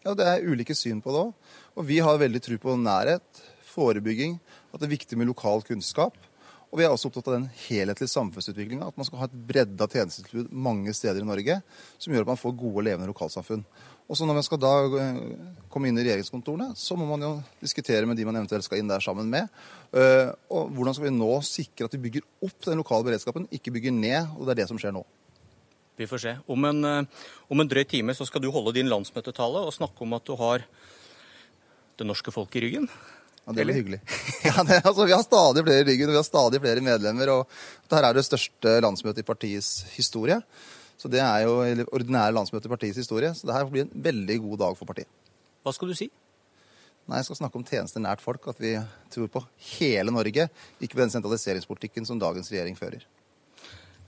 Ja, 0.05 0.13
Det 0.13 0.25
er 0.25 0.45
ulike 0.45 0.75
syn 0.75 1.01
på 1.01 1.11
det 1.11 1.23
òg. 1.25 1.33
Og 1.77 1.85
vi 1.85 1.97
har 1.97 2.17
veldig 2.17 2.41
tro 2.41 2.57
på 2.57 2.77
nærhet, 2.77 3.25
forebygging, 3.65 4.39
at 4.71 4.79
det 4.79 4.87
er 4.87 4.97
viktig 4.97 5.17
med 5.17 5.27
lokal 5.27 5.61
kunnskap. 5.65 6.13
Og 6.67 6.79
vi 6.79 6.83
er 6.83 6.91
også 6.91 7.07
opptatt 7.07 7.29
av 7.31 7.37
den 7.37 7.49
helhetlige 7.67 8.11
samfunnsutviklinga. 8.11 8.89
At 8.89 8.97
man 8.99 9.07
skal 9.07 9.21
ha 9.21 9.27
et 9.29 9.37
bredde 9.49 9.83
av 9.83 9.93
tjenestetilbud 9.93 10.49
mange 10.51 10.91
steder 10.95 11.23
i 11.23 11.27
Norge 11.27 11.61
som 11.95 12.11
gjør 12.11 12.25
at 12.25 12.31
man 12.33 12.41
får 12.41 12.57
gode 12.59 12.83
levende 12.89 13.07
lokalsamfunn. 13.07 13.63
Og 14.07 14.15
så 14.15 14.27
når 14.27 14.37
man 14.37 14.45
skal 14.45 14.59
da 14.59 14.73
eh, 14.99 15.21
komme 15.71 15.89
inn 15.89 15.99
i 15.99 16.03
regjeringskontorene, 16.05 16.69
så 16.79 16.95
må 16.99 17.07
man 17.09 17.23
jo 17.23 17.31
diskutere 17.63 18.07
med 18.07 18.19
de 18.19 18.27
man 18.27 18.39
eventuelt 18.39 18.67
skal 18.67 18.79
inn 18.79 18.91
der 18.91 19.03
sammen 19.03 19.31
med. 19.31 19.51
Eh, 19.95 20.31
Og 20.51 20.71
hvordan 20.75 20.95
skal 20.95 21.09
vi 21.09 21.15
nå 21.15 21.31
sikre 21.43 21.87
at 21.87 21.95
vi 21.95 22.03
bygger 22.07 22.27
opp 22.47 22.67
den 22.67 22.79
lokale 22.79 23.07
beredskapen, 23.09 23.49
ikke 23.51 23.73
bygger 23.75 23.95
ned. 23.95 24.35
Og 24.35 24.47
det 24.47 24.55
er 24.55 24.61
det 24.63 24.69
som 24.71 24.79
skjer 24.79 24.95
nå. 24.95 25.03
Vi 25.97 26.07
får 26.07 26.23
se. 26.23 26.35
Om 26.47 26.69
en, 26.69 26.83
eh, 26.85 27.27
om 27.49 27.59
en 27.63 27.67
drøy 27.67 27.83
time 27.87 28.15
så 28.15 28.27
skal 28.27 28.43
du 28.43 28.51
holde 28.51 28.75
din 28.75 28.91
landsmøtetale 28.91 29.63
og 29.63 29.75
snakke 29.75 30.03
om 30.03 30.19
at 30.19 30.27
du 30.27 30.35
har 30.39 30.63
det 31.97 32.07
norske 32.07 32.31
folk 32.31 32.55
i 32.55 32.63
ryggen. 32.63 32.91
Ja, 33.47 33.53
Det 33.55 33.63
blir 33.63 33.77
hyggelig. 33.79 34.01
Ja, 34.47 34.63
det, 34.67 34.81
altså, 34.83 35.05
vi 35.07 35.13
har 35.15 35.23
stadig 35.23 35.63
flere 35.63 35.83
i 35.83 35.87
ryggen, 35.87 36.09
og 36.09 36.15
vi 36.17 36.19
har 36.19 36.27
stadig 36.27 36.59
flere 36.63 36.83
medlemmer. 36.83 37.29
og 37.31 37.53
Dette 37.87 38.03
er 38.03 38.17
det 38.17 38.25
største 38.27 38.73
landsmøtet 38.83 39.23
i 39.23 39.27
partiets 39.27 39.85
historie. 39.95 40.41
Så 40.97 41.07
det 41.13 41.21
er 41.23 41.45
jo 41.45 41.59
eller 41.63 41.87
ordinære 41.93 42.33
landsmøte 42.35 42.67
i 42.67 42.73
partiets 42.73 42.99
historie. 42.99 43.29
Så 43.37 43.47
det 43.47 43.55
her 43.55 43.67
blir 43.71 43.85
en 43.85 43.91
veldig 44.07 44.37
god 44.43 44.57
dag 44.65 44.77
for 44.79 44.89
partiet. 44.89 45.07
Hva 45.63 45.73
skal 45.75 45.91
du 45.91 45.95
si? 45.95 46.09
Nei, 47.07 47.21
Jeg 47.21 47.27
skal 47.29 47.39
snakke 47.39 47.59
om 47.59 47.63
tjenester 47.67 48.03
nært 48.03 48.23
folk. 48.23 48.47
At 48.51 48.59
vi 48.59 48.73
tror 49.13 49.29
på 49.31 49.43
hele 49.77 50.11
Norge, 50.11 50.49
ikke 50.81 50.97
på 50.97 51.03
den 51.05 51.13
sentraliseringspolitikken 51.13 52.07
som 52.09 52.19
dagens 52.19 52.51
regjering 52.51 52.75
fører. 52.79 53.05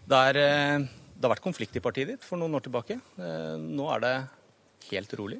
Det, 0.09 0.17
er, 0.17 0.39
eh, 0.41 0.87
det 1.15 1.23
har 1.27 1.35
vært 1.35 1.45
konflikt 1.45 1.77
i 1.79 1.83
partiet 1.85 2.11
ditt 2.15 2.25
for 2.27 2.41
noen 2.41 2.57
år 2.59 2.65
tilbake. 2.67 2.99
Eh, 3.21 3.55
Nå 3.61 3.87
er 3.95 4.03
det 4.03 4.15
helt 4.89 5.15
rolig. 5.19 5.39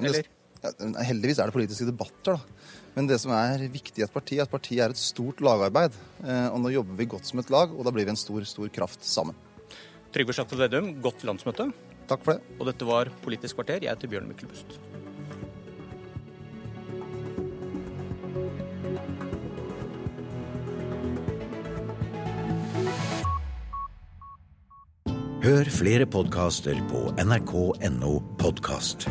Eller? 0.00 0.30
Ja, 0.64 0.70
heldigvis 1.04 1.38
er 1.42 1.50
det 1.50 1.56
politiske 1.56 1.86
debatter, 1.90 2.38
da. 2.38 2.70
Men 2.94 3.08
det 3.10 3.18
som 3.20 3.32
er 3.36 3.66
viktig 3.68 4.00
i 4.00 4.04
et 4.06 4.12
parti, 4.14 4.38
er 4.38 4.46
at 4.46 4.52
partiet 4.52 4.80
er 4.80 4.94
et 4.94 5.00
stort 5.00 5.42
lagarbeid. 5.44 5.96
Eh, 6.24 6.46
Og 6.54 6.60
nå 6.62 6.72
jobber 6.72 6.96
vi 6.96 7.08
godt 7.10 7.26
som 7.28 7.42
et 7.42 7.50
lag, 7.52 7.74
og 7.74 7.84
da 7.84 7.92
blir 7.92 8.06
vi 8.06 8.14
en 8.14 8.20
stor, 8.20 8.40
stor 8.48 8.70
kraft 8.72 9.04
sammen. 9.04 9.36
Trygve 10.14 10.32
Slagsvold 10.32 10.62
Vedum, 10.62 10.92
godt 11.02 11.24
landsmøte. 11.26 11.68
Takk 12.08 12.22
for 12.24 12.36
det. 12.36 12.58
Og 12.60 12.68
dette 12.70 12.86
var 12.86 13.10
Politisk 13.24 13.58
kvarter. 13.58 13.82
Jeg 13.82 13.90
heter 13.92 14.08
Bjørn 14.08 14.28
Myklebust. 14.30 14.78
Hør 25.44 25.68
flere 25.68 26.06
podkaster 26.08 26.78
på 26.88 27.10
nrk.no 27.20 28.14
podkast. 28.40 29.04